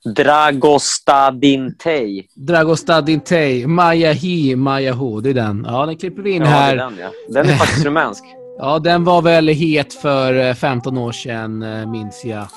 Dragos 0.06 1.04
Dadintej. 1.06 2.28
Dragos 2.36 2.86
Dadintej, 2.86 3.68
Maja 3.68 4.12
Hi, 4.12 4.56
Maja 4.56 4.94
Ho. 4.94 5.20
Det 5.22 5.30
är 5.30 5.34
den. 5.34 5.66
Ja, 5.70 5.86
den 5.86 5.98
klipper 5.98 6.22
vi 6.22 6.32
in 6.32 6.42
Ja, 6.42 6.48
det 6.50 6.54
är 6.56 6.60
här. 6.62 6.76
den, 6.76 6.98
ja. 7.00 7.10
den 7.30 7.50
är 7.50 7.56
faktiskt 7.56 7.86
rumänsk. 7.86 8.24
Ja, 8.60 8.80
den 8.80 9.04
var 9.04 9.22
väl 9.22 9.48
het 9.48 9.94
för 9.94 10.34
eh, 10.48 10.54
15 10.54 10.98
år 10.98 11.12
sedan, 11.12 11.64
eh, 11.64 11.90
minns 11.90 12.26
jag. 12.26 12.48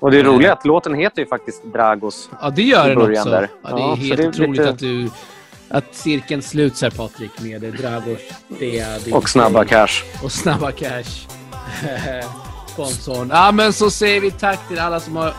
Och 0.00 0.10
det 0.10 0.18
är 0.18 0.24
roligt 0.24 0.50
att 0.50 0.64
låten 0.66 0.94
heter 0.94 1.22
ju 1.22 1.28
faktiskt 1.28 1.64
Dragos. 1.72 2.28
Ja, 2.42 2.50
det 2.50 2.62
gör 2.62 2.88
den 2.88 2.98
också. 2.98 3.30
där. 3.30 3.48
Ja, 3.62 3.68
det 3.68 3.74
är 3.74 3.78
Ja, 3.78 3.94
helt 3.94 4.16
det 4.16 4.22
är 4.22 4.28
otroligt 4.28 4.50
lite- 4.50 4.68
att 4.70 4.78
du... 4.78 5.10
Att 5.68 5.84
cirkeln 5.94 6.42
sluts 6.42 6.82
här, 6.82 6.90
Patrik, 6.90 7.30
med 7.40 7.60
Dragos 7.60 8.18
Dadintej. 8.48 9.12
Och 9.12 9.28
Snabba 9.28 9.64
Cash. 9.64 10.02
och 10.24 10.32
Snabba 10.32 10.70
Cash. 10.70 11.26
Sponsorn. 12.72 13.28
Ja, 13.32 13.52
men 13.52 13.72
så 13.72 13.90
säger 13.90 14.20
vi 14.20 14.30
tack 14.30 14.68
till 14.68 14.78
alla 14.78 15.00
som 15.00 15.16
har 15.16 15.32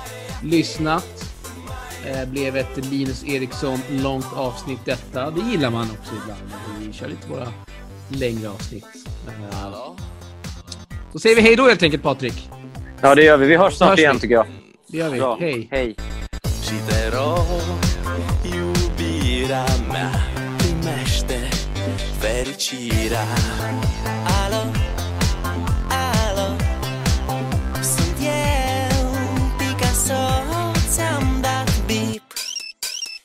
lyssnat. 0.43 1.20
Eh, 2.05 2.29
blev 2.29 2.57
ett 2.57 2.85
Linus 2.91 3.23
Eriksson 3.27 3.79
långt 3.89 4.33
avsnitt 4.35 4.79
detta. 4.85 5.31
Det 5.31 5.41
gillar 5.51 5.69
man 5.69 5.87
också 5.99 6.13
ibland. 6.23 6.41
Vi 6.79 6.93
kör 6.93 7.07
lite 7.07 7.27
våra 7.29 7.47
längre 8.09 8.49
avsnitt. 8.49 8.85
Eh, 9.27 9.73
så 11.13 11.19
säger 11.19 11.35
vi 11.35 11.41
hej 11.41 11.55
då 11.55 11.67
helt 11.67 11.83
enkelt 11.83 12.03
Patrik. 12.03 12.49
Ja, 13.01 13.15
det 13.15 13.23
gör 13.23 13.37
vi. 13.37 13.45
Vi 13.47 13.55
hörs 13.55 13.73
snart 13.73 13.89
Hörs 13.89 13.99
vi. 13.99 14.03
igen, 14.03 14.19
tycker 14.19 14.35
jag. 14.35 14.45
Det 14.87 14.97
gör 14.97 15.09
vi. 15.09 15.19
Bra. 15.19 15.37
Hej. 15.39 15.67
Hej. 15.71 15.95
Fericirea 22.21 23.25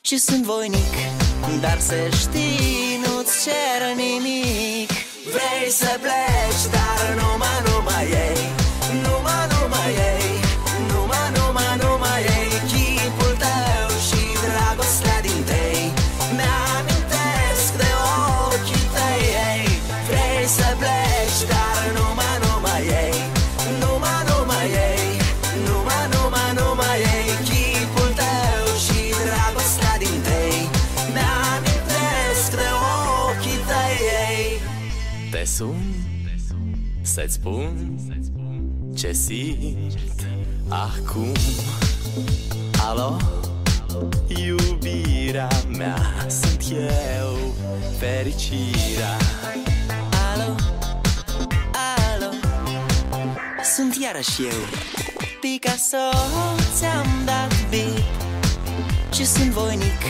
Și 0.07 0.17
sunt 0.17 0.43
voinic 0.43 0.93
Dar 1.61 1.79
să 1.79 1.95
știi, 2.19 2.99
nu-ți 3.05 3.43
cer 3.43 3.95
nimic. 3.95 4.91
Vrei 5.33 5.69
să 5.69 5.99
pleci, 6.01 6.71
dar 6.71 7.15
numai, 7.21 7.61
numai 7.65 8.05
ei 8.05 8.66
să-ți 37.27 37.33
spun 37.33 37.99
ce 38.95 39.11
simt 39.11 40.25
acum. 40.67 41.31
Alo, 42.87 43.17
iubirea 44.27 45.47
mea 45.77 45.97
Sunt 46.27 46.63
eu, 46.71 47.53
fericirea. 47.97 49.17
Alo, 50.33 50.55
alo? 52.13 52.31
Sunt 53.75 53.95
iarăși 54.01 54.41
eu. 54.41 54.59
Picasso, 55.41 56.17
ți-am 56.75 57.07
dat 57.25 57.69
bip 57.69 58.03
Și 59.13 59.25
sunt 59.25 59.49
voinic 59.49 60.01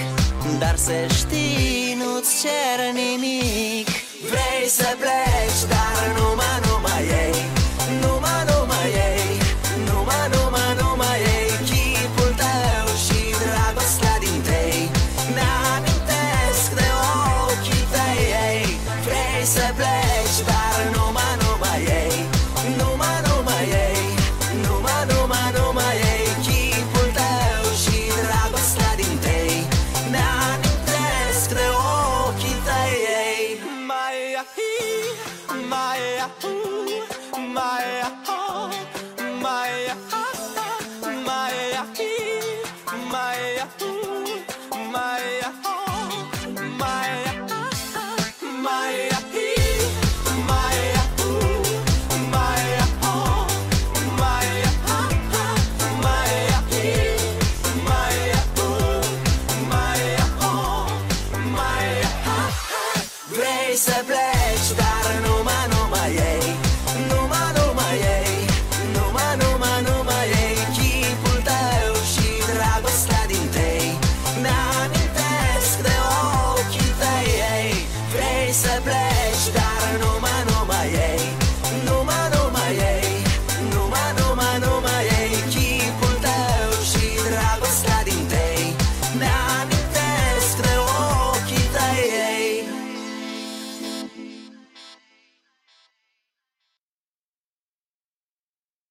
Dar 0.60 0.76
să 0.76 0.92
știi, 1.14 1.98
nu-ți 1.98 2.42
cer 2.42 2.94
nimic 2.94 4.07
Vrei 4.22 4.68
să 4.68 4.96
pleci, 5.00 5.70
dar 5.70 6.16
numai, 6.18 6.60
numai 6.68 7.04
ei 7.04 7.57